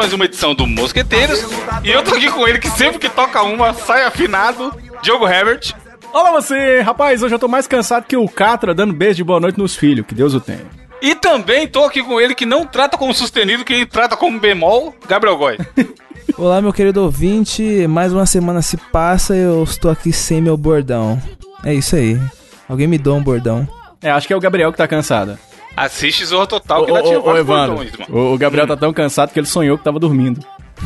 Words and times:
mais 0.00 0.14
uma 0.14 0.24
edição 0.24 0.54
do 0.54 0.66
Mosqueteiros. 0.66 1.44
E 1.84 1.90
eu 1.90 2.02
tô 2.02 2.14
aqui 2.14 2.30
com 2.30 2.48
ele, 2.48 2.58
que 2.58 2.70
sempre 2.70 2.98
que 2.98 3.08
toca 3.10 3.42
uma, 3.42 3.74
sai 3.74 4.06
afinado. 4.06 4.74
Diogo 5.02 5.28
Herbert. 5.28 5.74
Olá 6.10 6.32
você, 6.32 6.80
rapaz, 6.80 7.22
hoje 7.22 7.34
eu 7.34 7.38
tô 7.38 7.46
mais 7.46 7.66
cansado 7.66 8.06
que 8.06 8.16
o 8.16 8.26
Catra 8.26 8.72
dando 8.72 8.94
beijo 8.94 9.16
de 9.16 9.24
boa 9.24 9.38
noite 9.38 9.58
nos 9.58 9.76
filhos, 9.76 10.06
que 10.06 10.14
Deus 10.14 10.32
o 10.32 10.40
tenha. 10.40 10.64
E 11.02 11.14
também 11.14 11.68
tô 11.68 11.84
aqui 11.84 12.02
com 12.02 12.18
ele, 12.18 12.34
que 12.34 12.46
não 12.46 12.64
trata 12.64 12.96
como 12.96 13.12
sustenido, 13.12 13.62
que 13.62 13.84
trata 13.84 14.16
como 14.16 14.40
bemol, 14.40 14.94
Gabriel 15.06 15.36
Goy. 15.36 15.58
Olá, 16.38 16.62
meu 16.62 16.72
querido 16.72 17.02
ouvinte. 17.02 17.86
Mais 17.86 18.10
uma 18.10 18.24
semana 18.24 18.62
se 18.62 18.78
passa 18.78 19.36
e 19.36 19.40
eu 19.40 19.62
estou 19.62 19.90
aqui 19.90 20.14
sem 20.14 20.40
meu 20.40 20.56
bordão. 20.56 21.20
É 21.62 21.74
isso 21.74 21.94
aí. 21.94 22.18
Alguém 22.66 22.86
me 22.86 22.96
dá 22.96 23.12
um 23.12 23.22
bordão. 23.22 23.68
É, 24.00 24.10
acho 24.10 24.26
que 24.26 24.32
é 24.32 24.36
o 24.36 24.40
Gabriel 24.40 24.72
que 24.72 24.78
tá 24.78 24.88
cansado. 24.88 25.38
Assiste 25.76 26.24
Zorro 26.24 26.46
Total, 26.46 26.84
que 26.84 26.90
Ô, 26.90 26.96
ainda 26.96 27.08
tinha 27.08 27.20
ô, 27.20 27.36
Evandro, 27.36 27.86
o, 28.10 28.36
Gabriel 28.36 28.66
tá 28.66 28.76
tão 28.76 28.92
cansado 28.92 29.32
que 29.32 29.38
ele 29.38 29.46
sonhou 29.46 29.78
que 29.78 29.84
tava 29.84 29.98
dormindo. 29.98 30.40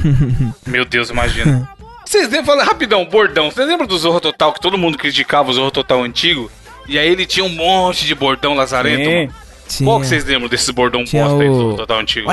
Meu 0.66 0.84
Deus, 0.84 1.10
imagina. 1.10 1.68
Vocês 2.04 2.24
lembram, 2.28 2.44
fala 2.56 2.64
rapidão, 2.64 3.04
bordão. 3.06 3.50
Vocês 3.50 3.66
lembram 3.66 3.86
do 3.86 3.96
Zorro 3.98 4.20
Total, 4.20 4.52
que 4.52 4.60
todo 4.60 4.76
mundo 4.78 4.98
criticava 4.98 5.50
o 5.50 5.52
Zorro 5.52 5.70
Total 5.70 6.02
antigo? 6.02 6.50
E 6.86 6.98
aí 6.98 7.08
ele 7.08 7.24
tinha 7.24 7.44
um 7.44 7.48
monte 7.48 8.04
de 8.04 8.14
bordão 8.14 8.54
lazarento, 8.54 9.08
É. 9.08 9.20
mano. 9.26 9.34
Tinha... 9.66 9.88
Qual 9.88 10.00
que 10.00 10.06
vocês 10.06 10.24
lembram 10.24 10.48
desses 10.48 10.68
bordão 10.70 11.02
Tinha 11.04 11.24
bosta 11.24 11.42
aí 11.42 11.48
do 11.48 11.54
o- 11.54 11.58
Zorro 11.58 11.76
Total 11.76 11.98
antigo? 11.98 12.28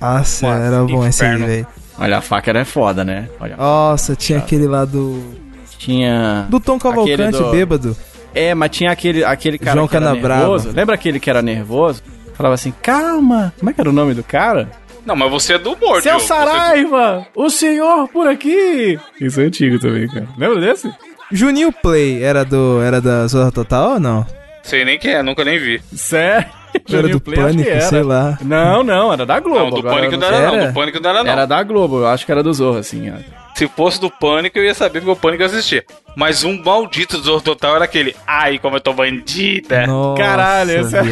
Nossa, 0.00 0.46
Mano, 0.48 0.64
era 0.64 0.84
bom 0.84 1.06
esse 1.06 1.24
aí, 1.24 1.36
velho. 1.38 1.66
Olha, 1.98 2.18
a 2.18 2.20
faca 2.20 2.50
era 2.50 2.64
foda, 2.64 3.04
né? 3.04 3.28
Olha, 3.40 3.56
Nossa, 3.56 4.14
tinha 4.16 4.38
aquele 4.38 4.66
lá 4.66 4.84
do. 4.84 5.22
tinha... 5.78 6.46
Do 6.50 6.58
Tom 6.60 6.78
Cavalcante, 6.78 7.38
do- 7.38 7.50
bêbado. 7.50 7.96
É, 8.34 8.54
mas 8.54 8.70
tinha 8.70 8.90
aquele, 8.90 9.24
aquele 9.24 9.58
cara 9.58 9.76
João 9.76 9.88
que 9.88 9.96
era 9.96 10.06
Canabrava. 10.06 10.40
nervoso. 10.40 10.70
Lembra 10.74 10.94
aquele 10.94 11.20
que 11.20 11.28
era 11.30 11.42
nervoso? 11.42 12.02
Falava 12.34 12.54
assim, 12.54 12.72
calma. 12.82 13.52
Como 13.58 13.70
é 13.70 13.72
que 13.74 13.80
era 13.80 13.90
o 13.90 13.92
nome 13.92 14.14
do 14.14 14.22
cara? 14.22 14.70
Não, 15.04 15.16
mas 15.16 15.30
você 15.30 15.54
é 15.54 15.58
do 15.58 15.72
humor, 15.72 16.00
Seu 16.00 16.12
Diogo. 16.12 16.20
Você- 16.20 16.26
Saraiva! 16.28 17.26
O 17.34 17.50
senhor 17.50 18.08
por 18.08 18.26
aqui! 18.28 18.98
Isso 19.20 19.40
é 19.40 19.44
antigo 19.44 19.78
também, 19.78 20.06
cara. 20.08 20.26
Lembra 20.38 20.60
desse? 20.60 20.90
Juninho 21.30 21.72
Play 21.72 22.22
era 22.22 22.44
do. 22.44 22.80
Era 22.82 23.00
da 23.00 23.26
Zorra 23.26 23.50
Total 23.50 23.92
ou 23.94 24.00
não? 24.00 24.26
Sei 24.62 24.84
nem 24.84 24.98
quem 24.98 25.12
é, 25.12 25.22
nunca 25.22 25.44
nem 25.44 25.58
vi. 25.58 25.82
Sério? 25.94 26.46
Era 26.90 27.06
do 27.08 27.20
Play, 27.20 27.36
Pânico, 27.36 27.68
era. 27.68 27.80
sei 27.82 28.02
lá. 28.02 28.38
Não, 28.40 28.82
não, 28.82 29.12
era 29.12 29.26
da 29.26 29.38
Globo. 29.38 29.58
Não, 29.58 29.70
do 29.70 29.78
agora 29.80 29.94
Pânico 29.96 30.16
não 30.16 30.26
era, 30.26 30.40
não. 30.40 30.54
Era? 30.54 30.66
Do 30.68 30.72
Pânico 30.72 31.00
não 31.00 31.10
era, 31.10 31.22
não. 31.22 31.30
Era 31.32 31.46
da 31.46 31.62
Globo, 31.62 31.98
eu 31.98 32.06
acho 32.06 32.24
que 32.24 32.32
era 32.32 32.42
do 32.42 32.50
Zorro, 32.54 32.78
assim. 32.78 33.10
ó. 33.10 33.16
Se 33.54 33.68
fosse 33.68 34.00
do 34.00 34.10
Pânico, 34.10 34.58
eu 34.58 34.64
ia 34.64 34.72
saber 34.72 35.00
porque 35.00 35.12
o 35.12 35.16
Pânico 35.16 35.44
assistia. 35.44 35.84
Mas 36.16 36.44
um 36.44 36.62
maldito 36.62 37.18
do 37.18 37.24
Zorro 37.24 37.42
Total 37.42 37.76
era 37.76 37.84
aquele. 37.84 38.16
Ai, 38.26 38.58
como 38.58 38.76
eu 38.76 38.80
tô 38.80 38.94
bandida. 38.94 39.86
Nossa, 39.86 40.22
Caralho, 40.22 40.80
esse 40.80 40.96
é-. 40.96 41.02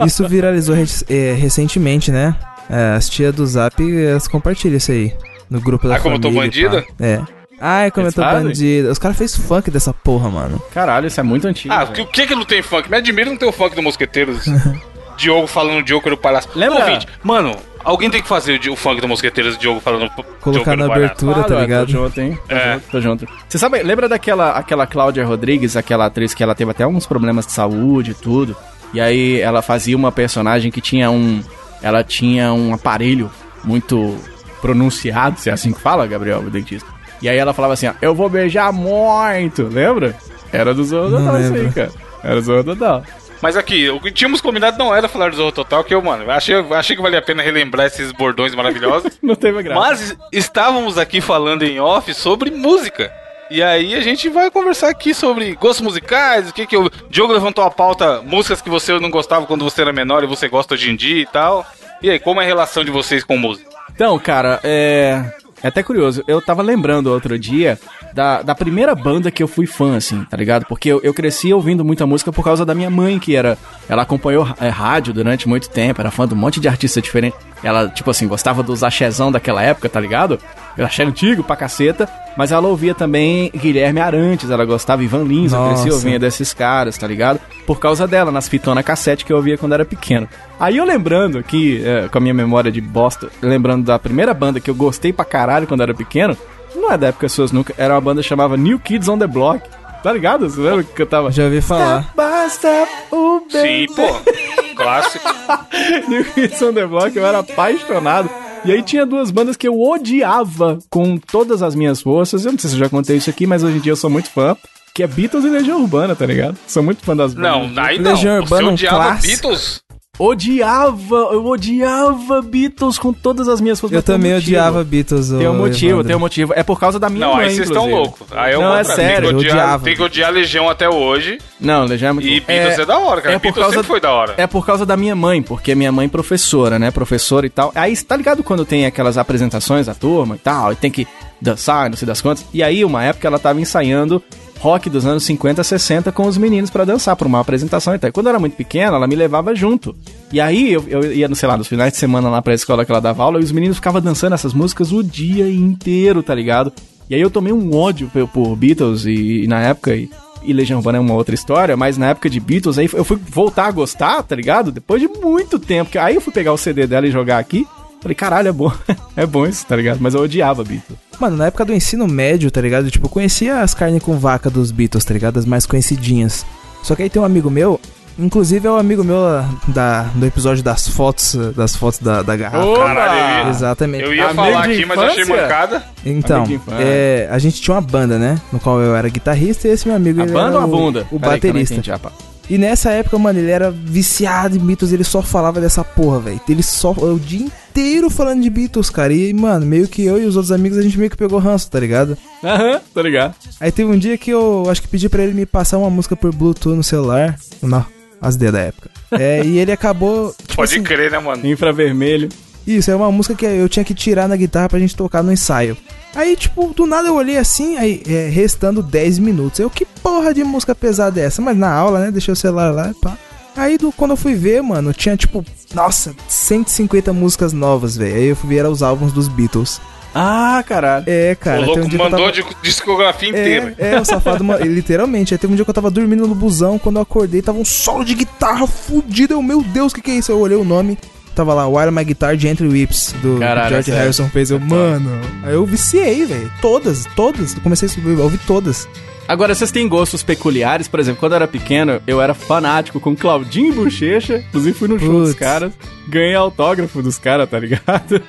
Isso 0.06 0.26
viralizou 0.26 0.74
é, 0.74 1.32
recentemente, 1.34 2.10
né? 2.10 2.34
É, 2.70 2.94
as 2.96 3.10
tias 3.10 3.34
do 3.34 3.46
Zap, 3.46 3.76
elas 3.82 4.26
compartilham 4.26 4.76
isso 4.78 4.90
aí. 4.90 5.12
No 5.50 5.60
grupo 5.60 5.86
da 5.86 5.96
Ah, 5.96 6.00
como 6.00 6.14
eu 6.14 6.20
tô 6.20 6.28
família 6.32 6.70
bandida? 6.70 6.84
É. 6.98 7.20
Ai, 7.60 7.90
como 7.90 8.06
Eles 8.06 8.16
eu 8.16 8.22
tô 8.24 8.28
fazem? 8.30 8.46
bandida. 8.48 8.90
Os 8.90 8.98
caras 8.98 9.16
fez 9.18 9.36
funk 9.36 9.70
dessa 9.70 9.92
porra, 9.92 10.30
mano. 10.30 10.60
Caralho, 10.72 11.06
isso 11.06 11.20
é 11.20 11.22
muito 11.22 11.46
antigo. 11.46 11.74
Ah, 11.74 11.84
o 11.84 11.92
que 12.06 12.26
que 12.26 12.34
não 12.34 12.44
tem 12.44 12.62
funk? 12.62 12.90
Me 12.90 12.96
admira 12.96 13.28
não 13.28 13.36
ter 13.36 13.44
o 13.46 13.52
funk 13.52 13.76
do 13.76 13.82
Mosqueteiros. 13.82 14.44
Diogo 15.18 15.46
falando 15.46 15.82
Diogo 15.84 16.08
do 16.08 16.16
Palhaço. 16.16 16.48
Lembra? 16.54 16.78
Ouvinte, 16.86 17.06
mano, 17.22 17.54
alguém 17.84 18.08
tem 18.08 18.22
que 18.22 18.28
fazer 18.28 18.58
o, 18.70 18.74
funk 18.74 19.02
do 19.02 19.06
Mosqueteiros 19.08 19.58
Diogo 19.58 19.78
falando 19.78 20.10
Colocar 20.40 20.74
Diogo 20.74 20.76
na 20.76 20.84
do 20.86 20.88
Palhaço. 20.88 21.04
abertura, 21.28 21.44
tá 21.44 21.60
ligado? 21.60 21.86
Tô 21.88 21.92
junto, 21.92 22.20
hein? 22.22 22.38
Tô 22.48 22.54
É. 22.54 22.72
junto, 22.72 22.84
tô 22.90 23.00
junto. 23.02 23.28
Você 23.46 23.58
sabe, 23.58 23.82
lembra 23.82 24.08
daquela 24.08 24.52
aquela 24.52 24.86
Cláudia 24.86 25.26
Rodrigues, 25.26 25.76
aquela 25.76 26.06
atriz 26.06 26.32
que 26.32 26.42
ela 26.42 26.54
teve 26.54 26.70
até 26.70 26.86
uns 26.86 27.04
problemas 27.06 27.44
de 27.46 27.52
saúde 27.52 28.12
e 28.12 28.14
tudo? 28.14 28.56
E 28.94 29.00
aí 29.00 29.38
ela 29.42 29.60
fazia 29.60 29.94
uma 29.94 30.10
personagem 30.10 30.70
que 30.70 30.80
tinha 30.80 31.10
um. 31.10 31.44
Ela 31.82 32.02
tinha 32.02 32.50
um 32.54 32.72
aparelho 32.72 33.30
muito 33.62 34.16
pronunciado, 34.62 35.38
se 35.38 35.50
é 35.50 35.52
assim 35.52 35.72
que 35.72 35.80
fala, 35.80 36.06
Gabriel, 36.06 36.40
o 36.40 36.50
dentista. 36.50 36.88
E 37.20 37.28
aí 37.28 37.36
ela 37.36 37.52
falava 37.52 37.74
assim, 37.74 37.86
ó, 37.86 37.92
eu 38.00 38.14
vou 38.14 38.28
beijar 38.28 38.72
muito, 38.72 39.64
lembra? 39.64 40.16
Era 40.52 40.74
do 40.74 40.84
Zorro 40.84 41.10
Não 41.10 41.24
Total 41.24 41.40
isso 41.40 41.54
aí, 41.54 41.72
cara. 41.72 41.90
Era 42.22 42.34
do 42.36 42.42
Zorro 42.42 42.64
Total. 42.64 43.04
Mas 43.42 43.56
aqui, 43.56 43.88
o 43.88 43.98
que 43.98 44.10
tínhamos 44.10 44.40
combinado 44.40 44.78
não 44.78 44.94
era 44.94 45.08
falar 45.08 45.30
do 45.30 45.36
Zorro 45.36 45.52
Total, 45.52 45.82
que 45.82 45.94
eu, 45.94 46.02
mano, 46.02 46.30
achei, 46.30 46.54
achei 46.72 46.94
que 46.94 47.02
valia 47.02 47.20
a 47.20 47.22
pena 47.22 47.42
relembrar 47.42 47.86
esses 47.86 48.12
bordões 48.12 48.54
maravilhosos. 48.54 49.12
Não 49.22 49.34
teve 49.34 49.62
graça. 49.62 49.80
Mas 49.80 50.16
estávamos 50.30 50.98
aqui 50.98 51.20
falando 51.20 51.62
em 51.62 51.80
off 51.80 52.12
sobre 52.12 52.50
música. 52.50 53.10
E 53.50 53.62
aí 53.62 53.94
a 53.94 54.00
gente 54.00 54.28
vai 54.28 54.50
conversar 54.50 54.90
aqui 54.90 55.12
sobre 55.12 55.54
gostos 55.54 55.80
musicais, 55.80 56.50
o 56.50 56.54
que 56.54 56.66
que 56.66 56.76
o 56.76 56.90
Diogo 57.08 57.32
levantou 57.32 57.64
a 57.64 57.70
pauta, 57.70 58.22
músicas 58.22 58.62
que 58.62 58.70
você 58.70 58.96
não 59.00 59.10
gostava 59.10 59.46
quando 59.46 59.64
você 59.64 59.80
era 59.80 59.92
menor 59.92 60.22
e 60.22 60.26
você 60.26 60.46
gosta 60.46 60.74
hoje 60.74 60.90
em 60.90 60.94
dia 60.94 61.22
e 61.22 61.26
tal. 61.26 61.66
E 62.02 62.08
aí, 62.10 62.18
como 62.18 62.40
é 62.40 62.44
a 62.44 62.46
relação 62.46 62.84
de 62.84 62.90
vocês 62.90 63.24
com 63.24 63.36
música? 63.36 63.68
Então, 63.92 64.18
cara, 64.18 64.60
é. 64.62 65.24
É 65.62 65.68
até 65.68 65.82
curioso. 65.82 66.24
Eu 66.26 66.40
tava 66.40 66.62
lembrando 66.62 67.08
outro 67.08 67.38
dia 67.38 67.78
da, 68.14 68.42
da 68.42 68.54
primeira 68.54 68.94
banda 68.94 69.30
que 69.30 69.42
eu 69.42 69.48
fui 69.48 69.66
fã, 69.66 69.96
assim, 69.96 70.24
tá 70.24 70.36
ligado? 70.36 70.66
Porque 70.66 70.88
eu, 70.88 71.00
eu 71.02 71.12
cresci 71.12 71.52
ouvindo 71.52 71.84
muita 71.84 72.06
música 72.06 72.32
por 72.32 72.44
causa 72.44 72.64
da 72.64 72.74
minha 72.74 72.90
mãe, 72.90 73.18
que 73.18 73.36
era. 73.36 73.58
Ela 73.88 74.02
acompanhou 74.02 74.48
é, 74.60 74.68
rádio 74.68 75.12
durante 75.12 75.48
muito 75.48 75.68
tempo, 75.68 76.00
era 76.00 76.10
fã 76.10 76.26
de 76.26 76.34
um 76.34 76.36
monte 76.36 76.60
de 76.60 76.68
artista 76.68 77.00
diferente. 77.00 77.36
Ela, 77.62 77.88
tipo 77.88 78.10
assim, 78.10 78.26
gostava 78.26 78.62
dos 78.62 78.82
axézão 78.82 79.30
daquela 79.30 79.62
época, 79.62 79.88
tá 79.88 80.00
ligado? 80.00 80.38
Eu 80.76 80.86
achei 80.86 81.04
antigo 81.04 81.42
pra 81.44 81.56
caceta. 81.56 82.08
Mas 82.36 82.52
ela 82.52 82.68
ouvia 82.68 82.94
também 82.94 83.50
Guilherme 83.54 84.00
Arantes, 84.00 84.50
ela 84.50 84.64
gostava 84.64 85.02
Ivan 85.02 85.24
Lins, 85.24 85.52
eu 85.52 85.66
cresci 85.66 85.90
ouvindo 85.90 86.20
desses 86.20 86.54
caras, 86.54 86.96
tá 86.96 87.06
ligado? 87.06 87.40
Por 87.66 87.78
causa 87.78 88.06
dela, 88.06 88.30
nas 88.30 88.48
fitonas 88.48 88.84
cassete 88.84 89.24
que 89.24 89.32
eu 89.32 89.36
ouvia 89.36 89.58
quando 89.58 89.72
era 89.74 89.84
pequeno. 89.84 90.28
Aí 90.58 90.76
eu 90.76 90.84
lembrando 90.84 91.38
aqui, 91.38 91.82
é, 91.84 92.08
com 92.08 92.18
a 92.18 92.20
minha 92.20 92.34
memória 92.34 92.70
de 92.70 92.80
bosta, 92.80 93.28
lembrando 93.42 93.84
da 93.84 93.98
primeira 93.98 94.32
banda 94.32 94.60
que 94.60 94.70
eu 94.70 94.74
gostei 94.74 95.12
pra 95.12 95.24
caralho 95.24 95.66
quando 95.66 95.82
era 95.82 95.94
pequeno, 95.94 96.36
não 96.74 96.92
é 96.92 96.96
da 96.96 97.08
época 97.08 97.28
suas 97.28 97.52
nunca, 97.52 97.74
era 97.76 97.94
uma 97.94 98.00
banda 98.00 98.22
chamava 98.22 98.56
New 98.56 98.78
Kids 98.78 99.08
on 99.08 99.18
the 99.18 99.26
Block. 99.26 99.68
Tá 100.02 100.12
ligado? 100.12 100.48
Você 100.48 100.58
lembra 100.62 100.82
que 100.82 100.94
cantava? 100.94 101.30
Já 101.30 101.44
ouvi 101.44 101.60
falar. 101.60 102.10
Basta 102.16 102.88
o 103.10 103.42
Sim, 103.50 103.86
pô. 103.94 104.74
Clássico. 104.74 105.28
New 106.08 106.24
Kids 106.24 106.62
on 106.62 106.72
the 106.72 106.86
Block, 106.86 107.14
eu 107.14 107.26
era 107.26 107.40
apaixonado. 107.40 108.30
E 108.64 108.72
aí 108.72 108.82
tinha 108.82 109.06
duas 109.06 109.30
bandas 109.30 109.56
que 109.56 109.66
eu 109.66 109.80
odiava 109.80 110.78
com 110.90 111.16
todas 111.16 111.62
as 111.62 111.74
minhas 111.74 112.02
forças. 112.02 112.44
Eu 112.44 112.52
não 112.52 112.58
sei 112.58 112.70
se 112.70 112.76
eu 112.76 112.80
já 112.80 112.88
contei 112.88 113.16
isso 113.16 113.30
aqui, 113.30 113.46
mas 113.46 113.62
hoje 113.62 113.78
em 113.78 113.80
dia 113.80 113.92
eu 113.92 113.96
sou 113.96 114.10
muito 114.10 114.28
fã. 114.30 114.56
Que 114.92 115.02
é 115.02 115.06
Beatles 115.06 115.44
e 115.44 115.48
Legião 115.48 115.80
Urbana, 115.80 116.14
tá 116.16 116.26
ligado? 116.26 116.58
Sou 116.66 116.82
muito 116.82 117.02
fã 117.04 117.16
das 117.16 117.32
bandas. 117.32 117.72
Não, 117.74 117.82
aí 117.82 117.98
não. 117.98 118.10
Legião 118.10 118.40
Urbana, 118.40 118.62
Você 118.62 118.68
um 118.68 118.72
odiava 118.74 118.96
clássico. 118.96 119.26
Beatles? 119.28 119.82
Odiava, 120.22 121.16
eu 121.32 121.46
odiava 121.46 122.42
Beatles 122.42 122.98
com 122.98 123.12
todas 123.12 123.48
as 123.48 123.60
minhas 123.60 123.80
forças. 123.80 123.94
Eu 123.94 124.00
um 124.00 124.02
também 124.02 124.32
motivo. 124.34 124.50
odiava 124.50 124.84
Beatles. 124.84 125.28
Tem 125.30 125.48
um 125.48 125.54
motivo, 125.56 125.90
Evandro. 125.92 126.06
tem 126.06 126.16
um 126.16 126.20
motivo. 126.20 126.52
É 126.54 126.62
por 126.62 126.78
causa 126.78 126.98
da 126.98 127.08
minha 127.08 127.26
Não, 127.26 127.36
mãe, 127.36 127.46
aí 127.46 127.54
vocês 127.54 127.68
estão 127.68 127.88
loucos. 127.90 128.26
Aí 128.32 128.52
é 128.52 128.58
o 128.58 128.60
Não, 128.60 128.76
é 128.76 128.84
sério, 128.84 129.06
Tem 129.06 129.20
que, 129.20 129.26
eu 129.34 129.38
odiar, 129.38 129.56
odiava. 129.56 129.84
tem 129.84 129.96
que 129.96 130.02
odiar 130.02 130.28
a 130.28 130.32
Legião 130.32 130.68
até 130.68 130.88
hoje. 130.88 131.38
Não, 131.60 131.84
Legião 131.84 132.10
é 132.10 132.12
muito 132.12 132.28
E. 132.28 132.40
Beatles 132.40 132.78
é, 132.78 132.84
da 132.86 132.98
hora, 132.98 133.20
cara. 133.22 133.34
é 133.34 133.38
por 133.38 133.54
causa- 133.54 133.70
sempre 133.72 133.86
foi 133.86 134.00
da 134.00 134.12
hora. 134.12 134.34
É 134.36 134.46
por 134.46 134.66
causa 134.66 134.84
da 134.86 134.96
minha 134.96 135.16
mãe, 135.16 135.42
porque 135.42 135.74
minha 135.74 135.90
mãe 135.92 136.06
é 136.06 136.08
professora, 136.08 136.78
né? 136.78 136.90
Professora 136.90 137.46
e 137.46 137.50
tal. 137.50 137.72
Aí, 137.74 137.96
tá 137.96 138.16
ligado 138.16 138.42
quando 138.42 138.64
tem 138.64 138.86
aquelas 138.86 139.16
apresentações 139.16 139.86
da 139.86 139.94
turma 139.94 140.36
e 140.36 140.38
tal, 140.38 140.72
e 140.72 140.76
tem 140.76 140.90
que 140.90 141.06
dançar, 141.40 141.88
não 141.88 141.96
sei 141.96 142.06
das 142.06 142.20
quantas. 142.20 142.44
E 142.52 142.62
aí, 142.62 142.84
uma 142.84 143.02
época, 143.02 143.26
ela 143.26 143.38
tava 143.38 143.60
ensaiando 143.60 144.22
rock 144.60 144.90
dos 144.90 145.06
anos 145.06 145.24
50, 145.24 145.64
60 145.64 146.12
com 146.12 146.26
os 146.26 146.36
meninos 146.36 146.70
pra 146.70 146.84
dançar, 146.84 147.16
pra 147.16 147.26
uma 147.26 147.40
apresentação 147.40 147.94
e 147.94 147.98
tal. 147.98 148.12
Quando 148.12 148.26
eu 148.26 148.30
era 148.30 148.38
muito 148.38 148.56
pequena, 148.56 148.96
ela 148.96 149.06
me 149.06 149.16
levava 149.16 149.54
junto. 149.54 149.96
E 150.30 150.40
aí, 150.40 150.72
eu, 150.72 150.84
eu 150.86 151.12
ia, 151.12 151.34
sei 151.34 151.48
lá, 151.48 151.56
nos 151.56 151.66
finais 151.66 151.92
de 151.92 151.98
semana 151.98 152.28
lá 152.28 152.42
pra 152.42 152.54
escola 152.54 152.84
que 152.84 152.92
ela 152.92 153.00
dava 153.00 153.22
aula, 153.22 153.40
e 153.40 153.44
os 153.44 153.52
meninos 153.52 153.78
ficavam 153.78 154.00
dançando 154.00 154.34
essas 154.34 154.52
músicas 154.52 154.92
o 154.92 155.02
dia 155.02 155.50
inteiro, 155.50 156.22
tá 156.22 156.34
ligado? 156.34 156.72
E 157.08 157.14
aí 157.14 157.20
eu 157.20 157.30
tomei 157.30 157.52
um 157.52 157.74
ódio 157.74 158.08
por, 158.12 158.28
por 158.28 158.56
Beatles 158.56 159.06
e, 159.06 159.44
e 159.44 159.46
na 159.46 159.60
época... 159.60 159.96
E, 159.96 160.10
e 160.42 160.54
Legião 160.54 160.78
Urbana 160.78 160.96
é 160.96 161.00
uma 161.00 161.12
outra 161.12 161.34
história, 161.34 161.76
mas 161.76 161.98
na 161.98 162.08
época 162.08 162.30
de 162.30 162.40
Beatles, 162.40 162.78
aí 162.78 162.88
eu 162.94 163.04
fui 163.04 163.18
voltar 163.28 163.66
a 163.66 163.70
gostar, 163.70 164.22
tá 164.22 164.34
ligado? 164.34 164.72
Depois 164.72 165.00
de 165.00 165.06
muito 165.06 165.58
tempo. 165.58 165.90
que 165.90 165.98
Aí 165.98 166.14
eu 166.14 166.20
fui 166.20 166.32
pegar 166.32 166.52
o 166.52 166.56
CD 166.56 166.86
dela 166.86 167.06
e 167.06 167.10
jogar 167.10 167.38
aqui. 167.38 167.66
Falei, 168.00 168.14
caralho, 168.14 168.48
é 168.48 168.52
bom. 168.52 168.72
é 169.16 169.26
bom 169.26 169.46
isso, 169.46 169.66
tá 169.66 169.76
ligado? 169.76 169.98
Mas 170.00 170.14
eu 170.14 170.22
odiava 170.22 170.64
Beatles. 170.64 170.98
Mano, 171.20 171.36
na 171.36 171.46
época 171.46 171.64
do 171.66 171.74
ensino 171.74 172.06
médio, 172.08 172.50
tá 172.50 172.60
ligado? 172.60 172.90
Tipo, 172.90 173.06
eu 173.06 173.10
conhecia 173.10 173.60
as 173.60 173.74
carnes 173.74 174.02
com 174.02 174.18
vaca 174.18 174.48
dos 174.48 174.70
Beatles, 174.70 175.04
tá 175.04 175.12
ligado? 175.12 175.38
As 175.38 175.44
mais 175.44 175.66
conhecidinhas. 175.66 176.46
Só 176.82 176.94
que 176.94 177.02
aí 177.02 177.10
tem 177.10 177.20
um 177.20 177.24
amigo 177.26 177.50
meu, 177.50 177.78
inclusive 178.18 178.66
é 178.66 178.70
o 178.70 178.74
um 178.74 178.78
amigo 178.78 179.04
meu 179.04 179.20
da, 179.68 180.04
do 180.14 180.24
episódio 180.24 180.62
das 180.64 180.88
fotos, 180.88 181.34
das 181.54 181.76
fotos 181.76 181.98
da, 182.00 182.22
da 182.22 182.34
garrafa. 182.36 182.74
Caralho, 182.74 183.50
Exatamente. 183.50 184.02
eu 184.04 184.14
ia 184.14 184.24
Amigo 184.30 184.36
falar 184.42 184.64
aqui, 184.64 184.86
mas 184.86 184.98
achei 184.98 185.22
infância? 185.24 185.42
mancada. 185.42 185.82
Então, 186.06 186.44
infância. 186.44 186.78
é, 186.82 187.28
a 187.30 187.38
gente 187.38 187.60
tinha 187.60 187.74
uma 187.74 187.82
banda, 187.82 188.18
né? 188.18 188.40
No 188.50 188.58
qual 188.58 188.80
eu 188.80 188.96
era 188.96 189.10
guitarrista 189.10 189.68
e 189.68 189.72
esse 189.72 189.86
meu 189.86 189.96
amigo 189.96 190.22
A 190.22 190.24
banda 190.24 190.38
era 190.38 190.56
ou 190.56 190.62
a 190.62 190.64
o- 190.64 190.68
bunda? 190.70 191.06
O 191.10 191.14
não 191.16 191.20
baterista. 191.20 191.92
rapaz. 191.92 192.14
E 192.50 192.58
nessa 192.58 192.90
época, 192.90 193.16
mano, 193.16 193.38
ele 193.38 193.52
era 193.52 193.70
viciado 193.70 194.56
em 194.56 194.58
Beatles, 194.58 194.92
ele 194.92 195.04
só 195.04 195.22
falava 195.22 195.60
dessa 195.60 195.84
porra, 195.84 196.18
velho. 196.18 196.40
Ele 196.48 196.64
só 196.64 196.90
o 196.90 197.16
dia 197.16 197.46
inteiro 197.46 198.10
falando 198.10 198.42
de 198.42 198.50
Beatles, 198.50 198.90
cara. 198.90 199.12
E, 199.12 199.32
mano, 199.32 199.64
meio 199.64 199.86
que 199.86 200.04
eu 200.04 200.20
e 200.20 200.26
os 200.26 200.34
outros 200.34 200.50
amigos 200.50 200.76
a 200.76 200.82
gente 200.82 200.98
meio 200.98 201.08
que 201.08 201.16
pegou 201.16 201.38
ranço, 201.38 201.70
tá 201.70 201.78
ligado? 201.78 202.18
Aham, 202.42 202.80
tá 202.92 203.02
ligado? 203.02 203.36
Aí 203.60 203.70
teve 203.70 203.88
um 203.88 203.96
dia 203.96 204.18
que 204.18 204.32
eu 204.32 204.68
acho 204.68 204.82
que 204.82 204.88
pedi 204.88 205.08
pra 205.08 205.22
ele 205.22 205.32
me 205.32 205.46
passar 205.46 205.78
uma 205.78 205.88
música 205.88 206.16
por 206.16 206.34
Bluetooth 206.34 206.74
no 206.74 206.82
celular. 206.82 207.38
Não, 207.62 207.86
as 208.20 208.34
D 208.34 208.50
da 208.50 208.58
época. 208.58 208.90
É, 209.12 209.44
e 209.44 209.56
ele 209.56 209.70
acabou. 209.70 210.34
Tipo 210.36 210.56
Pode 210.56 210.74
assim, 210.74 210.82
crer, 210.82 211.12
né, 211.12 211.20
mano? 211.20 211.46
Infravermelho. 211.46 212.28
Isso, 212.66 212.90
é 212.90 212.94
uma 212.96 213.10
música 213.10 213.34
que 213.34 213.44
eu 213.44 213.68
tinha 213.68 213.84
que 213.84 213.94
tirar 213.94 214.28
na 214.28 214.36
guitarra 214.36 214.68
pra 214.68 214.78
gente 214.78 214.94
tocar 214.96 215.22
no 215.22 215.32
ensaio. 215.32 215.76
Aí, 216.14 216.36
tipo, 216.36 216.72
do 216.74 216.86
nada 216.86 217.08
eu 217.08 217.14
olhei 217.14 217.36
assim, 217.36 217.76
aí 217.76 218.02
é, 218.06 218.28
restando 218.28 218.82
10 218.82 219.18
minutos. 219.18 219.60
Eu, 219.60 219.70
que 219.70 219.84
porra 219.84 220.34
de 220.34 220.42
música 220.44 220.74
pesada 220.74 221.20
é 221.20 221.24
essa? 221.24 221.40
Mas 221.40 221.56
na 221.56 221.72
aula, 221.72 222.00
né? 222.00 222.10
Deixei 222.10 222.32
o 222.32 222.36
celular 222.36 222.72
lá 222.72 222.90
e 222.90 222.94
pá. 222.94 223.16
Aí 223.56 223.76
do, 223.78 223.92
quando 223.92 224.12
eu 224.12 224.16
fui 224.16 224.34
ver, 224.34 224.62
mano, 224.62 224.92
tinha 224.92 225.16
tipo, 225.16 225.44
nossa, 225.74 226.14
150 226.28 227.12
músicas 227.12 227.52
novas, 227.52 227.96
velho. 227.96 228.14
Aí 228.16 228.26
eu 228.28 228.36
fui 228.36 228.48
ver 228.48 228.66
os 228.66 228.82
álbuns 228.82 229.12
dos 229.12 229.28
Beatles. 229.28 229.80
Ah, 230.14 230.62
caralho. 230.66 231.04
É, 231.06 231.36
cara. 231.36 231.60
o 231.62 231.66
louco 231.66 231.82
um 231.84 231.98
mandou 231.98 232.18
tava- 232.18 232.32
de 232.32 232.44
discografia 232.62 233.28
inteira. 233.28 233.74
É, 233.78 233.94
é, 233.94 234.00
o 234.00 234.04
safado, 234.04 234.44
literalmente. 234.66 235.34
Aí 235.34 235.38
teve 235.38 235.52
um 235.52 235.56
dia 235.56 235.64
que 235.64 235.70
eu 235.70 235.74
tava 235.74 235.90
dormindo 235.90 236.26
no 236.26 236.34
busão, 236.34 236.78
quando 236.78 236.96
eu 236.96 237.02
acordei, 237.02 237.40
tava 237.42 237.58
um 237.58 237.64
solo 237.64 238.04
de 238.04 238.14
guitarra 238.14 238.66
fudido. 238.66 239.34
Eu, 239.34 239.42
meu 239.42 239.62
Deus, 239.62 239.92
o 239.92 239.94
que 239.94 240.00
que 240.02 240.10
é 240.10 240.14
isso? 240.14 240.32
Eu 240.32 240.38
olhei 240.40 240.56
o 240.56 240.64
nome, 240.64 240.98
tava 241.34 241.54
lá, 241.54 241.68
While 241.68 241.90
My 241.90 242.04
Guitar 242.04 242.36
Gently 242.36 242.68
Whips, 242.68 243.14
do 243.22 243.38
Caralho, 243.38 243.70
George 243.70 243.90
é- 243.90 243.94
Harrison 243.94 244.28
fez. 244.28 244.50
Eu, 244.50 244.60
mano, 244.60 245.10
aí 245.42 245.54
eu 245.54 245.64
viciei, 245.64 246.24
velho. 246.24 246.50
Todas, 246.60 247.06
todas. 247.16 247.54
Eu 247.54 247.60
comecei 247.60 247.88
a 247.88 248.22
ouvir 248.22 248.38
todas. 248.46 248.88
Agora, 249.30 249.54
vocês 249.54 249.70
têm 249.70 249.86
gostos 249.88 250.24
peculiares? 250.24 250.88
Por 250.88 250.98
exemplo, 250.98 251.20
quando 251.20 251.32
eu 251.32 251.36
era 251.36 251.46
pequeno, 251.46 252.02
eu 252.04 252.20
era 252.20 252.34
fanático 252.34 252.98
com 252.98 253.14
Claudinho 253.14 253.72
Bochecha. 253.72 254.38
Inclusive, 254.48 254.76
fui 254.76 254.88
no 254.88 254.98
show 254.98 255.20
dos 255.20 255.34
caras. 255.34 255.72
Ganhei 256.08 256.34
autógrafo 256.34 257.00
dos 257.00 257.16
caras, 257.16 257.48
tá 257.48 257.56
ligado? 257.56 258.20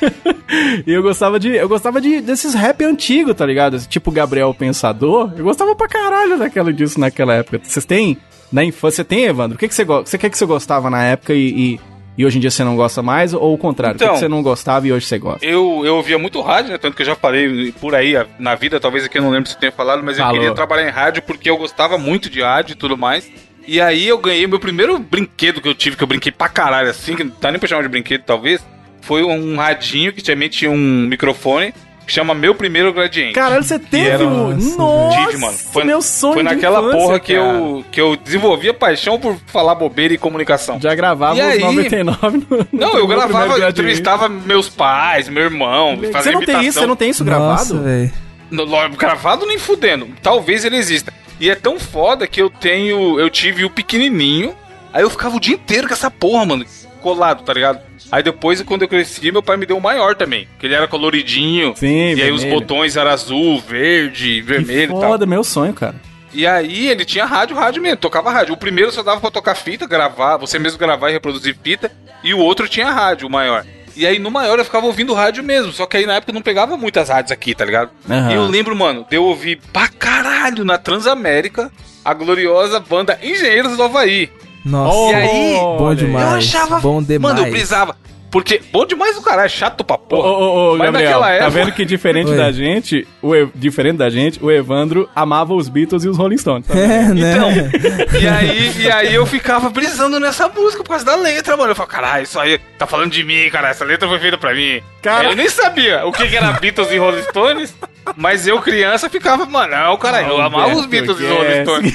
e 0.86 0.90
eu 0.90 1.02
gostava 1.02 1.38
de. 1.38 1.50
Eu 1.50 1.68
gostava 1.68 2.00
de 2.00 2.22
desses 2.22 2.54
rap 2.54 2.82
antigo, 2.82 3.34
tá 3.34 3.44
ligado? 3.44 3.78
Tipo 3.86 4.10
Gabriel 4.10 4.54
Pensador. 4.54 5.30
Eu 5.36 5.44
gostava 5.44 5.76
pra 5.76 5.86
caralho 5.86 6.38
daquela, 6.38 6.72
disso 6.72 6.98
naquela 6.98 7.34
época. 7.34 7.60
Vocês 7.62 7.84
têm? 7.84 8.16
Na 8.50 8.64
infância, 8.64 9.04
tem, 9.04 9.24
Evandro? 9.24 9.56
O 9.56 9.58
que, 9.58 9.68
que 9.68 9.74
você 9.74 9.84
gosta? 9.84 10.10
Você 10.10 10.16
quer 10.16 10.30
que 10.30 10.38
você 10.38 10.46
gostava 10.46 10.88
na 10.88 11.04
época 11.04 11.34
e, 11.34 11.74
e, 11.74 11.80
e 12.18 12.26
hoje 12.26 12.38
em 12.38 12.40
dia 12.40 12.50
você 12.50 12.62
não 12.64 12.76
gosta 12.76 13.02
mais? 13.02 13.32
Ou 13.32 13.54
o 13.54 13.58
contrário? 13.58 13.96
o 13.96 13.98
que, 13.98 14.04
Então- 14.04 14.14
que 14.14 14.20
você 14.20 14.28
não 14.28 14.42
gostava 14.42 14.86
e 14.86 14.92
hoje 14.92 15.06
você 15.06 15.18
gosta? 15.18 15.44
Eu, 15.44 15.82
eu 15.84 15.96
ouvia 15.96 16.18
muito 16.18 16.40
rádio, 16.40 16.72
né? 16.72 16.78
Tanto 16.78 16.94
que 16.96 17.02
eu 17.02 17.06
já 17.06 17.14
falei 17.16 17.72
por 17.80 17.94
aí 17.94 18.14
na 18.38 18.54
vida, 18.54 18.78
talvez 18.80 19.04
aqui 19.04 19.18
eu 19.18 19.22
não 19.22 19.30
lembro 19.30 19.48
se 19.48 19.54
eu 19.56 19.60
tenha 19.60 19.72
falado, 19.72 20.02
mas 20.02 20.18
eu 20.18 20.24
Falou. 20.24 20.38
queria 20.38 20.54
trabalhar 20.54 20.86
em 20.88 20.90
rádio 20.92 21.22
porque 21.22 21.48
eu 21.48 21.56
gostava 21.56 21.96
muito 21.96 22.28
de 22.28 22.42
rádio 22.42 22.72
e 22.72 22.76
tudo 22.76 22.96
mais. 22.96 23.30
E 23.66 23.80
aí 23.80 24.06
eu 24.08 24.18
ganhei 24.18 24.46
meu 24.46 24.58
primeiro 24.58 24.98
brinquedo 24.98 25.60
que 25.60 25.68
eu 25.68 25.74
tive, 25.74 25.96
que 25.96 26.02
eu 26.02 26.06
brinquei 26.08 26.32
pra 26.32 26.48
caralho 26.48 26.90
assim, 26.90 27.14
que 27.14 27.22
não 27.24 27.32
dá 27.40 27.50
nem 27.50 27.58
pra 27.60 27.68
chamar 27.68 27.82
de 27.82 27.88
brinquedo 27.88 28.22
talvez, 28.22 28.64
foi 29.02 29.22
um 29.22 29.56
radinho 29.56 30.12
que 30.12 30.22
também 30.22 30.48
tinha 30.48 30.70
um 30.70 31.06
microfone 31.06 31.72
chama 32.06 32.34
Meu 32.34 32.54
Primeiro 32.54 32.92
Gradiente. 32.92 33.32
Caralho, 33.34 33.62
você 33.62 33.78
teve 33.78 34.08
era- 34.08 34.26
o. 34.26 34.52
Nossa, 34.76 35.16
Tive, 35.26 35.36
mano. 35.38 35.56
Foi, 35.72 35.84
meu 35.84 36.02
sonho 36.02 36.34
foi 36.34 36.42
naquela 36.42 36.80
infância, 36.80 36.98
porra 36.98 37.20
que 37.20 37.34
cara. 37.34 37.46
eu, 37.46 37.84
que 37.90 38.00
eu 38.00 38.16
desenvolvi 38.16 38.68
a 38.68 38.74
paixão 38.74 39.18
por 39.18 39.36
falar 39.46 39.74
bobeira 39.74 40.12
e 40.14 40.18
comunicação. 40.18 40.80
Já 40.80 40.94
gravava 40.94 41.36
E 41.36 41.40
os 41.40 41.46
aí? 41.46 41.60
99 41.60 42.38
no, 42.38 42.56
no 42.58 42.66
Não, 42.72 42.96
eu 42.98 43.06
gravava, 43.06 43.58
eu 43.58 43.68
entrevistava 43.68 44.28
meus 44.28 44.68
pais, 44.68 45.28
meu 45.28 45.44
irmão, 45.44 45.96
Você 46.12 46.30
não 46.32 46.40
tem 46.44 46.64
isso? 46.64 46.80
Você 46.80 46.86
não 46.86 46.96
tem 46.96 47.10
isso 47.10 47.24
Nossa, 47.24 47.74
gravado? 47.74 48.10
No- 48.50 48.96
Gravado 48.96 49.46
nem 49.46 49.58
fudendo. 49.58 50.08
Talvez 50.22 50.64
ele 50.64 50.76
exista. 50.76 51.12
E 51.38 51.48
é 51.48 51.54
tão 51.54 51.78
foda 51.78 52.26
que 52.26 52.42
eu 52.42 52.50
tenho. 52.50 53.18
Eu 53.18 53.30
tive 53.30 53.64
o 53.64 53.70
pequenininho. 53.70 54.54
Aí 54.92 55.02
eu 55.02 55.08
ficava 55.10 55.36
o 55.36 55.40
dia 55.40 55.54
inteiro 55.54 55.86
com 55.86 55.94
essa 55.94 56.10
porra, 56.10 56.44
mano. 56.44 56.66
Colado, 57.00 57.42
tá 57.42 57.52
ligado? 57.52 57.80
Aí 58.12 58.22
depois, 58.22 58.60
quando 58.62 58.82
eu 58.82 58.88
cresci, 58.88 59.32
meu 59.32 59.42
pai 59.42 59.56
me 59.56 59.66
deu 59.66 59.76
o 59.76 59.80
maior 59.82 60.14
também. 60.14 60.46
Que 60.58 60.66
ele 60.66 60.74
era 60.74 60.86
coloridinho. 60.88 61.74
Sim, 61.76 62.14
E 62.14 62.22
aí 62.22 62.30
os 62.32 62.42
vermelho. 62.42 62.60
botões 62.60 62.96
eram 62.96 63.10
azul, 63.10 63.60
verde, 63.60 64.34
Que 64.36 64.42
vermelho 64.42 64.82
e 64.96 65.00
tal. 65.00 65.00
foda, 65.10 65.26
meu 65.26 65.42
sonho, 65.44 65.72
cara. 65.72 65.94
E 66.32 66.46
aí 66.46 66.88
ele 66.88 67.04
tinha 67.04 67.24
rádio, 67.24 67.56
rádio 67.56 67.82
mesmo, 67.82 67.96
tocava 67.96 68.30
rádio. 68.30 68.54
O 68.54 68.56
primeiro 68.56 68.92
só 68.92 69.02
dava 69.02 69.20
pra 69.20 69.30
tocar 69.30 69.54
fita, 69.56 69.86
gravar, 69.86 70.36
você 70.36 70.58
mesmo 70.58 70.78
gravar 70.78 71.10
e 71.10 71.12
reproduzir 71.12 71.56
fita. 71.62 71.90
E 72.22 72.32
o 72.32 72.38
outro 72.38 72.68
tinha 72.68 72.90
rádio, 72.90 73.26
o 73.26 73.30
maior. 73.30 73.64
E 73.96 74.06
aí 74.06 74.18
no 74.20 74.30
maior 74.30 74.56
eu 74.58 74.64
ficava 74.64 74.86
ouvindo 74.86 75.12
rádio 75.12 75.42
mesmo. 75.42 75.72
Só 75.72 75.86
que 75.86 75.96
aí 75.96 76.06
na 76.06 76.14
época 76.14 76.32
não 76.32 76.40
pegava 76.40 76.76
muitas 76.76 77.08
rádios 77.08 77.32
aqui, 77.32 77.54
tá 77.54 77.64
ligado? 77.64 77.90
Aham. 78.08 78.30
E 78.30 78.34
eu 78.34 78.46
lembro, 78.46 78.76
mano, 78.76 79.04
de 79.10 79.16
eu 79.16 79.24
ouvir 79.24 79.60
pra 79.72 79.88
caralho 79.88 80.64
na 80.64 80.78
Transamérica 80.78 81.70
a 82.04 82.14
gloriosa 82.14 82.78
banda 82.78 83.18
Engenheiros 83.22 83.76
do 83.76 83.82
Havaí. 83.82 84.30
Nossa. 84.64 85.12
E 85.12 85.14
aí, 85.14 85.54
bom 85.78 85.94
demais. 85.94 86.30
eu 86.30 86.36
achava. 86.38 86.80
Bom 86.80 87.02
demais. 87.02 87.34
Mano, 87.34 87.46
eu 87.46 87.50
brisava. 87.50 87.96
Porque, 88.30 88.60
bom 88.70 88.86
demais 88.86 89.16
o 89.18 89.22
caralho, 89.22 89.50
chato 89.50 89.82
pra 89.82 89.98
porra. 89.98 90.28
ô, 90.28 90.32
ô, 90.32 90.74
ô, 90.74 90.76
Mas 90.78 90.86
Gabriel, 90.86 91.10
naquela 91.18 91.26
tá 91.26 91.32
época- 91.34 91.50
vendo 91.50 91.72
que 91.72 91.84
diferente 91.84 92.30
Oi. 92.30 92.36
da 92.36 92.52
gente, 92.52 93.04
o 93.20 93.34
E- 93.34 93.48
diferente 93.56 93.96
da 93.96 94.08
gente, 94.08 94.38
o 94.40 94.48
Evandro 94.52 95.10
amava 95.16 95.52
os 95.52 95.68
Beatles 95.68 96.04
e 96.04 96.08
os 96.08 96.16
Rolling 96.16 96.38
Stones. 96.38 96.64
tá? 96.68 96.78
É, 96.78 97.08
né? 97.12 97.32
Então, 97.34 98.20
e 98.20 98.28
aí, 98.28 98.72
e 98.82 98.88
aí 98.88 99.12
eu 99.12 99.26
ficava 99.26 99.68
brisando 99.68 100.20
nessa 100.20 100.48
música 100.48 100.84
por 100.84 100.90
causa 100.90 101.04
da 101.04 101.16
letra, 101.16 101.56
mano. 101.56 101.72
Eu 101.72 101.74
falava, 101.74 101.92
caralho, 101.92 102.22
isso 102.22 102.38
aí 102.38 102.60
tá 102.78 102.86
falando 102.86 103.10
de 103.10 103.24
mim, 103.24 103.50
cara. 103.50 103.70
Essa 103.70 103.84
letra 103.84 104.06
foi 104.08 104.20
feita 104.20 104.38
pra 104.38 104.54
mim. 104.54 104.80
Cara- 105.02 105.24
É, 105.28 105.32
Eu 105.32 105.36
nem 105.36 105.48
sabia 105.48 106.06
o 106.06 106.12
que, 106.12 106.28
que 106.28 106.36
era 106.36 106.52
Beatles 106.52 106.92
e 106.92 106.98
Rolling 106.98 107.22
Stones, 107.24 107.74
mas 108.16 108.46
eu, 108.46 108.60
criança, 108.62 109.10
ficava, 109.10 109.44
mano, 109.44 109.74
não, 109.74 109.96
cara, 109.96 110.22
eu 110.22 110.40
amava 110.40 110.72
os 110.76 110.86
Beatles 110.86 111.18
e 111.18 111.24
os 111.24 111.30
Rolling 111.30 111.62
Stones. 111.64 111.94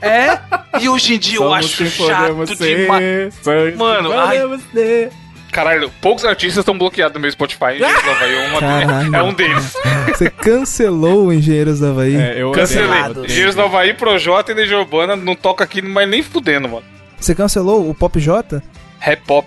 É, 0.00 0.38
e 0.80 0.88
hoje 0.88 1.14
em 1.14 1.18
dia 1.18 1.36
eu 1.36 1.42
Somos 1.42 1.58
acho 1.58 1.76
quem 1.76 1.86
chato 1.90 2.20
podemos 2.34 2.58
demais. 2.58 3.34
Mano, 3.76 4.12
ai. 4.12 4.38
podemos 4.40 4.60
ser. 4.72 5.10
Caralho, 5.52 5.88
poucos 6.00 6.24
artistas 6.24 6.58
estão 6.62 6.76
bloqueados 6.76 7.14
no 7.14 7.20
meu 7.20 7.30
Spotify. 7.30 7.80
Havaí 7.84 8.34
é, 8.34 8.48
uma- 8.48 8.60
Caralho. 8.60 9.14
é 9.16 9.22
um 9.22 9.32
deles. 9.32 9.72
Você 10.08 10.28
cancelou 10.28 11.26
o 11.26 11.32
Engenheiros 11.32 11.78
do 11.78 11.86
Havaí. 11.86 12.16
É, 12.16 12.42
eu 12.42 12.50
Cancelei. 12.50 12.88
eu- 13.14 13.24
Engenheiros 13.24 13.54
do 13.54 13.62
Havaí, 13.62 13.94
Projota 13.94 14.50
e 14.50 14.54
Legião 14.54 14.80
Urbana 14.80 15.14
não 15.14 15.36
toca 15.36 15.62
aqui, 15.62 15.80
mas 15.80 16.08
nem 16.08 16.22
fudendo, 16.24 16.68
mano. 16.68 16.84
Você 17.20 17.34
cancelou 17.36 17.88
o 17.88 17.94
Pop 17.94 18.18
J? 18.20 18.60
Rap 18.98 19.22
Pop. 19.26 19.46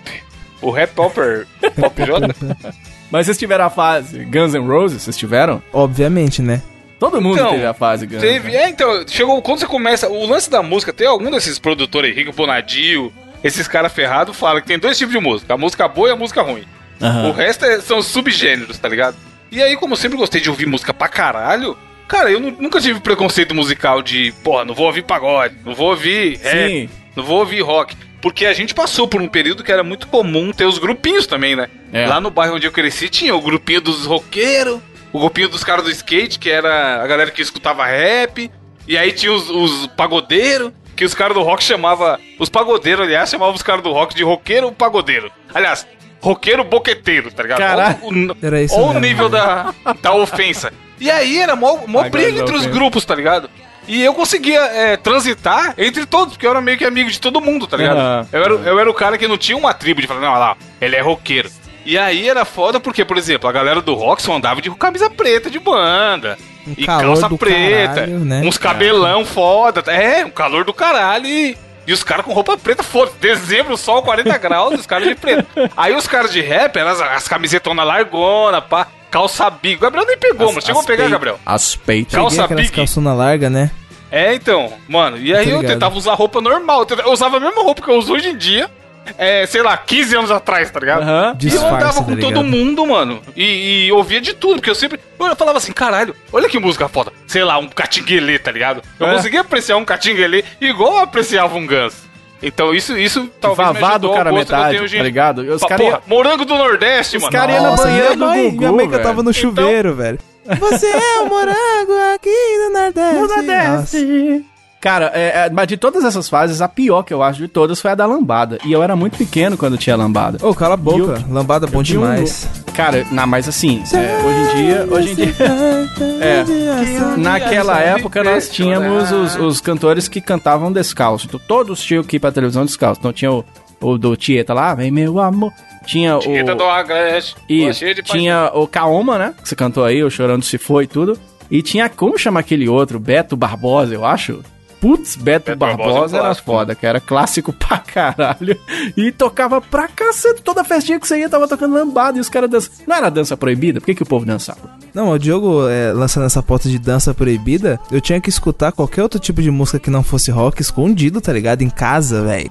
O 0.62 0.70
Rap 0.70 0.92
Popper. 0.94 1.46
Pop 1.78 2.02
J? 2.04 2.34
Mas 3.12 3.24
vocês 3.26 3.38
tiveram 3.38 3.64
a 3.64 3.70
fase 3.70 4.24
Guns 4.24 4.52
N' 4.54 4.66
Roses? 4.66 5.02
Vocês 5.02 5.16
tiveram? 5.16 5.62
Obviamente, 5.72 6.42
né? 6.42 6.60
Todo 6.98 7.20
mundo 7.20 7.36
Então, 7.36 7.50
teve 7.50 7.64
a 7.66 7.74
fase 7.74 8.06
Guns. 8.06 8.20
Teve, 8.20 8.50
né? 8.50 8.56
é, 8.64 8.68
então, 8.68 9.04
chegou 9.06 9.40
quando 9.40 9.60
você 9.60 9.66
começa. 9.66 10.08
O 10.08 10.26
lance 10.26 10.50
da 10.50 10.62
música, 10.62 10.92
tem 10.92 11.06
algum 11.06 11.30
desses 11.30 11.58
produtores, 11.58 12.10
Henrique 12.10 12.32
Bonadio, 12.32 13.12
esses 13.44 13.68
caras 13.68 13.92
ferrados, 13.92 14.36
fala 14.36 14.60
que 14.60 14.66
tem 14.66 14.78
dois 14.78 14.98
tipos 14.98 15.12
de 15.14 15.20
música: 15.20 15.54
a 15.54 15.58
música 15.58 15.86
boa 15.86 16.08
e 16.08 16.12
a 16.12 16.16
música 16.16 16.42
ruim. 16.42 16.64
Aham. 17.00 17.28
O 17.28 17.32
resto 17.32 17.64
é- 17.64 17.80
são 17.80 18.02
subgêneros, 18.02 18.78
tá 18.78 18.88
ligado? 18.88 19.16
E 19.50 19.62
aí, 19.62 19.76
como 19.76 19.92
eu 19.92 19.96
sempre 19.96 20.18
gostei 20.18 20.40
de 20.40 20.50
ouvir 20.50 20.66
música 20.66 20.92
pra 20.92 21.06
caralho, 21.08 21.78
cara, 22.08 22.30
eu 22.30 22.40
nu- 22.40 22.56
nunca 22.58 22.80
tive 22.80 22.98
preconceito 23.00 23.54
musical 23.54 24.02
de, 24.02 24.32
porra, 24.42 24.64
não 24.64 24.74
vou 24.74 24.86
ouvir 24.86 25.02
pagode, 25.02 25.54
não 25.64 25.74
vou 25.74 25.90
ouvir 25.90 26.36
rap, 26.42 26.68
Sim. 26.68 26.88
não 27.14 27.22
vou 27.24 27.38
ouvir 27.38 27.60
rock. 27.60 27.96
Porque 28.20 28.44
a 28.44 28.52
gente 28.52 28.74
passou 28.74 29.06
por 29.06 29.22
um 29.22 29.28
período 29.28 29.62
que 29.62 29.70
era 29.70 29.84
muito 29.84 30.08
comum 30.08 30.50
ter 30.52 30.64
os 30.64 30.78
grupinhos 30.78 31.24
também, 31.28 31.54
né? 31.54 31.68
É. 31.92 32.04
Lá 32.08 32.20
no 32.20 32.32
bairro 32.32 32.56
onde 32.56 32.66
eu 32.66 32.72
cresci 32.72 33.08
tinha 33.08 33.32
o 33.36 33.40
grupinho 33.40 33.80
dos 33.80 34.04
roqueiros, 34.06 34.80
o 35.18 35.20
grupinho 35.20 35.48
dos 35.48 35.64
caras 35.64 35.84
do 35.84 35.90
skate, 35.90 36.38
que 36.38 36.48
era 36.50 37.02
a 37.02 37.06
galera 37.06 37.30
que 37.30 37.42
escutava 37.42 37.84
rap, 37.84 38.50
e 38.86 38.96
aí 38.96 39.12
tinha 39.12 39.32
os, 39.32 39.50
os 39.50 39.86
pagodeiros, 39.88 40.72
que 40.96 41.04
os 41.04 41.14
caras 41.14 41.34
do 41.36 41.42
rock 41.42 41.62
chamava 41.62 42.18
Os 42.38 42.48
pagodeiros, 42.48 43.04
aliás, 43.06 43.28
chamavam 43.30 43.54
os 43.54 43.62
caras 43.62 43.82
do 43.82 43.92
rock 43.92 44.14
de 44.14 44.22
roqueiro 44.24 44.70
pagodeiro. 44.72 45.30
Aliás, 45.54 45.86
roqueiro 46.20 46.64
boqueteiro, 46.64 47.30
tá 47.32 47.42
ligado? 47.42 47.58
Caralho. 47.58 47.98
Olha 48.02 48.32
o- 48.32 48.36
Era 48.42 48.62
isso 48.62 48.74
Olha 48.74 48.84
o 48.84 48.86
mesmo. 48.94 49.00
nível 49.00 49.28
da, 49.28 49.72
da 50.02 50.14
ofensa. 50.14 50.72
E 51.00 51.10
aí 51.10 51.38
era 51.38 51.54
mó, 51.54 51.78
mó 51.86 52.02
briga 52.08 52.40
entre 52.40 52.56
os 52.56 52.66
grupos, 52.66 53.04
tá 53.04 53.14
ligado? 53.14 53.48
E 53.86 54.02
eu 54.02 54.12
conseguia 54.12 54.60
é, 54.60 54.96
transitar 54.96 55.74
entre 55.78 56.04
todos, 56.04 56.34
porque 56.34 56.46
eu 56.46 56.50
era 56.50 56.60
meio 56.60 56.76
que 56.76 56.84
amigo 56.84 57.08
de 57.10 57.20
todo 57.20 57.40
mundo, 57.40 57.66
tá 57.66 57.76
ligado? 57.76 57.96
Aham. 57.98 58.28
Eu, 58.32 58.42
era, 58.44 58.54
eu 58.54 58.78
era 58.80 58.90
o 58.90 58.94
cara 58.94 59.16
que 59.16 59.26
não 59.28 59.38
tinha 59.38 59.56
uma 59.56 59.72
tribo 59.72 60.00
de 60.00 60.06
falar, 60.06 60.20
não, 60.20 60.28
olha 60.30 60.38
lá, 60.38 60.56
ele 60.80 60.96
é 60.96 61.00
roqueiro. 61.00 61.48
E 61.88 61.96
aí 61.96 62.28
era 62.28 62.44
foda 62.44 62.78
porque, 62.78 63.02
por 63.02 63.16
exemplo, 63.16 63.48
a 63.48 63.52
galera 63.52 63.80
do 63.80 63.94
rock 63.94 64.20
só 64.20 64.36
andava 64.36 64.60
de 64.60 64.70
camisa 64.72 65.08
preta 65.08 65.50
de 65.50 65.58
banda. 65.58 66.36
Um 66.66 66.74
e 66.76 66.84
calça 66.84 67.30
preta. 67.30 67.94
caralho, 67.94 68.26
né? 68.26 68.42
Uns 68.44 68.58
cabelão 68.58 69.24
foda. 69.24 69.82
É, 69.90 70.22
um 70.22 70.28
calor 70.28 70.66
do 70.66 70.74
caralho. 70.74 71.24
E, 71.24 71.56
e 71.86 71.92
os 71.94 72.02
caras 72.02 72.26
com 72.26 72.34
roupa 72.34 72.58
preta, 72.58 72.82
foda. 72.82 73.10
Dezembro, 73.18 73.74
sol 73.78 74.02
40 74.02 74.36
graus, 74.36 74.80
os 74.80 74.84
caras 74.84 75.08
de 75.08 75.14
preto. 75.14 75.46
Aí 75.74 75.96
os 75.96 76.06
caras 76.06 76.30
de 76.30 76.42
rap, 76.42 76.76
eram 76.76 76.90
as, 76.90 77.00
as 77.00 77.26
camisetonas 77.26 77.86
largona, 77.86 78.60
pá, 78.60 78.86
calça 79.10 79.48
bico. 79.48 79.80
Gabriel 79.80 80.04
nem 80.06 80.18
pegou, 80.18 80.48
mano. 80.48 80.60
Chegou 80.60 80.82
a 80.82 80.84
pegar, 80.84 81.08
Gabriel. 81.08 81.40
As 81.46 81.74
peitas. 81.74 82.12
Calça 82.12 82.46
big. 82.48 82.70
calçona 82.70 83.14
larga, 83.14 83.48
né? 83.48 83.70
É, 84.10 84.34
então, 84.34 84.74
mano, 84.86 85.16
e 85.16 85.34
aí 85.34 85.46
Tô 85.46 85.52
eu 85.52 85.60
tentava 85.66 85.96
usar 85.96 86.12
roupa 86.12 86.38
normal. 86.38 86.86
Eu 87.02 87.12
usava 87.12 87.38
a 87.38 87.40
mesma 87.40 87.62
roupa 87.62 87.80
que 87.80 87.88
eu 87.88 87.96
uso 87.96 88.12
hoje 88.12 88.28
em 88.28 88.36
dia. 88.36 88.70
É, 89.16 89.46
sei 89.46 89.62
lá, 89.62 89.76
15 89.76 90.16
anos 90.16 90.30
atrás, 90.30 90.70
tá 90.70 90.80
ligado? 90.80 91.02
Aham. 91.02 91.26
E 91.26 91.28
eu 91.28 91.34
Disfarce, 91.36 91.74
andava 91.76 91.92
tá 91.98 92.02
com 92.04 92.10
ligado? 92.14 92.32
todo 92.34 92.44
mundo, 92.44 92.86
mano. 92.86 93.20
E, 93.36 93.86
e 93.86 93.92
ouvia 93.92 94.20
de 94.20 94.34
tudo, 94.34 94.56
porque 94.56 94.70
eu 94.70 94.74
sempre. 94.74 95.00
Eu 95.18 95.36
falava 95.36 95.58
assim, 95.58 95.72
caralho, 95.72 96.14
olha 96.32 96.48
que 96.48 96.58
música 96.58 96.88
foda. 96.88 97.12
Sei 97.26 97.42
lá, 97.44 97.58
um 97.58 97.68
catinguelê, 97.68 98.38
tá 98.38 98.50
ligado? 98.50 98.82
Eu 98.98 99.06
É. 99.06 99.14
conseguia 99.14 99.40
apreciar 99.40 99.76
um 99.76 99.84
catinguelê 99.84 100.44
igual 100.60 100.92
eu 100.94 100.98
apreciava 101.00 101.56
um 101.56 101.66
Guns. 101.66 101.94
Então 102.40 102.72
isso, 102.72 102.96
isso 102.96 103.28
talvez 103.40 103.66
Vavado 103.68 104.12
cara 104.12 104.30
metade, 104.32 104.78
tá 104.78 105.02
ligado? 105.02 105.38
Os 105.42 105.60
caras 105.62 105.84
porra, 105.84 106.02
morango 106.06 106.44
do 106.44 106.54
Nordeste, 106.56 107.16
Os 107.16 107.22
mano. 107.24 107.32
cara 107.32 107.50
ia 107.52 107.60
na 107.60 107.70
Nossa, 107.70 107.82
banheira 107.82 108.04
minha 108.04 108.16
do 108.16 108.26
mãe, 108.26 108.44
Gugu, 108.44 108.58
minha 108.58 108.72
mãe 108.72 108.88
velho. 108.88 108.98
cantava 109.02 109.22
no 109.24 109.30
Então- 109.30 109.40
chuveiro, 109.42 109.94
velho. 109.96 110.18
Você 110.60 110.86
é 110.86 111.18
o 111.20 111.26
morango 111.28 112.14
aqui 112.14 112.30
do 112.30 112.72
Nordeste. 112.72 114.04
Nossa. 114.04 114.57
Cara, 114.80 115.10
é, 115.12 115.46
é, 115.46 115.50
mas 115.50 115.66
de 115.66 115.76
todas 115.76 116.04
essas 116.04 116.28
fases, 116.28 116.60
a 116.62 116.68
pior 116.68 117.02
que 117.02 117.12
eu 117.12 117.20
acho 117.22 117.40
de 117.40 117.48
todas 117.48 117.80
foi 117.80 117.90
a 117.90 117.94
da 117.96 118.06
lambada. 118.06 118.58
E 118.64 118.70
eu 118.72 118.80
era 118.82 118.94
muito 118.94 119.18
pequeno 119.18 119.56
quando 119.56 119.76
tinha 119.76 119.96
lambada. 119.96 120.38
Ô, 120.46 120.54
cala 120.54 120.74
a 120.74 120.76
boca. 120.76 121.24
E 121.28 121.32
Lambada 121.32 121.66
bom 121.66 121.82
tinha 121.82 121.98
um- 121.98 122.02
demais. 122.04 122.48
Cara, 122.74 123.04
não, 123.10 123.26
mas 123.26 123.48
assim, 123.48 123.82
é, 123.92 124.24
hoje 124.24 124.38
em 124.38 124.56
dia, 124.64 124.86
hoje 124.88 125.10
em 125.10 125.14
dia, 125.16 125.34
é, 126.22 127.16
naquela 127.16 127.80
época 127.80 128.22
nós 128.22 128.48
tínhamos 128.48 129.10
os, 129.10 129.34
os 129.36 129.60
cantores 129.60 130.06
que 130.08 130.20
cantavam 130.20 130.72
descalço. 130.72 131.26
Então, 131.26 131.40
todos 131.48 131.82
tinham 131.82 132.04
que 132.04 132.16
ir 132.16 132.20
pra 132.20 132.30
televisão 132.30 132.64
descalço. 132.64 133.00
Então 133.00 133.12
tinha 133.12 133.32
o, 133.32 133.44
o 133.80 133.98
do 133.98 134.16
Tieta 134.16 134.54
lá, 134.54 134.74
vem 134.76 134.90
meu 134.92 135.18
amor. 135.18 135.52
Tinha 135.86 136.18
Tieta 136.18 136.54
do 136.54 136.62
o. 136.64 136.68
Agreste. 136.70 137.34
Isso, 137.48 137.84
tinha 138.04 138.50
o 138.54 138.66
Kaoma, 138.68 139.18
né? 139.18 139.34
Que 139.42 139.48
você 139.48 139.56
cantou 139.56 139.84
aí, 139.84 140.04
o 140.04 140.10
Chorando 140.10 140.44
Se 140.44 140.56
Foi 140.58 140.84
e 140.84 140.86
tudo. 140.86 141.18
E 141.50 141.62
tinha, 141.62 141.88
como 141.88 142.18
chama 142.18 142.40
aquele 142.40 142.68
outro? 142.68 143.00
Beto 143.00 143.36
Barbosa, 143.36 143.92
eu 143.94 144.04
acho. 144.04 144.40
Putz, 144.80 145.16
Beto, 145.16 145.46
Beto 145.46 145.58
Barbosa 145.58 145.88
Barbosa, 145.88 146.16
é 146.16 146.20
um 146.20 146.22
era 146.22 146.28
clássico, 146.28 146.46
foda, 146.46 146.74
que 146.74 146.86
era 146.86 147.00
clássico 147.00 147.52
pra 147.52 147.78
caralho. 147.78 148.56
E 148.96 149.10
tocava 149.10 149.60
pra 149.60 149.88
cacete. 149.88 150.40
Toda 150.42 150.62
festinha 150.64 151.00
que 151.00 151.06
você 151.08 151.18
ia 151.18 151.28
tava 151.28 151.48
tocando 151.48 151.74
lambada 151.74 152.16
e 152.18 152.20
os 152.20 152.28
caras 152.28 152.48
dançam. 152.48 152.72
Não 152.86 152.96
era 152.96 153.10
dança 153.10 153.36
proibida? 153.36 153.80
Por 153.80 153.86
que, 153.86 153.94
que 153.94 154.02
o 154.02 154.06
povo 154.06 154.24
dançava? 154.24 154.58
Não, 154.94 155.10
o 155.10 155.18
Diogo, 155.18 155.68
é, 155.68 155.92
lançando 155.92 156.26
essa 156.26 156.42
pauta 156.42 156.68
de 156.68 156.78
dança 156.78 157.12
proibida, 157.12 157.78
eu 157.90 158.00
tinha 158.00 158.20
que 158.20 158.28
escutar 158.28 158.72
qualquer 158.72 159.02
outro 159.02 159.18
tipo 159.18 159.42
de 159.42 159.50
música 159.50 159.78
que 159.78 159.90
não 159.90 160.02
fosse 160.02 160.30
rock 160.30 160.62
escondido, 160.62 161.20
tá 161.20 161.32
ligado? 161.32 161.62
Em 161.62 161.70
casa, 161.70 162.22
velho. 162.22 162.50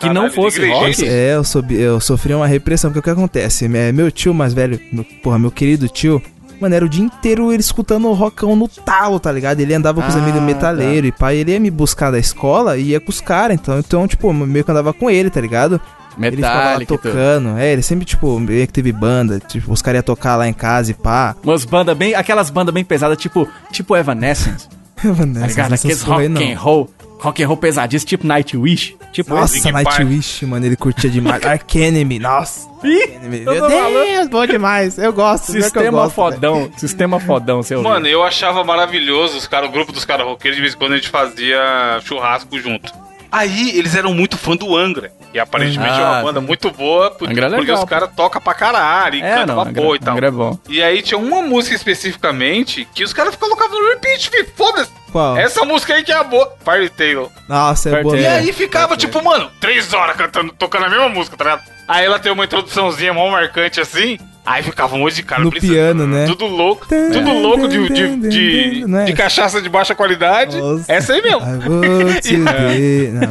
Que 0.00 0.06
não 0.08 0.14
Caralho, 0.28 0.32
fosse 0.34 0.60
de 0.60 0.68
rock? 0.70 1.06
É, 1.08 1.34
eu, 1.34 1.44
soube, 1.44 1.74
eu 1.80 1.98
sofri 2.00 2.34
uma 2.34 2.46
repressão, 2.46 2.90
porque 2.90 2.98
o 2.98 3.02
que 3.02 3.10
acontece? 3.18 3.64
É, 3.74 3.90
meu 3.90 4.10
tio 4.10 4.34
mais 4.34 4.52
velho, 4.52 4.78
meu- 4.92 5.04
porra, 5.22 5.38
meu 5.38 5.50
querido 5.50 5.88
tio, 5.88 6.20
mano, 6.60 6.74
era 6.74 6.84
o 6.84 6.88
dia 6.88 7.04
inteiro 7.04 7.52
ele 7.52 7.60
escutando 7.60 8.08
o 8.08 8.12
rockão 8.12 8.54
no 8.56 8.68
talo, 8.68 9.18
tá 9.20 9.30
ligado? 9.32 9.60
Ele 9.60 9.74
andava 9.74 10.00
com 10.02 10.08
os 10.08 10.16
Ah, 10.16 10.18
amigos 10.18 10.42
metaleiros 10.42 11.08
e 11.08 11.12
pai, 11.12 11.36
ele 11.36 11.52
ia 11.52 11.60
me 11.60 11.70
buscar 11.70 12.10
da 12.10 12.18
escola 12.18 12.76
e 12.76 12.88
ia 12.90 13.00
com 13.00 13.10
os 13.10 13.20
caras, 13.20 13.54
então, 13.54 13.78
então, 13.78 14.06
tipo, 14.08 14.32
meio 14.32 14.64
que 14.64 14.70
andava 14.70 14.92
com 14.92 15.10
ele, 15.10 15.30
tá 15.30 15.40
ligado? 15.40 15.80
ele 16.20 16.36
ficava 16.36 16.54
lá 16.54 16.64
Metallica 16.64 16.94
e 16.94 16.96
tudo. 16.98 17.10
tocando, 17.12 17.58
é, 17.58 17.72
ele 17.72 17.82
sempre, 17.82 18.04
tipo, 18.04 18.40
meio 18.40 18.66
que 18.66 18.72
teve 18.72 18.90
banda, 18.90 19.38
tipo, 19.38 19.72
os 19.72 19.80
caras 19.80 19.98
iam 19.98 20.02
tocar 20.02 20.34
lá 20.34 20.48
em 20.48 20.52
casa 20.52 20.90
e 20.90 20.94
pá. 20.94 21.36
Umas 21.44 21.64
bandas 21.64 21.96
bem. 21.96 22.14
Aquelas 22.14 22.50
bandas 22.50 22.74
bem 22.74 22.84
pesadas, 22.84 23.16
tipo, 23.18 23.48
tipo 23.70 23.96
Evanescence. 23.96 24.66
Tá 25.00 25.46
ligado? 25.46 25.74
Aqueles 25.74 26.02
rock 26.02 26.26
and 26.26 26.58
roll. 26.58 26.90
Rock 27.18 27.42
and 27.42 27.46
roll 27.48 27.56
pesadíssimo, 27.56 28.08
tipo 28.08 28.26
Nightwish. 28.26 28.96
Tipo 29.12 29.34
Nossa. 29.34 29.72
Nightwish, 29.72 30.46
mano, 30.46 30.64
ele 30.64 30.76
curtia 30.76 31.10
demais. 31.10 31.42
Ark 31.46 31.78
Enemy, 31.78 32.18
nossa. 32.18 32.68
Ih, 32.84 33.18
Meu. 33.28 33.68
Deus, 33.68 34.28
bom 34.28 34.46
demais. 34.46 34.98
Eu 34.98 35.12
gosto. 35.12 35.50
que 35.52 35.58
eu 35.58 35.62
Sistema 35.62 35.90
gosto, 36.02 36.14
fodão. 36.14 36.70
Sistema 36.76 37.18
fodão, 37.20 37.62
seu. 37.62 37.82
Mano, 37.82 38.06
eu 38.06 38.22
achava 38.22 38.62
maravilhoso 38.62 39.36
os 39.36 39.48
cara, 39.48 39.66
o 39.66 39.70
grupo 39.70 39.90
dos 39.90 40.04
caras 40.04 40.26
roqueiros, 40.26 40.56
de 40.56 40.62
vez 40.62 40.74
em 40.74 40.78
quando 40.78 40.92
a 40.92 40.96
gente 40.96 41.08
fazia 41.08 42.00
churrasco 42.04 42.58
junto. 42.58 42.92
Aí 43.30 43.76
eles 43.78 43.94
eram 43.94 44.14
muito 44.14 44.36
fã 44.38 44.56
do 44.56 44.76
Angra. 44.76 45.12
E 45.34 45.38
aparentemente 45.38 45.92
é 45.92 46.02
Ah, 46.02 46.10
uma 46.12 46.22
banda 46.22 46.40
muito 46.40 46.70
boa, 46.70 47.10
porque, 47.10 47.32
Angra 47.32 47.46
é 47.46 47.48
porque 47.50 47.60
legal, 47.62 47.78
os 47.84 47.88
caras 47.88 48.10
tocam 48.16 48.40
pra 48.40 48.54
caralho 48.54 49.16
e 49.16 49.22
É, 49.22 49.34
cantam 49.34 49.54
pra 49.56 49.68
Angra, 49.70 49.82
boa 49.82 49.96
e 49.96 49.98
tal. 49.98 50.14
Angra 50.14 50.28
é 50.28 50.30
bom. 50.30 50.58
E 50.68 50.82
aí 50.82 51.02
tinha 51.02 51.18
uma 51.18 51.42
música 51.42 51.76
especificamente 51.76 52.86
que 52.94 53.04
os 53.04 53.12
caras 53.12 53.36
colocavam 53.36 53.78
no 53.80 53.88
repeat, 53.90 54.30
filho, 54.30 54.48
foda-se. 54.56 54.90
Qual? 55.12 55.36
Essa 55.38 55.64
música 55.64 55.94
aí 55.94 56.04
que 56.04 56.12
é 56.12 56.16
a 56.16 56.24
boa. 56.24 56.54
Fairy 56.64 56.88
Tail. 56.90 57.30
Nossa, 57.48 57.88
é 57.88 57.92
Perto 57.92 58.04
boa. 58.04 58.18
É, 58.18 58.20
E 58.22 58.26
aí 58.26 58.52
ficava, 58.52 58.96
tipo, 58.96 59.22
mano, 59.24 59.50
três 59.60 59.92
horas 59.94 60.16
cantando, 60.16 60.52
tocando 60.52 60.84
a 60.86 60.88
mesma 60.90 61.08
música, 61.08 61.36
tá 61.36 61.44
ligado? 61.44 61.62
Aí 61.86 62.04
ela 62.04 62.18
tem 62.18 62.30
uma 62.30 62.44
introduçãozinha 62.44 63.14
mal 63.14 63.30
marcante 63.30 63.80
assim. 63.80 64.18
Aí 64.50 64.62
ficava 64.62 64.94
um 64.96 65.00
monte 65.00 65.16
de 65.16 65.22
cara 65.22 65.42
No 65.44 65.50
brisando, 65.50 65.72
piano, 65.74 66.06
né? 66.06 66.24
Tudo 66.26 66.46
louco. 66.46 66.86
Tudo 66.88 67.32
louco 67.34 67.68
de, 67.68 67.86
de, 67.88 68.16
de, 68.16 68.96
é? 68.96 69.04
de 69.04 69.12
cachaça 69.12 69.60
de 69.60 69.68
baixa 69.68 69.94
qualidade. 69.94 70.56
Nossa. 70.58 70.90
Essa 70.90 71.12
aí 71.12 71.20
mesmo. 71.22 71.40
Ver. 72.22 73.12
Não. 73.12 73.28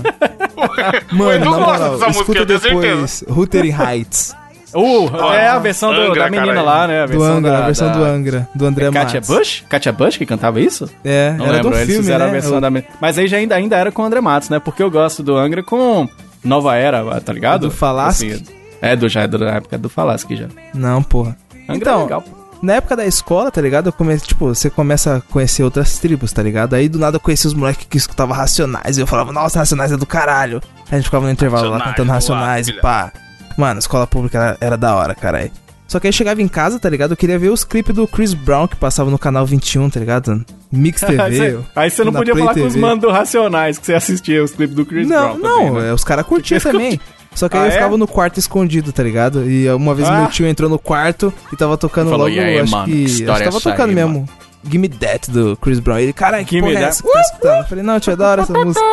O 1.11 1.15
Mano, 1.17 1.31
Edu 1.33 1.45
gosta 1.49 1.59
moral, 1.65 1.91
dessa 1.93 2.05
música, 2.07 2.09
escuta 2.21 2.39
eu 2.39 2.45
tenho 2.59 2.59
depois 2.81 3.23
Wuthering 3.29 3.73
Heights. 3.75 4.35
Uh, 4.75 5.09
é 5.33 5.47
a 5.47 5.57
versão 5.59 5.93
do- 5.93 6.01
Angra, 6.01 6.23
da 6.25 6.29
menina 6.29 6.47
caralho. 6.47 6.65
lá, 6.65 6.87
né? 6.87 7.01
A 7.01 7.05
Do 7.05 7.11
versão 7.13 7.37
Angra, 7.37 7.51
da, 7.51 7.57
a 7.57 7.65
versão 7.65 7.87
da- 7.87 7.93
do 7.93 8.03
Angra, 8.03 8.49
do 8.53 8.65
André 8.65 8.91
Katia 8.91 9.21
Matos. 9.21 9.35
Bush? 9.37 9.63
Katia 9.69 9.91
Bush 9.93 10.17
que 10.17 10.25
cantava 10.25 10.59
isso? 10.59 10.89
É, 11.05 11.33
Não 11.37 11.45
era 11.45 11.53
lembro, 11.55 11.69
do 11.71 11.75
eles 11.77 11.87
filme, 11.87 12.01
fizeram 12.03 12.25
né? 12.25 12.29
a 12.29 12.33
versão 12.33 12.57
O- 12.57 12.61
da... 12.61 12.69
Mas 13.01 13.17
aí 13.17 13.27
já 13.27 13.37
ainda, 13.37 13.55
ainda 13.55 13.75
era 13.77 13.91
com 13.91 14.01
o 14.01 14.05
André 14.05 14.19
Matos, 14.21 14.49
né? 14.49 14.59
Porque 14.59 14.83
eu 14.83 14.91
gosto 14.91 15.23
do 15.23 15.35
Angra 15.37 15.63
com 15.63 16.07
Nova 16.43 16.75
Era, 16.75 17.03
tá 17.21 17.31
ligado? 17.33 17.61
Do 17.69 17.71
Falaschi? 17.71 18.33
Assim, 18.33 18.43
é, 18.81 18.95
do, 18.95 19.07
já 19.09 19.21
é 19.21 19.27
da 19.27 19.49
época 19.51 19.77
do 19.77 19.89
Falaschi 19.89 20.35
já. 20.35 20.47
Não, 20.73 21.01
porra. 21.03 21.35
Angra 21.69 21.75
Então, 21.75 21.99
é 21.99 22.03
legal. 22.03 22.21
pô. 22.21 22.37
Na 22.61 22.73
época 22.73 22.95
da 22.95 23.05
escola, 23.05 23.51
tá 23.51 23.61
ligado? 23.61 23.87
Eu 23.89 23.93
comecei, 23.93 24.27
tipo, 24.27 24.47
você 24.47 24.67
começa 24.69 25.17
a 25.17 25.21
conhecer 25.21 25.61
outras 25.63 25.99
tribos, 25.99 26.31
tá 26.31 26.41
ligado? 26.41 26.73
Aí 26.73 26.89
do 26.89 26.97
nada 26.97 27.17
eu 27.17 27.19
conheci 27.21 27.45
os 27.45 27.53
moleques 27.53 27.85
que 27.87 27.97
escutavam 27.97 28.35
Racionais. 28.35 28.97
E 28.97 29.01
eu 29.01 29.05
falava, 29.05 29.31
nossa, 29.31 29.59
Racionais 29.59 29.91
é 29.91 29.97
do 29.97 30.07
caralho. 30.07 30.59
Aí 30.79 30.93
a 30.93 30.95
gente 30.95 31.05
ficava 31.05 31.25
no 31.25 31.31
intervalo 31.31 31.69
lá 31.69 31.77
Racionais, 31.77 31.91
cantando 31.95 32.07
boa, 32.07 32.15
Racionais 32.15 32.67
e 32.67 32.73
pá. 32.73 33.11
Mano, 33.57 33.79
escola 33.79 34.07
pública 34.07 34.37
era, 34.39 34.57
era 34.59 34.77
da 34.77 34.95
hora, 34.95 35.13
caralho. 35.13 35.51
Só 35.87 35.99
que 35.99 36.07
aí 36.07 36.11
chegava 36.13 36.41
em 36.41 36.47
casa, 36.47 36.79
tá 36.79 36.89
ligado? 36.89 37.11
Eu 37.11 37.17
queria 37.17 37.39
ver 37.39 37.49
os 37.49 37.63
clipes 37.63 37.95
do 37.95 38.05
Chris 38.07 38.33
Brown 38.33 38.67
que 38.67 38.75
passava 38.75 39.09
no 39.09 39.17
canal 39.19 39.45
21, 39.45 39.89
tá 39.89 39.99
ligado? 39.99 40.43
Mix 40.71 40.99
TV. 41.05 41.59
Aí 41.75 41.89
você 41.89 42.03
não 42.03 42.11
podia 42.11 42.33
Play 42.33 42.43
falar 42.43 42.55
com 42.59 42.65
os 42.65 42.73
TV. 42.73 42.79
manos 42.85 43.01
do 43.01 43.09
Racionais, 43.11 43.77
que 43.77 43.85
você 43.85 43.93
assistia 43.93 44.43
os 44.43 44.51
clipes 44.51 44.75
do 44.75 44.85
Chris 44.85 45.07
Não, 45.07 45.37
Brown. 45.37 45.37
não, 45.37 45.65
também, 45.67 45.81
né? 45.83 45.89
é, 45.89 45.93
os 45.93 46.03
caras 46.03 46.25
curtiam 46.25 46.59
também. 46.59 46.99
Só 47.37 47.47
que 47.47 47.55
aí 47.55 47.61
Ah, 47.63 47.65
eu 47.65 47.69
é? 47.69 47.71
ficava 47.73 47.97
no 47.97 48.07
quarto 48.07 48.39
escondido, 48.39 48.91
tá 48.91 49.03
ligado? 49.03 49.49
E 49.49 49.69
uma 49.71 49.93
vez 49.93 50.09
Ah. 50.09 50.21
meu 50.21 50.29
tio 50.29 50.47
entrou 50.47 50.67
no 50.69 50.79
quarto 50.79 51.31
e 51.53 51.55
tava 51.55 51.77
tocando 51.77 52.09
Falou, 52.09 52.25
logo, 52.27 52.35
"E 52.35 52.39
aí, 52.39 52.59
acho 52.59 52.71
mano, 52.71 52.85
que. 52.85 53.05
que 53.05 53.29
acho 53.29 53.41
é 53.41 53.45
tava 53.45 53.61
tocando 53.61 53.89
aí, 53.89 53.95
mesmo. 53.95 54.27
Gimme 54.69 54.89
That 54.89 55.29
do 55.31 55.55
Chris 55.57 55.79
Brown. 55.79 55.99
Ele, 55.99 56.11
caralho, 56.11 56.45
que 56.45 56.59
porra 56.59 56.73
é 56.73 56.83
essa 56.83 57.03
que 57.03 57.09
tá 57.13 57.21
escutando? 57.21 57.57
Eu 57.59 57.63
falei, 57.65 57.83
não, 57.83 57.99
tio, 57.99 58.11
é 58.11 58.15
da 58.15 58.27
hora 58.31 58.41
essa 58.41 58.53
música. 58.53 58.83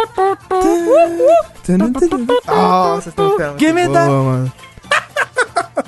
Nossa, 2.47 3.09
essa 3.09 3.23
música 3.23 3.55
é 3.57 3.59
Gimme 3.59 3.85
boa, 3.87 3.95
That. 3.99 4.09
mano. 4.11 4.53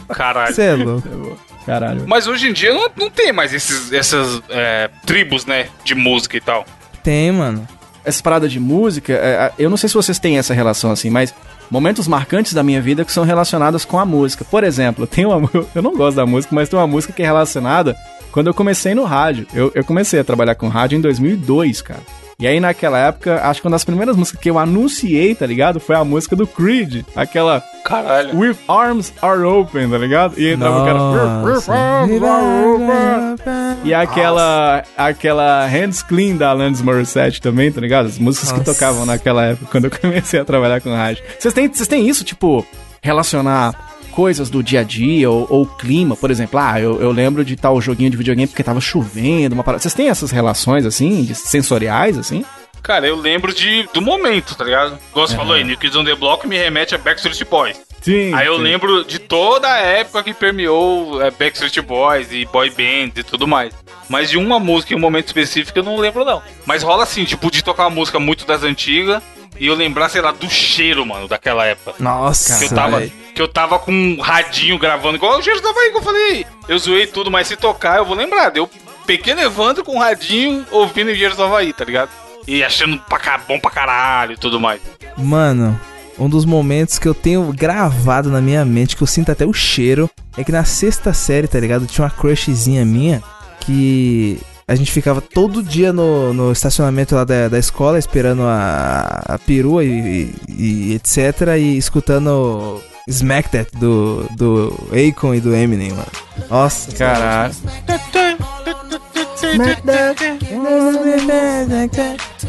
Caralho. 0.08 0.54
Você 0.54 0.62
é 0.62 0.74
louco. 0.74 1.38
Caralho. 1.64 2.04
Mas 2.06 2.26
hoje 2.26 2.48
em 2.48 2.52
dia 2.52 2.72
não, 2.72 2.88
não 2.96 3.10
tem 3.10 3.32
mais 3.32 3.52
esses, 3.52 3.92
essas 3.92 4.40
é, 4.48 4.88
tribos, 5.04 5.44
né? 5.46 5.66
De 5.84 5.94
música 5.94 6.36
e 6.36 6.40
tal. 6.40 6.64
Tem, 7.02 7.30
mano. 7.32 7.66
essa 8.04 8.22
parada 8.22 8.48
de 8.48 8.58
música, 8.60 9.12
é, 9.12 9.52
eu 9.58 9.68
não 9.68 9.76
sei 9.76 9.88
se 9.88 9.94
vocês 9.94 10.18
têm 10.18 10.38
essa 10.38 10.54
relação 10.54 10.90
assim, 10.92 11.10
mas 11.10 11.34
momentos 11.70 12.08
marcantes 12.08 12.52
da 12.52 12.62
minha 12.62 12.80
vida 12.80 13.04
que 13.04 13.12
são 13.12 13.24
relacionados 13.24 13.84
com 13.84 13.98
a 13.98 14.04
música. 14.04 14.44
Por 14.44 14.64
exemplo, 14.64 15.06
tem 15.06 15.26
uma, 15.26 15.50
eu 15.74 15.82
não 15.82 15.96
gosto 15.96 16.16
da 16.16 16.26
música, 16.26 16.54
mas 16.54 16.68
tem 16.68 16.78
uma 16.78 16.86
música 16.86 17.12
que 17.12 17.22
é 17.22 17.26
relacionada 17.26 17.96
quando 18.32 18.48
eu 18.48 18.54
comecei 18.54 18.94
no 18.94 19.04
rádio. 19.04 19.46
Eu, 19.54 19.72
eu 19.74 19.84
comecei 19.84 20.20
a 20.20 20.24
trabalhar 20.24 20.54
com 20.54 20.68
rádio 20.68 20.98
em 20.98 21.00
2002, 21.00 21.82
cara. 21.82 22.02
E 22.38 22.46
aí 22.46 22.60
naquela 22.60 22.98
época, 22.98 23.40
acho 23.44 23.62
que 23.62 23.66
uma 23.66 23.72
das 23.72 23.84
primeiras 23.84 24.14
músicas 24.14 24.40
que 24.42 24.50
eu 24.50 24.58
anunciei, 24.58 25.34
tá 25.34 25.46
ligado? 25.46 25.80
Foi 25.80 25.96
a 25.96 26.04
música 26.04 26.36
do 26.36 26.46
Creed, 26.46 27.02
aquela 27.14 27.62
Caralho. 27.82 28.38
With 28.38 28.56
Arms 28.68 29.10
Are 29.22 29.42
Open, 29.42 29.88
tá 29.88 29.96
ligado? 29.96 30.38
E 30.38 30.52
entrava 30.52 30.82
o 30.82 30.84
cara 30.84 30.98
With 31.42 31.70
Arms 31.72 32.22
Are 32.22 32.64
Open. 32.66 33.78
E 33.84 33.94
aquela 33.94 34.84
aquela 34.98 35.66
Hands 35.66 36.02
Clean 36.02 36.36
da 36.36 36.50
Alanis 36.50 36.82
Morissette 36.82 37.40
também, 37.40 37.72
tá 37.72 37.80
ligado? 37.80 38.06
As 38.06 38.18
músicas 38.18 38.52
que 38.52 38.58
Nossa. 38.58 38.74
tocavam 38.74 39.06
naquela 39.06 39.42
época, 39.46 39.68
quando 39.70 39.84
eu 39.84 39.90
comecei 39.90 40.38
a 40.38 40.44
trabalhar 40.44 40.82
com 40.82 40.90
rádio. 40.90 41.24
Vocês 41.38 41.54
têm, 41.54 41.68
vocês 41.72 41.88
têm 41.88 42.06
isso, 42.06 42.22
tipo, 42.22 42.66
relacionar 43.00 43.95
coisas 44.16 44.48
do 44.48 44.62
dia 44.62 44.80
a 44.80 44.82
dia 44.82 45.30
ou, 45.30 45.46
ou 45.50 45.66
clima, 45.66 46.16
por 46.16 46.30
exemplo, 46.30 46.58
ah, 46.58 46.80
eu, 46.80 46.98
eu 47.02 47.12
lembro 47.12 47.44
de 47.44 47.54
tal 47.54 47.78
joguinho 47.82 48.08
de 48.08 48.16
videogame 48.16 48.46
porque 48.46 48.62
tava 48.62 48.80
chovendo, 48.80 49.54
uma 49.54 49.62
parada. 49.62 49.82
Vocês 49.82 49.92
têm 49.92 50.08
essas 50.08 50.30
relações, 50.30 50.86
assim, 50.86 51.22
de 51.22 51.34
sensoriais, 51.34 52.16
assim? 52.16 52.42
Cara, 52.82 53.06
eu 53.06 53.14
lembro 53.14 53.52
de, 53.52 53.86
do 53.92 54.00
momento, 54.00 54.54
tá 54.54 54.64
ligado? 54.64 54.98
Igual 55.10 55.28
você 55.28 55.36
falou 55.36 55.52
aí, 55.52 55.62
New 55.64 55.76
Kids 55.76 55.94
on 55.94 56.04
the 56.04 56.14
Block 56.14 56.48
me 56.48 56.56
remete 56.56 56.94
a 56.94 56.98
Backstreet 56.98 57.44
Boys. 57.44 57.78
Sim. 58.00 58.32
Aí 58.32 58.46
eu 58.46 58.56
lembro 58.56 59.04
de 59.04 59.18
toda 59.18 59.70
a 59.70 59.78
época 59.80 60.22
que 60.22 60.32
permeou 60.32 61.20
é, 61.20 61.30
Backstreet 61.30 61.82
Boys 61.82 62.32
e 62.32 62.46
boy 62.46 62.70
bands 62.70 63.18
e 63.18 63.22
tudo 63.22 63.46
mais. 63.46 63.74
Mas 64.08 64.30
de 64.30 64.38
uma 64.38 64.58
música 64.58 64.94
em 64.94 64.96
um 64.96 65.00
momento 65.00 65.26
específico 65.26 65.78
eu 65.78 65.82
não 65.82 65.98
lembro, 65.98 66.24
não. 66.24 66.42
Mas 66.64 66.82
rola 66.82 67.02
assim, 67.02 67.24
tipo, 67.24 67.50
de 67.50 67.62
tocar 67.62 67.82
uma 67.82 67.90
música 67.90 68.18
muito 68.18 68.46
das 68.46 68.62
antigas 68.62 69.22
e 69.58 69.66
eu 69.66 69.74
lembrar, 69.74 70.08
sei 70.08 70.20
lá, 70.20 70.32
do 70.32 70.48
cheiro, 70.48 71.04
mano, 71.04 71.28
daquela 71.28 71.64
época. 71.64 71.94
Nossa, 71.98 72.58
Que 72.58 72.64
eu 72.64 72.76
tava, 72.76 72.98
velho. 72.98 73.12
que 73.34 73.42
eu 73.42 73.48
tava 73.48 73.78
com 73.78 73.92
um 73.92 74.20
radinho 74.20 74.78
gravando, 74.78 75.16
igual 75.16 75.38
o 75.38 75.42
cheiro 75.42 75.60
tava 75.60 75.78
aí 75.80 75.90
que 75.90 75.96
eu 75.98 76.02
falei. 76.02 76.46
Eu 76.68 76.78
zoei 76.78 77.06
tudo, 77.06 77.30
mas 77.30 77.46
se 77.48 77.56
tocar 77.56 77.98
eu 77.98 78.04
vou 78.04 78.16
lembrar. 78.16 78.50
Deu 78.50 78.68
pequeno 79.06 79.40
Evandro 79.40 79.84
com 79.84 79.96
um 79.96 79.98
radinho 79.98 80.66
ouvindo 80.70 81.10
Engenheiros 81.10 81.36
do 81.36 81.44
Havaí, 81.44 81.72
tá 81.72 81.84
ligado? 81.84 82.10
E 82.46 82.62
achando 82.62 82.98
pra 83.08 83.38
bom 83.38 83.58
pra 83.58 83.70
caralho 83.70 84.32
e 84.32 84.36
tudo 84.36 84.60
mais. 84.60 84.80
Mano, 85.16 85.78
um 86.18 86.28
dos 86.28 86.44
momentos 86.44 86.98
que 86.98 87.06
eu 87.08 87.14
tenho 87.14 87.52
gravado 87.52 88.30
na 88.30 88.40
minha 88.40 88.64
mente, 88.64 88.96
que 88.96 89.02
eu 89.02 89.06
sinto 89.06 89.32
até 89.32 89.44
o 89.44 89.52
cheiro, 89.52 90.08
é 90.36 90.44
que 90.44 90.52
na 90.52 90.64
sexta 90.64 91.12
série, 91.12 91.48
tá 91.48 91.58
ligado? 91.58 91.86
Tinha 91.86 92.04
uma 92.04 92.10
crushzinha 92.10 92.84
minha 92.84 93.22
que 93.60 94.40
a 94.68 94.74
gente 94.74 94.90
ficava 94.90 95.20
todo 95.20 95.62
dia 95.62 95.92
no, 95.92 96.32
no 96.34 96.50
estacionamento 96.52 97.14
lá 97.14 97.24
da, 97.24 97.48
da 97.48 97.58
escola 97.58 97.98
esperando 97.98 98.42
a, 98.42 99.22
a 99.26 99.38
perua 99.38 99.84
e, 99.84 100.32
e- 100.48 100.90
e 100.90 100.94
etc. 100.94 101.56
E 101.58 101.76
escutando 101.76 102.80
Smack 103.08 103.48
That 103.50 103.70
do, 103.78 104.26
do 104.36 104.76
Akon 104.90 105.34
e 105.34 105.40
do 105.40 105.54
Eminem, 105.54 105.90
mano. 105.90 106.06
Nossa, 106.50 106.90
Caralho. 106.96 107.54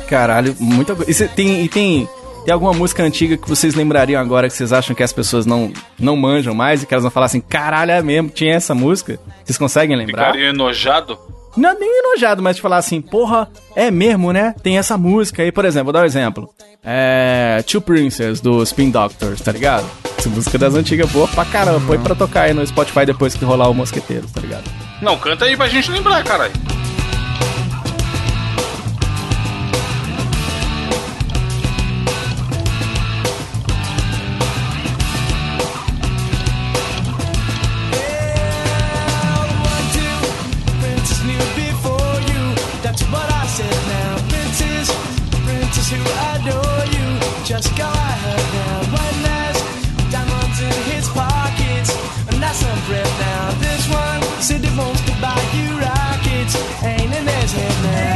Caralho, 0.07 0.55
muita 0.59 0.95
coisa. 0.95 1.09
E 1.11 1.13
cê 1.13 1.27
tem, 1.27 1.63
e 1.63 1.69
tem, 1.69 2.07
tem 2.45 2.53
alguma 2.53 2.73
música 2.73 3.03
antiga 3.03 3.37
que 3.37 3.47
vocês 3.47 3.75
lembrariam 3.75 4.19
agora 4.21 4.47
que 4.47 4.55
vocês 4.55 4.73
acham 4.73 4.95
que 4.95 5.03
as 5.03 5.13
pessoas 5.13 5.45
não, 5.45 5.71
não 5.99 6.15
manjam 6.15 6.53
mais 6.55 6.81
e 6.81 6.85
que 6.85 6.93
elas 6.93 7.03
vão 7.03 7.11
falar 7.11 7.27
assim, 7.27 7.41
caralho, 7.41 7.91
é 7.91 8.01
mesmo, 8.01 8.29
tinha 8.29 8.55
essa 8.55 8.73
música? 8.73 9.19
Vocês 9.45 9.57
conseguem 9.57 9.95
lembrar? 9.95 10.27
Ficaria 10.27 10.49
enojado? 10.49 11.17
Não 11.57 11.71
é 11.71 11.73
nem 11.73 11.99
enojado, 11.99 12.41
mas 12.41 12.55
de 12.55 12.61
falar 12.61 12.77
assim, 12.77 13.01
porra, 13.01 13.49
é 13.75 13.89
mesmo, 13.89 14.31
né? 14.31 14.53
Tem 14.61 14.77
essa 14.77 14.97
música 14.97 15.41
aí, 15.41 15.51
por 15.51 15.65
exemplo, 15.65 15.85
vou 15.85 15.93
dar 15.93 16.01
um 16.01 16.05
exemplo. 16.05 16.49
É. 16.83 17.63
Two 17.65 17.81
Princess, 17.81 18.39
do 18.39 18.61
Spin 18.63 18.91
Doctors, 18.91 19.41
tá 19.41 19.51
ligado? 19.51 19.85
Essa 20.17 20.29
música 20.29 20.57
das 20.57 20.75
antigas 20.75 21.09
boa 21.11 21.27
pra 21.27 21.43
caramba. 21.45 21.81
Põe 21.85 21.99
pra 21.99 22.15
tocar 22.15 22.43
aí 22.43 22.53
no 22.53 22.65
Spotify 22.65 23.05
depois 23.05 23.33
que 23.33 23.43
rolar 23.43 23.69
o 23.69 23.73
Mosqueteiro, 23.73 24.27
tá 24.33 24.39
ligado? 24.39 24.63
Não, 25.01 25.17
canta 25.17 25.45
aí 25.45 25.57
pra 25.57 25.67
gente 25.67 25.91
lembrar, 25.91 26.23
caralho. 26.23 26.53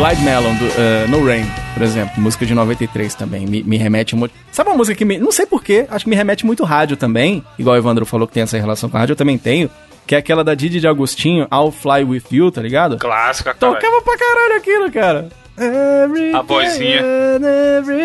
Blind 0.03 0.19
Melon, 0.23 0.55
do 0.55 0.65
eh, 0.65 1.05
No 1.07 1.25
Rain, 1.25 1.45
por 1.73 1.83
exemplo. 1.83 2.19
Música 2.21 2.45
de 2.45 2.53
93 2.55 3.13
também. 3.15 3.45
Me, 3.45 3.61
me 3.63 3.77
remete 3.77 4.15
muito. 4.15 4.33
Sabe 4.51 4.69
uma 4.69 4.77
música 4.77 4.95
que 4.97 5.05
me. 5.05 5.17
Não 5.17 5.31
sei 5.31 5.45
porquê, 5.45 5.85
acho 5.89 6.05
que 6.05 6.09
me 6.09 6.15
remete 6.15 6.45
muito 6.45 6.63
rádio 6.63 6.97
também. 6.97 7.43
Igual 7.59 7.75
o 7.75 7.79
Evandro 7.79 8.05
falou 8.05 8.27
que 8.27 8.33
tem 8.33 8.43
essa 8.43 8.57
relação 8.57 8.89
com 8.89 8.97
a 8.97 8.99
rádio, 9.01 9.13
eu 9.13 9.17
também 9.17 9.37
tenho. 9.37 9.69
Que 10.07 10.15
é 10.15 10.17
aquela 10.17 10.43
da 10.43 10.55
Didi 10.55 10.79
de 10.79 10.87
Agostinho, 10.87 11.47
I'll 11.53 11.71
Fly 11.71 12.03
With 12.03 12.23
You, 12.31 12.51
tá 12.51 12.61
ligado? 12.61 12.97
Clássica, 12.97 13.53
caralho. 13.53 13.79
Tocava 13.79 14.01
pra 14.01 14.17
caralho 14.17 14.55
aquilo, 14.57 14.91
cara. 14.91 15.29
Every 15.57 16.33
A 16.33 16.41
vozinha. 16.41 17.01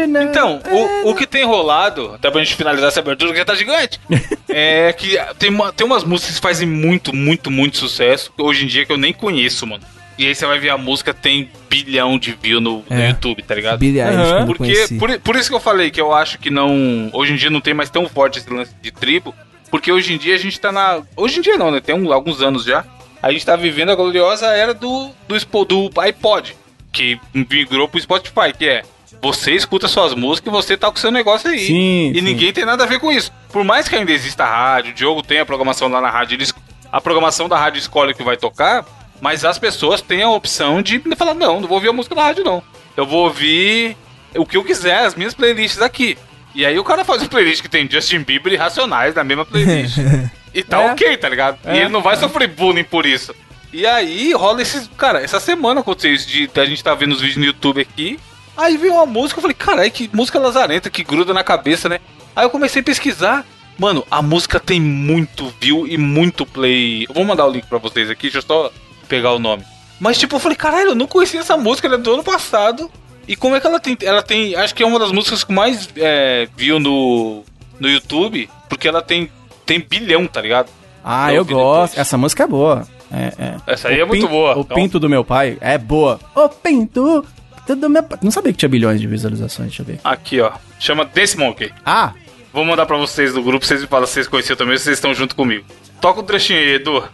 night. 0.09 0.29
Então, 0.29 0.61
o, 1.05 1.11
o 1.11 1.15
que 1.15 1.27
tem 1.27 1.45
rolado, 1.45 2.13
até 2.15 2.31
pra 2.31 2.45
gente 2.45 2.55
finalizar 2.57 2.89
essa 2.89 3.01
abertura 3.01 3.33
que 3.33 3.39
já 3.39 3.45
tá 3.47 3.55
gigante, 3.55 3.99
é 4.49 4.93
que 4.93 5.17
tem, 5.39 5.49
uma- 5.51 5.73
tem 5.73 5.87
umas 5.87 6.05
músicas 6.05 6.35
que 6.37 6.41
fazem 6.43 6.69
muito, 6.69 7.15
muito, 7.17 7.51
muito 7.51 7.79
sucesso, 7.79 8.31
hoje 8.39 8.65
em 8.65 8.67
dia 8.69 8.85
que 8.85 8.93
eu 8.93 8.99
nem 8.99 9.13
conheço, 9.13 9.67
mano. 9.67 9.83
E 10.19 10.27
aí 10.27 10.35
você 10.35 10.47
vai 10.47 10.59
ver 10.59 10.71
a 10.71 10.79
música 10.79 11.13
tem 11.13 11.51
bilhão 11.69 12.19
de 12.19 12.33
views 12.33 12.63
no, 12.63 12.85
no 12.89 12.97
É. 12.97 13.09
YouTube, 13.11 13.43
tá 13.43 13.55
ligado? 13.55 13.83
Eu 13.83 13.93
não 14.39 14.47
Porque, 14.47 14.87
por, 14.99 15.19
por 15.21 15.37
isso 15.37 15.51
que 15.51 15.55
eu 15.55 15.61
falei 15.61 15.91
que 15.91 16.01
eu 16.01 16.13
acho 16.15 16.39
que 16.39 16.49
não. 16.51 17.11
Hoje 17.13 17.33
em 17.33 17.37
dia 17.37 17.51
não 17.51 17.61
tem 17.61 17.75
mais 17.75 17.91
tão 17.91 18.09
forte 18.09 18.39
esse 18.39 18.51
lance 18.51 18.75
de 18.81 18.91
tribo. 18.91 19.35
Porque 19.71 19.91
hoje 19.93 20.15
em 20.15 20.19
dia 20.19 20.35
a 20.35 20.39
gente 20.39 20.59
tá 20.59 20.73
na. 20.73 21.03
Hoje 21.17 21.39
em 21.39 21.43
dia 21.43 21.57
não, 21.59 21.71
né? 21.71 21.81
Tem 21.81 21.95
um- 21.95 22.13
alguns 22.13 22.41
anos 22.41 22.65
já. 22.65 22.85
A 23.23 23.33
gente 23.33 23.45
tá 23.45 23.57
vivendo 23.57 23.91
a 23.91 23.95
gloriosa 23.95 24.47
era 24.47 24.73
do, 24.73 25.11
do, 25.29 25.65
do 25.91 26.01
iPod. 26.01 26.57
Que 26.93 27.19
migrou 27.35 27.89
pro 27.89 28.01
Spotify, 28.01 28.53
que 28.57 28.67
é. 28.67 28.83
Você 29.21 29.53
escuta 29.53 29.89
suas 29.89 30.15
músicas 30.15 30.53
e 30.53 30.57
você 30.57 30.77
tá 30.77 30.91
com 30.91 30.97
seu 30.97 31.11
negócio 31.11 31.51
aí. 31.51 31.59
Sim, 31.59 32.11
e 32.11 32.15
sim. 32.17 32.21
ninguém 32.21 32.53
tem 32.53 32.65
nada 32.65 32.85
a 32.85 32.87
ver 32.87 33.01
com 33.01 33.11
isso. 33.11 33.33
Por 33.51 33.65
mais 33.65 33.89
que 33.89 33.97
ainda 33.97 34.13
exista 34.13 34.45
a 34.45 34.47
rádio, 34.75 34.93
o 34.93 34.95
Diogo 34.95 35.23
tem 35.23 35.41
a 35.41 35.47
programação 35.47 35.89
lá 35.89 36.01
na 36.01 36.11
rádio, 36.11 36.37
eles, 36.37 36.55
a 36.93 37.01
programação 37.01 37.49
da 37.49 37.59
rádio 37.59 37.79
escolhe 37.79 38.13
o 38.13 38.15
que 38.15 38.23
vai 38.23 38.37
tocar, 38.37 38.85
mas 39.21 39.45
as 39.45 39.59
pessoas 39.59 40.01
têm 40.01 40.23
a 40.23 40.31
opção 40.31 40.81
de 40.83 40.99
falar, 41.17 41.35
não, 41.35 41.61
não 41.61 41.69
vou 41.69 41.77
ouvir 41.77 41.89
a 41.89 41.93
música 41.93 42.15
da 42.15 42.23
rádio, 42.25 42.45
não. 42.45 42.63
Eu 42.97 43.07
vou 43.07 43.25
ouvir 43.25 43.97
o 44.35 44.45
que 44.47 44.57
eu 44.57 44.65
quiser, 44.65 45.05
as 45.05 45.15
minhas 45.15 45.35
playlists 45.35 45.81
aqui. 45.83 46.17
E 46.55 46.65
aí 46.65 46.79
o 46.79 46.85
cara 46.85 47.05
faz 47.05 47.23
um 47.23 47.27
playlist 47.27 47.61
que 47.63 47.69
tem 47.69 47.89
Justin 47.91 48.21
Bieber 48.21 48.53
e 48.53 48.57
Racionais 48.57 49.15
na 49.15 49.23
mesma 49.25 49.45
playlist. 49.45 49.99
e 50.55 50.63
tá 50.63 50.83
É. 50.83 50.93
ok, 50.93 51.17
tá 51.19 51.29
ligado? 51.29 51.59
E 51.67 51.69
É. 51.69 51.77
ele 51.81 51.89
não 51.91 52.01
vai 52.01 52.17
sofrer 52.17 52.49
bullying 52.49 52.85
por 52.85 53.05
isso. 53.05 53.35
E 53.73 53.87
aí 53.87 54.33
rola 54.33 54.63
esses. 54.63 54.89
Cara, 54.97 55.21
essa 55.21 55.39
semana 55.39 55.81
aconteceu 55.81 56.15
isso 56.15 56.27
de 56.29 56.49
a 56.55 56.65
gente 56.65 56.83
tá 56.83 56.95
vendo 56.95 57.13
os 57.13 57.21
vídeos 57.21 57.37
no 57.37 57.45
YouTube 57.45 57.81
aqui. 57.83 58.19
Aí 58.57 58.79
veio 58.79 58.95
uma 58.95 59.05
música, 59.05 59.37
eu 59.39 59.43
falei, 59.43 59.55
caralho, 59.55 59.91
que 59.91 60.09
música 60.15 60.39
lazarenta, 60.39 60.89
que 60.89 61.05
gruda 61.05 61.35
na 61.35 61.45
cabeça, 61.45 61.91
né? 61.91 62.01
Aí 62.35 62.47
eu 62.47 62.51
comecei 62.51 62.81
a 62.81 62.85
pesquisar. 62.85 63.45
Mano, 63.79 64.07
a 64.11 64.23
música 64.23 64.59
tem 64.59 64.81
muito 64.81 65.53
view 65.61 65.87
e 65.87 65.99
muito 65.99 66.47
play. 66.47 67.05
Eu 67.07 67.13
vou 67.13 67.25
mandar 67.25 67.45
o 67.45 67.51
link 67.51 67.67
pra 67.67 67.77
vocês 67.77 68.09
aqui, 68.09 68.23
deixa 68.31 68.39
eu 68.39 68.43
só 68.43 68.73
pegar 69.07 69.33
o 69.33 69.39
nome. 69.39 69.65
Mas 69.99 70.19
tipo, 70.19 70.37
eu 70.37 70.41
falei, 70.41 70.57
caralho, 70.57 70.91
eu 70.91 70.95
não 70.95 71.07
conhecia 71.07 71.41
essa 71.41 71.57
música, 71.57 71.87
ela 71.89 71.97
é 71.97 71.99
do 71.99 72.13
ano 72.15 72.23
passado. 72.25 72.91
E 73.29 73.35
como 73.35 73.57
é 73.57 73.61
que 73.61 73.67
ela 73.67 73.81
tem. 73.81 73.97
Ela 74.03 74.23
tem. 74.23 74.55
Acho 74.55 74.75
que 74.75 74.83
é 74.83 74.87
uma 74.87 74.99
das 74.99 75.11
músicas 75.11 75.43
com 75.43 75.53
mais 75.53 75.89
é, 75.97 76.47
view 76.57 76.79
no, 76.79 77.43
no 77.81 77.89
YouTube. 77.89 78.49
Porque 78.69 78.87
ela 78.87 79.03
tem. 79.03 79.31
Tem 79.65 79.81
bilhão, 79.81 80.27
tá 80.29 80.41
ligado? 80.41 80.69
Ah, 81.03 81.33
Eu 81.33 81.39
eu 81.39 81.45
gosto. 81.45 81.91
depois. 81.91 81.99
Essa 81.99 82.17
música 82.17 82.45
é 82.45 82.47
boa. 82.47 82.87
É, 83.13 83.33
é. 83.39 83.55
Essa 83.67 83.89
aí 83.89 83.99
O 83.99 84.03
é 84.03 84.05
muito 84.05 84.29
boa. 84.29 84.57
O 84.57 84.61
Então- 84.61 84.77
pinto 84.77 85.01
do 85.01 85.09
meu 85.09 85.25
pai 85.25 85.57
é 85.61 85.77
boa. 85.77 86.21
O 86.37 86.49
pinto 86.49 87.25
do 87.67 87.91
meu 87.91 88.03
pai. 88.05 88.19
Não 88.23 88.31
sabia 88.31 88.53
que 88.53 88.59
tinha 88.59 88.69
bilhões 88.69 89.01
de 89.01 89.07
visualizações, 89.09 89.69
deixa 89.71 89.83
eu 89.83 89.87
ver. 89.87 89.99
Aqui, 90.05 90.41
ó. 90.41 90.53
Chama 90.79 91.05
Dance 91.05 91.37
Monkey. 91.37 91.73
Ah, 91.85 92.13
Vou 92.53 92.65
mandar 92.65 92.87
pra 92.87 92.97
vocês 92.97 93.35
do 93.35 93.43
grupo, 93.43 93.67
vocês 93.67 93.83
me 93.83 93.87
falam 93.87 94.07
se 94.07 94.15
vocês 94.15 94.29
conheciam 94.29 94.57
também, 94.57 94.79
vocês 94.79 94.97
estão 94.97 95.13
junto 95.13 95.37
comigo. 95.37 95.65
Toca 96.01 96.21
o 96.21 96.23
trechinho 96.23 96.59
aí, 96.59 96.75
Edu. 96.77 97.05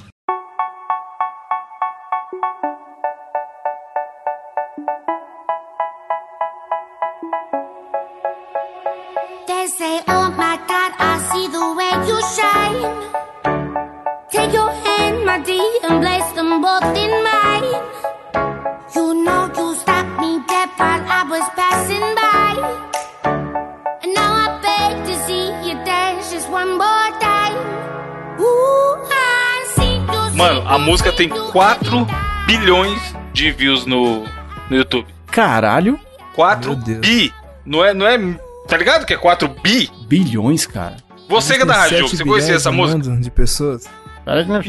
Tem 31.29 31.39
you 31.39 31.53
4 31.53 31.87
every 31.89 32.07
time. 32.07 32.07
bilhões 32.47 33.15
de 33.33 33.51
views 33.53 33.87
no, 33.87 34.25
no 34.69 34.77
YouTube. 34.77 35.07
caralho. 35.27 35.99
4 36.35 36.71
Meu 36.71 36.81
Deus. 36.81 37.01
bi. 37.01 37.33
Não 37.65 37.85
é, 37.85 37.93
não 37.95 38.07
é. 38.07 38.19
Tá 38.67 38.77
ligado 38.77 39.05
que 39.05 39.13
é 39.13 39.17
4 39.17 39.49
bi? 39.63 39.91
Bilhões, 40.07 40.67
cara. 40.67 40.97
Você 41.29 41.57
que 41.57 41.63
é 41.63 41.67
da 41.67 41.75
rádio, 41.75 41.99
sete 42.09 42.17
você 42.17 42.25
conhecia 42.25 42.55
essa 42.55 42.73
música? 42.73 43.17
De 43.17 43.31
pessoas. 43.31 43.89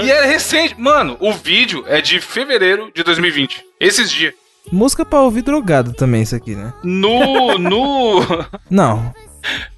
E 0.03 0.11
é 0.11 0.25
recente. 0.25 0.75
Mano, 0.79 1.15
o 1.19 1.31
vídeo 1.31 1.83
é 1.87 2.01
de 2.01 2.19
fevereiro 2.19 2.91
de 2.93 3.03
2020. 3.03 3.63
Esses 3.79 4.11
dias. 4.11 4.33
Música 4.71 5.05
pra 5.05 5.21
ouvir 5.21 5.41
drogado 5.41 5.93
também, 5.93 6.21
isso 6.21 6.35
aqui, 6.35 6.55
né? 6.55 6.73
No. 6.83 7.57
No. 7.59 8.21
Não. 8.69 9.13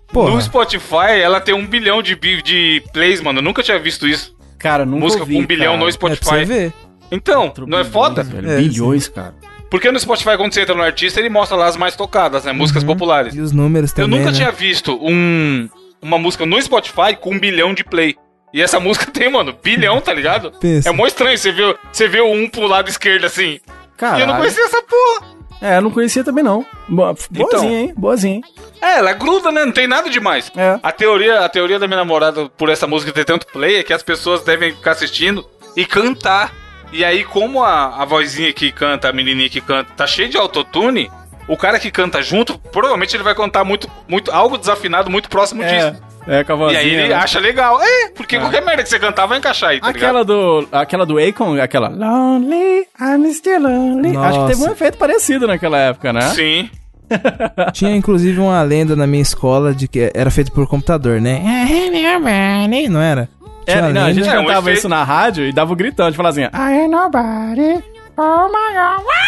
Porra. 0.07 0.31
No 0.31 0.41
Spotify, 0.41 1.19
ela 1.21 1.41
tem 1.41 1.53
um 1.53 1.65
bilhão 1.65 2.01
de, 2.01 2.15
de 2.15 2.83
plays, 2.93 3.21
mano. 3.21 3.39
Eu 3.39 3.43
nunca 3.43 3.61
tinha 3.61 3.77
visto 3.79 4.07
isso. 4.07 4.34
Cara, 4.65 4.83
nunca 4.83 4.99
Música 5.03 5.21
ouvi, 5.21 5.35
com 5.35 5.41
um 5.41 5.45
bilhão 5.45 5.73
cara. 5.73 5.77
no 5.77 5.89
É 5.89 5.93
pra 5.95 6.09
você 6.09 6.15
Spotify. 6.15 6.45
ver. 6.45 6.73
então, 7.11 7.43
Quatro 7.49 7.67
não 7.67 7.77
é 7.77 7.83
bilhões, 7.83 7.93
foda? 7.93 8.23
velho. 8.23 8.49
É, 8.49 8.57
bilhões, 8.57 9.07
cara. 9.07 9.35
Porque 9.69 9.91
no 9.91 9.99
Spotify, 9.99 10.37
quando 10.37 10.53
você 10.53 10.61
entra 10.61 10.73
no 10.73 10.81
artista, 10.81 11.19
ele 11.19 11.29
mostra 11.29 11.55
lá 11.55 11.67
as 11.67 11.77
mais 11.77 11.95
tocadas, 11.95 12.43
né? 12.45 12.51
Músicas 12.51 12.83
populares. 12.83 13.35
E 13.35 13.41
os 13.41 13.51
números 13.51 13.91
Eu 13.91 13.95
também, 14.05 14.19
nunca 14.19 14.31
né? 14.31 14.37
tinha 14.37 14.51
visto 14.51 14.97
um, 14.99 15.69
uma 16.01 16.17
música 16.17 16.47
no 16.47 16.59
Spotify 16.59 17.15
com 17.19 17.31
um 17.35 17.39
bilhão 17.39 17.73
de 17.75 17.83
play. 17.83 18.15
E 18.51 18.59
essa 18.61 18.79
música 18.79 19.05
tem, 19.11 19.29
mano, 19.31 19.55
bilhão, 19.63 20.01
tá 20.01 20.11
ligado? 20.13 20.51
Pensa. 20.59 20.89
É 20.89 20.91
mó 20.91 21.05
estranho, 21.05 21.37
você 21.37 21.51
vê, 21.51 21.75
você 21.91 22.07
vê 22.07 22.21
um 22.21 22.49
pro 22.49 22.65
lado 22.65 22.89
esquerdo 22.89 23.25
assim. 23.25 23.59
Caralho. 23.97 24.19
E 24.19 24.23
eu 24.23 24.27
não 24.27 24.37
conhecia 24.37 24.63
essa 24.65 24.81
porra. 24.81 25.35
É, 25.65 25.77
eu 25.77 25.81
não 25.81 25.89
conhecia 25.91 26.23
também 26.23 26.43
não. 26.43 26.65
Boa, 26.87 27.13
boazinha, 27.13 27.43
Então. 27.47 27.63
hein? 27.69 27.93
Boazinha, 27.97 28.35
hein? 28.35 28.43
É, 28.81 28.99
ela 28.99 29.13
gruda, 29.13 29.51
né? 29.51 29.65
Não 29.65 29.71
tem 29.71 29.87
nada 29.87 30.09
demais. 30.09 30.51
É. 30.55 30.79
A 30.83 30.91
teoria, 30.91 31.39
a 31.39 31.49
teoria 31.49 31.79
da 31.79 31.87
minha 31.87 31.97
namorada 31.97 32.47
por 32.49 32.69
essa 32.69 32.85
música 32.85 33.11
ter 33.11 33.25
tanto 33.25 33.47
play 33.47 33.77
é 33.77 33.83
que 33.83 33.93
as 33.93 34.03
pessoas 34.03 34.43
devem 34.43 34.71
ficar 34.73 34.91
assistindo 34.91 35.45
e 35.75 35.85
cantar. 35.85 36.53
E 36.91 37.03
aí, 37.03 37.23
como 37.23 37.63
a, 37.63 38.01
a 38.01 38.05
vozinha 38.05 38.53
que 38.53 38.71
canta, 38.71 39.09
a 39.09 39.13
menininha 39.13 39.49
que 39.49 39.59
canta, 39.59 39.91
tá 39.97 40.05
cheia 40.05 40.29
de 40.29 40.37
autotune, 40.37 41.11
o 41.47 41.57
cara 41.57 41.79
que 41.79 41.89
canta 41.91 42.21
junto, 42.21 42.57
provavelmente 42.71 43.15
ele 43.15 43.23
vai 43.23 43.33
cantar 43.35 43.65
muito, 43.65 43.89
muito 44.07 44.31
algo 44.31 44.57
desafinado, 44.57 45.09
muito 45.09 45.29
próximo 45.29 45.63
disso. 45.63 45.95
É, 46.27 46.39
é 46.39 46.43
com 46.43 46.53
a 46.53 46.55
E 46.55 46.59
vozinha, 46.59 46.79
aí 46.79 46.89
ele 46.93 47.07
né? 47.09 47.13
acha 47.15 47.39
legal. 47.39 47.79
É, 47.81 48.09
porque 48.15 48.37
qualquer 48.39 48.63
merda 48.63 48.83
que 48.83 48.89
você 48.89 48.99
cantar 48.99 49.25
vai 49.25 49.37
encaixar 49.37 49.69
aí, 49.71 49.79
tá 49.79 49.89
Aquela 49.89 50.21
ligado? 50.21 50.25
do, 50.61 50.67
aquela 50.71 51.05
do 51.05 51.17
Akon, 51.19 51.59
aquela 51.61 51.87
Lonely, 51.89 52.87
I'm 52.99 53.33
still 53.33 53.61
lonely. 53.61 54.17
Acho 54.17 54.39
que 54.41 54.47
teve 54.47 54.57
um 54.61 54.63
Nossa. 54.63 54.71
efeito 54.71 54.97
parecido 54.97 55.47
naquela 55.47 55.77
época, 55.77 56.11
né? 56.13 56.21
Sim. 56.29 56.69
Tinha 57.73 57.95
inclusive 57.95 58.39
uma 58.39 58.61
lenda 58.63 58.95
na 58.95 59.05
minha 59.05 59.21
escola 59.21 59.73
de 59.75 59.87
que 59.87 60.11
era 60.15 60.31
feito 60.31 60.51
por 60.51 60.67
computador, 60.67 61.21
né? 61.21 61.41
Não 62.89 63.01
era? 63.01 63.29
Tinha 63.65 63.77
É, 63.77 63.93
não, 63.93 64.01
a 64.05 64.13
gente. 64.13 64.27
É, 64.27 64.39
um 64.39 64.45
cantava 64.45 64.71
isso 64.71 64.89
na 64.89 65.03
rádio 65.03 65.45
e 65.45 65.51
dava 65.51 65.73
o 65.73 65.75
gritão, 65.75 66.05
a 66.05 66.09
gente 66.09 66.17
falava 66.17 66.33
assim, 66.39 66.43
I 66.43 66.81
ain't 66.81 66.89
nobody, 66.89 67.83
oh 68.17 68.47
my 68.47 68.73
god. 68.73 69.24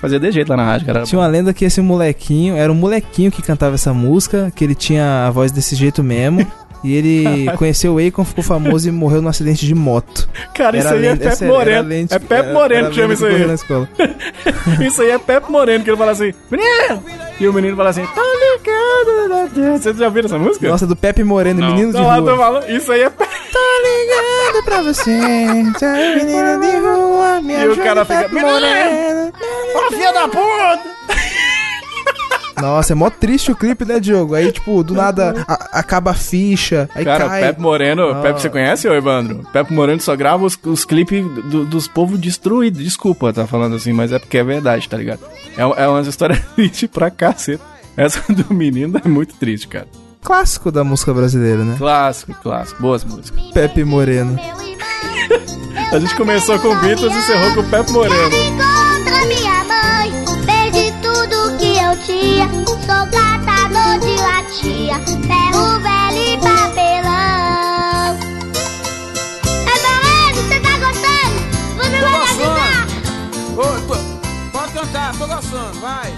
Fazia 0.00 0.18
de 0.20 0.30
jeito 0.32 0.48
lá 0.48 0.56
na 0.56 0.64
rádio, 0.64 0.86
cara. 0.86 1.02
Tinha 1.02 1.18
uma 1.18 1.26
lenda 1.26 1.52
que 1.52 1.64
esse 1.64 1.80
molequinho, 1.80 2.56
era 2.56 2.70
um 2.70 2.74
molequinho 2.74 3.30
que 3.30 3.42
cantava 3.42 3.74
essa 3.74 3.92
música, 3.94 4.52
que 4.54 4.62
ele 4.64 4.74
tinha 4.74 5.26
a 5.26 5.30
voz 5.30 5.50
desse 5.52 5.74
jeito 5.74 6.02
mesmo. 6.02 6.46
E 6.84 6.92
ele 6.96 7.46
conheceu 7.58 7.94
o 7.94 7.98
Akon, 8.04 8.24
ficou 8.24 8.42
famoso 8.42 8.88
e 8.88 8.90
morreu 8.90 9.22
num 9.22 9.28
acidente 9.28 9.64
de 9.64 9.72
moto. 9.72 10.28
Cara, 10.52 10.76
isso 10.76 10.88
Era 10.88 10.96
aí 10.96 11.06
é 11.06 11.14
Pepe 11.14 11.44
Moreno. 11.44 11.88
lenda- 11.88 12.16
É 12.16 12.18
Pepe 12.18 12.52
Moreno 12.52 12.88
que 12.90 12.96
chama 12.96 13.14
isso 13.14 13.24
aí. 13.24 13.46
na 13.46 13.54
escola. 13.54 13.88
Isso 14.84 15.00
aí 15.02 15.10
é 15.12 15.18
Pepe 15.18 15.48
Moreno, 15.48 15.84
que 15.84 15.90
ele 15.90 15.96
fala 15.96 16.10
assim, 16.10 16.32
menino! 16.50 17.00
E 17.38 17.46
o 17.46 17.52
menino 17.52 17.76
fala 17.76 17.90
assim, 17.90 18.04
tá 18.04 18.20
ligado? 18.20 19.78
Vocês 19.80 19.96
já 19.96 20.06
ouviram 20.06 20.26
essa 20.26 20.38
música? 20.40 20.68
Nossa, 20.68 20.84
do 20.84 20.96
Pepe 20.96 21.22
Moreno, 21.22 21.60
Não. 21.60 21.68
menino 21.70 21.92
de 21.92 21.98
Não, 21.98 22.06
lá 22.06 22.16
tô 22.16 22.22
rua. 22.22 22.36
falando, 22.36 22.68
isso 22.68 22.90
aí 22.90 23.02
é 23.02 23.10
Pepe. 23.10 23.30
Ligando 23.58 24.64
pra 24.64 24.82
você, 24.82 25.20
seu 25.78 25.90
menino 25.90 26.60
de 26.60 26.76
rua, 26.78 27.40
me 27.40 27.54
E 27.54 27.68
o 27.68 27.76
cara 27.76 28.04
fica! 28.04 28.28
Moreno. 28.28 29.32
Ó, 29.74 29.90
filha 29.90 30.12
da 30.12 30.28
puta! 30.28 30.92
Nossa, 32.60 32.92
é 32.92 32.94
mó 32.94 33.10
triste 33.10 33.50
o 33.50 33.56
clipe, 33.56 33.84
né, 33.84 33.98
Diogo? 33.98 34.34
Aí, 34.36 34.52
tipo, 34.52 34.84
do 34.84 34.94
nada 34.94 35.44
a- 35.48 35.80
acaba 35.80 36.12
a 36.12 36.14
ficha, 36.14 36.88
aí 36.94 37.04
Cara, 37.04 37.26
cai. 37.28 37.40
Pepe 37.40 37.60
Moreno. 37.60 38.22
Pepe 38.22 38.40
você 38.40 38.48
conhece, 38.48 38.86
ô 38.86 38.94
Evandro? 38.94 39.44
Pepe 39.52 39.72
Moreno 39.72 40.00
só 40.00 40.14
grava 40.14 40.44
os, 40.44 40.56
os 40.64 40.84
clipes 40.84 41.24
do- 41.46 41.64
dos 41.64 41.88
povos 41.88 42.20
destruídos. 42.20 42.80
Desculpa 42.84 43.32
tá 43.32 43.46
falando 43.48 43.74
assim, 43.74 43.92
mas 43.92 44.12
é 44.12 44.18
porque 44.18 44.38
é 44.38 44.44
verdade, 44.44 44.88
tá 44.88 44.96
ligado? 44.96 45.20
É, 45.56 45.62
é 45.62 45.88
umas 45.88 46.06
histórias 46.06 46.38
tristes 46.54 46.88
pra 46.88 47.10
caceta. 47.10 47.64
Essa 47.96 48.22
do 48.32 48.54
menino 48.54 49.00
é 49.04 49.08
muito 49.08 49.34
triste, 49.34 49.66
cara. 49.66 49.88
Clássico 50.22 50.70
da 50.70 50.84
música 50.84 51.12
brasileira, 51.12 51.64
né? 51.64 51.74
Clássico, 51.76 52.32
clássico. 52.42 52.80
Boas 52.80 53.04
músicas. 53.04 53.42
Pepe 53.52 53.84
Moreno. 53.84 54.38
A 55.92 55.98
gente 55.98 56.14
começou 56.14 56.58
com 56.58 56.74
Beatles 56.76 57.12
e 57.12 57.18
encerrou 57.18 57.54
com 57.54 57.60
o 57.60 57.68
Pepe 57.68 57.90
Moreno. 57.92 58.30
Contra 58.30 59.26
minha 59.26 59.64
mãe, 59.64 60.12
perdi 60.46 60.92
tudo 61.02 61.58
que 61.58 61.76
eu 61.76 61.96
tinha. 62.06 62.48
Sou 62.64 63.04
catador 63.10 63.98
de 64.00 64.16
latinha, 64.22 64.98
ferro 65.00 65.80
velho 65.80 66.22
e 66.22 66.38
papelão. 66.38 68.16
É 69.66 69.74
beleza, 69.82 70.40
você 70.48 70.60
tá 70.60 70.74
gostando? 70.78 71.36
Você 71.76 72.00
vai 72.00 72.10
me 72.10 72.24
ajudar? 72.30 72.86
Pode 74.52 74.72
cantar, 74.72 75.12
tô 75.18 75.26
gostando, 75.26 75.80
vai. 75.80 76.14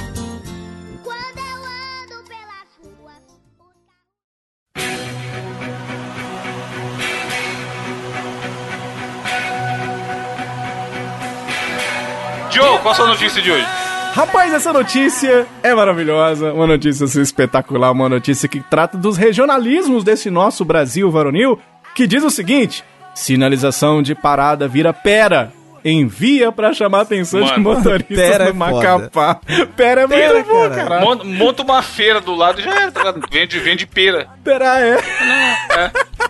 Joe, 12.54 12.78
qual 12.80 12.92
a 12.92 12.94
sua 12.94 13.06
notícia 13.08 13.42
de 13.42 13.50
hoje? 13.50 13.66
Rapaz, 14.14 14.52
essa 14.54 14.72
notícia 14.72 15.44
é 15.62 15.74
maravilhosa, 15.74 16.52
uma 16.52 16.66
notícia 16.68 17.04
assim, 17.04 17.20
espetacular, 17.20 17.90
uma 17.90 18.08
notícia 18.08 18.48
que 18.48 18.60
trata 18.60 18.96
dos 18.96 19.16
regionalismos 19.16 20.04
desse 20.04 20.30
nosso 20.30 20.64
Brasil 20.64 21.10
varonil, 21.10 21.58
que 21.96 22.06
diz 22.06 22.22
o 22.22 22.30
seguinte: 22.30 22.84
sinalização 23.14 24.02
de 24.02 24.14
parada 24.14 24.68
vira 24.68 24.92
pera. 24.92 25.52
Envia 25.86 26.50
pra 26.50 26.72
chamar 26.72 27.00
a 27.00 27.02
atenção 27.02 27.42
de 27.42 27.50
Mano, 27.50 27.62
motoristas 27.74 28.16
pera 28.16 28.44
é 28.44 28.46
do 28.46 28.54
Macapá. 28.54 29.34
Pera 29.76 30.00
é 30.00 30.08
Pera, 30.08 30.32
muito 30.32 30.48
bom, 30.48 30.70
cara. 30.70 31.00
Monta 31.26 31.62
uma 31.62 31.82
feira 31.82 32.22
do 32.22 32.34
lado 32.34 32.58
e 32.58 32.64
já 32.64 32.74
era, 32.74 32.90
tá 32.90 33.00
ligado? 33.00 33.20
Vende, 33.30 33.58
vende 33.58 33.86
pera. 33.86 34.26
Pera 34.42 34.80
é. 34.80 34.96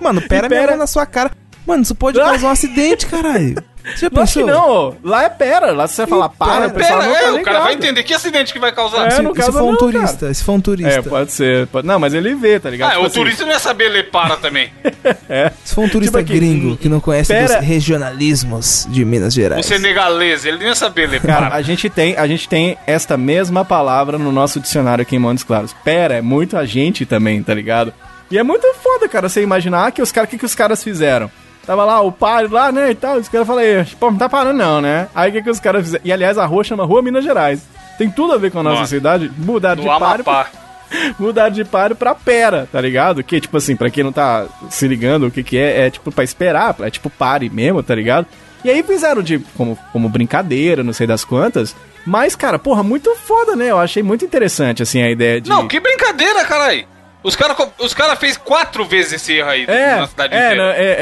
Mano, 0.00 0.20
pera, 0.22 0.48
pera- 0.48 0.60
pera 0.66 0.76
na 0.76 0.88
sua 0.88 1.06
cara. 1.06 1.30
Mano, 1.64 1.84
isso 1.84 1.94
pode 1.94 2.18
causar 2.20 2.48
um 2.48 2.50
acidente, 2.50 3.06
caralho. 3.06 3.54
Você 3.94 4.08
pensou? 4.08 4.46
não, 4.46 4.96
lá 5.04 5.24
é 5.24 5.28
pera. 5.28 5.72
Lá 5.72 5.86
se 5.86 5.94
você 5.96 6.06
falar 6.06 6.28
para, 6.30 6.68
o 6.68 6.70
pessoal 6.70 7.00
Pera, 7.00 7.10
não 7.12 7.14
tá 7.20 7.26
é, 7.26 7.32
o 7.32 7.42
cara 7.44 7.60
vai 7.60 7.74
entender 7.74 8.02
que 8.02 8.14
acidente 8.14 8.52
que 8.52 8.58
vai 8.58 8.72
causar. 8.72 9.06
É, 9.08 9.10
Se, 9.10 9.22
no 9.22 9.30
se 9.34 9.36
caso 9.40 9.52
for 9.52 9.62
um 9.62 9.70
não, 9.72 9.76
turista, 9.76 10.32
se 10.32 10.42
for 10.42 10.52
um 10.52 10.60
turista. 10.60 11.00
É, 11.00 11.02
pode 11.02 11.32
ser. 11.32 11.66
pode- 11.66 11.86
Não, 11.86 11.98
mas 11.98 12.14
ele 12.14 12.34
vê, 12.34 12.58
tá 12.58 12.70
ligado? 12.70 12.88
Ah, 12.88 12.92
Tipo 12.92 13.02
o 13.02 13.06
assim, 13.06 13.14
turista 13.20 13.44
não 13.44 13.52
ia 13.52 13.58
saber 13.58 13.88
ler 13.90 14.10
para 14.10 14.36
também. 14.36 14.72
Se 15.64 15.74
for 15.74 15.82
um 15.84 15.88
turista 15.88 16.18
Tipo 16.18 16.30
aqui, 16.32 16.38
gringo 16.40 16.76
que 16.76 16.88
não 16.88 16.98
conhece 17.00 17.32
pera- 17.32 17.58
dos 17.58 17.66
regionalismos 17.66 18.86
de 18.90 19.04
Minas 19.04 19.32
O 19.34 19.36
Gerais. 19.36 19.66
senegalês, 19.66 20.44
ele 20.44 20.58
não 20.58 20.66
ia 20.66 20.74
saber 20.74 21.08
ler 21.08 21.20
Cara, 21.20 21.46
para. 21.48 21.54
a 21.56 21.62
gente, 21.62 21.90
tem, 21.90 22.16
a 22.16 22.26
gente 22.26 22.48
tem 22.48 22.78
esta 22.86 23.16
mesma 23.16 23.64
palavra 23.64 24.18
no 24.18 24.32
nosso 24.32 24.60
dicionário 24.60 25.02
aqui 25.02 25.16
em 25.16 25.18
Montes 25.18 25.44
Claros. 25.44 25.74
Pera 25.84 26.14
é 26.14 26.22
muito 26.22 26.56
a 26.56 26.64
gente 26.64 27.04
também, 27.04 27.42
tá 27.42 27.52
ligado? 27.54 27.92
E 28.30 28.38
é 28.38 28.42
muito 28.42 28.66
foda, 28.82 29.08
cara, 29.08 29.28
você 29.28 29.42
imaginar 29.42 29.92
que 29.92 30.00
os 30.02 30.10
caras, 30.10 30.28
o 30.28 30.30
que, 30.30 30.38
que 30.38 30.46
os 30.46 30.54
caras 30.54 30.82
fizeram? 30.82 31.30
Tava 31.66 31.84
lá 31.84 32.00
o 32.00 32.12
pai 32.12 32.46
lá, 32.46 32.70
né, 32.70 32.90
e 32.90 32.94
tal, 32.94 33.16
os 33.16 33.28
caras 33.28 33.46
falaram, 33.46 33.86
pô, 33.98 34.10
não 34.10 34.18
tá 34.18 34.28
parando 34.28 34.58
não, 34.58 34.80
né? 34.80 35.08
Aí 35.14 35.30
o 35.30 35.32
que, 35.32 35.42
que 35.42 35.50
os 35.50 35.60
caras 35.60 35.82
fizeram? 35.82 36.04
E 36.04 36.12
aliás, 36.12 36.36
a 36.36 36.44
rua 36.44 36.62
chama 36.62 36.84
Rua 36.84 37.00
Minas 37.02 37.24
Gerais. 37.24 37.62
Tem 37.96 38.10
tudo 38.10 38.32
a 38.32 38.38
ver 38.38 38.50
com 38.50 38.58
a 38.58 38.62
nossa 38.62 38.80
Nossa. 38.80 38.90
cidade. 38.90 39.30
Mudar 39.38 39.76
de 39.76 39.82
páreo, 39.84 40.24
Amapá. 40.26 40.48
mudar 41.18 41.48
de 41.48 41.64
páreo 41.64 41.96
pra 41.96 42.14
pera, 42.14 42.68
tá 42.70 42.80
ligado? 42.80 43.22
Que, 43.22 43.40
tipo 43.40 43.56
assim, 43.56 43.76
pra 43.76 43.88
quem 43.90 44.04
não 44.04 44.12
tá 44.12 44.46
se 44.68 44.86
ligando 44.86 45.26
o 45.26 45.30
que 45.30 45.42
que 45.42 45.56
é, 45.56 45.86
é 45.86 45.90
tipo 45.90 46.10
pra 46.12 46.24
esperar, 46.24 46.74
é 46.80 46.90
tipo 46.90 47.08
pare 47.08 47.48
mesmo, 47.48 47.82
tá 47.82 47.94
ligado? 47.94 48.26
E 48.64 48.70
aí 48.70 48.82
fizeram 48.82 49.22
de 49.22 49.38
como, 49.56 49.78
como 49.92 50.08
brincadeira, 50.08 50.82
não 50.82 50.92
sei 50.92 51.06
das 51.06 51.24
quantas. 51.24 51.76
Mas, 52.06 52.34
cara, 52.34 52.58
porra, 52.58 52.82
muito 52.82 53.14
foda, 53.16 53.54
né? 53.54 53.70
Eu 53.70 53.78
achei 53.78 54.02
muito 54.02 54.24
interessante, 54.24 54.82
assim, 54.82 55.02
a 55.02 55.10
ideia 55.10 55.40
de... 55.40 55.48
Não, 55.48 55.68
que 55.68 55.78
brincadeira, 55.80 56.44
caralho. 56.44 56.86
Os 57.24 57.34
caras 57.34 57.56
os 57.78 57.92
cara 57.94 58.14
fez 58.14 58.36
quatro 58.36 58.84
vezes 58.84 59.14
esse 59.14 59.32
erro 59.32 59.48
aí 59.48 59.64
É, 59.66 59.96
na 59.96 60.06
cidade 60.06 60.34
é, 60.34 60.46
inteira. 60.46 60.62
é, 60.76 60.96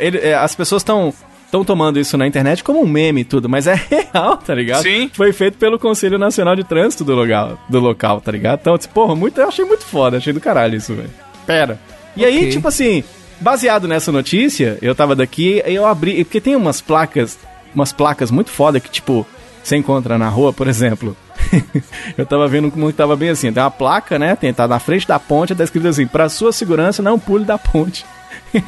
é, 0.00 0.06
ele- 0.06 0.18
é, 0.18 0.34
as 0.34 0.54
pessoas 0.54 0.82
estão 0.82 1.12
estão 1.46 1.64
tomando 1.64 1.98
isso 1.98 2.16
na 2.16 2.26
internet 2.26 2.62
como 2.64 2.80
um 2.82 2.86
meme 2.86 3.22
e 3.22 3.24
tudo, 3.24 3.46
mas 3.48 3.66
é 3.66 3.74
real, 4.12 4.36
tá 4.38 4.54
ligado? 4.54 4.82
Sim. 4.84 5.10
Foi 5.12 5.32
feito 5.34 5.58
pelo 5.58 5.78
Conselho 5.78 6.18
Nacional 6.18 6.54
de 6.56 6.64
Trânsito 6.64 7.04
do 7.04 7.14
local, 7.14 7.58
do 7.68 7.80
local 7.80 8.20
tá 8.20 8.30
ligado? 8.32 8.60
Então, 8.60 8.78
tipo, 8.78 8.94
porra, 8.94 9.14
muito, 9.14 9.38
eu 9.40 9.48
achei 9.48 9.64
muito 9.64 9.84
foda, 9.84 10.16
achei 10.18 10.32
do 10.32 10.40
caralho 10.40 10.76
isso, 10.76 10.94
velho. 10.94 11.10
Pera. 11.46 11.78
E 12.16 12.24
aí, 12.24 12.38
Ok. 12.38 12.50
tipo 12.52 12.68
assim, 12.68 13.02
baseado 13.40 13.86
nessa 13.88 14.12
notícia, 14.12 14.78
eu 14.80 14.94
tava 14.94 15.14
daqui, 15.16 15.62
aí 15.66 15.74
eu 15.74 15.84
abri, 15.86 16.22
porque 16.24 16.40
tem 16.40 16.54
umas 16.56 16.80
placas, 16.80 17.38
umas 17.74 17.92
placas 17.92 18.30
muito 18.30 18.50
foda 18.50 18.78
que, 18.80 18.90
tipo, 18.90 19.26
você 19.62 19.76
encontra 19.76 20.16
na 20.18 20.28
rua, 20.28 20.52
por 20.52 20.68
exemplo. 20.68 21.14
eu 22.16 22.24
tava 22.26 22.46
vendo 22.48 22.70
como 22.70 22.92
tava 22.92 23.16
bem 23.16 23.30
assim, 23.30 23.52
tem 23.52 23.62
uma 23.62 23.70
placa, 23.70 24.18
né, 24.18 24.36
tem, 24.36 24.52
tá 24.52 24.66
na 24.68 24.78
frente 24.78 25.06
da 25.06 25.18
ponte, 25.18 25.54
tá 25.54 25.64
escrito 25.64 25.88
assim, 25.88 26.06
pra 26.06 26.28
sua 26.28 26.52
segurança, 26.52 27.02
não 27.02 27.18
pule 27.18 27.44
da 27.44 27.58
ponte. 27.58 28.04
É 28.54 28.60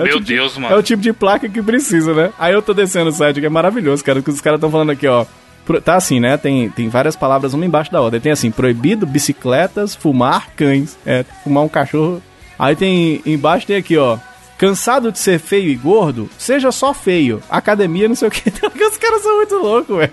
o 0.00 0.04
Meu 0.04 0.06
tipo 0.14 0.20
de- 0.20 0.34
Deus, 0.34 0.56
mano. 0.56 0.74
É 0.74 0.78
o 0.78 0.82
tipo 0.82 1.02
de 1.02 1.12
placa 1.12 1.48
que 1.48 1.60
precisa, 1.60 2.14
né? 2.14 2.30
Aí 2.38 2.52
eu 2.54 2.62
tô 2.62 2.72
descendo 2.72 3.10
o 3.10 3.12
site 3.12 3.40
que 3.40 3.46
é 3.46 3.48
maravilhoso, 3.48 4.04
cara, 4.04 4.22
que 4.22 4.30
os 4.30 4.40
caras 4.40 4.58
estão 4.58 4.70
falando 4.70 4.90
aqui, 4.90 5.08
ó. 5.08 5.26
Tá 5.84 5.96
assim, 5.96 6.20
né? 6.20 6.36
Tem, 6.36 6.68
tem 6.70 6.88
várias 6.88 7.16
palavras 7.16 7.52
uma 7.52 7.64
embaixo 7.66 7.90
da 7.90 8.00
outra. 8.00 8.20
Tem 8.20 8.30
assim, 8.30 8.50
proibido 8.52 9.04
bicicletas, 9.04 9.94
fumar 9.96 10.50
cães. 10.56 10.96
É, 11.04 11.24
fumar 11.42 11.64
um 11.64 11.68
cachorro. 11.68 12.22
Aí 12.56 12.76
tem, 12.76 13.20
embaixo 13.26 13.66
tem 13.66 13.76
aqui, 13.76 13.96
ó. 13.96 14.18
Cansado 14.62 15.10
de 15.10 15.18
ser 15.18 15.40
feio 15.40 15.68
e 15.70 15.74
gordo? 15.74 16.30
Seja 16.38 16.70
só 16.70 16.94
feio. 16.94 17.42
Academia, 17.50 18.06
não 18.06 18.14
sei 18.14 18.28
o 18.28 18.30
que. 18.30 18.48
Os 18.80 18.96
caras 18.96 19.20
são 19.20 19.34
muito 19.38 19.56
loucos, 19.56 19.96
velho. 19.96 20.12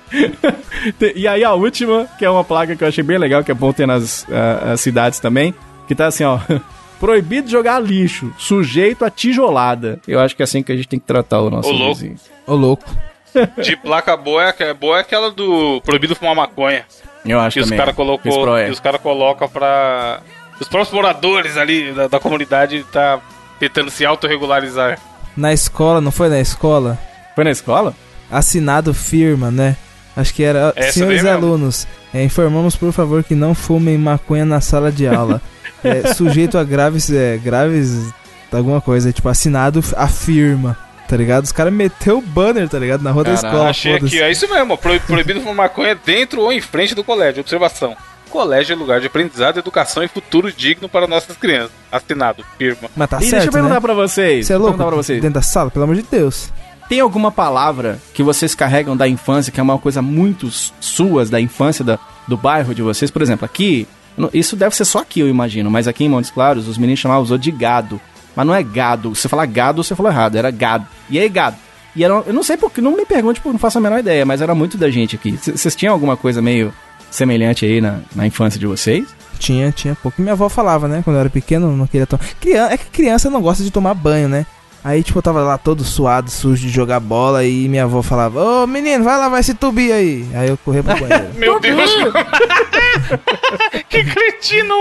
E 1.15 1.27
aí 1.27 1.43
a 1.43 1.53
última, 1.53 2.07
que 2.17 2.25
é 2.25 2.29
uma 2.31 2.43
placa 2.43 2.75
que 2.75 2.83
eu 2.83 2.87
achei 2.87 3.03
bem 3.03 3.19
legal, 3.19 3.43
que 3.43 3.51
é 3.51 3.53
bom 3.53 3.71
ter 3.71 3.85
nas 3.85 4.25
as 4.73 4.81
cidades 4.81 5.19
também, 5.19 5.53
que 5.87 5.93
tá 5.93 6.07
assim, 6.07 6.23
ó. 6.23 6.39
Proibido 6.99 7.47
jogar 7.47 7.79
lixo, 7.79 8.33
sujeito 8.39 9.05
a 9.05 9.11
tijolada. 9.11 9.99
Eu 10.07 10.19
acho 10.19 10.35
que 10.35 10.41
é 10.41 10.45
assim 10.45 10.63
que 10.63 10.71
a 10.71 10.75
gente 10.75 10.87
tem 10.87 10.99
que 10.99 11.05
tratar 11.05 11.41
o 11.41 11.51
nosso 11.51 11.69
Ô, 11.69 11.73
louco. 11.73 11.93
vizinho. 11.93 12.15
Ô, 12.47 12.55
louco. 12.55 12.83
De 13.61 13.77
placa 13.77 14.17
boa 14.17 14.45
é, 14.45 14.49
aque- 14.49 14.73
boa 14.73 14.97
é 14.97 15.01
aquela 15.01 15.29
do 15.29 15.79
proibido 15.85 16.15
fumar 16.15 16.35
maconha. 16.35 16.85
Eu 17.23 17.39
acho 17.39 17.53
Que 17.53 17.59
os 17.59 17.65
também. 17.67 17.77
caras 17.77 17.91
Esse 17.93 17.97
colocou, 17.97 18.41
pro 18.41 18.57
é. 18.57 18.65
que 18.65 18.71
os 18.71 18.79
cara 18.79 18.97
colocam 18.97 19.47
pra. 19.47 20.21
Os 20.59 20.67
próprios 20.67 20.91
moradores 20.91 21.55
ali 21.55 21.91
da, 21.93 22.07
da 22.07 22.19
comunidade 22.19 22.83
tá 22.91 23.19
tentando 23.59 23.91
se 23.91 24.05
autorregularizar. 24.05 24.99
Na 25.35 25.53
escola, 25.53 26.01
não 26.01 26.11
foi 26.11 26.29
na 26.29 26.39
escola? 26.39 26.97
Foi 27.35 27.43
na 27.43 27.51
escola? 27.51 27.93
Assinado 28.31 28.93
firma, 28.93 29.51
né? 29.51 29.75
Acho 30.15 30.33
que 30.33 30.43
era. 30.43 30.73
Essa 30.75 30.93
Senhores 30.93 31.25
alunos, 31.25 31.87
é, 32.13 32.23
informamos 32.23 32.75
por 32.75 32.91
favor 32.91 33.23
que 33.23 33.35
não 33.35 33.55
fumem 33.55 33.97
maconha 33.97 34.45
na 34.45 34.61
sala 34.61 34.91
de 34.91 35.07
aula. 35.07 35.41
É, 35.81 36.13
sujeito 36.13 36.57
a 36.57 36.63
graves. 36.65 37.09
É, 37.09 37.37
graves. 37.37 38.13
Alguma 38.51 38.81
coisa, 38.81 39.13
tipo, 39.13 39.29
assinado 39.29 39.81
a 39.95 40.09
firma. 40.09 40.77
Tá 41.07 41.15
ligado? 41.15 41.45
Os 41.45 41.53
caras 41.53 41.71
meteu 41.71 42.17
o 42.17 42.21
banner, 42.21 42.67
tá 42.67 42.77
ligado? 42.77 43.01
Na 43.01 43.11
rua 43.11 43.23
da 43.23 43.33
Caralho, 43.33 43.47
escola. 43.47 43.69
Achei 43.69 43.95
aqui, 43.95 44.21
é 44.21 44.29
isso 44.29 44.45
mesmo, 44.49 44.77
proibido 44.77 45.39
fumar 45.39 45.55
maconha 45.55 45.95
dentro 45.95 46.41
ou 46.41 46.51
em 46.51 46.59
frente 46.59 46.93
do 46.93 47.01
colégio. 47.01 47.39
Observação. 47.39 47.95
Colégio 48.29 48.73
é 48.73 48.75
lugar 48.75 49.01
de 49.01 49.07
aprendizado, 49.07 49.57
educação 49.59 50.03
e 50.03 50.07
futuro 50.07 50.51
digno 50.51 50.87
para 50.87 51.07
nossas 51.07 51.35
crianças. 51.35 51.71
Assinado, 51.91 52.45
firma. 52.57 52.89
Mas 52.95 53.09
tá 53.09 53.17
e 53.17 53.19
deixa 53.21 53.35
eu 53.37 53.41
certo, 53.41 53.53
perguntar 53.53 53.75
né? 53.75 53.79
pra 53.81 53.93
vocês. 53.93 54.47
Você 54.47 54.53
é 54.53 54.57
louco? 54.57 54.71
perguntar 54.73 54.91
pra 54.91 55.03
vocês. 55.03 55.21
Dentro 55.21 55.33
da 55.35 55.41
sala, 55.41 55.69
pelo 55.71 55.83
amor 55.83 55.95
de 55.95 56.03
Deus. 56.03 56.51
Tem 56.87 56.99
alguma 56.99 57.31
palavra 57.31 57.99
que 58.13 58.23
vocês 58.23 58.55
carregam 58.55 58.95
da 58.97 59.07
infância, 59.07 59.51
que 59.51 59.59
é 59.59 59.63
uma 59.63 59.77
coisa 59.77 60.01
muito 60.01 60.49
suas, 60.79 61.29
da 61.29 61.39
infância 61.39 61.83
da- 61.85 61.99
do 62.27 62.35
bairro 62.37 62.73
de 62.73 62.81
vocês? 62.81 63.11
Por 63.11 63.21
exemplo, 63.21 63.45
aqui, 63.45 63.87
isso 64.33 64.55
deve 64.55 64.75
ser 64.75 64.85
só 64.85 64.99
aqui, 64.99 65.19
eu 65.19 65.27
imagino, 65.29 65.69
mas 65.69 65.87
aqui 65.87 66.03
em 66.05 66.09
Montes 66.09 66.31
Claros, 66.31 66.67
os 66.67 66.77
meninos 66.77 66.99
chamavam 66.99 67.37
de 67.37 67.51
gado. 67.51 68.01
Mas 68.35 68.45
não 68.47 68.55
é 68.55 68.63
gado. 68.63 69.13
Se 69.13 69.21
você 69.23 69.27
falar 69.29 69.45
gado, 69.45 69.83
você 69.83 69.95
falou 69.95 70.11
errado, 70.11 70.35
era 70.35 70.49
gado. 70.49 70.87
E 71.09 71.19
aí, 71.19 71.27
gado? 71.29 71.57
E 71.95 72.03
era, 72.03 72.13
eu 72.25 72.33
não 72.33 72.43
sei 72.43 72.55
porque, 72.57 72.79
não 72.81 72.95
me 72.95 73.05
pergunte, 73.05 73.39
porque 73.39 73.51
não 73.53 73.59
faço 73.59 73.77
a 73.77 73.81
menor 73.81 73.99
ideia, 73.99 74.25
mas 74.25 74.41
era 74.41 74.55
muito 74.55 74.77
da 74.77 74.89
gente 74.89 75.15
aqui. 75.15 75.37
C- 75.37 75.57
Vocês 75.57 75.75
tinham 75.75 75.93
alguma 75.93 76.15
coisa 76.15 76.41
meio 76.41 76.73
semelhante 77.11 77.65
aí 77.65 77.81
na, 77.81 77.99
na 78.15 78.27
infância 78.27 78.59
de 78.59 78.67
vocês? 78.67 79.07
Tinha, 79.37 79.71
tinha 79.71 79.95
pouco. 79.95 80.21
Minha 80.21 80.33
avó 80.33 80.49
falava, 80.49 80.87
né? 80.87 81.01
Quando 81.03 81.15
eu 81.15 81.21
era 81.21 81.29
pequeno, 81.29 81.75
não 81.75 81.87
queria 81.87 82.05
tomar. 82.05 82.23
Criança, 82.39 82.73
é 82.73 82.77
que 82.77 82.85
criança 82.85 83.29
não 83.29 83.41
gosta 83.41 83.63
de 83.63 83.71
tomar 83.71 83.93
banho, 83.93 84.27
né? 84.27 84.45
Aí, 84.83 85.03
tipo, 85.03 85.17
eu 85.19 85.23
tava 85.23 85.41
lá 85.41 85.57
todo 85.57 85.83
suado, 85.83 86.31
sujo 86.31 86.65
de 86.65 86.69
jogar 86.69 87.01
bola, 87.01 87.43
e 87.43 87.67
minha 87.67 87.83
avó 87.83 88.01
falava, 88.01 88.41
ô 88.41 88.67
menino, 88.67 89.03
vai 89.03 89.17
lavar 89.17 89.41
esse 89.41 89.53
tubi 89.53 89.91
aí. 89.91 90.25
Aí 90.33 90.49
eu 90.49 90.57
corria 90.57 90.81
pro 90.81 90.97
banheiro. 90.97 91.33
Meu 91.35 91.59
Deus! 91.59 91.91
que 93.89 94.03
cretino, 94.05 94.75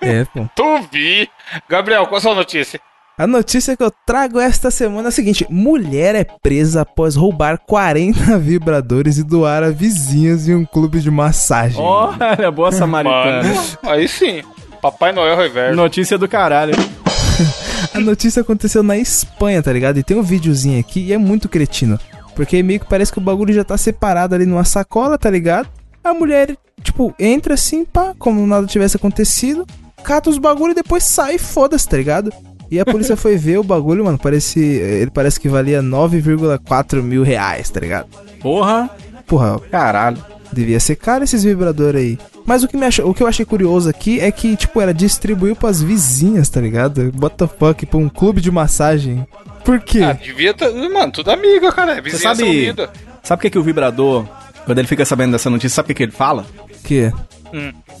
é, 0.00 0.24
pô. 0.24 0.48
Tu 0.54 0.88
vi! 0.90 1.28
Gabriel, 1.68 2.06
qual 2.06 2.16
a 2.16 2.20
sua 2.20 2.34
notícia? 2.34 2.80
A 3.18 3.26
notícia 3.26 3.74
que 3.74 3.82
eu 3.82 3.90
trago 4.04 4.38
esta 4.38 4.70
semana 4.70 5.08
é 5.08 5.10
a 5.10 5.12
seguinte: 5.12 5.46
mulher 5.48 6.14
é 6.14 6.22
presa 6.22 6.82
após 6.82 7.16
roubar 7.16 7.58
40 7.58 8.36
vibradores 8.38 9.16
e 9.16 9.22
doar 9.22 9.62
a 9.62 9.70
vizinhas 9.70 10.46
em 10.46 10.54
um 10.54 10.66
clube 10.66 11.00
de 11.00 11.10
massagem. 11.10 11.80
Olha, 11.80 12.50
boa 12.50 12.70
samaritana. 12.70 13.54
Aí 13.82 14.06
sim. 14.06 14.42
Papai 14.82 15.12
Noel 15.12 15.34
reverso. 15.34 15.74
Notícia 15.74 16.18
do 16.18 16.28
caralho. 16.28 16.74
A 17.94 18.00
notícia 18.00 18.42
aconteceu 18.42 18.82
na 18.82 18.98
Espanha, 18.98 19.62
tá 19.62 19.72
ligado? 19.72 19.98
E 19.98 20.02
tem 20.02 20.16
um 20.16 20.22
videozinho 20.22 20.78
aqui 20.78 21.06
e 21.06 21.12
é 21.14 21.18
muito 21.18 21.48
cretino. 21.48 21.98
Porque 22.34 22.62
meio 22.62 22.80
que 22.80 22.86
parece 22.86 23.10
que 23.10 23.18
o 23.18 23.22
bagulho 23.22 23.54
já 23.54 23.64
tá 23.64 23.78
separado 23.78 24.34
ali 24.34 24.44
numa 24.44 24.64
sacola, 24.64 25.16
tá 25.16 25.30
ligado? 25.30 25.68
A 26.04 26.12
mulher, 26.12 26.54
tipo, 26.82 27.14
entra 27.18 27.54
assim, 27.54 27.84
pá, 27.84 28.14
como 28.18 28.46
nada 28.46 28.66
tivesse 28.66 28.96
acontecido, 28.96 29.66
cata 30.04 30.28
os 30.28 30.36
bagulhos 30.36 30.72
e 30.72 30.82
depois 30.82 31.04
sai, 31.04 31.38
foda-se, 31.38 31.88
tá 31.88 31.96
ligado? 31.96 32.30
E 32.70 32.80
a 32.80 32.84
polícia 32.84 33.16
foi 33.16 33.36
ver 33.36 33.58
o 33.58 33.62
bagulho, 33.62 34.04
mano, 34.04 34.18
parece. 34.18 34.58
Ele 34.60 35.10
parece 35.10 35.38
que 35.38 35.48
valia 35.48 35.82
9,4 35.82 37.02
mil 37.02 37.22
reais, 37.22 37.70
tá 37.70 37.80
ligado? 37.80 38.06
Porra, 38.40 38.90
Porra, 39.26 39.58
caralho. 39.70 40.18
devia 40.52 40.78
ser 40.80 40.96
caro 40.96 41.24
esses 41.24 41.42
vibradores 41.44 42.00
aí. 42.00 42.18
Mas 42.44 42.62
o 42.62 42.68
que, 42.68 42.76
me 42.76 42.86
achou, 42.86 43.08
o 43.10 43.14
que 43.14 43.22
eu 43.22 43.26
achei 43.26 43.44
curioso 43.44 43.88
aqui 43.88 44.20
é 44.20 44.30
que, 44.30 44.54
tipo, 44.56 44.80
ela 44.80 44.94
distribuiu 44.94 45.56
pras 45.56 45.82
vizinhas, 45.82 46.48
tá 46.48 46.60
ligado? 46.60 47.12
What 47.20 47.36
the 47.36 47.46
fuck, 47.48 47.84
pra 47.86 47.98
um 47.98 48.08
clube 48.08 48.40
de 48.40 48.50
massagem. 48.50 49.26
Por 49.64 49.80
quê? 49.80 50.00
Ah, 50.02 50.12
devia 50.12 50.54
tá. 50.54 50.70
Mano, 50.70 51.10
tudo 51.12 51.30
amiga, 51.30 51.72
cara. 51.72 51.94
Você 51.96 52.02
Vizinhança 52.02 52.36
sabe, 52.36 52.42
unida. 52.44 52.90
sabe 53.22 53.40
o 53.40 53.42
que, 53.42 53.50
que 53.50 53.58
o 53.58 53.62
vibrador, 53.64 54.24
quando 54.64 54.78
ele 54.78 54.86
fica 54.86 55.04
sabendo 55.04 55.32
dessa 55.32 55.50
notícia, 55.50 55.74
sabe 55.74 55.86
o 55.86 55.88
que, 55.88 55.94
que 55.94 56.02
ele 56.04 56.12
fala? 56.12 56.46
quê? 56.84 57.12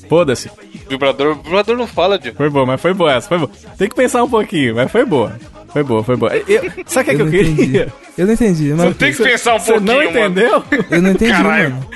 Foda-se. 0.08 0.50
Vibrador, 0.88 1.34
vibrador 1.42 1.76
não 1.76 1.86
fala, 1.86 2.18
Diego. 2.18 2.36
Foi 2.36 2.48
boa, 2.48 2.64
mas 2.66 2.80
foi 2.80 2.94
boa 2.94 3.12
essa, 3.12 3.28
foi 3.28 3.38
boa. 3.38 3.50
Tem 3.76 3.88
que 3.88 3.94
pensar 3.94 4.22
um 4.22 4.28
pouquinho, 4.30 4.74
mas 4.76 4.90
foi 4.90 5.04
boa. 5.04 5.32
Foi 5.68 5.82
boa, 5.82 6.02
foi 6.04 6.16
boa. 6.16 6.34
Eu- 6.36 6.62
sabe 6.86 7.10
o 7.10 7.10
que, 7.10 7.16
que 7.16 7.22
eu, 7.22 7.24
não 7.26 7.30
queria? 7.32 7.50
entendi. 7.52 7.92
Eu 8.16 8.26
não 8.26 8.32
entendi, 8.34 8.72
mas. 8.74 8.96
Tem 8.96 9.12
que 9.12 9.22
pensar 9.22 9.54
um 9.54 9.58
Você 9.58 9.72
pouquinho, 9.72 9.92
não 9.92 10.04
mano. 10.04 10.10
entendeu? 10.18 10.64
Eu 10.90 11.02
não 11.02 11.10
entendi, 11.10 11.32
Caralho. 11.32 11.70
mano. 11.70 11.86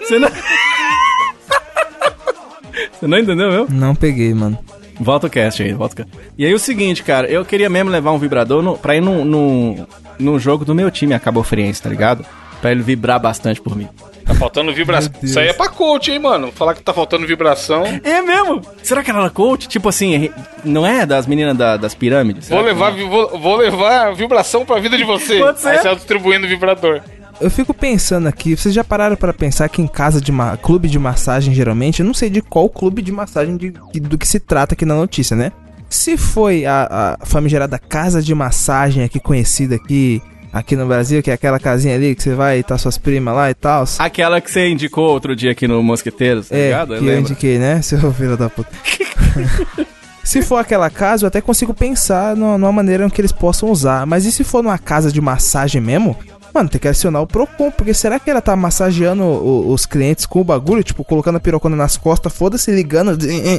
Você 0.00 0.18
não... 0.18 0.28
Você 2.92 3.06
não 3.06 3.18
entendeu, 3.18 3.50
meu? 3.50 3.66
Não 3.68 3.94
peguei, 3.94 4.32
mano. 4.34 4.58
Volta 5.00 5.26
o 5.26 5.30
cast 5.30 5.62
aí, 5.62 5.72
volta 5.72 5.94
o 5.94 5.96
cast. 6.06 6.12
E 6.36 6.44
aí 6.44 6.52
o 6.54 6.58
seguinte, 6.58 7.02
cara, 7.02 7.26
eu 7.28 7.44
queria 7.44 7.70
mesmo 7.70 7.90
levar 7.90 8.12
um 8.12 8.18
vibrador 8.18 8.62
no, 8.62 8.76
pra 8.76 8.94
ir 8.94 9.00
no, 9.00 9.24
no, 9.24 9.86
no 10.18 10.38
jogo 10.38 10.64
do 10.64 10.74
meu 10.74 10.90
time, 10.90 11.14
a 11.14 11.18
Cabo 11.20 11.42
Friense, 11.42 11.82
tá 11.82 11.88
ligado? 11.88 12.24
Pra 12.60 12.70
ele 12.70 12.82
vibrar 12.82 13.18
bastante 13.18 13.60
por 13.60 13.74
mim. 13.76 13.88
Tá 14.30 14.34
faltando 14.38 14.72
vibração. 14.72 15.12
Isso 15.22 15.38
aí 15.38 15.48
é 15.48 15.52
pra 15.52 15.68
coach, 15.68 16.10
hein, 16.10 16.18
mano? 16.18 16.52
Falar 16.52 16.74
que 16.74 16.82
tá 16.82 16.92
faltando 16.94 17.26
vibração. 17.26 17.82
É 18.04 18.22
mesmo? 18.22 18.62
Será 18.82 19.02
que 19.02 19.10
ela 19.10 19.20
era 19.20 19.30
coach? 19.30 19.66
Tipo 19.68 19.88
assim, 19.88 20.30
não 20.64 20.86
é 20.86 21.04
das 21.04 21.26
meninas 21.26 21.56
da- 21.56 21.76
das 21.76 21.94
pirâmides? 21.94 22.48
Vou 22.48 22.60
levar, 22.62 22.96
é? 22.96 23.04
vou, 23.04 23.38
vou 23.38 23.56
levar 23.56 24.14
vibração 24.14 24.64
pra 24.64 24.78
vida 24.78 24.96
de 24.96 25.02
você. 25.04 25.38
Pode 25.38 25.60
ser. 25.60 25.68
Aí 25.68 25.76
você 25.78 25.84
vai 25.88 25.96
distribuindo 25.96 26.46
vibrador. 26.46 27.00
Eu 27.40 27.50
fico 27.50 27.72
pensando 27.72 28.28
aqui, 28.28 28.54
vocês 28.56 28.74
já 28.74 28.84
pararam 28.84 29.16
pra 29.16 29.32
pensar 29.32 29.68
que 29.68 29.80
em 29.80 29.86
casa 29.88 30.20
de 30.20 30.30
ma 30.30 30.56
clube 30.58 30.88
de 30.88 30.98
massagem, 30.98 31.54
geralmente, 31.54 32.00
eu 32.00 32.06
não 32.06 32.12
sei 32.14 32.28
de 32.28 32.42
qual 32.42 32.68
clube 32.68 33.00
de 33.02 33.10
massagem 33.10 33.56
de- 33.56 33.72
de- 33.92 34.00
do 34.00 34.18
que 34.18 34.28
se 34.28 34.38
trata 34.38 34.74
aqui 34.74 34.84
na 34.84 34.94
notícia, 34.94 35.34
né? 35.34 35.50
Se 35.88 36.16
foi 36.18 36.66
a, 36.66 37.16
a 37.20 37.26
famigerada 37.26 37.78
casa 37.78 38.22
de 38.22 38.34
massagem 38.34 39.02
aqui 39.02 39.18
conhecida 39.18 39.74
aqui, 39.76 40.22
aqui 40.52 40.76
no 40.76 40.86
Brasil, 40.86 41.22
que 41.22 41.30
é 41.30 41.34
aquela 41.34 41.58
casinha 41.58 41.94
ali 41.94 42.14
que 42.14 42.22
você 42.22 42.34
vai 42.34 42.58
e 42.58 42.62
tá 42.62 42.76
suas 42.76 42.98
primas 42.98 43.34
lá 43.34 43.50
e 43.50 43.54
tal. 43.54 43.84
Aquela 43.98 44.40
que 44.40 44.50
você 44.50 44.68
indicou 44.68 45.10
outro 45.10 45.34
dia 45.34 45.52
aqui 45.52 45.66
no 45.68 45.82
Mosqueteiros, 45.82 46.48
tá 46.48 46.56
É, 46.56 46.64
ligado? 46.66 46.94
Eu 46.94 47.00
que 47.02 47.06
eu 47.06 47.18
indiquei, 47.20 47.58
né? 47.58 47.80
Seu 47.82 48.12
filho 48.12 48.36
da 48.36 48.48
puta. 48.48 48.70
se 50.24 50.42
for 50.42 50.56
aquela 50.56 50.90
casa, 50.90 51.24
eu 51.24 51.28
até 51.28 51.40
consigo 51.40 51.72
pensar 51.72 52.36
numa, 52.36 52.72
maneira 52.72 53.08
que 53.10 53.20
eles 53.20 53.32
possam 53.32 53.70
usar. 53.70 54.06
Mas 54.06 54.24
e 54.24 54.32
se 54.32 54.44
for 54.44 54.62
numa 54.62 54.78
casa 54.78 55.12
de 55.12 55.20
massagem 55.20 55.80
mesmo? 55.80 56.16
Mano, 56.52 56.68
tem 56.68 56.80
que 56.80 56.88
acionar 56.88 57.22
o 57.22 57.28
Procon, 57.28 57.70
porque 57.70 57.94
será 57.94 58.18
que 58.18 58.28
ela 58.28 58.40
tá 58.40 58.56
massageando 58.56 59.24
os 59.70 59.86
clientes 59.86 60.26
com 60.26 60.40
o 60.40 60.44
bagulho? 60.44 60.82
Tipo, 60.82 61.04
colocando 61.04 61.36
a 61.36 61.40
pirocona 61.40 61.76
nas 61.76 61.96
costas, 61.96 62.32
foda-se, 62.32 62.72
ligando 62.72 63.16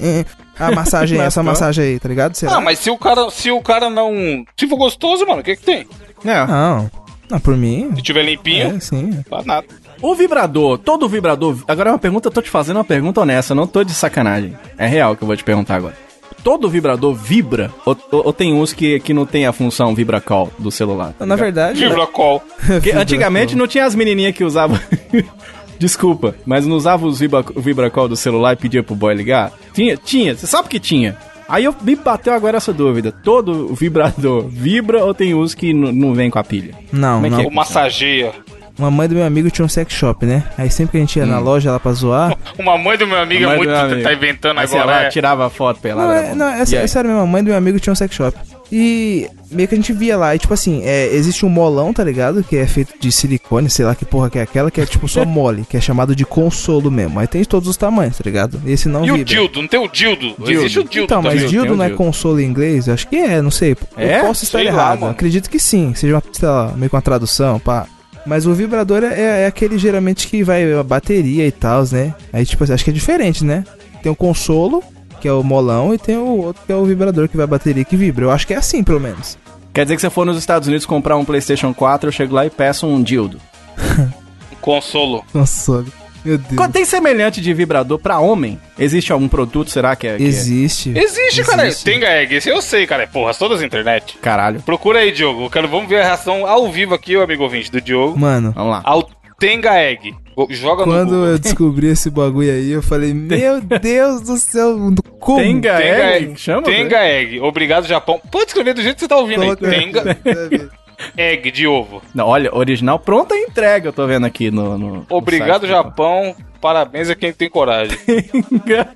a 0.60 0.72
massagem, 0.72 1.20
essa 1.22 1.42
massagem 1.42 1.86
aí, 1.86 2.00
tá 2.00 2.10
ligado? 2.10 2.36
Será? 2.36 2.58
Ah, 2.58 2.62
mas 2.62 2.80
se 2.80 2.90
o 2.90 2.98
cara, 2.98 3.30
se 3.32 3.50
o 3.50 3.62
cara 3.62 3.90
não. 3.90 4.44
Se 4.60 4.68
for 4.68 4.76
gostoso, 4.76 5.26
mano, 5.26 5.40
o 5.40 5.44
que 5.44 5.56
que 5.56 5.64
tem? 5.64 5.88
É. 6.26 6.46
Não, 6.46 6.90
não, 7.30 7.40
por 7.40 7.56
mim, 7.58 7.92
Se 7.96 8.02
tiver 8.02 8.24
limpinho, 8.24 8.76
é, 8.76 8.80
sim. 8.80 9.24
dá 9.30 9.42
nada. 9.44 9.68
O 10.02 10.16
vibrador, 10.16 10.78
todo 10.80 11.08
vibrador. 11.08 11.58
Agora 11.68 11.90
é 11.90 11.94
uma 11.94 12.00
pergunta, 12.00 12.28
eu 12.28 12.32
tô 12.32 12.42
te 12.42 12.50
fazendo 12.50 12.78
uma 12.78 12.84
pergunta 12.84 13.22
honesta, 13.22 13.54
não 13.56 13.68
tô 13.68 13.84
de 13.84 13.94
sacanagem. 13.94 14.54
É 14.78 14.88
real 14.88 15.16
que 15.16 15.22
eu 15.24 15.28
vou 15.28 15.36
te 15.38 15.44
perguntar 15.44 15.76
agora. 15.76 15.96
Todo 16.44 16.68
vibrador 16.68 17.14
vibra? 17.14 17.72
Ou, 17.86 17.96
ou- 18.12 18.26
ou 18.28 18.34
tem 18.34 18.52
uns 18.52 18.74
que, 18.74 19.00
que 19.00 19.14
não 19.14 19.28
tem 19.28 19.46
a 19.46 19.54
função 19.54 19.94
vibracall 19.94 20.52
do 20.58 20.72
celular? 20.72 21.14
tá 21.18 21.24
Na 21.24 21.36
verdade, 21.36 21.80
Vibracol. 21.88 22.42
Porque 22.66 22.92
antigamente 22.92 23.56
não 23.56 23.68
tinha 23.68 23.86
as 23.86 23.94
menininhas 23.94 24.34
que 24.36 24.44
usavam. 24.44 24.80
Desculpa, 25.78 26.36
mas 26.46 26.66
não 26.66 26.76
usava 26.76 27.06
os 27.08 27.20
vibra, 27.20 27.44
o 27.56 27.62
vibracall 27.62 28.08
do 28.08 28.16
celular 28.16 28.54
e 28.54 28.56
pedia 28.56 28.84
pro 28.84 28.96
boy 28.96 29.14
ligar? 29.16 29.52
Tinha, 29.74 29.98
tinha, 29.98 30.36
você 30.36 30.46
sabe 30.46 30.68
que 30.68 30.80
tinha. 30.80 31.16
Aí 31.52 31.66
eu 31.66 31.76
me 31.82 31.96
bateu 31.98 32.34
agora 32.34 32.56
essa 32.58 32.72
dúvida. 32.72 33.12
Todo 33.12 33.76
vibrador 33.76 34.48
vibra 34.48 35.04
ou 35.04 35.14
tem 35.14 35.36
uns 35.36 35.54
que 35.54 35.74
não 35.74 36.14
vem 36.14 36.30
com 36.30 36.40
a 36.40 36.44
pilha? 36.44 36.74
não, 36.94 37.16
Como 37.16 37.26
é 37.26 37.30
que 37.30 37.36
não. 37.36 37.44
é? 37.44 37.48
O 37.48 37.52
massageia. 37.54 38.32
Uma 38.80 38.90
mãe 38.90 39.08
do 39.08 39.16
meu 39.16 39.26
amigo 39.26 39.52
tinha 39.52 39.66
um 39.66 39.70
sex 39.70 39.94
shop, 39.94 40.26
né? 40.26 40.44
Aí 40.58 40.72
sempre 40.72 40.92
que 40.94 40.98
a 40.98 41.00
gente 41.02 41.20
ia 41.20 41.26
na 41.26 41.40
loja 41.40 41.72
lá 41.72 41.80
pra 41.80 41.92
zoar. 41.92 42.36
Uma 42.58 42.78
mãe 42.78 42.98
do 42.98 43.06
meu 43.06 43.20
amigo 43.20 43.44
é 43.44 43.56
muito. 43.58 43.70
meu 43.70 43.78
amigo. 43.80 44.02
Tá 44.02 44.14
inventando 44.14 44.58
agora. 44.60 44.86
lá 44.86 45.04
é. 45.04 45.10
tirava 45.10 45.46
a 45.46 45.50
foto 45.50 45.80
pelada. 45.82 46.08
Não, 46.08 46.14
é, 46.16 46.36
não, 46.36 46.48
é, 46.48 46.64
E 46.68 46.78
aí? 46.78 46.84
é 46.86 46.88
sério 46.88 47.10
mesmo, 47.10 47.22
a 47.24 47.28
mãe 47.28 47.44
do 47.44 47.48
meu 47.48 47.58
amigo 47.58 47.80
tinha 47.80 47.92
um 47.92 47.96
sex 47.96 48.16
shop. 48.16 48.36
E 48.72 49.28
meio 49.52 49.68
que 49.68 49.76
a 49.76 49.78
gente 49.78 49.92
via 49.92 50.16
lá, 50.18 50.34
e 50.34 50.40
tipo 50.40 50.54
assim, 50.54 50.82
é, 50.86 51.14
existe 51.14 51.46
um 51.46 51.50
molão, 51.50 51.92
tá 51.94 52.04
ligado? 52.04 52.42
Que 52.44 52.56
é 52.58 52.66
feito 52.66 52.94
de 53.00 53.12
silicone, 53.12 53.70
sei 53.70 53.84
lá 53.84 53.94
que 53.94 54.06
porra 54.06 54.30
que 54.30 54.40
é 54.40 54.42
aquela, 54.44 54.72
que 54.72 54.80
é 54.80 54.86
tipo 54.86 55.08
só 55.10 55.24
mole, 55.26 55.66
que 55.70 55.76
é 55.76 55.82
chamado 55.82 56.16
de 56.16 56.24
consolo 56.26 56.90
mesmo. 56.90 57.20
Aí 57.20 57.28
tem 57.28 57.42
de 57.42 57.48
todos 57.50 57.68
os 57.68 57.76
tamanhos, 57.76 58.18
tá 58.18 58.24
ligado? 58.26 58.62
Esse 58.66 58.88
não 58.88 59.06
E 59.06 59.12
o 59.12 59.16
vibra. 59.16 59.26
dildo? 59.34 59.62
Não 59.62 59.68
tem 59.68 59.80
o 59.80 59.88
dildo? 59.90 60.36
Existe 60.48 60.80
o 60.80 60.84
dildo 60.86 61.06
Então, 61.06 61.22
mas 61.22 61.50
dildo 61.50 61.74
o 61.74 61.76
não 61.78 61.84
é 61.84 61.88
dildo. 61.88 62.04
consolo 62.04 62.40
em 62.40 62.46
inglês? 62.46 62.88
Eu 62.88 62.94
acho 62.94 63.08
que 63.08 63.18
é, 63.18 63.42
não 63.42 63.52
sei. 63.52 63.76
É? 63.98 64.20
Eu 64.20 64.26
posso 64.28 64.46
estar 64.46 64.60
Sei 64.60 64.68
lá, 64.72 64.74
errado. 64.74 65.00
mano. 65.02 65.12
Acredito 65.12 65.50
que 65.50 65.60
sim, 65.60 65.94
seja 65.94 66.16
uma, 66.16 66.24
sei 66.32 66.48
lá, 66.48 66.74
meio 66.78 66.90
com 66.90 66.96
uma 66.96 67.02
tradução, 67.02 67.60
pá. 67.60 67.86
Mas 68.26 68.46
o 68.46 68.54
vibrador 68.54 69.04
é, 69.04 69.42
é 69.42 69.46
aquele 69.48 69.78
geralmente 69.78 70.28
que 70.28 70.44
vai 70.44 70.72
a 70.74 70.84
bateria 70.84 71.46
e 71.46 71.52
tal, 71.52 71.84
né? 71.92 72.14
Aí, 72.32 72.46
tipo, 72.46 72.64
acho 72.72 72.84
que 72.84 72.92
é 72.92 72.94
diferente, 72.94 73.44
né? 73.44 73.64
Tem 74.04 74.12
o 74.12 74.16
consolo, 74.16 74.84
que 75.22 75.28
é 75.28 75.34
o 75.34 75.44
molão, 75.44 75.94
e 75.94 75.98
tem 75.98 76.18
o 76.18 76.38
outro 76.38 76.64
que 76.66 76.72
é 76.72 76.76
o 76.76 76.84
vibrador 76.84 77.30
que 77.30 77.38
vai 77.38 77.44
a 77.44 77.48
bateria 77.48 77.86
que 77.86 77.96
vibra. 77.96 78.26
Eu 78.26 78.32
acho 78.32 78.48
que 78.48 78.54
é 78.54 78.58
assim, 78.58 78.84
pelo 78.84 79.00
menos. 79.00 79.38
Quer 79.72 79.86
dizer 79.86 79.96
que 79.96 80.02
se 80.02 80.08
eu 80.08 80.12
for 80.12 80.26
nos 80.26 80.38
Estados 80.38 80.68
Unidos 80.68 80.86
comprar 80.86 81.16
um 81.16 81.24
PlayStation 81.24 81.74
4, 81.74 82.08
eu 82.08 82.12
chego 82.12 82.36
lá 82.36 82.46
e 82.46 82.50
peço 82.50 82.88
um 82.88 83.02
dildo. 83.02 83.40
Consolo. 84.60 85.24
Consolo. 85.32 85.88
Meu 86.24 86.38
Deus. 86.38 86.72
Tem 86.72 86.86
semelhante 86.86 87.42
de 87.42 87.54
vibrador 87.54 87.98
pra 87.98 88.20
homem, 88.20 88.60
existe 88.78 89.12
algum 89.12 89.28
produto, 89.28 89.72
será 89.72 89.96
que 89.96 90.08
é? 90.08 90.18
que 90.18 90.24
é? 90.24 90.28
Existe. 90.28 90.92
Existe, 90.96 91.44
cara. 91.44 91.68
Existe. 91.68 91.84
Tenga 91.84 92.08
Egg. 92.10 92.36
Esse 92.36 92.50
eu 92.50 92.62
sei, 92.62 92.86
cara. 92.86 93.08
Porra, 93.08 93.34
todas 93.34 93.60
as 93.60 93.66
internet. 93.66 94.18
Caralho. 94.22 94.62
Procura 94.62 95.00
aí, 95.00 95.12
Diogo. 95.12 95.50
Quero, 95.50 95.68
vamos 95.68 95.90
ver 95.90 96.02
a 96.02 96.06
reação 96.06 96.46
ao 96.46 96.72
vivo 96.72 96.94
aqui, 96.94 97.18
o 97.18 97.24
amigo 97.24 97.44
ouvinte 97.44 97.72
do 97.72 97.82
Diogo. 97.82 98.20
Mano, 98.20 98.52
Vamos 98.52 98.72
lá. 98.72 98.82
Ao 98.84 99.10
Tenga 99.42 99.76
Egg. 99.78 100.16
Joga 100.52 100.86
no 100.86 100.92
quando 100.94 101.10
Google. 101.10 101.26
eu 101.28 101.40
descobri 101.40 101.88
esse 101.88 102.10
bagulho 102.10 102.50
aí, 102.52 102.72
eu 102.72 102.82
falei, 102.82 103.14
meu 103.14 103.60
Deus 103.62 104.22
do 104.22 104.38
céu, 104.38 104.76
como? 105.20 105.40
Tenga 105.40 105.78
Tenga 105.78 106.16
Egg? 106.16 106.26
Egg. 106.26 106.40
Chama? 106.40 106.62
Tenga 106.64 107.04
Egg. 107.06 107.40
Obrigado, 107.42 107.86
Japão. 107.88 108.20
Pode 108.32 108.46
escrever 108.48 108.74
do 108.74 108.82
jeito 108.82 108.96
que 108.96 109.02
você 109.02 109.08
tá 109.08 109.18
ouvindo 109.18 109.42
aí. 109.42 109.48
Coloca 109.56 109.68
aí. 109.70 109.80
Tenga 109.80 110.72
Egg 111.18 111.52
de 111.52 111.68
ovo. 111.68 112.02
Não, 112.14 112.28
olha, 112.28 112.56
original 112.56 112.98
pronta 112.98 113.36
e 113.36 113.44
entrega, 113.44 113.90
eu 113.90 113.94
tô 113.94 114.08
vendo 114.08 114.26
aqui 114.26 114.50
no. 114.52 114.78
no- 114.78 114.96
no 114.98 115.06
Obrigado, 115.10 115.62
site. 115.62 115.72
Japão. 115.72 116.36
Parabéns 116.62 117.10
a 117.10 117.16
quem 117.16 117.34
tem 117.34 117.50
coragem. 117.50 117.98
Tenga 117.98 118.90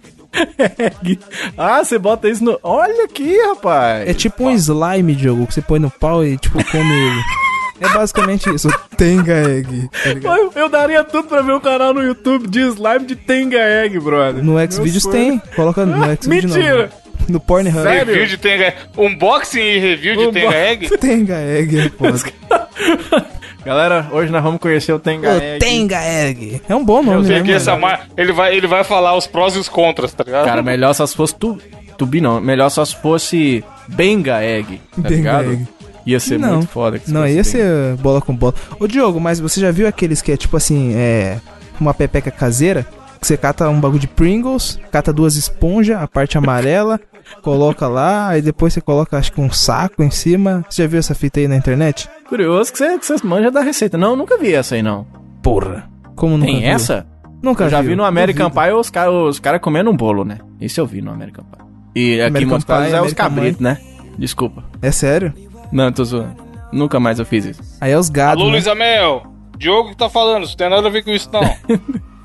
Egg. 0.78 1.20
Ah, 1.58 1.84
você 1.84 1.98
bota 1.98 2.30
isso 2.30 2.44
no. 2.44 2.60
Olha 2.64 3.06
aqui, 3.06 3.36
rapaz. 3.48 4.08
É 4.08 4.14
tipo 4.14 4.46
um 4.46 4.52
slime, 4.52 5.16
Diogo, 5.16 5.48
que 5.48 5.54
você 5.54 5.62
põe 5.62 5.80
no 5.80 5.90
pau 5.90 6.24
e, 6.26 6.38
tipo, 6.38 6.64
come 6.72 6.92
ele. 6.94 7.22
É 7.80 7.90
basicamente 7.90 8.50
isso. 8.54 8.70
Tenga 8.98 9.34
egg. 9.50 9.90
Tá? 10.22 10.30
Eu, 10.38 10.52
eu 10.56 10.70
daria 10.70 11.04
tudo 11.04 11.28
pra 11.28 11.42
ver 11.42 11.54
um 11.54 11.60
canal 11.60 11.94
no 11.94 12.02
YouTube 12.02 12.48
de 12.48 12.60
slime 12.62 13.06
de 13.06 13.16
Tenga 13.16 13.58
Egg, 13.60 14.00
brother. 14.00 14.44
No 14.44 14.56
Xvideos 14.72 15.06
tem. 15.06 15.40
Coloca 15.56 15.86
no 15.86 15.98
Xvideos. 16.22 16.56
Mentira! 16.56 16.90
No 17.28 17.40
Pornhub. 17.40 17.82
Sério? 17.82 18.06
Review 18.14 18.28
de 18.28 18.38
Tenga 18.38 18.74
Unboxing 18.98 19.60
e 19.60 19.80
review 19.80 20.14
de 20.16 20.22
Unbo- 20.28 20.32
Tenga 20.34 20.56
Egg. 20.56 20.90
Tenga 21.00 21.36
Egg, 21.42 21.80
é 21.80 21.90
foda. 21.90 22.18
Galera, 23.66 24.08
hoje 24.12 24.32
nós 24.32 24.44
vamos 24.44 24.60
conhecer 24.62 24.94
o 24.94 25.00
Tenga 25.00 25.30
O 25.34 25.42
Egg. 25.42 25.60
Tenga 25.60 25.98
Egg. 26.04 26.62
É 26.70 26.76
um 26.76 26.86
bom 26.86 27.02
nome, 27.02 27.24
Vê 27.28 27.42
né, 27.42 27.54
essa 27.54 27.76
mar... 27.76 28.08
ele, 28.16 28.32
vai, 28.32 28.56
ele 28.56 28.68
vai 28.68 28.84
falar 28.84 29.16
os 29.18 29.26
prós 29.26 29.56
e 29.56 29.60
os 29.60 29.68
contras, 29.68 30.14
tá 30.14 30.24
ligado? 30.24 30.46
Cara, 30.46 30.62
melhor 30.62 30.94
só 30.94 31.06
se 31.08 31.16
fosse 31.16 31.34
tu, 31.36 31.58
tubi 31.98 32.22
não, 32.22 32.40
melhor 32.40 32.70
só 32.70 32.86
se 32.86 32.96
fosse 32.96 33.64
Benga 33.88 34.44
Egg, 34.44 34.80
tá 34.96 35.02
Benga 35.02 35.16
ligado? 35.16 35.52
Egg. 35.52 35.68
Ia 36.06 36.20
ser 36.20 36.38
Não. 36.40 36.58
muito 36.58 36.68
foda. 36.70 37.00
que 37.00 37.10
Não, 37.12 37.28
ia 37.28 37.44
ser 37.44 37.96
bola 37.98 38.22
com 38.22 38.36
bola. 38.36 38.54
Ô, 38.80 38.88
Diogo, 38.88 39.20
mas 39.20 39.40
você 39.40 39.60
já 39.60 39.72
viu 39.72 39.88
aqueles 39.88 40.22
que 40.22 40.32
é 40.32 40.38
tipo 40.38 40.56
assim, 40.58 40.94
é. 40.96 41.40
Uma 41.80 41.94
pepeca 41.94 42.32
caseira? 42.32 42.86
Que 43.20 43.26
você 43.28 43.36
cata 43.36 43.68
um 43.70 43.80
bagulho 43.82 44.00
de 44.00 44.08
Pringles, 44.08 44.80
cata 44.92 45.12
duas 45.12 45.36
esponjas, 45.36 46.00
a 46.02 46.08
parte 46.08 46.38
amarela, 46.38 47.00
coloca 47.42 47.88
lá, 47.88 48.28
aí 48.30 48.42
depois 48.42 48.72
você 48.74 48.82
coloca, 48.82 49.18
acho 49.18 49.32
que 49.32 49.42
um 49.42 49.52
saco 49.52 50.04
em 50.04 50.12
cima. 50.12 50.64
Você 50.70 50.84
já 50.84 50.88
viu 50.88 51.00
essa 51.00 51.16
fita 51.16 51.40
aí 51.40 51.48
na 51.48 51.56
internet? 51.56 52.08
Curioso 52.30 52.72
que 52.72 52.78
você, 52.78 53.00
que 53.00 53.06
você 53.06 53.16
manja 53.28 53.50
da 53.50 53.62
receita. 53.62 53.98
Não, 53.98 54.16
nunca 54.16 54.38
vi 54.38 54.54
essa 54.54 54.76
aí 54.76 54.82
não. 54.84 55.06
Porra. 55.42 55.90
Como 56.16 56.38
nunca 56.38 56.52
Tem 56.52 56.62
viu? 56.62 56.70
essa? 56.70 57.06
Nunca 57.42 57.66
Eu 57.66 57.70
já 57.70 57.82
viu. 57.82 57.90
vi 57.92 57.96
no 57.96 58.04
American 58.06 58.50
Duvido. 58.50 58.68
Pie 58.68 58.74
os 58.80 58.90
caras 58.90 59.14
os 59.14 59.40
cara 59.40 59.60
comendo 59.60 59.90
um 59.90 59.96
bolo, 59.98 60.24
né? 60.24 60.38
Isso 60.62 60.80
eu 60.80 60.86
vi 60.86 61.02
no 61.02 61.12
American 61.12 61.44
Pie. 61.46 61.66
E 61.96 62.14
aqui 62.14 62.22
em 62.22 62.26
American 62.28 62.50
Montes 62.52 62.66
Claros 62.66 62.88
Pie, 62.88 62.96
é 62.96 63.02
os 63.02 63.14
cabritos, 63.14 63.60
né? 63.62 63.78
Desculpa. 64.18 64.64
É 64.82 64.92
sério? 64.92 65.34
Não, 65.72 65.92
tô 65.92 66.04
zoando. 66.04 66.36
Nunca 66.72 67.00
mais 67.00 67.20
eu 67.20 67.26
fiz 67.26 67.46
isso. 67.46 67.62
Aí 67.80 67.92
é 67.92 67.98
os 67.98 68.10
gados. 68.10 68.42
Alô, 68.42 68.50
né? 68.50 68.58
Luiz 68.58 68.68
Amel. 68.68 69.24
Diogo 69.58 69.90
que 69.90 69.98
tá 69.98 70.10
falando, 70.10 70.44
isso 70.44 70.54
não 70.54 70.58
tem 70.58 70.70
nada 70.70 70.88
a 70.88 70.92
ver 70.92 71.04
com 71.04 71.12
isso, 71.12 71.30
não. 71.32 71.42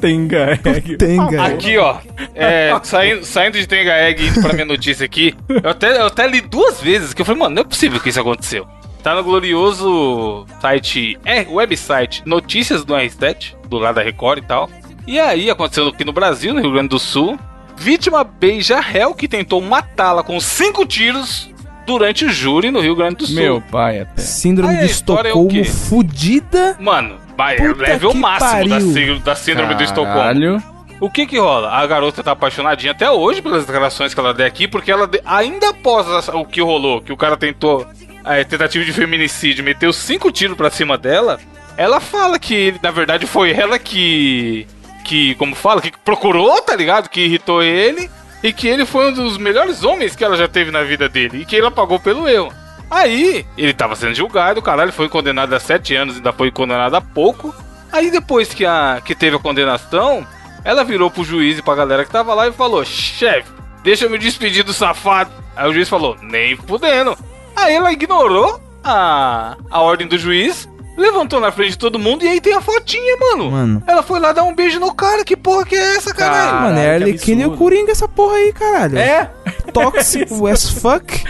Tenga 0.00 0.58
Egg. 0.64 0.96
Tenga. 0.96 1.44
Aqui, 1.44 1.76
ó. 1.76 1.98
É, 2.34 2.72
saindo, 2.82 3.24
saindo 3.24 3.58
de 3.58 3.66
Tenga 3.66 3.92
Egg 3.92 4.22
e 4.22 4.28
indo 4.28 4.40
pra 4.40 4.54
minha 4.54 4.64
notícia 4.64 5.04
aqui. 5.04 5.34
Eu 5.62 5.70
até, 5.70 5.98
eu 5.98 6.06
até 6.06 6.26
li 6.26 6.40
duas 6.40 6.80
vezes 6.80 7.12
que 7.12 7.20
eu 7.20 7.26
falei, 7.26 7.40
mano, 7.40 7.56
não 7.56 7.62
é 7.62 7.64
possível 7.64 8.00
que 8.00 8.08
isso 8.08 8.20
aconteceu. 8.20 8.66
Tá 9.02 9.14
no 9.14 9.22
glorioso 9.22 10.46
site, 10.60 11.18
é, 11.24 11.42
website 11.42 12.22
Notícias 12.26 12.84
do 12.84 12.94
R7, 12.94 13.54
do 13.68 13.78
lado 13.78 13.96
da 13.96 14.02
Record 14.02 14.38
e 14.38 14.46
tal. 14.46 14.70
E 15.06 15.18
aí, 15.18 15.50
aconteceu 15.50 15.88
aqui 15.88 16.04
no 16.04 16.12
Brasil, 16.12 16.54
no 16.54 16.60
Rio 16.60 16.72
Grande 16.72 16.88
do 16.88 16.98
Sul. 16.98 17.38
Vítima 17.76 18.22
beija 18.22 18.80
réu 18.80 19.14
que 19.14 19.26
tentou 19.26 19.60
matá-la 19.60 20.22
com 20.22 20.38
cinco 20.38 20.86
tiros 20.86 21.50
durante 21.90 22.24
o 22.24 22.28
júri 22.28 22.70
no 22.70 22.80
Rio 22.80 22.94
Grande 22.94 23.16
do 23.16 23.26
Sul. 23.26 23.34
Meu 23.34 23.60
pai 23.60 24.00
até. 24.00 24.22
Síndrome 24.22 24.74
Aí 24.74 24.76
a 24.76 24.78
de 24.80 24.84
é 24.84 24.88
o 24.88 24.90
Estocolmo 24.90 25.48
quê? 25.48 25.64
fudida. 25.64 26.76
Mano, 26.78 27.16
vai, 27.36 27.58
é 27.58 27.62
o 27.70 27.76
level 27.76 28.10
que 28.12 28.16
máximo 28.16 29.18
da, 29.20 29.34
síndrome 29.34 29.74
do 29.74 29.82
Estocolmo. 29.82 30.14
Caralho. 30.14 30.62
O 31.00 31.10
que 31.10 31.26
que 31.26 31.38
rola? 31.38 31.70
A 31.70 31.86
garota 31.86 32.22
tá 32.22 32.32
apaixonadinha 32.32 32.92
até 32.92 33.10
hoje 33.10 33.40
pelas 33.40 33.64
declarações 33.64 34.12
que 34.12 34.20
ela 34.20 34.34
deu 34.34 34.46
aqui, 34.46 34.68
porque 34.68 34.92
ela, 34.92 35.06
de- 35.06 35.20
ainda 35.24 35.70
após 35.70 36.28
o 36.28 36.44
que 36.44 36.60
rolou, 36.60 37.00
que 37.00 37.12
o 37.12 37.16
cara 37.16 37.36
tentou 37.38 37.86
é, 38.24 38.44
tentativa 38.44 38.84
de 38.84 38.92
feminicídio, 38.92 39.64
meteu 39.64 39.92
cinco 39.94 40.30
tiros 40.30 40.56
pra 40.56 40.68
cima 40.70 40.98
dela, 40.98 41.40
ela 41.76 42.00
fala 42.00 42.38
que, 42.38 42.74
na 42.82 42.90
verdade, 42.90 43.26
foi 43.26 43.50
ela 43.50 43.78
que, 43.78 44.66
que, 45.04 45.34
como 45.36 45.54
fala, 45.54 45.80
que 45.80 45.90
procurou, 46.04 46.60
tá 46.60 46.76
ligado? 46.76 47.08
Que 47.08 47.22
irritou 47.22 47.62
ele, 47.62 48.10
e 48.42 48.52
que 48.52 48.68
ele 48.68 48.86
foi 48.86 49.10
um 49.10 49.12
dos 49.12 49.38
melhores 49.38 49.84
homens 49.84 50.16
que 50.16 50.24
ela 50.24 50.36
já 50.36 50.48
teve 50.48 50.70
na 50.70 50.82
vida 50.82 51.08
dele, 51.08 51.42
e 51.42 51.44
que 51.44 51.56
ela 51.56 51.70
pagou 51.70 51.98
pelo 52.00 52.28
erro. 52.28 52.52
Aí, 52.90 53.46
ele 53.56 53.72
tava 53.72 53.94
sendo 53.94 54.14
julgado, 54.14 54.60
caralho 54.60 54.92
foi 54.92 55.08
condenado 55.08 55.52
a 55.52 55.60
sete 55.60 55.94
anos, 55.94 56.16
ainda 56.16 56.32
foi 56.32 56.50
condenado 56.50 56.94
a 56.96 57.00
pouco. 57.00 57.54
Aí 57.92 58.10
depois 58.10 58.52
que, 58.52 58.64
a, 58.64 59.00
que 59.04 59.14
teve 59.14 59.36
a 59.36 59.40
condenação, 59.40 60.26
ela 60.64 60.84
virou 60.84 61.10
pro 61.10 61.24
juiz 61.24 61.58
e 61.58 61.62
pra 61.62 61.74
galera 61.74 62.04
que 62.04 62.10
tava 62.10 62.34
lá 62.34 62.48
e 62.48 62.52
falou: 62.52 62.84
chefe, 62.84 63.50
deixa 63.82 64.04
eu 64.04 64.10
me 64.10 64.18
despedir 64.18 64.64
do 64.64 64.72
safado. 64.72 65.30
Aí 65.56 65.68
o 65.68 65.72
juiz 65.72 65.88
falou: 65.88 66.16
nem 66.20 66.56
fudendo. 66.56 67.16
Aí 67.54 67.74
ela 67.74 67.92
ignorou 67.92 68.60
a, 68.82 69.56
a 69.70 69.80
ordem 69.80 70.06
do 70.06 70.18
juiz, 70.18 70.68
levantou 70.96 71.40
na 71.40 71.50
frente 71.52 71.70
de 71.70 71.78
todo 71.78 71.98
mundo 71.98 72.24
e 72.24 72.28
aí 72.28 72.40
tem 72.40 72.54
a 72.54 72.60
fotinha, 72.60 73.16
mano. 73.18 73.50
Mano. 73.50 73.82
Ela 73.86 74.02
foi 74.02 74.20
lá 74.20 74.32
dar 74.32 74.42
um 74.44 74.54
beijo 74.54 74.78
no 74.80 74.92
cara, 74.94 75.24
que 75.24 75.36
porra 75.36 75.64
que 75.64 75.74
é 75.74 75.96
essa, 75.96 76.12
caralho? 76.14 76.50
Caralho, 76.50 76.64
Mano, 76.66 76.78
é 76.78 76.82
que 76.84 76.90
Arlequina 77.04 77.40
e 77.42 77.44
o 77.44 77.48
absurdo. 77.48 77.58
Coringa 77.58 77.92
essa 77.92 78.08
porra 78.08 78.36
aí, 78.36 78.52
caralho. 78.52 78.98
É? 78.98 79.30
Tóxico 79.72 80.46
as 80.48 80.68
fuck. 80.70 81.24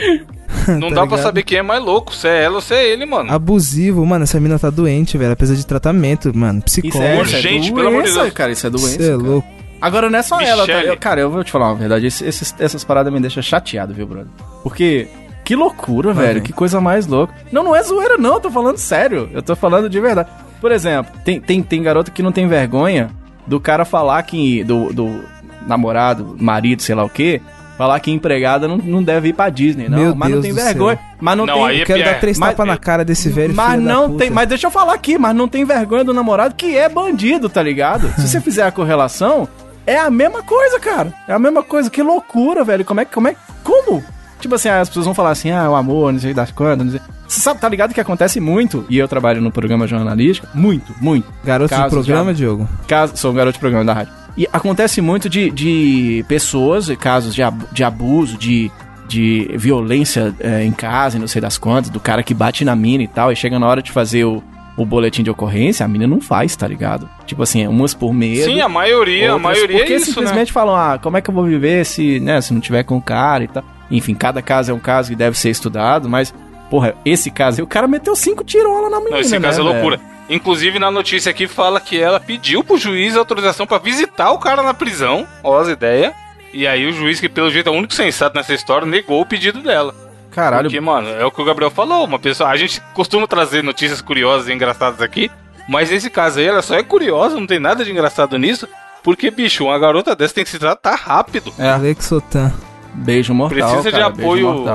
Não 0.67 0.81
Tá 0.81 0.89
dá 0.89 0.95
pra 0.95 1.03
ligado? 1.05 1.23
saber 1.23 1.43
quem 1.45 1.59
é 1.59 1.63
mais 1.63 1.83
louco, 1.83 2.13
se 2.15 2.27
é 2.27 2.43
ela 2.45 2.57
ou 2.57 2.61
se 2.61 2.75
é 2.75 2.85
ele, 2.89 3.07
mano. 3.07 3.33
Abusivo, 3.33 4.05
mano, 4.05 4.25
essa 4.25 4.41
mina 4.41 4.59
tá 4.59 4.69
doente, 4.71 5.17
velho. 5.17 5.29
Ela 5.29 5.37
precisa 5.37 5.57
de 5.59 5.65
tratamento, 5.67 6.37
mano. 6.37 6.63
Isso 6.67 6.81
Psicólogo. 6.81 7.09
é, 7.09 7.19
Urgente, 7.19 7.59
isso 7.67 7.73
é 7.73 7.75
pelo 7.75 7.89
amor 7.89 8.03
de 8.03 8.09
doença, 8.09 8.23
Deus. 8.25 8.35
cara. 8.35 8.53
Isso 8.53 8.67
é 8.67 8.71
doença. 8.71 8.89
Cê 8.89 9.03
é 9.05 9.07
cara. 9.07 9.17
louco. 9.17 9.49
Agora 9.81 10.11
não 10.11 10.19
é 10.19 10.23
só 10.23 10.41
ela, 10.41 10.67
tá? 10.67 10.73
Michele. 10.75 10.89
Eu- 10.93 10.97
cara, 10.99 11.21
eu 11.21 11.31
vou 11.31 11.43
te 11.45 11.51
falar 11.53 11.69
uma 11.69 11.77
verdade. 11.77 12.07
esse- 12.07 12.25
esses- 12.25 12.55
essas 12.59 12.85
paradas 12.85 13.11
me 13.13 13.21
deixam 13.21 13.43
chateado, 13.43 13.95
viu, 13.95 14.07
brother? 14.07 14.31
Porque. 14.63 15.07
Que 15.51 15.57
loucura, 15.57 16.13
velho. 16.13 16.29
velho. 16.29 16.43
Que 16.43 16.53
coisa 16.53 16.81
mais 16.81 17.09
louca. 17.09 17.35
Não, 17.51 17.65
não 17.65 17.75
é 17.75 17.83
zoeira, 17.83 18.17
não. 18.17 18.35
Eu 18.35 18.41
tô 18.41 18.51
falando 18.53 18.79
sério. 18.79 19.29
Eu 19.33 19.43
tô 19.43 19.57
falando 19.57 19.91
de 19.91 19.99
verdade. 19.99 20.29
Por 20.61 20.71
exemplo, 20.71 21.13
tem, 21.25 21.41
tem, 21.41 21.61
tem 21.61 21.83
garota 21.83 22.09
que 22.13 22.23
não 22.23 22.31
tem 22.31 22.47
vergonha 22.47 23.11
do 23.49 23.59
cara 23.59 23.85
falar 23.85 24.23
que. 24.23 24.63
Do, 24.63 24.93
do 24.93 25.25
namorado, 25.67 26.37
marido, 26.39 26.83
sei 26.83 26.95
lá 26.95 27.03
o 27.03 27.09
quê. 27.11 27.41
Falar 27.77 27.99
que 27.99 28.13
empregada 28.13 28.69
não, 28.69 28.77
não 28.77 29.03
deve 29.03 29.31
ir 29.31 29.33
pra 29.33 29.49
Disney, 29.49 29.89
não. 29.89 29.99
Meu 29.99 30.15
mas 30.15 30.31
não 30.31 30.41
Deus 30.41 30.45
tem 30.45 30.55
do 30.55 30.63
vergonha. 30.63 30.97
céu. 30.97 31.05
Mas 31.21 31.37
não, 31.37 31.47
Não, 31.47 31.55
tem. 31.55 31.65
aí 31.65 31.79
é 31.79 31.83
Eu 31.83 31.87
quero 31.87 31.99
Pierre, 31.99 32.15
dar 32.15 32.21
três 32.21 32.39
mas- 32.39 32.51
tapas 32.51 32.67
na 32.69 32.77
cara 32.77 33.05
desse 33.05 33.29
velho 33.31 33.53
Mas 33.55 33.73
filho 33.73 33.85
da 33.87 33.93
não 33.93 34.07
puta. 34.11 34.19
tem, 34.19 34.31
mas 34.31 34.49
deixa 34.49 34.67
eu 34.67 34.71
falar 34.71 34.95
aqui, 34.95 35.19
mas 35.19 35.35
não 35.35 35.49
tem 35.49 35.65
vergonha 35.65 36.05
do 36.05 36.15
namorado 36.15 36.55
que 36.55 36.77
é 36.77 36.89
bandido, 36.89 37.49
tá 37.49 37.61
ligado? 37.63 38.09
Se 38.21 38.29
você 38.29 38.39
fizer 38.43 38.63
a 38.63 38.71
correlação, 38.71 39.49
é 39.87 39.97
a 39.99 40.11
mesma 40.11 40.43
coisa, 40.45 40.79
cara. 40.79 41.13
É 41.27 41.33
a 41.33 41.39
mesma 41.41 41.63
coisa. 41.65 41.91
Que 41.91 42.03
loucura, 42.03 42.63
velho. 42.63 42.85
Como 42.85 43.01
é 43.01 43.05
que 43.05 43.13
como 43.13 43.27
é 43.29 43.35
como? 43.65 44.05
Tipo 44.41 44.55
assim, 44.55 44.69
as 44.69 44.89
pessoas 44.89 45.05
vão 45.07 45.15
falar 45.15 45.31
assim: 45.31 45.51
"Ah, 45.51 45.71
o 45.71 45.75
amor, 45.75 46.13
não 46.13 46.19
sei 46.21 46.33
das 46.35 46.51
quantas, 46.51 46.85
não 46.87 46.93
sei". 46.93 47.01
Você 47.29 47.41
sabe, 47.41 47.61
tá 47.61 47.69
ligado 47.69 47.95
que 47.95 48.01
acontece 48.01 48.41
muito, 48.41 48.85
e 48.91 48.99
eu 48.99 49.07
trabalho 49.07 49.41
no 49.41 49.53
programa 49.53 49.87
jornalístico, 49.87 50.49
muito, 50.55 50.93
muito. 51.01 51.27
Garoto 51.45 51.73
de 51.73 51.81
Casos 51.81 51.93
programa, 52.07 52.33
de- 52.33 52.39
Diogo? 52.39 52.69
Caso, 52.89 53.17
sou 53.17 53.31
um 53.31 53.35
garoto 53.35 53.55
de 53.55 53.61
programa 53.61 53.85
da 53.85 53.93
rádio. 53.93 54.13
E 54.37 54.49
acontece 54.53 55.01
muito 55.01 55.29
de, 55.29 55.51
de 55.51 56.25
pessoas, 56.27 56.89
casos 56.99 57.35
de, 57.35 57.43
ab- 57.43 57.67
de 57.73 57.85
abuso, 57.85 58.37
de, 58.37 58.71
de 59.09 59.49
violência 59.55 60.35
é, 60.41 60.65
em 60.65 60.73
casa 60.73 61.17
e 61.17 61.21
não 61.21 61.29
sei 61.29 61.41
das 61.41 61.57
quantas, 61.59 61.91
do 61.91 62.01
cara 62.01 62.23
que 62.23 62.35
bate 62.35 62.65
na 62.65 62.75
mina 62.75 63.05
e 63.05 63.09
tal, 63.09 63.31
e 63.31 63.37
chega 63.37 63.59
na 63.59 63.67
hora 63.67 63.81
de 63.83 63.93
fazer 63.93 64.25
o, 64.25 64.43
o 64.77 64.85
boletim 64.85 65.23
de 65.23 65.31
ocorrência, 65.31 65.85
a 65.85 65.89
mina 65.89 66.07
não 66.09 66.21
faz, 66.21 66.57
tá 66.57 66.67
ligado? 66.67 67.09
Tipo 67.27 67.43
assim, 67.45 67.65
umas 67.67 67.93
por 67.95 68.13
medo. 68.13 68.45
Sim, 68.45 68.61
a 68.61 68.69
maioria, 68.69 69.33
a 69.35 69.39
maioria 69.39 69.79
porque 69.79 69.93
é 69.93 69.97
isso, 69.97 70.07
né? 70.09 70.15
simplesmente 70.15 70.53
falam, 70.53 70.75
ah, 70.75 70.99
como 71.01 71.17
é 71.17 71.21
que 71.21 71.31
eu 71.31 71.35
vou 71.35 71.45
viver 71.45 71.85
se, 71.87 72.19
né, 72.21 72.41
se 72.41 72.53
não 72.53 72.61
tiver 72.61 72.83
com 72.83 72.97
o 72.97 73.03
cara 73.03 73.45
e 73.45 73.49
tal. 73.49 73.63
Enfim, 73.91 74.15
cada 74.15 74.41
caso 74.41 74.71
é 74.71 74.75
um 74.75 74.79
caso 74.79 75.11
que 75.11 75.17
deve 75.17 75.39
ser 75.39 75.51
estudado, 75.51 76.09
mas, 76.09 76.33
porra, 76.71 76.95
esse 77.05 77.31
caso 77.31 77.61
aí, 77.61 77.65
o 77.65 77.67
cara 77.67 77.89
meteu 77.89 78.15
cinco 78.15 78.45
tirolas 78.45 78.91
na 78.91 78.99
menina, 78.99 79.17
Não, 79.17 79.21
esse 79.21 79.39
né, 79.39 79.41
caso 79.41 79.61
é 79.61 79.65
loucura. 79.65 80.01
Inclusive, 80.29 80.79
na 80.79 80.93
notícia 80.93 81.29
aqui 81.31 81.49
fala 81.49 81.81
que 81.81 82.01
ela 82.01 82.21
pediu 82.21 82.63
pro 82.63 82.79
juiz 82.79 83.17
autorização 83.17 83.67
pra 83.67 83.79
visitar 83.79 84.31
o 84.31 84.39
cara 84.39 84.63
na 84.63 84.73
prisão. 84.73 85.27
Ó, 85.43 85.59
as 85.59 85.69
ideias. 85.69 86.13
E 86.53 86.67
aí 86.67 86.87
o 86.87 86.93
juiz, 86.93 87.19
que 87.19 87.29
pelo 87.29 87.51
jeito 87.51 87.69
é 87.69 87.73
o 87.73 87.75
único 87.75 87.93
sensato 87.93 88.37
nessa 88.37 88.55
história, 88.55 88.87
negou 88.87 89.21
o 89.21 89.27
pedido 89.27 89.61
dela. 89.61 89.93
Caralho, 90.31 90.65
Porque, 90.65 90.81
mano, 90.81 91.09
é 91.09 91.25
o 91.25 91.33
que 91.33 91.43
o 91.43 91.45
Gabriel 91.45 91.71
falou. 91.71 92.05
Uma 92.05 92.19
pessoa. 92.19 92.49
A 92.49 92.57
gente 92.57 92.81
costuma 92.95 93.27
trazer 93.27 93.65
notícias 93.65 94.01
curiosas 94.01 94.49
e 94.49 94.53
engraçadas 94.53 95.03
aqui. 95.03 95.29
Mas 95.69 95.91
nesse 95.91 96.09
caso 96.09 96.39
aí, 96.39 96.47
ela 96.47 96.63
só 96.63 96.77
é 96.77 96.83
curiosa, 96.83 97.35
não 97.39 97.47
tem 97.47 97.59
nada 97.59 97.85
de 97.85 97.91
engraçado 97.91 98.39
nisso. 98.39 98.69
Porque, 99.03 99.31
bicho, 99.31 99.65
uma 99.65 99.79
garota 99.79 100.15
dessa 100.15 100.35
tem 100.35 100.45
que 100.45 100.51
se 100.51 100.59
tratar 100.59 100.95
rápido. 100.95 101.53
É. 101.59 101.77
Lexotan. 101.77 102.53
Beijo 102.95 103.33
mortal, 103.35 103.59
Precisa 103.59 103.91
de 103.91 103.99
cara, 103.99 104.11
beijo 104.11 104.49
apoio, 104.49 104.69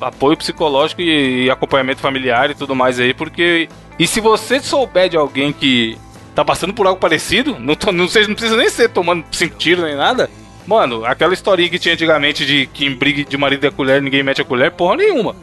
a- 0.00 0.06
apoio 0.08 0.36
psicológico 0.36 1.00
e, 1.00 1.44
e 1.44 1.50
acompanhamento 1.50 2.00
familiar 2.00 2.50
e 2.50 2.54
tudo 2.54 2.74
mais 2.74 2.98
aí, 3.00 3.12
porque. 3.14 3.68
E 3.98 4.06
se 4.06 4.20
você 4.20 4.60
souber 4.60 5.08
de 5.08 5.16
alguém 5.16 5.52
que 5.52 5.96
tá 6.34 6.44
passando 6.44 6.74
por 6.74 6.86
algo 6.86 7.00
parecido, 7.00 7.56
não, 7.58 7.74
não, 7.94 8.06
seja, 8.06 8.28
não 8.28 8.34
precisa 8.34 8.56
nem 8.56 8.68
ser 8.68 8.90
tomando 8.90 9.24
cinco 9.32 9.56
tiros 9.56 9.84
nem 9.84 9.94
nada. 9.96 10.28
Mano, 10.66 11.04
aquela 11.04 11.32
historinha 11.32 11.68
que 11.70 11.78
tinha 11.78 11.94
antigamente 11.94 12.44
de 12.44 12.66
que 12.66 12.84
em 12.84 12.94
briga 12.94 13.24
de 13.24 13.36
marido 13.38 13.64
e 13.64 13.68
a 13.68 13.70
colher 13.70 14.02
ninguém 14.02 14.22
mete 14.22 14.42
a 14.42 14.44
colher, 14.44 14.70
porra 14.72 14.96
nenhuma. 14.96 15.34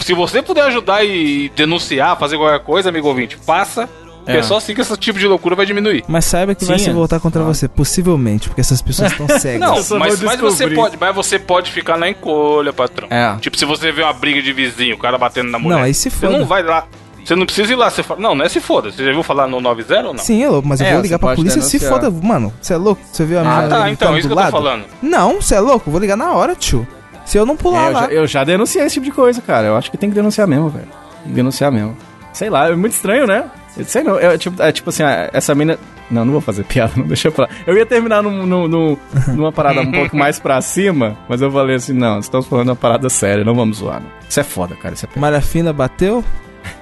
Se 0.00 0.12
você 0.14 0.42
puder 0.42 0.62
ajudar 0.64 1.04
e 1.04 1.50
denunciar, 1.54 2.18
fazer 2.18 2.36
qualquer 2.36 2.60
coisa, 2.64 2.88
amigo 2.88 3.06
ouvinte, 3.06 3.36
faça. 3.36 3.88
Porque 4.30 4.36
é, 4.38 4.40
É. 4.40 4.42
só 4.42 4.56
assim 4.56 4.74
que 4.74 4.80
esse 4.80 4.96
tipo 4.96 5.18
de 5.18 5.26
loucura 5.26 5.54
vai 5.56 5.66
diminuir. 5.66 6.04
Mas 6.08 6.24
saiba 6.24 6.54
que 6.54 6.64
vai 6.64 6.78
Sim, 6.78 6.84
se 6.84 6.90
é. 6.90 6.92
voltar 6.92 7.18
contra 7.20 7.42
você, 7.42 7.66
possivelmente, 7.68 8.48
porque 8.48 8.60
essas 8.60 8.80
pessoas 8.80 9.12
estão 9.12 9.26
cegas. 9.38 9.60
Não, 9.60 9.98
mas, 9.98 10.20
mas 10.22 10.40
você 10.40 10.68
pode, 10.68 10.96
mas 11.00 11.14
você 11.14 11.38
pode 11.38 11.70
ficar 11.72 11.96
na 11.96 12.08
encolha, 12.08 12.72
patrão. 12.72 13.08
É. 13.10 13.36
Tipo, 13.40 13.58
se 13.58 13.64
você 13.64 13.90
vê 13.92 14.02
uma 14.02 14.12
briga 14.12 14.40
de 14.42 14.52
vizinho, 14.52 14.94
o 14.94 14.98
cara 14.98 15.18
batendo 15.18 15.50
na 15.50 15.58
mulher. 15.58 15.76
Não, 15.76 15.82
aí 15.84 15.94
se 15.94 16.10
Você 16.10 16.26
foda. 16.26 16.38
não 16.38 16.46
vai 16.46 16.62
lá. 16.62 16.86
Você 17.24 17.34
não 17.36 17.44
precisa 17.44 17.72
ir 17.72 17.76
lá. 17.76 17.90
Você 17.90 18.02
fala, 18.02 18.18
não, 18.20 18.34
não 18.34 18.44
é 18.44 18.48
se 18.48 18.60
foda. 18.60 18.90
Você 18.90 19.04
já 19.04 19.12
viu 19.12 19.22
falar 19.22 19.46
no 19.46 19.60
90 19.60 19.96
ou 19.98 20.14
não? 20.14 20.18
Sim, 20.18 20.42
é 20.42 20.48
louco, 20.48 20.66
mas 20.66 20.80
eu 20.80 20.86
É, 20.86 20.90
vou 20.92 20.98
você 20.98 21.02
ligar 21.02 21.18
pra 21.18 21.34
polícia 21.34 21.60
se 21.60 21.78
foda. 21.78 22.10
Mano, 22.10 22.52
você 22.60 22.72
é 22.72 22.76
louco? 22.78 23.02
Você 23.12 23.24
viu 23.26 23.38
a 23.38 23.42
Ah, 23.42 23.44
menina 23.44 23.68
tá, 23.68 23.90
então, 23.90 24.16
isso 24.18 24.26
do 24.28 24.34
que 24.34 24.40
eu 24.40 24.50
tô 24.50 24.58
lado? 24.58 24.64
falando. 24.64 24.84
Não, 25.02 25.40
você 25.40 25.54
é 25.54 25.60
louco? 25.60 25.90
Vou 25.90 26.00
ligar 26.00 26.16
na 26.16 26.32
hora, 26.32 26.54
tio. 26.56 26.86
Se 27.26 27.36
eu 27.36 27.44
não 27.44 27.56
pular 27.56 27.84
É, 27.84 27.88
eu, 27.88 27.92
lá. 27.92 28.00
já, 28.00 28.06
eu 28.08 28.26
já 28.26 28.44
denunciei 28.44 28.84
esse 28.84 28.94
tipo 28.94 29.04
de 29.04 29.12
coisa, 29.12 29.40
cara. 29.42 29.66
Eu 29.66 29.76
acho 29.76 29.90
que 29.90 29.98
tem 29.98 30.08
que 30.08 30.14
denunciar 30.14 30.46
mesmo, 30.48 30.68
velho. 30.70 30.88
Denunciar 31.26 31.70
mesmo. 31.70 31.96
Sei 32.32 32.48
lá, 32.48 32.68
é 32.68 32.74
muito 32.74 32.94
estranho, 32.94 33.26
né? 33.26 33.44
Eu 33.76 33.84
sei 33.84 34.02
não, 34.02 34.18
é 34.18 34.36
tipo, 34.36 34.62
é 34.62 34.72
tipo 34.72 34.90
assim, 34.90 35.02
ah, 35.02 35.30
essa 35.32 35.54
mina. 35.54 35.78
Não, 36.10 36.24
não 36.24 36.32
vou 36.32 36.40
fazer 36.40 36.64
piada, 36.64 36.92
não, 36.98 37.06
deixa 37.06 37.28
eu 37.28 37.32
falar. 37.32 37.48
Eu 37.66 37.76
ia 37.76 37.86
terminar 37.86 38.22
num, 38.22 38.44
num- 38.44 38.66
num- 38.68 38.96
numa 39.28 39.52
parada 39.52 39.80
um 39.80 39.90
pouco 39.92 40.16
mais 40.16 40.38
pra 40.40 40.60
cima, 40.60 41.16
mas 41.28 41.40
eu 41.40 41.50
falei 41.52 41.76
assim: 41.76 41.92
não, 41.92 42.18
estamos 42.18 42.46
falando 42.46 42.68
uma 42.70 42.76
parada 42.76 43.08
séria, 43.08 43.44
não 43.44 43.54
vamos 43.54 43.78
zoar. 43.78 44.00
Não. 44.00 44.10
Isso 44.28 44.40
é 44.40 44.44
foda, 44.44 44.74
cara, 44.76 44.94
isso 44.94 45.04
é 45.04 45.08
péssimo. 45.08 45.20
Malha 45.22 45.40
fina 45.40 45.72
bateu? 45.72 46.24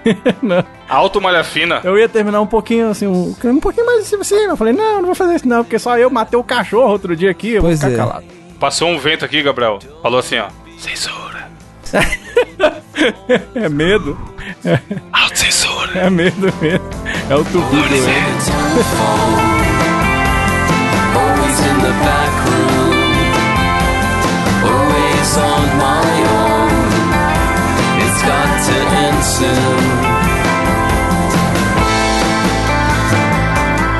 Não. 0.43 0.64
Alto 0.89 1.20
malha 1.20 1.45
fina. 1.45 1.80
Eu 1.84 1.97
ia 1.99 2.09
terminar 2.09 2.41
um 2.41 2.47
pouquinho 2.47 2.91
assim, 2.91 3.07
um, 3.07 3.34
um 3.45 3.61
pouquinho 3.61 3.86
mais 3.86 4.01
assim, 4.01 4.16
assim. 4.16 4.34
Eu 4.45 4.57
falei: 4.57 4.72
não, 4.72 4.97
não 4.97 5.07
vou 5.07 5.14
fazer 5.14 5.34
isso 5.36 5.47
não, 5.49 5.62
porque 5.62 5.78
só 5.78 5.97
eu 5.99 6.11
matei 6.11 6.39
o 6.39 6.43
cachorro 6.43 6.91
outro 6.91 7.14
dia 7.14 7.30
aqui, 7.30 7.53
eu 7.53 7.62
Pois 7.62 7.80
vou 7.80 7.91
ficar 7.91 8.03
é. 8.03 8.07
calado. 8.07 8.26
Passou 8.59 8.89
um 8.89 8.99
vento 8.99 9.24
aqui, 9.24 9.41
Gabriel. 9.43 9.78
Falou 10.03 10.18
assim, 10.18 10.39
ó. 10.39 10.49
Censura. 10.78 11.38
É 13.55 13.68
medo, 13.68 14.18
Autocensura. 15.12 16.01
é 16.01 16.11
medo 16.11 16.53
mesmo. 16.61 16.89
É 17.30 17.34
o 17.36 17.45
tubido. 17.45 17.95
Always 21.14 21.59
in 21.61 21.76
the 21.80 21.93
back 22.05 22.34
room, 22.49 23.12
always 24.64 25.36
on 25.39 25.66
my 25.78 26.07
own. 26.34 26.70
It's 28.03 28.20
got 28.22 28.51
to 28.66 28.76
end 29.07 29.22
soon. 29.24 30.09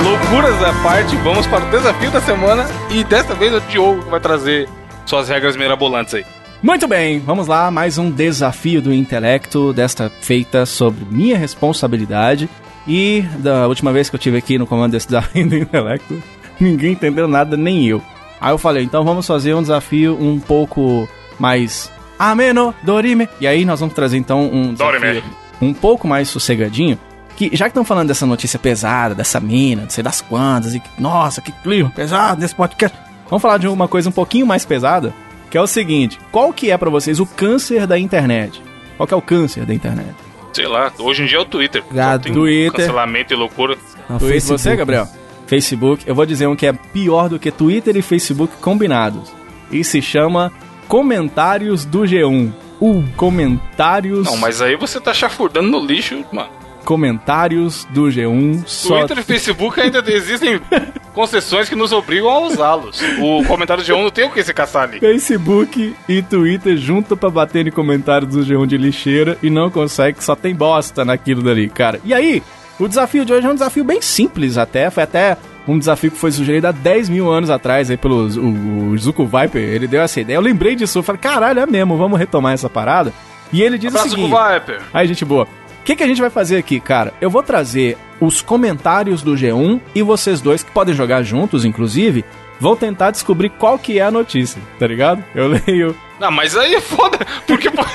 Loucuras 0.03 0.63
à 0.63 0.73
parte, 0.83 1.17
vamos 1.17 1.47
para 1.47 1.65
o 1.65 1.71
desafio 1.71 2.11
da 2.11 2.21
semana. 2.21 2.67
E 2.91 3.05
dessa 3.05 3.35
vez 3.35 3.53
é 3.53 3.57
o 3.57 3.61
Diogo 3.63 4.03
que 4.03 4.11
vai 4.11 4.21
trazer 4.21 4.69
suas 5.07 5.29
regras 5.29 5.57
mirabolantes 5.57 6.15
aí. 6.15 6.25
Muito 6.61 6.89
bem, 6.89 7.21
vamos 7.21 7.47
lá, 7.47 7.71
mais 7.71 7.99
um 7.99 8.11
desafio 8.11 8.83
do 8.83 8.93
intelecto, 8.93 9.73
desta 9.73 10.11
feita 10.21 10.67
sobre 10.67 11.05
minha 11.09 11.39
responsabilidade. 11.39 12.49
E 12.87 13.23
da 13.39 13.69
última 13.69 13.93
vez 13.93 14.11
que 14.11 14.17
eu 14.17 14.21
tive 14.21 14.39
aqui 14.39 14.59
no 14.59 14.67
comando 14.67 14.93
desse 14.93 15.07
desafio 15.09 15.49
do 15.49 15.57
intelecto, 15.57 16.21
ninguém 16.59 16.93
entendeu 16.93 17.29
nada, 17.29 17.57
nem 17.57 17.87
eu. 17.87 18.03
Aí 18.41 18.53
eu 18.53 18.59
falei, 18.59 18.83
então 18.83 19.05
vamos 19.05 19.25
fazer 19.27 19.55
um 19.55 19.63
desafio 19.63 20.19
um 20.21 20.41
pouco 20.41 21.09
mais 21.39 21.93
ameno, 22.19 22.75
dorime. 22.83 23.29
E 23.41 23.47
aí 23.47 23.65
nós 23.65 23.79
vamos 23.79 23.95
trazer 23.95 24.17
então 24.17 24.51
um 24.53 24.73
desafio 24.73 25.01
Dorime. 25.01 25.23
um 25.63 25.73
pouco 25.73 26.09
mais 26.09 26.29
sossegadinho. 26.29 26.99
Que 27.37 27.55
já 27.55 27.67
que 27.67 27.71
estão 27.71 27.85
falando 27.85 28.09
dessa 28.09 28.27
notícia 28.27 28.59
pesada, 28.59 29.15
dessa 29.15 29.39
mina, 29.39 29.83
não 29.83 29.91
sei 29.91 30.03
das 30.03 30.21
quantas, 30.21 30.75
e 30.75 30.81
que, 30.81 30.89
nossa, 31.01 31.41
que 31.41 31.53
clima 31.53 31.89
pesado 31.95 32.41
nesse 32.41 32.55
podcast. 32.55 32.99
Vamos 33.31 33.43
falar 33.43 33.59
de 33.59 33.69
uma 33.69 33.87
coisa 33.87 34.09
um 34.09 34.13
pouquinho 34.13 34.45
mais 34.45 34.65
pesada, 34.65 35.15
que 35.51 35.59
é 35.59 35.61
o 35.61 35.67
seguinte: 35.67 36.19
qual 36.31 36.53
que 36.53 36.71
é 36.71 36.77
pra 36.77 36.91
vocês 36.91 37.21
o 37.21 37.27
câncer 37.27 37.87
da 37.87 37.99
internet? 37.99 38.63
Qual 38.97 39.07
que 39.07 39.15
é 39.15 39.17
o 39.17 39.23
câncer 39.23 39.65
da 39.65 39.75
internet? 39.75 40.15
Sei 40.53 40.67
lá, 40.67 40.93
hoje 40.99 41.23
em 41.23 41.27
dia 41.27 41.39
é 41.39 41.41
o 41.41 41.45
Twitter. 41.45 41.85
Gado. 41.91 42.33
Twitter. 42.33 42.73
Cancelamento 42.73 43.33
e 43.33 43.37
loucura. 43.37 43.77
Não, 44.09 44.19
Twitter, 44.19 44.41
Facebook. 44.41 44.61
você, 44.61 44.77
Gabriel? 44.77 45.09
Facebook. 45.47 46.05
Eu 46.07 46.15
vou 46.15 46.27
dizer 46.27 46.47
um 46.47 46.57
que 46.57 46.67
é 46.67 46.73
pior 46.73 47.29
do 47.29 47.39
que 47.39 47.51
Twitter 47.51 47.97
e 47.97 48.03
Facebook 48.03 48.57
combinados. 48.61 49.33
E 49.71 49.85
se 49.85 50.03
chama 50.03 50.53
Comentários 50.89 51.85
do 51.85 52.01
G1. 52.01 52.53
Uh, 52.81 53.05
comentários. 53.17 54.25
Não, 54.25 54.37
mas 54.37 54.63
aí 54.63 54.77
você 54.77 55.01
tá 55.01 55.13
chafurdando 55.13 55.69
no 55.69 55.85
lixo, 55.85 56.25
mano. 56.33 56.51
Comentários 56.89 57.87
do 57.91 58.05
G1. 58.05 58.63
Só 58.65 59.01
Twitter 59.01 59.19
e 59.19 59.23
Facebook 59.23 59.79
ainda 59.79 60.03
existem 60.07 60.59
concessões 61.13 61.69
que 61.69 61.75
nos 61.75 61.93
obrigam 61.93 62.31
a 62.31 62.41
usá-los. 62.41 62.99
O 63.21 63.45
comentário 63.45 63.85
de 63.85 63.93
um 63.93 64.05
não 64.05 64.11
tem 64.11 64.25
o 64.25 64.31
que 64.31 64.43
se 64.43 64.55
caçar 64.55 64.85
ali. 64.85 64.99
Facebook 64.99 65.95
e 66.09 66.23
Twitter 66.23 66.79
junto 66.79 67.15
pra 67.15 67.29
bater 67.29 67.67
em 67.67 67.71
comentários 67.71 68.35
do 68.35 68.41
G1 68.41 68.67
de 68.67 68.79
lixeira 68.79 69.37
e 69.43 69.51
não 69.51 69.69
consegue, 69.69 70.25
só 70.25 70.35
tem 70.35 70.55
bosta 70.55 71.05
naquilo 71.05 71.43
dali, 71.43 71.69
cara. 71.69 72.01
E 72.03 72.15
aí, 72.15 72.43
o 72.81 72.89
desafio 72.89 73.23
de 73.23 73.35
hoje 73.35 73.47
é 73.47 73.51
um 73.51 73.55
desafio 73.55 73.85
bem 73.85 74.01
simples 74.01 74.57
até, 74.57 74.89
foi 74.89 75.03
até 75.03 75.37
um 75.69 75.79
desafio 75.79 76.11
que 76.11 76.17
foi 76.17 76.33
sugerido 76.33 76.69
há 76.69 76.73
10 76.73 77.11
mil 77.11 77.31
anos 77.31 77.51
atrás 77.51 77.91
aí 77.91 77.99
pelo 77.99 78.27
o, 78.29 78.93
o 78.93 78.97
Zuko 78.97 79.27
Viper, 79.27 79.61
ele 79.61 79.87
deu 79.87 80.01
essa 80.01 80.23
ideia, 80.23 80.39
eu 80.39 80.41
lembrei 80.41 80.75
disso, 80.75 81.01
eu 81.01 81.03
falei, 81.03 81.21
caralho, 81.21 81.61
é 81.61 81.67
mesmo, 81.67 81.99
vamos 81.99 82.19
retomar 82.19 82.55
essa 82.55 82.71
parada. 82.71 83.13
E 83.53 83.63
ele 83.63 83.77
diz 83.77 83.95
Abraço 83.95 84.15
o 84.15 84.17
com 84.17 84.25
o 84.25 84.29
seguinte... 84.29 84.55
Viper. 84.55 84.83
Aí, 84.95 85.07
gente 85.07 85.25
boa. 85.27 85.47
O 85.89 85.91
que, 85.91 85.97
que 85.97 86.03
a 86.05 86.07
gente 86.07 86.21
vai 86.21 86.29
fazer 86.29 86.59
aqui, 86.59 86.79
cara? 86.81 87.15
Eu 87.19 87.31
vou 87.31 87.43
trazer 87.43 87.97
os 88.21 88.43
comentários 88.43 89.23
do 89.23 89.33
G1 89.33 89.81
e 89.95 90.03
vocês 90.03 90.39
dois, 90.43 90.63
que 90.63 90.71
podem 90.71 90.95
jogar 90.95 91.23
juntos, 91.23 91.65
inclusive, 91.65 92.27
vão 92.61 92.77
tentar 92.77 93.11
descobrir 93.11 93.49
qual 93.49 93.79
que 93.79 93.99
é 93.99 94.03
a 94.03 94.11
notícia, 94.11 94.61
tá 94.79 94.87
ligado? 94.87 95.25
Eu 95.35 95.49
leio. 95.67 95.97
Não, 96.21 96.31
mas 96.31 96.55
aí 96.55 96.75
é 96.75 96.81
foda, 96.83 97.17
porque 97.47 97.71
pode 97.73 97.89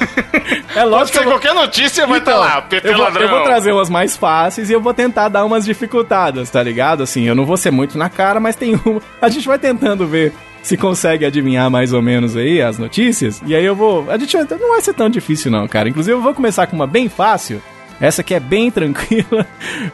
É 0.76 0.80
pode 0.80 0.90
lógico 0.90 1.12
que 1.12 1.18
ser 1.20 1.24
vou... 1.24 1.34
qualquer 1.34 1.54
notícia, 1.54 2.08
vai 2.08 2.18
estar 2.18 2.32
Então, 2.32 2.42
lá, 2.42 2.62
PT 2.64 2.88
eu 2.90 2.96
vou, 2.96 3.04
ladrão. 3.04 3.22
eu 3.22 3.30
vou 3.30 3.44
trazer 3.44 3.72
umas 3.72 3.92
mais 3.92 4.18
fáceis 4.18 4.72
e 4.72 4.74
eu 4.74 4.82
vou 4.82 4.96
tentar 4.96 5.30
dar 5.30 5.46
umas 5.46 5.64
dificultadas, 5.64 6.50
tá 6.50 6.64
ligado? 6.64 7.04
Assim, 7.04 7.26
eu 7.26 7.36
não 7.36 7.46
vou 7.46 7.58
ser 7.58 7.70
muito 7.70 7.96
na 7.96 8.10
cara, 8.10 8.40
mas 8.40 8.56
tem 8.56 8.74
uma. 8.74 9.04
A 9.22 9.30
gente 9.30 9.48
vai 9.48 9.60
tentando 9.60 10.08
ver 10.08 10.34
se 10.64 10.76
consegue 10.78 11.26
adivinhar 11.26 11.70
mais 11.70 11.94
ou 11.94 12.02
menos 12.02 12.36
aí 12.36 12.60
as 12.60 12.80
notícias. 12.80 13.40
E 13.46 13.54
aí 13.54 13.64
eu 13.64 13.76
vou. 13.76 14.10
A 14.10 14.18
gente 14.18 14.36
não 14.36 14.70
vai 14.72 14.82
ser 14.82 14.94
tão 14.96 15.12
difícil, 15.12 15.52
não, 15.52 15.68
cara. 15.68 15.88
Inclusive, 15.90 16.18
eu 16.18 16.22
vou 16.24 16.34
começar 16.34 16.66
com 16.66 16.76
uma 16.76 16.88
bem 16.88 17.08
fácil. 17.08 17.62
Essa 18.06 18.22
aqui 18.22 18.34
é 18.34 18.40
bem 18.40 18.70
tranquila, 18.72 19.46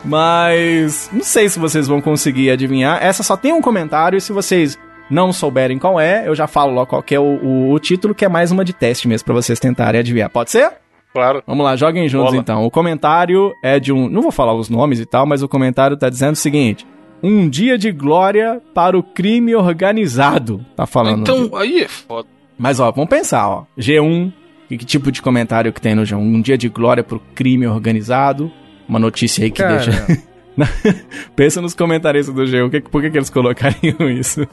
mas 0.03 1.09
não 1.13 1.23
sei 1.23 1.47
se 1.47 1.59
vocês 1.59 1.87
vão 1.87 2.01
conseguir 2.01 2.49
adivinhar. 2.49 2.97
Essa 3.03 3.21
só 3.23 3.37
tem 3.37 3.53
um 3.53 3.61
comentário 3.61 4.17
e 4.17 4.21
se 4.21 4.31
vocês 4.33 4.77
não 5.09 5.31
souberem 5.31 5.77
qual 5.77 5.99
é, 5.99 6.27
eu 6.27 6.33
já 6.35 6.47
falo 6.47 6.73
logo 6.73 6.87
qual 6.87 7.03
que 7.03 7.13
é 7.15 7.19
o, 7.19 7.23
o- 7.23 7.71
o 7.71 7.79
título, 7.79 8.13
que 8.15 8.25
é 8.25 8.29
mais 8.29 8.51
uma 8.51 8.65
de 8.65 8.73
teste 8.73 9.07
mesmo 9.07 9.25
pra 9.25 9.33
vocês 9.33 9.59
tentarem 9.59 9.99
adivinhar. 9.99 10.29
Pode 10.29 10.51
ser? 10.51 10.71
Claro. 11.13 11.41
Vamos 11.47 11.63
lá, 11.65 11.75
joguem 11.75 12.07
juntos 12.07 12.31
Bola. 12.31 12.41
então. 12.41 12.63
O 12.65 12.69
comentário 12.71 13.51
é 13.63 13.79
de 13.79 13.91
um. 13.91 14.07
Não 14.09 14.21
vou 14.21 14.31
falar 14.31 14.53
os 14.53 14.69
nomes 14.69 14.99
e 14.99 15.05
tal, 15.05 15.25
mas 15.25 15.41
o 15.41 15.47
comentário 15.47 15.97
tá 15.97 16.09
dizendo 16.09 16.33
o 16.33 16.37
seguinte: 16.37 16.85
Um 17.23 17.49
dia 17.49 17.77
de 17.77 17.91
glória 17.91 18.61
para 18.75 18.97
o 18.97 19.01
crime 19.03 19.55
organizado. 19.55 20.63
Tá 20.75 20.85
falando. 20.85 21.21
Então, 21.21 21.57
aí 21.57 21.81
é 21.83 21.87
foda. 21.87 22.27
Mas 22.57 22.79
ó, 22.79 22.91
vamos 22.91 23.09
pensar, 23.09 23.47
ó. 23.49 23.63
G1, 23.77 24.31
que, 24.69 24.77
que 24.77 24.85
tipo 24.85 25.11
de 25.11 25.21
comentário 25.21 25.73
que 25.73 25.81
tem 25.81 25.95
no 25.95 26.03
G1? 26.03 26.17
Um 26.17 26.41
dia 26.41 26.57
de 26.57 26.69
glória 26.69 27.03
pro 27.03 27.19
crime 27.35 27.67
organizado. 27.67 28.51
Uma 28.87 28.99
notícia 28.99 29.43
aí 29.43 29.51
que 29.51 29.61
Cara. 29.61 29.77
deixa. 29.77 30.19
Pensa 31.35 31.61
nos 31.61 31.73
comentaristas 31.73 32.33
do 32.33 32.43
G1, 32.43 32.69
que, 32.69 32.81
por 32.81 33.01
que, 33.01 33.09
que 33.09 33.17
eles 33.17 33.29
colocariam 33.29 34.09
isso? 34.09 34.47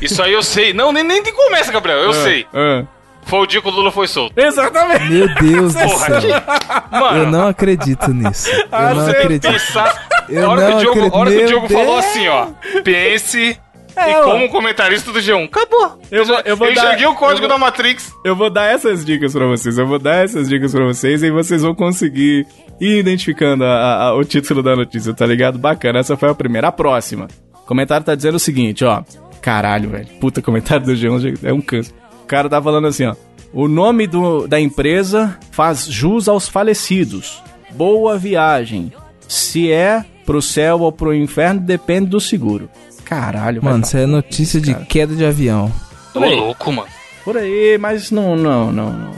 Isso 0.00 0.22
aí 0.22 0.32
eu 0.32 0.42
sei. 0.42 0.72
Não, 0.72 0.92
nem, 0.92 1.02
nem 1.02 1.22
começa, 1.32 1.72
Gabriel, 1.72 1.98
eu 1.98 2.12
sei. 2.12 2.46
Ah. 2.52 2.84
Foi 3.22 3.38
o 3.40 3.46
dia 3.46 3.62
que 3.62 3.68
o 3.68 3.70
Lula 3.70 3.90
foi 3.90 4.06
solto. 4.06 4.38
Exatamente! 4.38 5.04
Meu 5.10 5.34
Deus 5.36 5.74
do 5.74 5.80
Porra, 5.80 6.20
céu. 6.20 6.30
Mano, 6.90 7.18
Eu 7.18 7.30
não 7.30 7.48
acredito 7.48 8.12
nisso. 8.12 8.50
Ah, 8.70 8.90
Eu 8.90 8.96
não 8.96 9.04
você 9.04 9.10
acredito. 9.12 9.46
Eu 10.28 10.46
a 10.46 10.50
hora, 10.52 10.62
que 10.62 10.70
não 10.70 10.76
o 10.76 10.80
Diogo, 10.80 11.00
a 11.00 11.18
hora 11.18 11.30
que 11.30 11.36
o 11.36 11.40
acredito. 11.40 11.46
Diogo 11.48 11.68
Meu 11.68 11.78
falou 11.78 12.00
Deus. 12.00 12.04
assim, 12.06 12.28
ó. 12.28 12.46
Pense 12.82 13.58
É, 13.96 14.10
e 14.10 14.14
ó. 14.16 14.24
como 14.24 14.48
comentarista 14.48 15.12
do 15.12 15.18
G1. 15.20 15.44
Acabou. 15.44 15.98
Eu 16.10 16.24
vou- 16.24 16.40
eu 16.44 16.56
vou 16.56 16.66
dar- 16.74 16.84
enxerguei 16.84 17.06
o 17.06 17.14
código 17.14 17.44
eu 17.44 17.48
vou- 17.48 17.58
da 17.58 17.58
Matrix. 17.58 18.12
Eu 18.24 18.34
vou 18.36 18.50
dar 18.50 18.64
essas 18.72 19.04
dicas 19.04 19.32
pra 19.32 19.46
vocês. 19.46 19.78
Eu 19.78 19.86
vou 19.86 19.98
dar 19.98 20.24
essas 20.24 20.48
dicas 20.48 20.72
pra 20.72 20.84
vocês 20.84 21.22
e 21.22 21.30
vocês 21.30 21.62
vão 21.62 21.74
conseguir 21.74 22.46
ir 22.80 22.98
identificando 22.98 23.64
a- 23.64 24.06
a- 24.08 24.14
o 24.14 24.24
título 24.24 24.62
da 24.62 24.74
notícia, 24.74 25.14
tá 25.14 25.24
ligado? 25.26 25.58
Bacana, 25.58 26.00
essa 26.00 26.16
foi 26.16 26.28
a 26.30 26.34
primeira. 26.34 26.68
A 26.68 26.72
próxima. 26.72 27.28
O 27.54 27.66
comentário 27.66 28.04
tá 28.04 28.14
dizendo 28.14 28.34
o 28.34 28.40
seguinte, 28.40 28.84
ó. 28.84 29.02
Caralho, 29.40 29.90
velho. 29.90 30.06
Puta, 30.20 30.40
comentário 30.42 30.84
do 30.86 30.94
G1 30.96 31.38
é 31.42 31.52
um 31.52 31.60
câncer. 31.60 31.92
O 32.22 32.26
cara 32.26 32.48
tá 32.48 32.60
falando 32.60 32.86
assim, 32.86 33.06
ó. 33.06 33.14
O 33.52 33.68
nome 33.68 34.06
do, 34.08 34.48
da 34.48 34.58
empresa 34.60 35.38
faz 35.52 35.86
jus 35.86 36.28
aos 36.28 36.48
falecidos. 36.48 37.40
Boa 37.72 38.16
viagem. 38.18 38.92
Se 39.28 39.70
é 39.70 40.04
pro 40.26 40.40
céu 40.42 40.80
ou 40.80 40.90
pro 40.90 41.14
inferno, 41.14 41.60
depende 41.60 42.06
do 42.10 42.20
seguro. 42.20 42.68
Caralho, 43.04 43.62
Mano, 43.62 43.84
isso 43.84 43.96
é 43.96 44.06
notícia 44.06 44.60
de 44.60 44.72
cara. 44.72 44.86
queda 44.86 45.14
de 45.14 45.24
avião. 45.24 45.70
Tô 46.12 46.20
louco, 46.20 46.72
mano. 46.72 46.88
Por 47.24 47.36
aí, 47.36 47.76
mas 47.78 48.10
não, 48.10 48.36
não, 48.36 48.72
não, 48.72 48.92
não. 48.92 49.10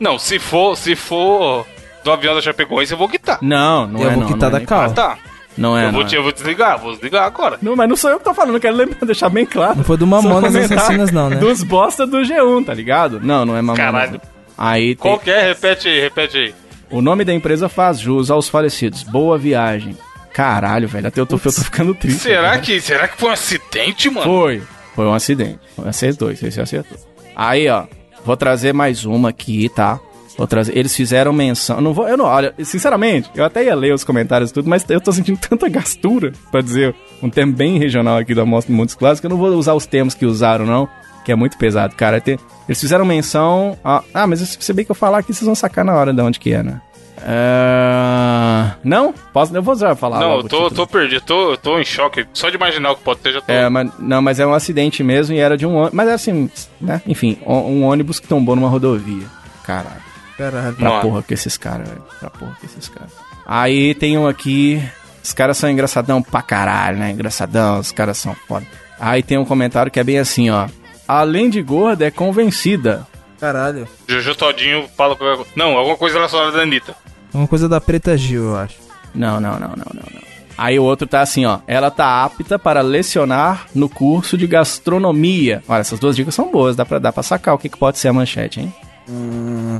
Não, 0.00 0.18
se 0.18 0.38
for, 0.38 0.76
se 0.76 0.94
for 0.96 1.66
do 2.04 2.10
avião 2.12 2.34
da 2.34 2.40
Chapecoense, 2.42 2.92
eu 2.92 2.98
vou 2.98 3.08
quitar. 3.08 3.38
Não, 3.40 3.86
não 3.86 4.00
Eu 4.02 4.10
é 4.10 4.12
vou 4.14 4.20
não, 4.22 4.26
quitar 4.32 4.40
não 4.40 4.48
é 4.48 4.50
da 4.52 4.58
nem- 4.58 4.66
cal. 4.66 4.80
Ah, 4.82 4.90
tá. 4.90 5.18
Não 5.56 5.78
é, 5.78 5.86
eu, 5.86 5.92
vou, 5.92 6.00
não 6.02 6.08
te- 6.08 6.16
é. 6.16 6.18
eu 6.18 6.22
vou 6.24 6.32
desligar, 6.32 6.78
vou 6.78 6.92
desligar 6.92 7.24
agora. 7.24 7.58
Não, 7.62 7.76
mas 7.76 7.88
não 7.88 7.94
sou 7.96 8.10
eu 8.10 8.18
que 8.18 8.24
tô 8.24 8.34
falando, 8.34 8.54
eu 8.54 8.60
quero 8.60 8.76
lembrar, 8.76 8.98
deixar 9.06 9.28
bem 9.28 9.46
claro. 9.46 9.76
Não 9.76 9.84
foi 9.84 9.96
do 9.96 10.06
Mamonas 10.06 10.54
Assassinas, 10.56 11.12
não, 11.12 11.30
né? 11.30 11.36
Dos 11.36 11.62
bosta 11.62 12.04
do 12.06 12.18
G1, 12.18 12.64
tá 12.66 12.74
ligado? 12.74 13.20
Não, 13.22 13.44
não 13.46 13.56
é 13.56 13.62
Mamonas. 13.62 13.78
Caralho. 13.78 14.20
Aí 14.58 14.96
tem- 14.96 14.96
Qual 14.96 15.18
que 15.18 15.30
é? 15.30 15.42
Repete 15.48 15.88
aí, 15.88 16.00
repete 16.00 16.36
aí. 16.36 16.54
o 16.90 17.00
nome 17.00 17.24
da 17.24 17.32
empresa 17.32 17.68
faz 17.68 17.98
jus 18.00 18.30
aos 18.30 18.48
falecidos. 18.48 19.02
Boa 19.04 19.38
viagem. 19.38 19.96
Caralho, 20.34 20.88
velho, 20.88 21.06
até 21.06 21.20
eu 21.20 21.26
tô, 21.26 21.36
eu 21.36 21.40
tô 21.40 21.52
ficando 21.52 21.94
triste. 21.94 22.22
Será 22.22 22.50
cara. 22.50 22.58
que, 22.58 22.80
será 22.80 23.06
que 23.06 23.16
foi 23.16 23.30
um 23.30 23.32
acidente, 23.32 24.10
mano? 24.10 24.26
Foi. 24.26 24.62
Foi 24.92 25.06
um 25.06 25.14
acidente. 25.14 25.60
Acertou, 25.86 26.32
isso 26.32 26.44
aí 26.44 26.50
você 26.50 26.60
acertou. 26.60 26.98
Aí, 27.36 27.68
ó, 27.68 27.84
vou 28.24 28.36
trazer 28.36 28.74
mais 28.74 29.04
uma 29.04 29.28
aqui, 29.28 29.68
tá? 29.68 30.00
Vou 30.36 30.48
trazer. 30.48 30.76
Eles 30.76 30.94
fizeram 30.94 31.32
menção. 31.32 31.80
Não 31.80 31.94
vou. 31.94 32.08
Eu 32.08 32.16
não. 32.16 32.24
Olha, 32.24 32.52
sinceramente, 32.64 33.30
eu 33.36 33.44
até 33.44 33.62
ia 33.62 33.76
ler 33.76 33.94
os 33.94 34.02
comentários 34.02 34.50
e 34.50 34.52
tudo, 34.52 34.68
mas 34.68 34.84
eu 34.88 35.00
tô 35.00 35.12
sentindo 35.12 35.38
tanta 35.48 35.68
gastura, 35.68 36.32
pra 36.50 36.60
dizer 36.60 36.92
um 37.22 37.30
termo 37.30 37.52
bem 37.52 37.78
regional 37.78 38.18
aqui 38.18 38.34
da 38.34 38.44
Mostra 38.44 38.72
de 38.72 38.76
Mundos 38.76 38.96
Clássicos, 38.96 39.20
que 39.20 39.26
eu 39.26 39.30
não 39.30 39.36
vou 39.36 39.50
usar 39.50 39.74
os 39.74 39.86
termos 39.86 40.14
que 40.14 40.26
usaram, 40.26 40.66
não. 40.66 40.88
Que 41.24 41.30
é 41.30 41.36
muito 41.36 41.56
pesado, 41.56 41.94
cara. 41.94 42.20
Eles 42.26 42.80
fizeram 42.80 43.04
menção. 43.04 43.78
A, 43.84 44.02
ah, 44.12 44.26
mas 44.26 44.40
se 44.40 44.72
bem 44.72 44.84
que 44.84 44.90
eu 44.90 44.96
falar 44.96 45.18
aqui, 45.18 45.32
vocês 45.32 45.46
vão 45.46 45.54
sacar 45.54 45.84
na 45.84 45.94
hora 45.94 46.12
de 46.12 46.20
onde 46.20 46.40
que 46.40 46.52
é, 46.52 46.60
né? 46.60 46.80
É... 47.26 48.72
Não? 48.84 49.14
Posso, 49.32 49.56
eu 49.56 49.62
vou 49.62 49.74
já 49.74 49.94
falar. 49.96 50.20
não, 50.20 50.36
eu 50.36 50.44
tô, 50.44 50.70
tô 50.70 50.86
perdido, 50.86 51.22
tô, 51.22 51.56
tô 51.56 51.78
em 51.78 51.84
choque. 51.84 52.26
Só 52.34 52.50
de 52.50 52.56
imaginar 52.56 52.92
o 52.92 52.96
que 52.96 53.02
pode 53.02 53.20
ter, 53.20 53.32
já 53.32 53.40
tô. 53.40 53.50
É, 53.50 53.68
mas, 53.70 53.90
não, 53.98 54.20
mas 54.20 54.38
é 54.38 54.46
um 54.46 54.52
acidente 54.52 55.02
mesmo 55.02 55.34
e 55.34 55.38
era 55.38 55.56
de 55.56 55.64
um 55.64 55.74
ônibus. 55.74 55.94
Mas 55.94 56.08
é 56.08 56.12
assim, 56.12 56.50
né? 56.78 57.00
Enfim, 57.06 57.38
um, 57.46 57.54
um 57.54 57.84
ônibus 57.84 58.20
que 58.20 58.28
tombou 58.28 58.54
numa 58.54 58.68
rodovia. 58.68 59.26
Caralho. 59.64 60.02
Caralho. 60.36 60.74
Pra 60.76 60.90
Mano. 60.90 61.02
porra 61.02 61.22
com 61.22 61.32
esses 61.34 61.56
caras, 61.56 61.88
velho. 61.88 62.02
Pra 62.20 62.28
porra 62.28 62.56
com 62.60 62.66
esses 62.66 62.88
caras. 62.88 63.10
Aí 63.46 63.94
tem 63.94 64.18
um 64.18 64.26
aqui. 64.26 64.82
Os 65.22 65.32
caras 65.32 65.56
são 65.56 65.70
engraçadão 65.70 66.22
pra 66.22 66.42
caralho, 66.42 66.98
né? 66.98 67.10
Engraçadão, 67.10 67.78
os 67.80 67.90
caras 67.90 68.18
são 68.18 68.34
foda. 68.46 68.66
Aí 69.00 69.22
tem 69.22 69.38
um 69.38 69.44
comentário 69.46 69.90
que 69.90 69.98
é 69.98 70.04
bem 70.04 70.18
assim, 70.18 70.50
ó. 70.50 70.68
Além 71.08 71.48
de 71.48 71.62
gorda, 71.62 72.04
é 72.06 72.10
convencida. 72.10 73.06
Caralho. 73.40 73.88
Jojo 74.06 74.34
Todinho 74.34 74.86
fala. 74.96 75.16
Não, 75.56 75.76
alguma 75.76 75.96
coisa 75.96 76.16
relacionada 76.16 76.58
à 76.58 76.62
Anitta. 76.62 76.94
É 77.34 77.36
uma 77.36 77.48
coisa 77.48 77.68
da 77.68 77.80
Preta 77.80 78.16
Gil, 78.16 78.44
eu 78.44 78.56
acho. 78.56 78.76
Não, 79.14 79.40
não, 79.40 79.58
não, 79.58 79.68
não, 79.70 79.86
não, 79.92 80.02
não. 80.14 80.34
Aí 80.56 80.78
o 80.78 80.84
outro 80.84 81.06
tá 81.06 81.20
assim, 81.20 81.44
ó. 81.44 81.58
Ela 81.66 81.90
tá 81.90 82.24
apta 82.24 82.58
para 82.58 82.80
lecionar 82.80 83.66
no 83.74 83.88
curso 83.88 84.38
de 84.38 84.46
gastronomia. 84.46 85.62
Olha, 85.68 85.80
essas 85.80 85.98
duas 85.98 86.14
dicas 86.14 86.34
são 86.34 86.50
boas, 86.50 86.76
dá 86.76 86.84
pra, 86.84 86.98
dá 86.98 87.12
pra 87.12 87.22
sacar 87.22 87.54
o 87.54 87.58
que, 87.58 87.68
que 87.68 87.76
pode 87.76 87.98
ser 87.98 88.08
a 88.08 88.12
manchete, 88.12 88.60
hein? 88.60 88.72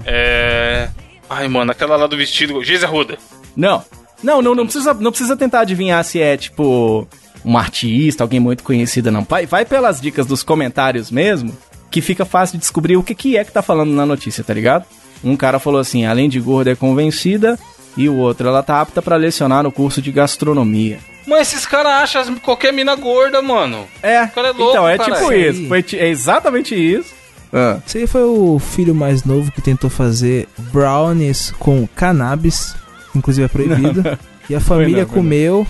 É. 0.04 0.88
Ai, 1.30 1.48
mano, 1.48 1.70
aquela 1.70 1.96
lá 1.96 2.06
do 2.06 2.16
vestido. 2.16 2.62
Geisa 2.62 2.86
Ruda. 2.86 3.18
Não. 3.56 3.84
Não, 4.22 4.42
não, 4.42 4.54
não 4.54 4.64
precisa, 4.64 4.94
não 4.94 5.10
precisa 5.10 5.36
tentar 5.36 5.60
adivinhar 5.60 6.02
se 6.02 6.20
é, 6.20 6.36
tipo, 6.36 7.06
um 7.44 7.56
artista, 7.56 8.24
alguém 8.24 8.40
muito 8.40 8.64
conhecida, 8.64 9.10
não. 9.10 9.22
Vai, 9.22 9.46
vai 9.46 9.64
pelas 9.64 10.00
dicas 10.00 10.26
dos 10.26 10.42
comentários 10.42 11.10
mesmo, 11.10 11.56
que 11.90 12.00
fica 12.00 12.24
fácil 12.24 12.54
de 12.54 12.60
descobrir 12.60 12.96
o 12.96 13.02
que, 13.02 13.14
que 13.14 13.36
é 13.36 13.44
que 13.44 13.52
tá 13.52 13.62
falando 13.62 13.92
na 13.92 14.06
notícia, 14.06 14.42
tá 14.42 14.54
ligado? 14.54 14.86
Um 15.22 15.36
cara 15.36 15.58
falou 15.58 15.80
assim, 15.80 16.04
além 16.04 16.28
de 16.28 16.40
gorda 16.40 16.70
é 16.72 16.74
convencida, 16.74 17.58
e 17.96 18.08
o 18.08 18.16
outro, 18.16 18.48
ela 18.48 18.62
tá 18.62 18.80
apta 18.80 19.00
pra 19.00 19.16
lecionar 19.16 19.62
no 19.62 19.70
curso 19.72 20.02
de 20.02 20.10
gastronomia. 20.10 20.98
Mas 21.26 21.52
esses 21.52 21.64
caras 21.66 21.92
acham 21.92 22.34
qualquer 22.36 22.72
mina 22.72 22.94
gorda, 22.96 23.40
mano. 23.40 23.86
É, 24.02 24.26
cara 24.26 24.48
é 24.48 24.52
louco, 24.52 24.70
então, 24.70 24.88
é 24.88 24.98
caralho. 24.98 25.14
tipo 25.16 25.32
Isso. 25.32 25.68
Foi, 25.68 25.84
é 25.98 26.08
exatamente 26.08 26.74
isso. 26.74 27.14
Ah, 27.52 27.78
Esse 27.86 27.98
aí 27.98 28.06
foi 28.06 28.22
o 28.24 28.58
filho 28.58 28.94
mais 28.94 29.24
novo 29.24 29.50
que 29.52 29.62
tentou 29.62 29.88
fazer 29.88 30.48
brownies 30.72 31.52
com 31.58 31.86
cannabis, 31.94 32.74
inclusive 33.14 33.44
é 33.44 33.48
proibido. 33.48 34.02
e 34.50 34.54
a 34.54 34.60
família 34.60 35.02
não, 35.02 35.06
foi 35.08 35.16
não. 35.16 35.22
comeu. 35.22 35.66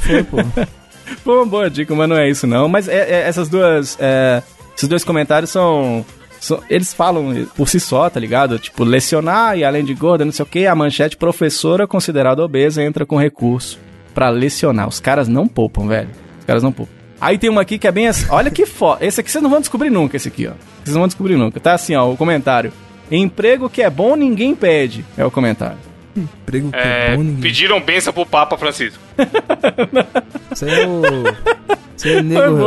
Foi, 0.00 0.22
pô. 0.24 0.36
Foi 1.24 1.34
uma 1.34 1.46
boa 1.46 1.70
dica, 1.70 1.94
mas 1.94 2.08
não 2.08 2.16
é 2.16 2.28
isso 2.28 2.46
não. 2.46 2.68
Mas 2.68 2.86
é- 2.88 3.10
é- 3.10 3.28
essas 3.28 3.48
duas. 3.48 3.96
é, 3.98 4.42
esses 4.76 4.88
dois 4.88 5.02
comentários 5.02 5.50
são, 5.50 6.04
são- 6.40 6.62
Eles 6.68 6.92
falam 6.94 7.46
por 7.56 7.68
si 7.68 7.78
só, 7.80 8.08
tá 8.10 8.18
ligado? 8.20 8.58
Tipo, 8.58 8.84
lecionar 8.84 9.56
e 9.58 9.64
além 9.64 9.84
de 9.84 9.94
gorda, 9.94 10.24
não 10.24 10.32
sei 10.32 10.42
o 10.42 10.46
que, 10.46 10.66
a 10.66 10.74
manchete 10.74 11.16
professora 11.16 11.86
considerada 11.86 12.42
obesa 12.44 12.82
entra 12.82 13.04
com 13.06 13.16
recurso 13.16 13.78
pra 14.14 14.28
lecionar. 14.30 14.88
Os 14.88 15.00
caras 15.00 15.28
não 15.28 15.46
poupam, 15.48 15.86
velho. 15.86 16.08
Os 16.40 16.44
caras 16.44 16.62
não 16.62 16.72
poupam. 16.72 16.92
Aí 17.20 17.36
tem 17.36 17.50
uma 17.50 17.62
aqui 17.62 17.78
que 17.78 17.86
é 17.88 17.92
bem 17.92 18.06
assim. 18.08 18.26
Olha 18.30 18.50
que 18.50 18.64
foda. 18.64 19.04
Esse 19.04 19.20
aqui 19.20 19.30
vocês 19.30 19.42
não 19.42 19.50
vão 19.50 19.60
descobrir 19.60 19.90
nunca, 19.90 20.16
esse 20.16 20.28
aqui, 20.28 20.46
ó. 20.46 20.52
Vocês 20.84 20.94
não 20.94 21.00
vão 21.02 21.08
descobrir 21.08 21.36
nunca. 21.36 21.58
Tá 21.58 21.74
assim, 21.74 21.94
ó, 21.96 22.08
o 22.10 22.16
comentário. 22.16 22.72
Emprego 23.10 23.68
que 23.68 23.82
é 23.82 23.90
bom, 23.90 24.14
ninguém 24.14 24.54
pede. 24.54 25.04
É 25.16 25.24
o 25.24 25.30
comentário. 25.30 25.78
Emprego 26.16 26.70
que 26.70 26.76
É, 26.78 27.12
é 27.12 27.16
bom, 27.16 27.22
ninguém. 27.22 27.40
pediram 27.42 27.80
benção 27.80 28.12
pro 28.12 28.26
Papa 28.26 28.56
Francisco. 28.58 28.98
Isso 30.52 30.64
aí 30.64 30.80
é 30.82 30.86
o. 30.86 31.02
Aí 32.04 32.12
é 32.12 32.22
nego. 32.22 32.66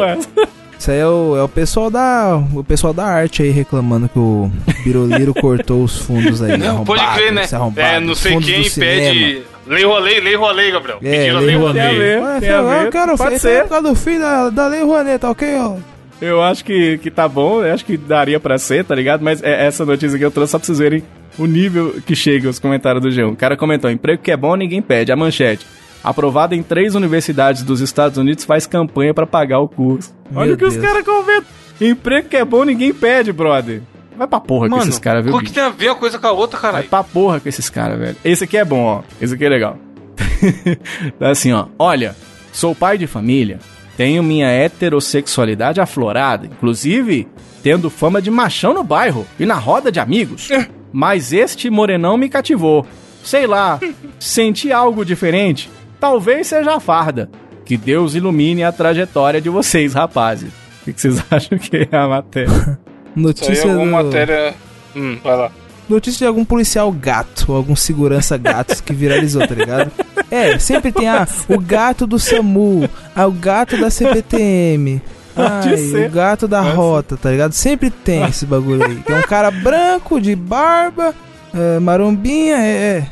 Isso 0.81 0.89
aí 0.89 0.97
é 0.97 1.05
o, 1.05 1.37
é 1.37 1.43
o 1.43 1.47
pessoal 1.47 1.91
da. 1.91 2.41
O 2.55 2.63
pessoal 2.63 2.91
da 2.91 3.05
arte 3.05 3.43
aí 3.43 3.51
reclamando 3.51 4.09
que 4.09 4.17
o 4.17 4.49
Biroliro 4.83 5.31
cortou 5.31 5.83
os 5.83 5.95
fundos 5.95 6.41
aí. 6.41 6.57
Não, 6.57 6.83
pode 6.83 7.05
crer, 7.13 7.31
né? 7.31 7.43
É, 7.75 7.99
não 7.99 8.15
sei 8.15 8.35
quem 8.39 8.67
pede. 8.67 9.43
Lei 9.67 9.85
Rolei, 9.85 10.19
Lei 10.19 10.35
Rolei, 10.35 10.71
Gabriel. 10.71 10.97
É, 11.03 11.17
Pediram 11.17 11.37
Lei 11.37 11.45
Lei 11.49 11.55
Rouanet. 11.55 11.77
Tem 11.77 11.85
a 11.85 11.91
Rolei. 11.91 11.99
ver, 11.99 12.21
Ué, 12.23 12.39
tem 12.39 12.49
a 12.49 12.57
filho, 12.57 12.69
ver. 12.69 12.85
eu 12.87 12.91
quero 12.91 13.15
Pode 13.17 13.39
ser. 13.39 13.61
por 13.61 13.69
causa 13.69 13.89
do 13.89 13.95
filho 13.95 14.19
da, 14.21 14.49
da 14.49 14.67
Lei 14.67 14.81
Rouanet, 14.81 15.19
tá 15.19 15.29
ok, 15.29 15.55
ó? 15.59 15.75
Eu 16.19 16.41
acho 16.41 16.65
que, 16.65 16.97
que 16.97 17.11
tá 17.11 17.27
bom, 17.27 17.63
eu 17.63 17.71
acho 17.75 17.85
que 17.85 17.95
daria 17.95 18.39
pra 18.39 18.57
ser, 18.57 18.83
tá 18.83 18.95
ligado? 18.95 19.21
Mas 19.23 19.43
é 19.43 19.67
essa 19.67 19.85
notícia 19.85 20.17
que 20.17 20.25
eu 20.25 20.31
trouxe 20.31 20.51
só 20.53 20.57
pra 20.57 20.65
vocês 20.65 20.79
verem 20.79 21.03
o 21.37 21.45
nível 21.45 21.95
que 22.07 22.15
chega 22.15 22.49
os 22.49 22.57
comentários 22.57 23.03
do 23.03 23.09
G1. 23.09 23.33
O 23.33 23.35
cara 23.35 23.55
comentou: 23.55 23.91
emprego 23.91 24.19
que 24.23 24.31
é 24.31 24.35
bom, 24.37 24.55
ninguém 24.55 24.81
pede. 24.81 25.11
A 25.11 25.15
manchete. 25.15 25.63
Aprovado 26.03 26.55
em 26.55 26.63
três 26.63 26.95
universidades 26.95 27.63
dos 27.63 27.79
Estados 27.79 28.17
Unidos, 28.17 28.43
faz 28.43 28.65
campanha 28.65 29.13
pra 29.13 29.27
pagar 29.27 29.59
o 29.59 29.67
curso. 29.67 30.13
Meu 30.29 30.41
Olha 30.41 30.53
o 30.53 30.57
que 30.57 30.65
os 30.65 30.77
caras 30.77 31.03
comentam. 31.03 31.45
Emprego 31.79 32.27
que 32.29 32.37
é 32.37 32.45
bom, 32.45 32.63
ninguém 32.63 32.93
pede, 32.93 33.31
brother. 33.31 33.81
Vai 34.17 34.27
pra 34.27 34.39
porra 34.39 34.67
com 34.69 34.75
Mano, 34.75 34.89
esses 34.89 34.99
caras, 34.99 35.23
viu? 35.25 35.35
o 35.35 35.41
que 35.41 35.51
tem 35.51 35.63
a 35.63 35.69
ver 35.69 35.89
uma 35.89 35.95
coisa 35.95 36.19
com 36.19 36.27
a 36.27 36.31
outra, 36.31 36.59
Vai 36.59 36.71
caralho? 36.71 36.89
pra 36.89 37.03
porra 37.03 37.39
com 37.39 37.49
esses 37.49 37.69
caras, 37.69 37.97
velho. 37.99 38.15
Esse 38.23 38.43
aqui 38.43 38.57
é 38.57 38.65
bom, 38.65 38.83
ó. 38.83 39.01
Esse 39.19 39.33
aqui 39.33 39.45
é 39.45 39.49
legal. 39.49 39.77
tá 41.17 41.29
assim, 41.29 41.51
ó. 41.51 41.65
Olha, 41.79 42.15
sou 42.51 42.75
pai 42.75 42.97
de 42.97 43.07
família, 43.07 43.59
tenho 43.97 44.21
minha 44.21 44.47
heterossexualidade 44.47 45.79
aflorada, 45.81 46.45
inclusive 46.45 47.27
tendo 47.63 47.89
fama 47.89 48.21
de 48.21 48.29
machão 48.31 48.73
no 48.73 48.83
bairro 48.83 49.25
e 49.39 49.45
na 49.45 49.55
roda 49.55 49.91
de 49.91 49.99
amigos. 49.99 50.49
Mas 50.91 51.31
este 51.31 51.69
morenão 51.69 52.17
me 52.17 52.27
cativou. 52.29 52.85
Sei 53.23 53.45
lá, 53.47 53.79
senti 54.19 54.71
algo 54.71 55.05
diferente. 55.05 55.69
Talvez 56.01 56.47
seja 56.47 56.75
a 56.75 56.79
farda. 56.81 57.29
Que 57.63 57.77
Deus 57.77 58.15
ilumine 58.15 58.63
a 58.65 58.71
trajetória 58.73 59.39
de 59.39 59.49
vocês, 59.49 59.93
rapazes. 59.93 60.49
O 60.81 60.85
que 60.85 60.93
que 60.93 60.99
vocês 61.01 61.23
acham 61.31 61.57
que 61.57 61.87
é 61.89 61.95
a 61.95 62.07
matéria? 62.09 62.49
Isso 62.51 62.69
aí 62.69 62.77
Notícia, 63.15 63.67
é 63.67 63.71
alguma 63.71 64.01
do- 64.03 64.05
matéria. 64.09 64.53
Hum, 64.95 65.17
vai 65.23 65.37
lá. 65.37 65.51
notícia 65.87 66.17
de 66.19 66.25
algum 66.25 66.43
policial 66.43 66.91
gato, 66.91 67.45
ou 67.49 67.55
algum 67.55 67.75
segurança 67.75 68.37
gatos 68.37 68.81
que 68.81 68.91
viralizou, 68.93 69.47
tá 69.47 69.55
ligado? 69.55 69.91
É, 70.31 70.57
sempre 70.57 70.93
tem 70.93 71.09
ah, 71.09 71.27
o 71.49 71.59
gato 71.59 72.07
do 72.07 72.17
SAMU, 72.17 72.89
ah, 73.13 73.27
o 73.27 73.31
gato 73.33 73.77
da 73.77 73.89
CPTM. 73.89 75.01
Pode 75.35 75.69
Ai, 75.71 75.77
ser. 75.77 76.07
o 76.07 76.09
gato 76.09 76.47
da 76.47 76.61
rota, 76.61 77.17
tá 77.17 77.29
ligado? 77.31 77.51
Sempre 77.51 77.89
tem 77.89 78.23
esse 78.23 78.45
bagulho 78.45 78.81
aí. 78.85 78.95
Que 78.95 79.11
é 79.11 79.15
um 79.17 79.21
cara 79.23 79.51
branco, 79.51 80.21
de 80.21 80.33
barba, 80.33 81.13
é, 81.53 81.79
marombinha, 81.79 82.55
é. 82.55 82.69
é. 82.69 83.07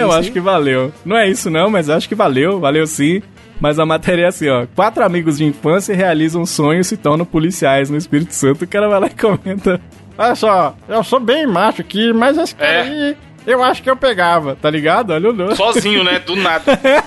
Eu 0.00 0.08
Isso 0.08 0.18
acho 0.18 0.32
que 0.32 0.40
valeu. 0.40 0.92
Não 1.04 1.16
é 1.16 1.28
isso 1.28 1.50
não, 1.50 1.70
mas 1.70 1.88
acho 1.90 2.08
que 2.08 2.14
valeu, 2.14 2.58
valeu 2.60 2.86
sim. 2.86 3.22
Mas 3.60 3.78
a 3.78 3.86
matéria 3.86 4.24
é 4.24 4.26
assim, 4.26 4.48
ó. 4.48 4.66
Quatro 4.74 5.04
amigos 5.04 5.38
de 5.38 5.44
infância 5.44 5.94
realizam 5.94 6.42
um 6.42 6.46
sonho 6.46 6.80
e 6.80 6.84
se 6.84 6.96
tornam 6.96 7.24
policiais 7.24 7.88
no 7.88 7.96
Espírito 7.96 8.34
Santo. 8.34 8.64
O 8.64 8.68
cara 8.68 8.88
vai 8.88 9.00
lá 9.00 9.06
e 9.06 9.10
comenta. 9.10 9.80
Olha 10.18 10.34
só, 10.34 10.76
eu 10.88 11.02
sou 11.04 11.20
bem 11.20 11.46
macho 11.46 11.80
aqui, 11.80 12.12
mas 12.12 12.36
esse 12.36 12.54
cara 12.54 12.70
É. 12.70 12.80
aí, 12.82 13.16
eu 13.46 13.62
acho 13.62 13.82
que 13.82 13.88
eu 13.90 13.96
pegava, 13.96 14.56
tá 14.60 14.68
ligado? 14.70 15.12
Olha 15.12 15.30
o 15.30 15.32
nome. 15.32 15.54
Sozinho, 15.56 16.02
né? 16.04 16.18
Do 16.18 16.34
nada. 16.36 16.64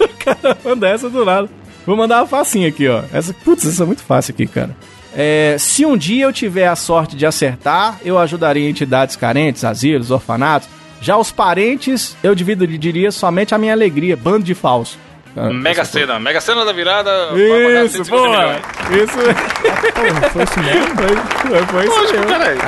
O 0.00 0.08
cara 0.24 0.58
manda 0.64 0.88
essa 0.88 1.08
do 1.08 1.24
nada. 1.24 1.48
Vou 1.86 1.96
mandar 1.96 2.18
uma 2.20 2.26
facinha 2.26 2.68
aqui, 2.68 2.86
ó. 2.86 3.02
Essa, 3.12 3.32
putz, 3.32 3.64
essa 3.66 3.82
é 3.82 3.86
muito 3.86 4.02
fácil 4.02 4.34
aqui, 4.34 4.46
cara. 4.46 4.76
É, 5.16 5.56
se 5.58 5.86
um 5.86 5.96
dia 5.96 6.24
eu 6.26 6.32
tiver 6.32 6.66
a 6.68 6.76
sorte 6.76 7.16
de 7.16 7.24
acertar, 7.24 7.98
eu 8.04 8.18
ajudaria 8.18 8.68
entidades 8.68 9.16
carentes, 9.16 9.64
asilos, 9.64 10.10
orfanatos. 10.10 10.68
Já 11.00 11.16
os 11.16 11.30
parentes, 11.30 12.16
eu 12.22 12.34
dividiria 12.34 13.10
somente 13.12 13.54
a 13.54 13.58
minha 13.58 13.72
alegria, 13.72 14.16
bando 14.16 14.44
de 14.44 14.54
falso. 14.54 14.98
Ah, 15.36 15.50
Mega 15.50 15.84
cena. 15.84 16.18
Mega 16.18 16.40
cena 16.40 16.64
da 16.64 16.72
virada. 16.72 17.10
Isso, 17.34 17.98
150 18.04 18.10
boa! 18.10 18.28
milhões. 18.28 18.60
Isso 19.04 19.18
Porra, 19.18 20.30
foi 20.30 20.42
isso 20.42 20.60
mesmo? 20.60 20.96
foi, 20.96 21.66
foi 21.66 21.84
isso 21.84 21.94
Lógico, 21.94 22.18
mesmo. 22.18 22.26
caralho. 22.26 22.58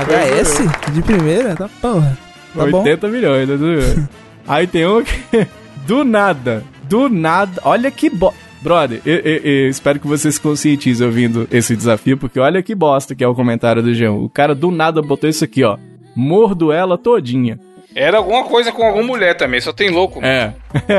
HS? 0.42 0.92
De 0.92 1.02
primeira? 1.02 1.56
Tá 1.56 1.68
porra. 1.80 2.18
Tá 2.54 2.66
bom? 2.66 2.78
80 2.78 3.08
milhões, 3.08 3.48
tá 3.48 3.54
tudo 3.56 4.08
Aí 4.46 4.66
tem 4.66 4.86
um 4.86 5.02
que. 5.02 5.46
Do 5.86 6.04
nada. 6.04 6.62
Do 6.84 7.08
nada. 7.08 7.60
Olha 7.64 7.90
que 7.90 8.08
bo... 8.10 8.32
Brother, 8.60 9.00
eu, 9.06 9.16
eu- 9.16 9.40
eu 9.64 9.68
espero 9.70 9.98
que 9.98 10.06
você 10.06 10.30
se 10.30 10.38
conscientize 10.40 11.02
ouvindo 11.02 11.48
esse 11.50 11.74
desafio, 11.74 12.18
porque 12.18 12.38
olha 12.38 12.62
que 12.62 12.74
bosta 12.74 13.14
que 13.14 13.24
é 13.24 13.28
o 13.28 13.34
comentário 13.34 13.82
do 13.82 13.90
G1. 13.90 14.22
O 14.24 14.28
cara 14.28 14.54
do 14.54 14.70
nada 14.70 15.00
botou 15.00 15.28
isso 15.30 15.42
aqui, 15.42 15.64
ó. 15.64 15.78
Mordo 16.14 16.70
ela 16.70 16.98
todinha. 16.98 17.58
Era 17.94 18.18
alguma 18.18 18.44
coisa 18.44 18.70
com 18.72 18.84
alguma 18.84 19.04
mulher 19.04 19.36
também, 19.36 19.60
só 19.60 19.72
tem 19.72 19.90
louco. 19.90 20.24
É. 20.24 20.54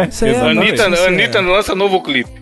Isso 0.09 0.25
aí 0.25 0.33
é. 0.33 0.39
Anitta, 0.39 0.89
notícia. 0.89 1.07
Anitta 1.07 1.41
lança 1.41 1.75
novo 1.75 2.01
clipe. 2.01 2.41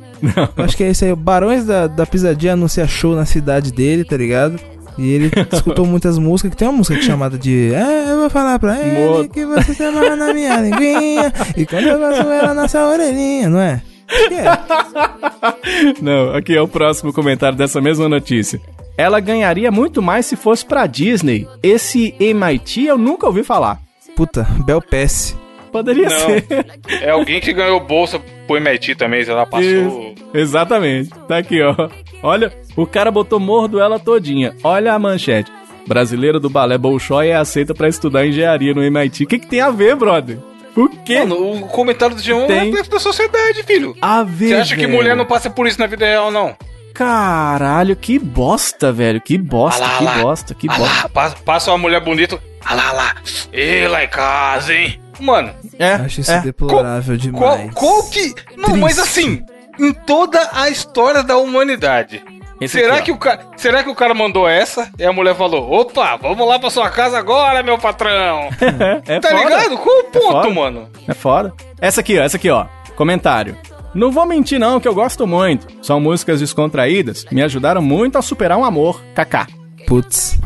Eu 0.57 0.63
acho 0.65 0.75
que 0.75 0.83
é 0.83 0.89
isso 0.89 1.05
aí. 1.05 1.11
O 1.11 1.15
Barões 1.15 1.65
da, 1.65 1.87
da 1.87 2.05
Pisadinha 2.05 2.53
anuncia 2.53 2.87
show 2.87 3.15
na 3.15 3.25
cidade 3.25 3.71
dele, 3.71 4.03
tá 4.03 4.17
ligado? 4.17 4.59
E 4.97 5.13
ele 5.13 5.31
escutou 5.51 5.85
muitas 5.85 6.17
músicas, 6.17 6.51
que 6.51 6.57
tem 6.57 6.67
uma 6.67 6.77
música 6.77 7.01
chamada 7.01 7.37
de 7.37 7.73
É, 7.73 8.11
eu 8.11 8.17
vou 8.17 8.29
falar 8.29 8.59
pra 8.59 8.77
ele 8.79 9.29
que 9.29 9.45
você 9.45 9.73
se 9.73 9.83
amarra 9.83 10.15
na 10.15 10.33
minha 10.33 10.57
linguinha 10.59 11.31
E 11.55 11.65
quando 11.65 11.87
eu 11.87 11.99
faço 11.99 12.29
ela 12.29 12.53
na 12.53 12.67
sua 12.67 12.89
orelhinha, 12.89 13.47
não 13.47 13.61
é? 13.61 13.81
É. 14.31 16.01
Não, 16.01 16.35
aqui 16.35 16.55
é 16.55 16.61
o 16.61 16.67
próximo 16.67 17.13
comentário 17.13 17.55
dessa 17.57 17.79
mesma 17.79 18.09
notícia. 18.09 18.59
Ela 18.97 19.19
ganharia 19.19 19.71
muito 19.71 20.01
mais 20.01 20.25
se 20.25 20.35
fosse 20.35 20.65
pra 20.65 20.87
Disney. 20.87 21.47
Esse 21.61 22.15
MIT 22.19 22.85
eu 22.85 22.97
nunca 22.97 23.27
ouvi 23.27 23.43
falar. 23.43 23.79
Puta, 24.19 24.45
Bel 24.65 24.81
Pass. 24.81 25.33
Poderia 25.71 26.09
Não. 26.09 26.19
ser. 26.19 26.45
É 27.01 27.09
alguém 27.11 27.39
que 27.39 27.53
ganhou 27.53 27.79
bolsa 27.79 28.19
pro 28.45 28.57
MIT 28.57 28.95
também, 28.95 29.23
sei 29.23 29.33
lá, 29.33 29.45
passou. 29.45 29.63
Isso, 29.63 30.13
exatamente. 30.33 31.09
Tá 31.25 31.37
aqui, 31.37 31.61
ó. 31.61 31.87
Olha, 32.21 32.51
o 32.75 32.85
cara 32.85 33.09
botou 33.11 33.39
mordo 33.39 33.79
ela 33.79 33.97
todinha. 33.97 34.53
Olha 34.61 34.93
a 34.93 34.99
manchete. 34.99 35.49
Brasileira 35.87 36.37
do 36.37 36.49
balé 36.49 36.77
Bolshoi 36.77 37.29
é 37.29 37.35
aceita 37.37 37.73
pra 37.73 37.87
estudar 37.87 38.25
engenharia 38.27 38.73
no 38.73 38.83
MIT. 38.83 39.23
O 39.23 39.27
que, 39.27 39.39
que 39.39 39.47
tem 39.47 39.61
a 39.61 39.69
ver, 39.71 39.95
brother? 39.95 40.37
O 40.75 40.89
quê? 40.89 41.19
Mano, 41.19 41.53
o 41.53 41.67
comentário 41.69 42.13
do 42.13 42.21
G1 42.21 42.43
é 42.43 42.47
Tem. 42.47 42.59
reflexo 42.65 42.91
da 42.91 42.99
sociedade, 42.99 43.63
filho. 43.63 43.95
a 44.01 44.23
Você 44.23 44.29
ver, 44.31 44.53
acha 44.55 44.75
que 44.75 44.81
velho. 44.81 44.93
mulher 44.97 45.15
não 45.15 45.25
passa 45.25 45.49
por 45.49 45.65
isso 45.65 45.79
na 45.79 45.87
vida 45.87 46.05
real, 46.05 46.29
não? 46.29 46.55
Caralho, 46.93 47.95
que 47.95 48.19
bosta, 48.19 48.91
velho. 48.91 49.21
Que 49.21 49.37
bosta, 49.37 49.83
Ah 49.85 49.87
lá, 49.91 49.97
que 49.97 50.03
lá. 50.03 50.17
bosta, 50.23 50.53
que 50.53 50.67
Ah 50.69 50.77
bosta. 50.77 51.03
lá, 51.03 51.09
passa, 51.09 51.35
passa 51.45 51.71
uma 51.71 51.77
mulher 51.77 52.01
bonita. 52.03 52.37
Ah 52.65 52.73
lá, 52.75 52.91
lá. 52.91 53.15
Ei, 53.51 53.87
lá 53.87 54.03
em 54.03 54.07
casa, 54.07 54.73
hein? 54.73 54.99
Mano, 55.19 55.51
É, 55.77 55.93
Acho 55.95 56.21
isso 56.21 56.31
é. 56.31 56.39
deplorável 56.41 57.17
qual, 57.33 57.57
demais. 57.57 57.73
qual 57.73 58.09
que. 58.09 58.33
Não, 58.57 58.77
mas 58.77 58.95
Triste. 58.95 59.01
assim, 59.21 59.43
em 59.79 59.91
toda 59.93 60.39
a 60.53 60.69
história 60.69 61.21
da 61.23 61.37
humanidade. 61.37 62.23
Esse 62.61 62.77
será, 62.79 62.95
aqui, 62.95 63.01
ó. 63.01 63.05
que 63.05 63.11
o 63.13 63.17
cara, 63.17 63.47
será 63.55 63.83
que 63.83 63.89
o 63.89 63.95
cara 63.95 64.13
mandou 64.13 64.47
essa 64.47 64.89
e 64.99 65.03
a 65.05 65.13
mulher 65.13 65.33
falou: 65.35 65.71
opa, 65.71 66.17
vamos 66.17 66.45
lá 66.47 66.59
pra 66.59 66.69
sua 66.69 66.89
casa 66.89 67.17
agora, 67.17 67.63
meu 67.63 67.77
patrão? 67.77 68.49
É 69.07 69.19
tá 69.19 69.29
foda. 69.29 69.43
ligado? 69.43 69.77
Qual 69.77 69.99
o 69.99 70.03
ponto, 70.05 70.21
foda. 70.31 70.49
mano? 70.49 70.89
É 71.07 71.13
foda. 71.13 71.53
Essa 71.79 72.01
aqui, 72.01 72.17
ó, 72.19 72.23
essa 72.23 72.35
aqui, 72.37 72.49
ó. 72.49 72.65
Comentário. 72.95 73.57
Não 73.93 74.11
vou 74.11 74.25
mentir 74.25 74.59
não, 74.59 74.79
que 74.79 74.87
eu 74.87 74.93
gosto 74.93 75.25
muito. 75.25 75.67
São 75.81 75.99
músicas 75.99 76.41
descontraídas, 76.41 77.25
me 77.31 77.41
ajudaram 77.41 77.81
muito 77.81 78.17
a 78.17 78.21
superar 78.21 78.57
um 78.57 78.65
amor. 78.65 79.01
Kaká. 79.15 79.47
Putz. 79.87 80.37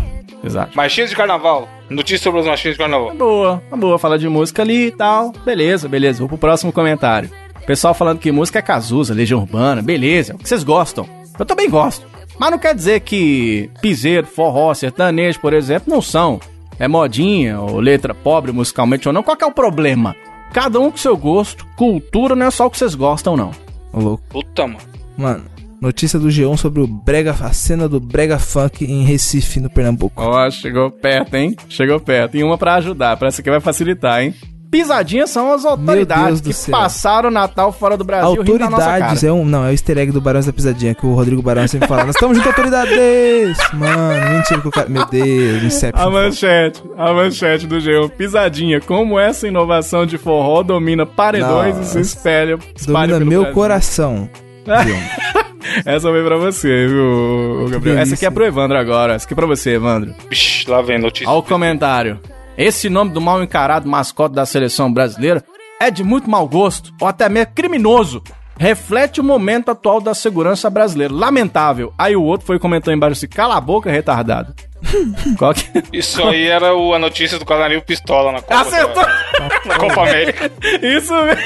Exato. 0.43 0.75
Marchinhas 0.75 1.09
de 1.09 1.15
carnaval. 1.15 1.67
Notícia 1.89 2.23
sobre 2.23 2.41
as 2.41 2.45
marchinhas 2.45 2.75
de 2.75 2.79
carnaval. 2.79 3.13
Boa, 3.15 3.63
uma 3.69 3.77
boa, 3.77 3.99
falar 3.99 4.17
de 4.17 4.27
música 4.27 4.61
ali 4.61 4.87
e 4.87 4.91
tal. 4.91 5.31
Beleza, 5.45 5.87
beleza. 5.87 6.19
Vou 6.19 6.27
pro 6.27 6.37
próximo 6.37 6.71
comentário. 6.71 7.29
Pessoal 7.65 7.93
falando 7.93 8.19
que 8.19 8.31
música 8.31 8.59
é 8.59 8.61
Cazuza, 8.61 9.13
Legião 9.13 9.39
Urbana, 9.39 9.81
beleza, 9.81 10.33
é 10.33 10.35
o 10.35 10.37
que 10.37 10.49
vocês 10.49 10.63
gostam. 10.63 11.07
Eu 11.39 11.45
também 11.45 11.69
gosto. 11.69 12.05
Mas 12.37 12.51
não 12.51 12.59
quer 12.59 12.75
dizer 12.75 12.99
que 13.01 13.69
piseiro, 13.81 14.27
forró, 14.27 14.73
sertanejo, 14.73 15.39
por 15.39 15.53
exemplo, 15.53 15.93
não 15.93 16.01
são. 16.01 16.41
É 16.77 16.87
modinha 16.87 17.61
ou 17.61 17.79
letra 17.79 18.13
pobre 18.13 18.51
musicalmente 18.51 19.07
ou 19.07 19.13
não. 19.13 19.23
Qual 19.23 19.37
que 19.37 19.43
é 19.43 19.47
o 19.47 19.51
problema? 19.51 20.15
Cada 20.51 20.79
um 20.79 20.91
com 20.91 20.97
seu 20.97 21.15
gosto, 21.15 21.65
cultura 21.77 22.35
não 22.35 22.47
é 22.47 22.51
só 22.51 22.65
o 22.65 22.69
que 22.69 22.77
vocês 22.77 22.95
gostam, 22.95 23.37
não. 23.37 23.51
Ô, 23.93 23.99
louco. 23.99 24.23
Puta, 24.29 24.67
mano. 24.67 24.79
Mano, 25.17 25.45
notícia 25.84 26.17
do 26.17 26.29
G1 26.29 26.57
sobre 26.57 26.81
o 26.81 26.88
brega, 26.88 27.31
a 27.41 27.51
cena 27.51 27.88
do 27.89 27.99
brega 27.99 28.39
funk 28.39 28.86
em 28.86 29.03
Recife, 29.03 29.59
no 29.59 29.69
Pernambuco. 29.69 30.21
Ó, 30.21 30.49
chegou 30.49 30.89
perto, 30.89 31.36
hein? 31.36 31.55
Chegou 31.67 31.99
perto. 31.99 32.38
E 32.38 32.43
uma 32.43 32.57
pra 32.57 32.75
ajudar, 32.75 33.17
parece 33.17 33.43
que 33.43 33.49
vai 33.49 33.59
facilitar, 33.59 34.21
hein? 34.23 34.34
Pisadinhas 34.71 35.29
são 35.29 35.53
as 35.53 35.63
autoridades 35.65 36.41
que 36.41 36.51
céu. 36.51 36.71
passaram 36.71 37.29
o 37.29 37.31
Natal 37.31 37.71
fora 37.71 37.95
do 37.95 38.03
Brasil 38.03 38.29
nossa 38.38 38.39
Autoridades, 38.41 39.19
cara. 39.21 39.27
é 39.27 39.31
um. 39.31 39.45
Não, 39.45 39.63
é 39.63 39.67
o 39.67 39.71
easter 39.71 39.99
egg 39.99 40.11
do 40.11 40.19
Barões 40.19 40.47
da 40.47 40.51
Pisadinha, 40.53 40.95
que 40.95 41.05
o 41.05 41.13
Rodrigo 41.13 41.43
Barão 41.43 41.67
sempre 41.67 41.88
fala. 41.88 42.05
Nós 42.05 42.15
estamos 42.15 42.36
junto, 42.36 42.49
autoridades! 42.49 43.55
Mano, 43.71 44.29
mentira 44.31 44.61
que 44.61 44.67
o 44.67 44.71
cara. 44.71 44.89
Meu 44.89 45.05
Deus, 45.05 45.61
Inception. 45.63 46.03
A 46.03 46.09
manchete, 46.09 46.81
a 46.97 47.13
manchete 47.13 47.67
do 47.67 47.75
G1. 47.77 48.09
Pisadinha, 48.17 48.81
como 48.81 49.19
essa 49.19 49.47
inovação 49.47 50.07
de 50.07 50.17
forró 50.17 50.63
domina 50.63 51.05
paredões 51.05 51.75
e 51.77 51.86
se 51.86 51.97
Nossa. 51.97 51.99
espelha, 51.99 52.57
espalha 52.75 53.13
Domina 53.13 53.17
pelo 53.19 53.29
meu 53.29 53.41
Brasil. 53.41 53.53
coração. 53.53 54.27
G1. 55.78 55.82
Essa 55.86 56.09
foi 56.09 56.24
pra 56.24 56.38
você, 56.38 56.88
viu, 56.88 57.67
Gabriel? 57.69 57.97
Essa 57.99 58.15
aqui 58.15 58.26
é 58.26 58.30
pro 58.32 58.45
Evandro 58.45 58.78
agora. 58.78 59.13
Essa 59.13 59.26
aqui 59.26 59.34
é 59.34 59.36
pra 59.36 59.45
você, 59.47 59.71
Evandro. 59.71 60.13
Vixe, 60.30 60.69
lá 60.69 60.82
vem 60.82 60.99
notícia. 60.99 61.30
Olha 61.30 61.39
o 61.39 61.43
comentário. 61.43 62.19
Esse 62.57 62.89
nome 62.89 63.11
do 63.11 63.19
mal 63.21 63.41
encarado 63.41 63.89
mascote 63.89 64.36
da 64.36 64.45
seleção 64.45 64.91
brasileira 64.93 65.43
é 65.82 65.89
de 65.89 66.03
muito 66.03 66.30
mau 66.30 66.47
gosto, 66.47 66.93
ou 67.01 67.07
até 67.07 67.28
mesmo 67.28 67.51
criminoso. 67.53 68.21
Reflete 68.59 69.19
o 69.19 69.24
momento 69.24 69.71
atual 69.71 69.99
da 69.99 70.13
segurança 70.13 70.69
brasileira. 70.69 71.11
Lamentável. 71.11 71.91
Aí 71.97 72.15
o 72.15 72.21
outro 72.21 72.45
foi 72.45 72.59
comentando 72.59 72.93
embaixo 72.95 73.13
assim: 73.13 73.28
cala 73.28 73.57
a 73.57 73.61
boca, 73.61 73.89
retardado. 73.89 74.53
Qual 75.39 75.53
que? 75.55 75.65
Isso 75.91 76.21
aí 76.24 76.47
era 76.47 76.76
o- 76.76 76.93
a 76.93 76.99
notícia 76.99 77.39
do 77.39 77.45
Canarinho 77.45 77.82
Pistola 77.82 78.32
na 78.32 78.41
Copa, 78.41 78.61
Acertou! 78.61 79.03
da- 79.03 79.61
na 79.65 79.78
Copa 79.80 80.01
América. 80.03 80.51
Isso 80.84 81.13
mesmo. 81.24 81.41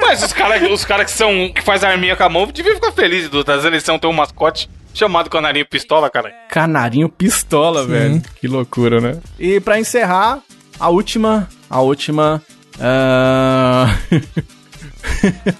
Mas 0.00 0.22
os 0.22 0.32
caras 0.32 0.70
os 0.70 0.84
cara 0.84 1.04
que 1.04 1.10
são 1.10 1.50
que 1.54 1.62
faz 1.62 1.82
arminha 1.84 2.16
com 2.16 2.24
a 2.24 2.28
mão 2.28 2.46
deviam 2.46 2.74
ficar 2.74 2.92
felizes 2.92 3.28
do 3.28 3.42
das 3.42 3.64
eleições 3.64 4.00
ter 4.00 4.06
um 4.06 4.12
mascote 4.12 4.68
chamado 4.94 5.30
Canarinho 5.30 5.66
Pistola, 5.66 6.10
cara. 6.10 6.32
Canarinho 6.48 7.08
pistola, 7.08 7.86
velho. 7.86 8.22
Que 8.40 8.46
loucura, 8.46 9.00
né? 9.00 9.18
E 9.38 9.60
pra 9.60 9.78
encerrar, 9.78 10.40
a 10.78 10.88
última. 10.88 11.48
A 11.70 11.80
última. 11.80 12.42
ah, 12.80 13.86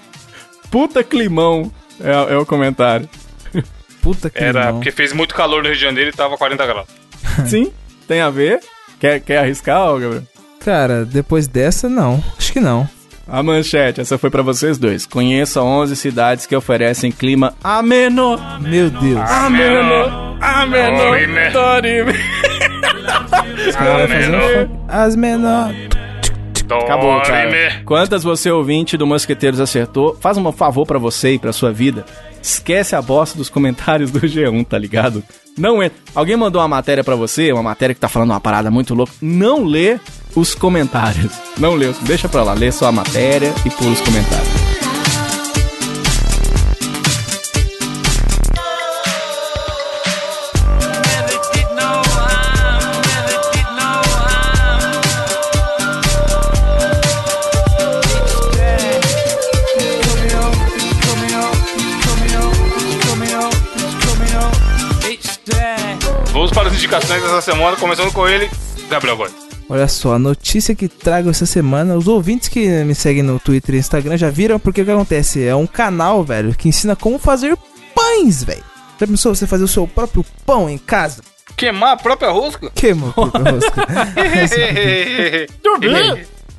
Puta 0.69 1.03
climão 1.03 1.71
é, 1.99 2.33
é 2.33 2.37
o 2.37 2.45
comentário. 2.45 3.07
Puta 4.01 4.29
que 4.29 4.43
Era 4.43 4.73
porque 4.73 4.91
fez 4.91 5.13
muito 5.13 5.33
calor 5.33 5.63
no 5.63 5.69
Rio 5.69 5.77
de 5.77 5.81
Janeiro 5.81 6.09
e 6.09 6.13
tava 6.13 6.37
40 6.37 6.65
graus. 6.65 6.87
Sim, 7.47 7.71
tem 8.07 8.21
a 8.21 8.29
ver. 8.29 8.59
Quer, 8.99 9.19
quer 9.21 9.37
arriscar, 9.37 9.87
Gabriel? 9.97 10.23
Cara, 10.59 11.05
depois 11.05 11.47
dessa, 11.47 11.87
não. 11.87 12.23
Acho 12.37 12.51
que 12.53 12.59
não. 12.59 12.87
A 13.27 13.41
manchete, 13.41 14.01
essa 14.01 14.17
foi 14.17 14.29
pra 14.29 14.41
vocês 14.41 14.77
dois. 14.77 15.05
Conheça 15.05 15.61
11 15.61 15.95
cidades 15.95 16.45
que 16.45 16.55
oferecem 16.55 17.11
clima 17.11 17.53
ameno. 17.63 18.37
Meu 18.59 18.89
Deus. 18.89 19.29
Ameno. 19.29 20.37
Ameno. 20.41 21.51
Dorime. 21.53 22.11
Os 23.67 23.75
caras. 23.75 24.69
As 24.89 25.15
menores. 25.15 25.89
Acabou, 26.69 27.21
cara. 27.21 27.81
Quantas 27.85 28.23
você 28.23 28.49
ouvinte 28.49 28.97
do 28.97 29.05
Mosqueteiros 29.05 29.59
acertou? 29.59 30.17
Faz 30.19 30.37
um 30.37 30.51
favor 30.51 30.85
pra 30.85 30.99
você 30.99 31.33
e 31.33 31.39
pra 31.39 31.53
sua 31.53 31.71
vida. 31.71 32.05
Esquece 32.41 32.95
a 32.95 33.01
bosta 33.01 33.37
dos 33.37 33.49
comentários 33.49 34.11
do 34.11 34.19
G1, 34.19 34.65
tá 34.65 34.77
ligado? 34.77 35.23
Não 35.57 35.81
é. 35.81 35.91
Alguém 36.13 36.35
mandou 36.35 36.61
uma 36.61 36.67
matéria 36.67 37.03
pra 37.03 37.15
você, 37.15 37.53
uma 37.53 37.63
matéria 37.63 37.93
que 37.95 38.01
tá 38.01 38.09
falando 38.09 38.31
uma 38.31 38.41
parada 38.41 38.69
muito 38.71 38.93
louca. 38.93 39.13
Não 39.21 39.63
lê 39.63 39.97
os 40.35 40.55
comentários. 40.55 41.31
Não 41.57 41.75
os- 41.75 41.97
deixa 41.99 42.27
pra 42.29 42.43
lá, 42.43 42.53
lê 42.53 42.71
só 42.71 42.87
a 42.87 42.91
matéria 42.91 43.53
e 43.65 43.69
pula 43.69 43.91
os 43.91 44.01
comentários. 44.01 44.63
Vamos 66.31 66.51
para 66.51 66.67
as 66.67 66.73
indicações 66.73 67.21
dessa 67.21 67.41
semana, 67.41 67.77
começando 67.77 68.11
com 68.11 68.27
ele, 68.27 68.49
Gabriel 68.89 69.15
Gomes. 69.17 69.52
Olha 69.69 69.87
só, 69.87 70.13
a 70.15 70.19
notícia 70.19 70.75
que 70.75 70.87
trago 70.87 71.29
essa 71.29 71.45
semana, 71.45 71.95
os 71.95 72.07
ouvintes 72.07 72.49
que 72.49 72.67
me 72.83 72.93
seguem 72.93 73.23
no 73.23 73.39
Twitter 73.39 73.75
e 73.75 73.79
Instagram 73.79 74.17
já 74.17 74.29
viram 74.29 74.59
porque 74.59 74.81
o 74.81 74.85
que 74.85 74.91
acontece? 74.91 75.43
É 75.43 75.55
um 75.55 75.65
canal, 75.65 76.23
velho, 76.23 76.53
que 76.53 76.67
ensina 76.69 76.95
como 76.95 77.17
fazer 77.17 77.57
pães, 77.95 78.43
velho. 78.43 78.63
Já 78.99 79.07
pensou 79.07 79.33
você 79.33 79.47
fazer 79.47 79.63
o 79.63 79.67
seu 79.67 79.87
próprio 79.87 80.23
pão 80.45 80.69
em 80.69 80.77
casa? 80.77 81.23
Queimar 81.55 81.93
a 81.93 81.97
própria 81.97 82.29
rosca? 82.29 82.69
Queima 82.75 83.07
o 83.09 83.13
próprio 83.13 83.55
rosca. 83.55 83.87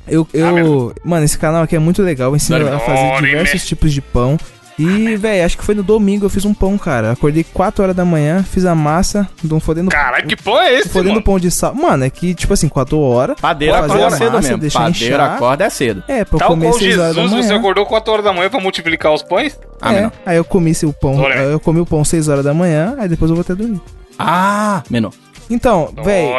Eu, 0.07 0.27
Ah, 0.33 0.37
eu, 0.37 0.53
mesmo. 0.53 0.93
mano, 1.03 1.25
esse 1.25 1.37
canal 1.37 1.63
aqui 1.63 1.75
é 1.75 1.79
muito 1.79 2.03
legal, 2.03 2.35
ensina 2.35 2.75
a 2.75 2.79
fazer 2.79 3.21
diversos 3.25 3.65
tipos 3.65 3.91
de 3.91 4.01
pão. 4.01 4.37
E, 4.77 5.15
velho, 5.15 5.45
acho 5.45 5.57
que 5.57 5.63
foi 5.63 5.73
no 5.73 5.83
domingo 5.83 6.25
eu 6.25 6.29
fiz 6.29 6.43
um 6.45 6.53
pão, 6.53 6.77
cara. 6.77 7.11
Acordei 7.13 7.43
4 7.43 7.83
horas 7.83 7.95
da 7.95 8.03
manhã, 8.03 8.43
fiz 8.43 8.65
a 8.65 8.75
massa, 8.75 9.27
um 9.49 9.59
fodendo, 9.59 9.89
Caralho, 9.89 10.27
que 10.27 10.35
pão 10.35 10.59
é 10.59 10.73
esse, 10.73 10.89
fodendo 10.89 11.13
mano? 11.13 11.23
pão 11.23 11.39
de 11.39 11.49
sal. 11.49 11.73
Mano, 11.73 12.03
é 12.03 12.09
que, 12.09 12.33
tipo 12.35 12.53
assim, 12.53 12.67
4 12.67 12.99
horas. 12.99 13.37
Padeiro 13.39 13.73
fazer 13.73 13.85
acorda 13.93 14.07
a 14.07 14.11
cedo 14.17 14.33
massa, 14.33 14.57
mesmo. 14.57 14.71
Padeiro 14.73 15.13
inchar. 15.15 15.35
acorda 15.35 15.63
é 15.65 15.69
cedo. 15.69 16.03
É, 16.07 16.25
pra 16.25 16.35
eu 16.35 16.39
Tal 16.39 16.49
comer 16.49 16.67
qual 16.67 16.79
6 16.79 16.97
horas 16.99 17.15
da 17.15 17.21
Jesus, 17.21 17.31
manhã. 17.31 17.47
você 17.47 17.53
acordou 17.53 17.85
4 17.85 18.11
horas 18.13 18.25
da 18.25 18.33
manhã 18.33 18.49
pra 18.49 18.59
multiplicar 18.59 19.13
os 19.13 19.23
pães? 19.23 19.57
Ah, 19.81 19.91
é, 19.93 19.95
menor. 19.95 20.11
aí 20.25 20.37
eu 20.37 20.43
comi 20.43 20.71
o 20.83 20.93
pão, 20.93 21.15
Olha. 21.19 21.33
eu 21.35 21.59
comi 21.59 21.79
o 21.79 21.85
pão 21.85 22.03
6 22.03 22.27
horas 22.27 22.43
da 22.43 22.53
manhã, 22.53 22.95
aí 22.99 23.07
depois 23.07 23.29
eu 23.29 23.35
vou 23.35 23.41
até 23.41 23.55
dormir. 23.55 23.81
Ah, 24.19 24.83
menor. 24.89 25.11
Então, 25.49 25.93
velho. 26.03 26.33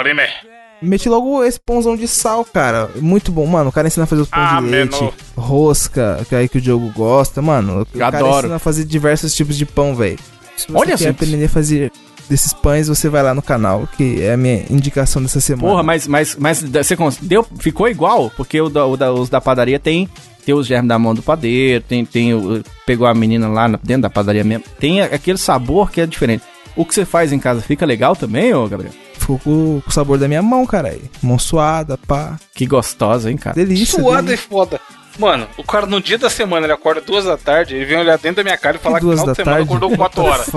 Meti 0.82 1.08
logo 1.08 1.42
esse 1.44 1.58
pãozão 1.60 1.96
de 1.96 2.06
sal, 2.08 2.44
cara. 2.44 2.90
Muito 2.96 3.30
bom, 3.32 3.46
mano. 3.46 3.70
O 3.70 3.72
cara 3.72 3.88
ensina 3.88 4.04
a 4.04 4.06
fazer 4.06 4.22
os 4.22 4.28
pães 4.28 4.48
Ah, 4.52 4.60
de 4.60 4.66
leite, 4.68 4.94
menor. 5.00 5.12
rosca, 5.36 6.24
que 6.28 6.34
é 6.34 6.38
aí 6.38 6.48
que 6.48 6.58
o 6.58 6.60
Diogo 6.60 6.90
gosta, 6.94 7.40
mano. 7.40 7.82
O 7.82 7.98
cara 7.98 8.18
adoro. 8.18 8.38
ensina 8.38 8.56
a 8.56 8.58
fazer 8.58 8.84
diversos 8.84 9.34
tipos 9.34 9.56
de 9.56 9.64
pão, 9.66 9.94
velho. 9.94 10.18
Se 10.56 10.66
você 10.68 10.78
Olha 10.78 10.96
quer 10.96 11.04
só. 11.04 11.08
aprender 11.10 11.44
a 11.44 11.48
fazer 11.48 11.92
desses 12.28 12.52
pães, 12.52 12.88
você 12.88 13.08
vai 13.08 13.22
lá 13.22 13.32
no 13.34 13.42
canal, 13.42 13.88
que 13.96 14.20
é 14.22 14.32
a 14.32 14.36
minha 14.36 14.64
indicação 14.70 15.22
dessa 15.22 15.40
semana. 15.40 15.68
Porra, 15.68 15.82
mas, 15.82 16.06
mas, 16.08 16.34
mas 16.36 16.60
você 16.62 16.96
deu, 17.22 17.46
ficou 17.58 17.88
igual, 17.88 18.30
porque 18.36 18.60
o 18.60 18.68
da, 18.68 18.84
o 18.86 18.96
da- 18.96 19.12
os 19.12 19.28
da 19.28 19.40
padaria 19.40 19.78
tem, 19.78 20.08
tem 20.44 20.54
os 20.54 20.66
germes 20.66 20.88
da 20.88 20.98
mão 20.98 21.14
do 21.14 21.22
padeiro, 21.22 21.84
tem, 21.86 22.04
tem 22.04 22.34
o, 22.34 22.62
pegou 22.84 23.06
a 23.06 23.14
menina 23.14 23.46
lá 23.48 23.68
na- 23.68 23.78
dentro 23.82 24.02
da 24.02 24.10
padaria 24.10 24.42
mesmo. 24.42 24.64
Tem 24.80 25.02
aquele 25.02 25.38
sabor 25.38 25.90
que 25.90 26.00
é 26.00 26.06
diferente. 26.06 26.42
O 26.74 26.84
que 26.84 26.94
você 26.94 27.04
faz 27.04 27.32
em 27.32 27.38
casa 27.38 27.60
fica 27.60 27.86
legal 27.86 28.16
também, 28.16 28.52
ô 28.52 28.66
Gabriel? 28.66 28.92
Ficou 29.26 29.40
com, 29.40 29.80
com 29.80 29.90
o 29.90 29.92
sabor 29.92 30.18
da 30.18 30.28
minha 30.28 30.40
mão, 30.40 30.64
caralho. 30.64 31.02
Mão 31.20 31.36
suada, 31.36 31.98
pá. 31.98 32.38
Que 32.54 32.64
gostosa, 32.64 33.28
hein, 33.28 33.36
cara? 33.36 33.56
Delícia. 33.56 33.98
Suada 34.00 34.22
e 34.22 34.26
delícia. 34.26 34.48
foda. 34.48 34.80
Mano, 35.18 35.48
o 35.56 35.64
cara 35.64 35.84
no 35.84 36.00
dia 36.00 36.16
da 36.16 36.30
semana 36.30 36.64
ele 36.66 36.72
acorda 36.72 37.00
duas 37.00 37.24
da 37.24 37.36
tarde, 37.36 37.74
ele 37.74 37.86
vem 37.86 37.98
olhar 37.98 38.16
dentro 38.18 38.36
da 38.36 38.44
minha 38.44 38.56
cara 38.56 38.76
e 38.76 38.78
falar 38.78 39.00
que 39.00 39.04
duas 39.04 39.18
final 39.18 39.26
da 39.26 39.32
de 39.32 39.36
semana 39.36 39.56
tarde. 39.56 39.68
acordou 39.74 39.96
4 39.96 40.22
horas 40.22 40.48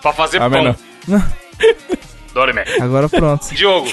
pra 0.00 0.12
fazer 0.14 0.40
Ah, 0.40 0.48
pão. 0.48 0.74
Dorime. 2.32 2.62
Agora 2.80 3.06
pronto. 3.08 3.52
Diogo, 3.54 3.88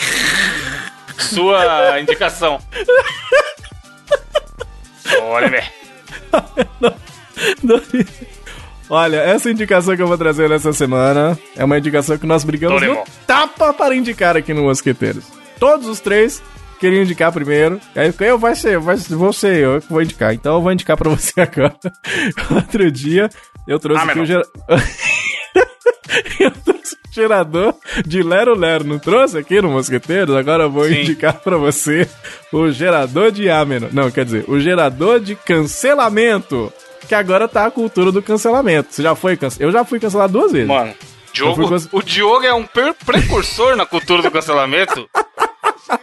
sua 1.18 2.00
indicação. 2.00 2.60
Dorime. 5.04 5.64
Dorime. 7.62 8.06
Olha, 8.90 9.18
essa 9.18 9.50
indicação 9.50 9.96
que 9.96 10.02
eu 10.02 10.08
vou 10.08 10.18
trazer 10.18 10.50
nessa 10.50 10.74
semana 10.74 11.38
é 11.56 11.64
uma 11.64 11.78
indicação 11.78 12.18
que 12.18 12.26
nós 12.28 12.44
brigamos 12.44 12.82
no 12.82 13.04
tapa 13.26 13.74
para 13.74 13.96
indicar 13.96 14.36
aqui 14.38 14.54
no 14.54 14.64
Mosqueteiros. 14.64 15.24
Todos 15.60 15.88
os 15.88 16.00
três 16.00 16.42
queriam 16.80 17.04
indicar 17.04 17.32
primeiro. 17.32 17.80
Aí 17.96 18.14
eu 18.20 18.38
vai 18.38 18.56
ser, 18.56 18.78
vai, 18.80 18.96
vou 18.98 19.32
ser 19.32 19.58
eu 19.58 19.82
que 19.82 19.90
vou 19.90 20.02
indicar. 20.02 20.34
Então 20.34 20.56
eu 20.56 20.62
vou 20.62 20.72
indicar 20.72 20.98
pra 20.98 21.10
você 21.10 21.40
agora. 21.42 21.76
Outro 22.54 22.92
dia 22.92 23.30
eu 23.68 23.80
trouxe 23.80 24.02
Ah, 24.02 24.06
aqui 24.06 24.20
o 24.20 24.24
menor. 24.24 24.26
gera... 24.28 24.44
eu 26.40 26.52
trouxe 26.52 26.96
o 26.96 27.14
gerador 27.14 27.76
de 28.06 28.22
Lero 28.22 28.58
Lero. 28.58 28.84
Não 28.84 29.00
trouxe 29.00 29.38
aqui 29.38 29.62
no 29.62 29.70
Mosqueteiros? 29.72 30.36
Agora 30.36 30.64
eu 30.64 30.70
vou 30.72 30.84
Sim. 30.86 31.02
indicar 31.02 31.36
pra 31.40 31.56
você 31.58 32.08
o 32.52 32.70
gerador 32.70 33.32
de 33.32 33.50
Ameno. 33.50 33.88
Não, 33.94 34.12
quer 34.12 34.26
dizer, 34.26 34.44
o 34.48 34.60
gerador 34.60 35.20
de 35.22 35.36
cancelamento. 35.36 36.72
Que 37.08 37.16
agora 37.16 37.47
tá 37.47 37.66
a 37.66 37.72
cultura 37.72 38.12
do 38.12 38.22
cancelamento. 38.22 38.93
Você 38.93 39.04
já 39.04 39.14
foi 39.16 39.36
cancelado? 39.38 39.64
Eu 39.64 39.72
já 39.72 39.84
fui 39.86 39.99
cancelado 39.99 40.34
duas 40.34 40.51
vezes. 40.51 40.68
Mano, 40.68 40.93
Diogo, 41.34 41.70
cance- 41.70 41.89
o 41.91 42.01
Diogo 42.01 42.45
é 42.45 42.54
um 42.54 42.66
precursor 43.06 43.76
na 43.76 43.86
cultura 43.86 44.22
do 44.22 44.32
cancelamento. 44.32 45.08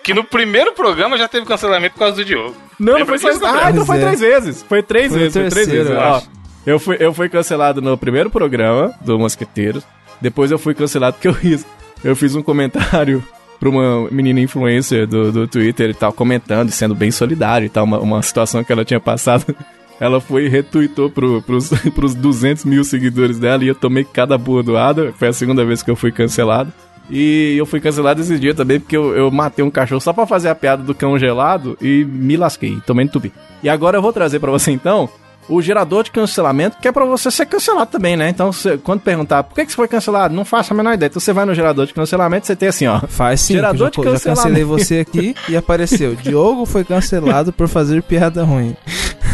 Que 0.05 0.15
no 0.15 0.23
primeiro 0.23 0.73
programa 0.73 1.19
já 1.19 1.27
teve 1.27 1.45
cancelamento 1.47 1.95
por 1.95 2.01
causa 2.01 2.17
do 2.17 2.25
Diogo. 2.25 2.55
Não, 2.79 2.99
não 2.99 3.07
foi 3.07 3.19
só 3.19 3.31
isso. 3.31 3.45
Ah, 3.45 3.71
então 3.71 3.85
foi 3.85 3.97
é. 3.97 4.01
três 4.01 4.21
vezes. 4.21 4.63
Foi 4.69 4.83
três 4.83 5.09
Foi 5.11 5.19
vezes, 5.19 5.33
foi 5.35 5.49
três 5.51 5.69
vezes. 5.69 5.91
eu 5.91 5.97
Ó, 5.99 6.15
acho. 6.17 6.29
eu, 6.67 6.79
fui, 6.79 6.97
eu 7.01 7.13
fui 7.15 7.29
cancelado 7.29 7.83
no 7.83 7.97
primeiro 7.99 8.31
programa 8.31 8.95
do 9.01 9.19
Mosqueteiros. 9.19 9.83
Depois 10.21 10.51
eu 10.53 10.59
fui 10.59 10.75
cancelado 10.75 11.15
porque 11.15 11.29
eu 11.29 11.35
fiz, 11.35 11.67
eu 12.05 12.15
fiz 12.15 12.35
um 12.37 12.43
comentário 12.43 13.25
pra 13.59 13.69
uma 13.69 14.09
menina 14.11 14.39
influencer 14.41 15.07
do, 15.09 15.33
do 15.33 15.49
Twitter 15.49 15.91
e 15.91 15.95
tal, 15.95 16.13
comentando 16.13 16.69
e 16.69 16.73
sendo 16.73 16.95
bem 16.95 17.11
solidário 17.11 17.67
e 17.67 17.71
tal, 17.71 17.85
uma, 17.85 17.99
uma 17.99 18.23
situação 18.23 18.63
que 18.63 18.73
ela 18.73 18.85
tinha 18.85 19.01
passado. 19.01 19.55
Ela 20.01 20.21
foi 20.21 20.47
e 20.47 20.49
retweetou 20.49 21.11
pro, 21.11 21.43
pros, 21.43 21.69
pros 21.95 22.15
200 22.15 22.65
mil 22.65 22.83
seguidores 22.83 23.39
dela 23.39 23.63
e 23.63 23.69
eu 23.69 23.75
tomei 23.75 24.03
cada 24.03 24.37
bordoada. 24.39 25.13
Foi 25.19 25.29
a 25.29 25.33
segunda 25.33 25.65
vez 25.65 25.83
que 25.83 25.91
eu 25.91 25.97
fui 25.97 26.11
cancelado. 26.11 26.73
E 27.11 27.55
eu 27.59 27.67
fui 27.67 27.81
cancelado 27.81 28.21
esse 28.21 28.39
dia 28.39 28.55
também 28.55 28.79
porque 28.81 28.97
eu, 28.97 29.15
eu 29.17 29.31
matei 29.31 29.65
um 29.65 29.71
cachorro 29.71 30.01
só 30.01 30.13
pra 30.13 30.27
fazer 30.27 30.49
a 30.49 30.55
piada 30.55 30.83
do 30.83 30.95
cão 30.95 31.19
gelado 31.19 31.77
e 31.83 32.05
me 32.05 32.37
lasquei, 32.37 32.79
tomei 32.87 33.05
no 33.05 33.11
tubi. 33.11 33.33
E 33.63 33.69
agora 33.69 33.99
eu 33.99 34.03
vou 34.03 34.13
trazer 34.13 34.39
pra 34.39 34.51
você 34.51 34.71
então 34.71 35.09
o 35.49 35.61
gerador 35.61 36.05
de 36.05 36.13
cancelamento, 36.13 36.77
que 36.81 36.87
é 36.87 36.93
pra 36.93 37.05
você 37.05 37.29
ser 37.29 37.45
cancelado 37.47 37.91
também, 37.91 38.17
né? 38.17 38.29
Então, 38.29 38.53
você- 38.53 38.79
quando 38.79 39.01
perguntar 39.01 39.43
por 39.43 39.57
que, 39.57 39.65
que 39.65 39.73
você 39.73 39.77
foi 39.77 39.89
cancelado, 39.89 40.33
não 40.33 40.45
faça 40.45 40.73
a 40.73 40.77
menor 40.77 40.95
ideia. 40.95 41.09
Então 41.09 41.19
você 41.19 41.33
vai 41.33 41.45
no 41.45 41.53
gerador 41.53 41.87
de 41.87 41.93
cancelamento, 41.93 42.47
você 42.47 42.55
tem 42.55 42.69
assim, 42.69 42.87
ó. 42.87 43.01
Faz 43.09 43.41
sim, 43.41 43.55
Gerador 43.55 43.91
que 43.91 43.99
eu 43.99 44.05
de 44.05 44.11
já, 44.11 44.19
já 44.19 44.25
cancelei 44.27 44.63
cancelamento. 44.63 44.85
você 44.85 44.99
aqui 45.01 45.35
e 45.49 45.57
apareceu. 45.57 46.15
Diogo 46.23 46.65
foi 46.65 46.85
cancelado 46.85 47.53
por 47.53 47.67
fazer 47.67 48.01
piada 48.05 48.45
ruim. 48.45 48.77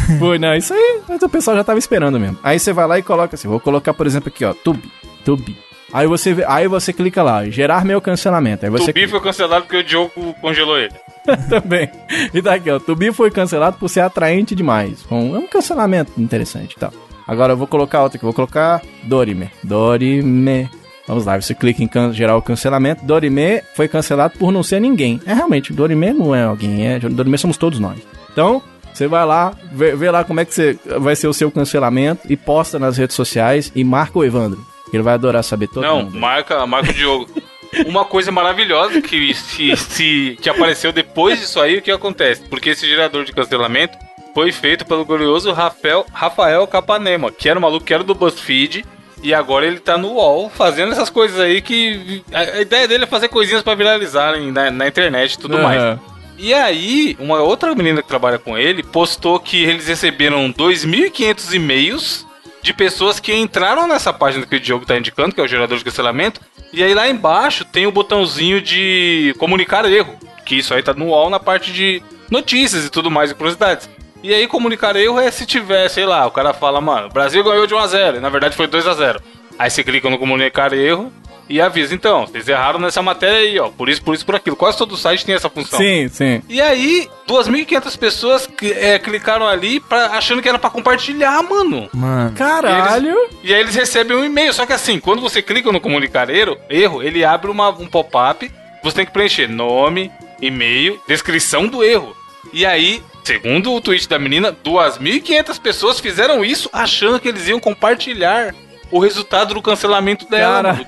Foi, 0.18 0.38
não, 0.38 0.54
isso 0.54 0.72
aí, 0.72 1.00
mas 1.08 1.22
o 1.22 1.28
pessoal 1.28 1.56
já 1.56 1.64
tava 1.64 1.78
esperando 1.78 2.18
mesmo. 2.20 2.38
Aí 2.42 2.58
você 2.58 2.72
vai 2.72 2.86
lá 2.86 2.98
e 2.98 3.02
coloca 3.02 3.34
assim, 3.34 3.48
vou 3.48 3.60
colocar, 3.60 3.92
por 3.94 4.06
exemplo, 4.06 4.28
aqui, 4.28 4.44
ó, 4.44 4.52
tubi, 4.52 4.90
tubi. 5.24 5.56
Aí 5.92 6.06
você, 6.06 6.34
vê- 6.34 6.44
aí 6.48 6.66
você 6.68 6.92
clica 6.92 7.22
lá, 7.22 7.44
gerar 7.48 7.84
meu 7.84 8.00
cancelamento. 8.00 8.64
Aí 8.66 8.70
você 8.70 8.86
Tubi 8.92 9.06
foi 9.06 9.20
cancelado 9.20 9.62
porque 9.64 9.76
o 9.78 9.84
Diogo 9.84 10.34
congelou 10.40 10.76
ele. 10.78 10.92
também. 11.48 11.88
E 12.34 12.42
tá 12.42 12.54
aqui, 12.54 12.70
ó. 12.70 12.78
Tubi 12.80 13.12
foi 13.12 13.30
cancelado 13.30 13.76
por 13.78 13.88
ser 13.88 14.00
atraente 14.00 14.54
demais. 14.54 15.06
Um, 15.10 15.36
é 15.36 15.38
um 15.38 15.46
cancelamento 15.46 16.12
interessante 16.20 16.74
e 16.76 16.80
tal. 16.80 16.92
Agora 17.26 17.52
eu 17.52 17.56
vou 17.56 17.66
colocar 17.68 18.02
outro 18.02 18.16
aqui. 18.16 18.24
Vou 18.24 18.34
colocar 18.34 18.82
Dorime. 19.04 19.48
Dorime. 19.62 20.68
Vamos 21.06 21.24
lá, 21.24 21.40
você 21.40 21.54
clica 21.54 21.82
em 21.82 21.86
can 21.86 22.12
gerar 22.12 22.36
o 22.36 22.42
cancelamento. 22.42 23.04
Dorime 23.04 23.62
foi 23.76 23.86
cancelado 23.86 24.36
por 24.38 24.50
não 24.50 24.64
ser 24.64 24.80
ninguém. 24.80 25.20
É 25.24 25.32
realmente, 25.34 25.72
Dorime 25.72 26.12
não 26.12 26.34
é 26.34 26.42
alguém. 26.42 26.84
É, 26.86 26.98
Dorime 26.98 27.38
somos 27.38 27.56
todos 27.56 27.78
nós. 27.78 27.98
Então, 28.32 28.60
você 28.96 29.06
vai 29.06 29.26
lá, 29.26 29.52
vê, 29.72 29.94
vê 29.94 30.10
lá 30.10 30.24
como 30.24 30.40
é 30.40 30.44
que 30.46 30.54
você, 30.54 30.78
vai 30.98 31.14
ser 31.14 31.28
o 31.28 31.34
seu 31.34 31.50
cancelamento 31.50 32.22
e 32.30 32.36
posta 32.36 32.78
nas 32.78 32.96
redes 32.96 33.14
sociais 33.14 33.70
e 33.74 33.84
marca 33.84 34.18
o 34.18 34.24
Evandro. 34.24 34.64
Ele 34.90 35.02
vai 35.02 35.12
adorar 35.12 35.44
saber 35.44 35.68
todo 35.68 35.82
Não, 35.82 36.04
mundo. 36.04 36.18
marca, 36.18 36.66
marca 36.66 36.90
o 36.90 36.94
Diogo. 36.94 37.28
Uma 37.86 38.06
coisa 38.06 38.32
maravilhosa 38.32 39.02
que, 39.02 39.34
se, 39.34 39.76
se, 39.76 40.38
que 40.40 40.48
apareceu 40.48 40.92
depois 40.92 41.38
disso 41.38 41.60
aí, 41.60 41.76
o 41.76 41.82
que 41.82 41.90
acontece? 41.90 42.40
Porque 42.48 42.70
esse 42.70 42.88
gerador 42.88 43.24
de 43.24 43.32
cancelamento 43.32 43.98
foi 44.32 44.50
feito 44.50 44.86
pelo 44.86 45.04
glorioso 45.04 45.52
Rafael, 45.52 46.06
Rafael 46.10 46.66
Capanema, 46.66 47.30
que 47.30 47.50
era 47.50 47.58
um 47.58 47.62
maluco 47.62 47.84
que 47.84 47.92
era 47.92 48.02
do 48.02 48.14
BuzzFeed, 48.14 48.82
e 49.22 49.34
agora 49.34 49.66
ele 49.66 49.78
tá 49.78 49.98
no 49.98 50.12
UOL 50.12 50.48
fazendo 50.48 50.92
essas 50.92 51.10
coisas 51.10 51.38
aí 51.38 51.60
que. 51.60 52.22
A, 52.32 52.62
ideia 52.62 52.88
dele 52.88 53.04
é 53.04 53.06
fazer 53.06 53.28
coisinhas 53.28 53.62
pra 53.62 53.74
viralizarem 53.74 54.50
na, 54.52 54.70
na 54.70 54.88
internet 54.88 55.34
e 55.34 55.38
tudo 55.38 55.58
mais. 55.58 55.98
E 56.38 56.52
aí, 56.52 57.16
uma 57.18 57.40
outra 57.40 57.74
menina 57.74 58.02
que 58.02 58.08
trabalha 58.08 58.38
com 58.38 58.58
ele 58.58 58.82
postou 58.82 59.40
que 59.40 59.62
eles 59.64 59.86
receberam 59.88 60.52
2.500 60.52 61.54
e-mails 61.54 62.26
de 62.62 62.74
pessoas 62.74 63.18
que 63.20 63.32
entraram 63.32 63.86
nessa 63.86 64.12
página 64.12 64.44
que 64.44 64.56
o 64.56 64.60
Diogo 64.60 64.84
tá 64.84 64.98
indicando, 64.98 65.34
que 65.34 65.40
é 65.40 65.44
o 65.44 65.48
gerador 65.48 65.78
de 65.78 65.84
cancelamento, 65.84 66.40
e 66.72 66.82
aí 66.82 66.92
lá 66.94 67.08
embaixo 67.08 67.64
tem 67.64 67.86
o 67.86 67.92
botãozinho 67.92 68.60
de 68.60 69.34
comunicar 69.38 69.84
erro, 69.84 70.18
que 70.44 70.56
isso 70.56 70.74
aí 70.74 70.82
tá 70.82 70.92
no 70.92 71.06
UOL 71.06 71.30
na 71.30 71.38
parte 71.38 71.72
de 71.72 72.02
notícias 72.30 72.84
e 72.84 72.90
tudo 72.90 73.10
mais 73.10 73.30
e 73.30 73.34
curiosidades. 73.34 73.88
E 74.22 74.34
aí 74.34 74.48
comunicar 74.48 74.96
erro 74.96 75.20
é 75.20 75.30
se 75.30 75.46
tiver, 75.46 75.88
sei 75.88 76.04
lá, 76.04 76.26
o 76.26 76.30
cara 76.30 76.52
fala, 76.52 76.80
mano, 76.80 77.08
Brasil 77.08 77.44
ganhou 77.44 77.66
de 77.66 77.74
1 77.74 77.78
a 77.78 77.86
0 77.86 78.16
e 78.16 78.20
na 78.20 78.28
verdade 78.28 78.56
foi 78.56 78.66
2 78.66 78.86
a 78.86 78.94
0 78.94 79.22
Aí 79.58 79.70
você 79.70 79.82
clica 79.84 80.10
no 80.10 80.18
comunicar 80.18 80.72
erro 80.72 81.12
e 81.48 81.60
avisa, 81.60 81.94
então, 81.94 82.26
vocês 82.26 82.48
erraram 82.48 82.80
nessa 82.80 83.02
matéria 83.02 83.38
aí, 83.38 83.58
ó, 83.58 83.68
por 83.68 83.88
isso, 83.88 84.02
por 84.02 84.14
isso, 84.14 84.26
por 84.26 84.34
aquilo. 84.34 84.56
Quase 84.56 84.76
todo 84.76 84.96
site 84.96 85.24
tem 85.24 85.34
essa 85.34 85.48
função. 85.48 85.78
Sim, 85.78 86.08
sim. 86.08 86.42
E 86.48 86.60
aí, 86.60 87.08
2.500 87.28 87.98
pessoas 87.98 88.46
que, 88.46 88.72
é, 88.72 88.98
clicaram 88.98 89.46
ali 89.46 89.78
pra, 89.78 90.06
achando 90.06 90.42
que 90.42 90.48
era 90.48 90.58
pra 90.58 90.70
compartilhar, 90.70 91.42
mano. 91.42 91.88
Mano. 91.92 92.32
Caralho! 92.36 93.16
E 93.44 93.54
aí 93.54 93.60
eles 93.60 93.74
recebem 93.74 94.16
um 94.16 94.24
e-mail. 94.24 94.52
Só 94.52 94.66
que 94.66 94.72
assim, 94.72 94.98
quando 94.98 95.20
você 95.20 95.40
clica 95.40 95.70
no 95.70 95.80
comunicar 95.80 96.28
erro, 96.30 96.58
erro 96.68 97.02
ele 97.02 97.24
abre 97.24 97.50
uma, 97.50 97.68
um 97.70 97.86
pop-up. 97.86 98.50
Você 98.82 98.96
tem 98.96 99.06
que 99.06 99.12
preencher 99.12 99.48
nome, 99.48 100.10
e-mail, 100.40 101.00
descrição 101.08 101.66
do 101.66 101.82
erro. 101.82 102.16
E 102.52 102.64
aí, 102.64 103.02
segundo 103.24 103.72
o 103.72 103.80
tweet 103.80 104.08
da 104.08 104.18
menina, 104.18 104.52
2.500 104.52 105.60
pessoas 105.60 106.00
fizeram 106.00 106.44
isso 106.44 106.70
achando 106.72 107.18
que 107.18 107.28
eles 107.28 107.48
iam 107.48 107.60
compartilhar 107.60 108.54
o 108.90 108.98
resultado 108.98 109.54
do 109.54 109.62
cancelamento 109.62 110.28
dela. 110.28 110.62
mano. 110.62 110.86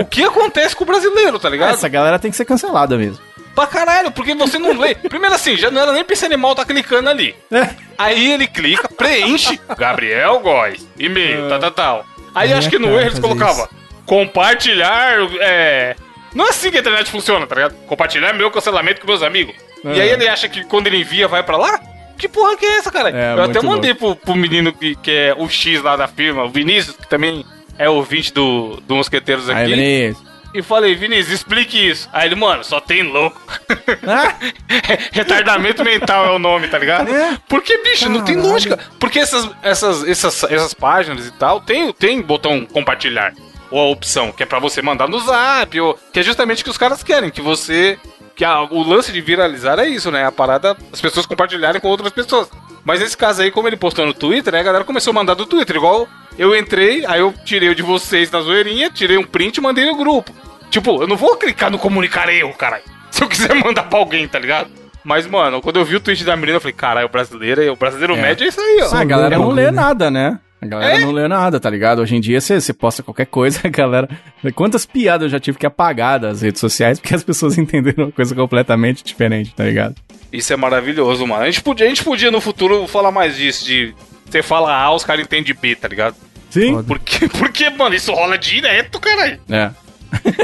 O 0.00 0.04
que 0.04 0.24
acontece 0.24 0.74
com 0.76 0.84
o 0.84 0.86
brasileiro, 0.86 1.38
tá 1.38 1.48
ligado? 1.48 1.74
Essa 1.74 1.88
galera 1.88 2.18
tem 2.18 2.30
que 2.30 2.36
ser 2.36 2.44
cancelada 2.44 2.96
mesmo. 2.96 3.22
Pra 3.54 3.66
caralho, 3.66 4.10
porque 4.12 4.34
você 4.34 4.58
não 4.58 4.78
lê. 4.78 4.94
Primeiro 4.94 5.34
assim, 5.34 5.56
já 5.56 5.70
não 5.70 5.80
era 5.82 5.92
nem 5.92 6.04
pra 6.04 6.12
esse 6.12 6.24
animal 6.24 6.54
tá 6.54 6.64
clicando 6.64 7.08
ali. 7.10 7.34
É. 7.50 7.68
Aí 7.96 8.32
ele 8.32 8.46
clica, 8.46 8.88
preenche, 8.88 9.58
Gabriel 9.76 10.38
Góes, 10.40 10.86
e-mail, 10.96 11.48
tal, 11.48 11.58
tal, 11.58 11.70
tal. 11.72 12.06
Aí 12.34 12.48
Minha 12.48 12.58
acho 12.58 12.70
que 12.70 12.78
no 12.78 12.86
cara 12.88 13.00
erro 13.00 13.08
eles 13.10 13.18
colocavam 13.18 13.68
compartilhar, 14.06 15.18
é... 15.40 15.96
Não 16.34 16.46
é 16.46 16.50
assim 16.50 16.70
que 16.70 16.76
a 16.76 16.80
internet 16.80 17.10
funciona, 17.10 17.46
tá 17.46 17.54
ligado? 17.54 17.74
Compartilhar 17.86 18.32
meu 18.32 18.50
cancelamento 18.50 19.00
com 19.00 19.06
meus 19.06 19.22
amigos. 19.22 19.54
E 19.84 19.98
É. 19.98 20.02
aí 20.02 20.10
ele 20.10 20.28
acha 20.28 20.48
que 20.48 20.64
quando 20.64 20.86
ele 20.86 20.98
envia 21.00 21.26
vai 21.26 21.42
pra 21.42 21.56
lá? 21.56 21.80
Que 22.18 22.28
porra 22.28 22.56
que 22.56 22.66
é 22.66 22.78
essa, 22.78 22.90
cara? 22.90 23.10
É, 23.10 23.34
Eu 23.34 23.44
até 23.44 23.62
mandei 23.62 23.94
pro, 23.94 24.16
pro 24.16 24.34
menino 24.34 24.72
que, 24.72 24.96
que 24.96 25.10
é 25.10 25.34
o 25.36 25.48
X 25.48 25.80
lá 25.82 25.96
da 25.96 26.08
firma, 26.08 26.44
o 26.44 26.48
Vinícius, 26.48 26.96
que 26.96 27.08
também 27.08 27.44
é 27.78 27.88
ouvinte 27.88 28.32
do, 28.32 28.80
do 28.86 28.96
Mosqueteiros 28.96 29.48
aqui. 29.48 29.60
Aí, 29.60 29.74
Vinícius. 29.74 30.28
E 30.54 30.62
falei, 30.62 30.94
Vinícius, 30.94 31.28
explique 31.40 31.76
isso. 31.90 32.08
Aí 32.12 32.26
ele, 32.26 32.34
mano, 32.34 32.64
só 32.64 32.80
tem 32.80 33.02
louco. 33.02 33.40
Retardamento 35.12 35.84
mental 35.84 36.24
é 36.26 36.30
o 36.30 36.38
nome, 36.38 36.68
tá 36.68 36.78
ligado? 36.78 37.08
Porque, 37.48 37.76
bicho, 37.82 38.08
não 38.08 38.24
tem 38.24 38.36
lógica. 38.36 38.78
Porque 38.98 39.18
essas, 39.18 39.48
essas, 39.62 40.08
essas, 40.08 40.42
essas 40.44 40.74
páginas 40.74 41.26
e 41.26 41.30
tal, 41.32 41.60
tem, 41.60 41.92
tem 41.92 42.22
botão 42.22 42.64
compartilhar. 42.64 43.34
Ou 43.70 43.80
a 43.80 43.90
opção, 43.90 44.32
que 44.32 44.42
é 44.42 44.46
pra 44.46 44.58
você 44.58 44.80
mandar 44.80 45.06
no 45.08 45.20
zap, 45.20 45.78
ou, 45.78 45.98
que 46.12 46.20
é 46.20 46.22
justamente 46.22 46.62
o 46.62 46.64
que 46.64 46.70
os 46.70 46.78
caras 46.78 47.02
querem, 47.02 47.30
que 47.30 47.42
você. 47.42 47.98
Que 48.38 48.44
a- 48.44 48.62
o 48.62 48.82
lance 48.82 49.12
de 49.12 49.20
viralizar 49.20 49.78
é 49.80 49.86
isso, 49.88 50.10
né? 50.10 50.24
A 50.24 50.32
parada, 50.32 50.74
as 50.92 51.00
pessoas 51.00 51.26
compartilharem 51.26 51.80
com 51.80 51.88
outras 51.88 52.10
pessoas. 52.12 52.48
Mas 52.84 53.00
nesse 53.00 53.16
caso 53.16 53.42
aí, 53.42 53.50
como 53.50 53.68
ele 53.68 53.76
postou 53.76 54.06
no 54.06 54.14
Twitter, 54.14 54.52
né, 54.52 54.60
a 54.60 54.62
galera 54.62 54.84
começou 54.84 55.10
a 55.10 55.14
mandar 55.14 55.34
do 55.34 55.44
Twitter. 55.44 55.76
Igual 55.76 56.08
eu 56.38 56.56
entrei, 56.56 57.04
aí 57.04 57.18
eu 57.20 57.34
tirei 57.44 57.68
o 57.68 57.74
de 57.74 57.82
vocês 57.82 58.30
na 58.30 58.40
zoeirinha, 58.40 58.88
tirei 58.90 59.18
um 59.18 59.24
print 59.24 59.56
e 59.56 59.60
mandei 59.60 59.84
no 59.84 59.96
grupo. 59.96 60.32
Tipo, 60.70 61.02
eu 61.02 61.06
não 61.08 61.16
vou 61.16 61.36
clicar 61.36 61.68
no 61.70 61.78
comunicar 61.78 62.28
erro, 62.32 62.54
caralho. 62.54 62.84
Se 63.10 63.22
eu 63.24 63.28
quiser 63.28 63.54
mandar 63.56 63.82
pra 63.82 63.98
alguém, 63.98 64.26
tá 64.28 64.38
ligado? 64.38 64.70
Mas, 65.02 65.26
mano, 65.26 65.60
quando 65.60 65.78
eu 65.80 65.84
vi 65.84 65.96
o 65.96 66.00
tweet 66.00 66.22
da 66.24 66.36
menina, 66.36 66.56
eu 66.56 66.60
falei, 66.60 66.74
caralho, 66.74 67.06
o 67.06 67.10
brasileiro, 67.10 67.72
o 67.72 67.76
brasileiro 67.76 68.14
É. 68.14 68.22
médio 68.22 68.44
é 68.44 68.48
isso 68.48 68.60
aí, 68.60 68.80
ó. 68.82 68.94
Ah, 68.94 69.00
a 69.00 69.04
galera 69.04 69.36
não 69.36 69.48
lê 69.50 69.70
nada, 69.70 70.10
né? 70.10 70.38
A 70.60 70.66
galera 70.66 70.98
não 71.00 71.12
lê 71.12 71.28
nada, 71.28 71.60
tá 71.60 71.70
ligado? 71.70 72.00
Hoje 72.00 72.16
em 72.16 72.20
dia 72.20 72.40
você 72.40 72.60
você 72.60 72.72
posta 72.72 73.02
qualquer 73.02 73.26
coisa, 73.26 73.60
a 73.66 73.68
galera. 73.68 74.08
Quantas 74.54 74.84
piadas 74.84 75.24
eu 75.24 75.28
já 75.30 75.38
tive 75.40 75.58
que 75.58 75.66
apagar 75.66 76.18
das 76.18 76.42
redes 76.42 76.60
sociais 76.60 76.98
porque 76.98 77.14
as 77.14 77.22
pessoas 77.22 77.56
entenderam 77.58 78.06
uma 78.06 78.12
coisa 78.12 78.34
completamente 78.34 79.04
diferente, 79.04 79.54
tá 79.54 79.64
ligado? 79.64 79.94
Isso 80.32 80.52
é 80.52 80.56
maravilhoso, 80.56 81.26
mano. 81.26 81.42
A 81.42 81.46
gente 81.46 81.62
podia, 81.62 81.86
a 81.86 81.88
gente 81.88 82.04
podia 82.04 82.30
no 82.30 82.40
futuro 82.40 82.86
falar 82.86 83.10
mais 83.10 83.36
disso, 83.36 83.64
de 83.64 83.94
você 84.26 84.42
fala 84.42 84.74
A, 84.74 84.94
os 84.94 85.04
caras 85.04 85.24
entendem 85.24 85.54
B, 85.54 85.74
tá 85.74 85.88
ligado? 85.88 86.16
Sim. 86.50 86.74
Foda. 86.74 86.84
Porque, 86.88 87.28
porque, 87.38 87.70
mano, 87.70 87.94
isso 87.94 88.12
rola 88.12 88.36
direto, 88.36 89.00
caralho. 89.00 89.40
É. 89.48 89.70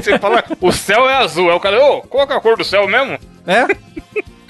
Você 0.00 0.18
fala, 0.18 0.44
o 0.60 0.72
céu 0.72 1.08
é 1.08 1.16
azul. 1.16 1.50
Aí 1.50 1.56
o 1.56 1.60
cara, 1.60 1.82
ô, 1.82 2.02
qual 2.02 2.26
que 2.26 2.32
é 2.32 2.36
a 2.36 2.40
cor 2.40 2.56
do 2.56 2.64
céu 2.64 2.86
mesmo? 2.86 3.18
É? 3.46 3.66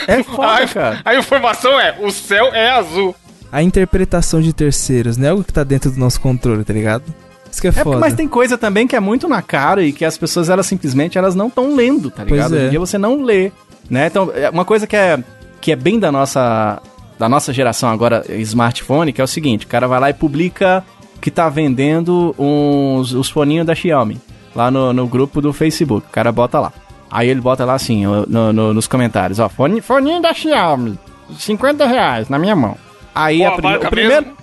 É 0.07 0.23
foda, 0.23 0.55
Aí, 0.57 0.69
cara. 0.69 1.01
a 1.05 1.15
informação 1.15 1.81
é, 1.81 1.97
o 2.01 2.11
céu 2.11 2.53
é 2.55 2.71
azul. 2.71 3.15
A 3.55 3.63
interpretação 3.63 4.41
de 4.41 4.53
terceiros, 4.53 5.17
não 5.17 5.27
é 5.27 5.31
algo 5.31 5.45
que 5.45 5.53
tá 5.53 5.63
dentro 5.65 5.91
do 5.91 5.99
nosso 5.99 6.21
controle, 6.21 6.65
tá 6.65 6.73
ligado? 6.73 7.05
Isso 7.51 7.61
que 7.61 7.69
é, 7.69 7.71
É, 7.71 7.85
foda. 7.85 7.99
mas 8.01 8.15
tem 8.15 8.27
coisa 8.27 8.59
também 8.59 8.87
que 8.87 8.97
é 8.97 9.01
muito 9.01 9.29
na 9.29 9.41
cara 9.41 9.83
e 9.85 9.93
que 9.93 10.05
as 10.05 10.19
pessoas, 10.19 10.49
elas 10.49 10.67
simplesmente, 10.67 11.17
elas 11.17 11.35
não 11.37 11.47
estão 11.47 11.75
lendo, 11.75 12.11
tá 12.11 12.25
ligado? 12.25 12.49
Pois 12.49 12.53
Hoje 12.53 12.63
é. 12.65 12.67
em 12.67 12.71
dia 12.71 12.81
você 12.81 12.99
não 12.99 13.23
lê, 13.23 13.53
né? 13.89 14.09
Então, 14.09 14.31
é 14.35 14.51
uma 14.51 14.65
coisa 14.65 14.87
que 14.87 14.97
é, 14.97 15.23
que 15.61 15.71
é 15.71 15.77
bem 15.77 16.01
da 16.01 16.11
nossa, 16.11 16.83
da 17.19 17.29
nossa 17.29 17.53
geração 17.53 17.89
agora, 17.91 18.25
smartphone, 18.29 19.13
que 19.13 19.21
é 19.21 19.25
o 19.25 19.29
seguinte, 19.29 19.67
o 19.67 19.69
cara 19.69 19.87
vai 19.87 20.01
lá 20.01 20.11
e 20.11 20.15
publica 20.15 20.83
que 21.21 21.31
tá 21.31 21.49
vendendo 21.49 22.35
uns, 22.39 23.13
os 23.13 23.31
foninhos 23.31 23.65
da 23.67 23.75
Xiaomi, 23.75 24.21
lá 24.55 24.69
no, 24.71 24.93
no 24.93 25.07
grupo 25.07 25.41
do 25.41 25.53
Facebook, 25.53 26.07
o 26.09 26.11
cara 26.11 26.33
bota 26.33 26.59
lá. 26.59 26.73
Aí 27.11 27.29
ele 27.29 27.41
bota 27.41 27.65
lá 27.65 27.75
assim, 27.75 28.05
no- 28.05 28.53
no- 28.53 28.75
nos 28.75 28.89
comentários, 28.89 29.39
ó, 29.39 29.49
fone, 29.49 29.81
foninho 29.81 30.21
da 30.21 30.35
Xiaomi, 30.35 30.99
50 31.39 31.87
reais 31.87 32.29
na 32.29 32.37
minha 32.39 32.57
mão. 32.57 32.77
Aí 33.15 33.39
Pô, 33.39 33.47
a 33.47 33.59
marca 33.63 33.87
o 33.87 33.91
primeiro... 33.91 34.37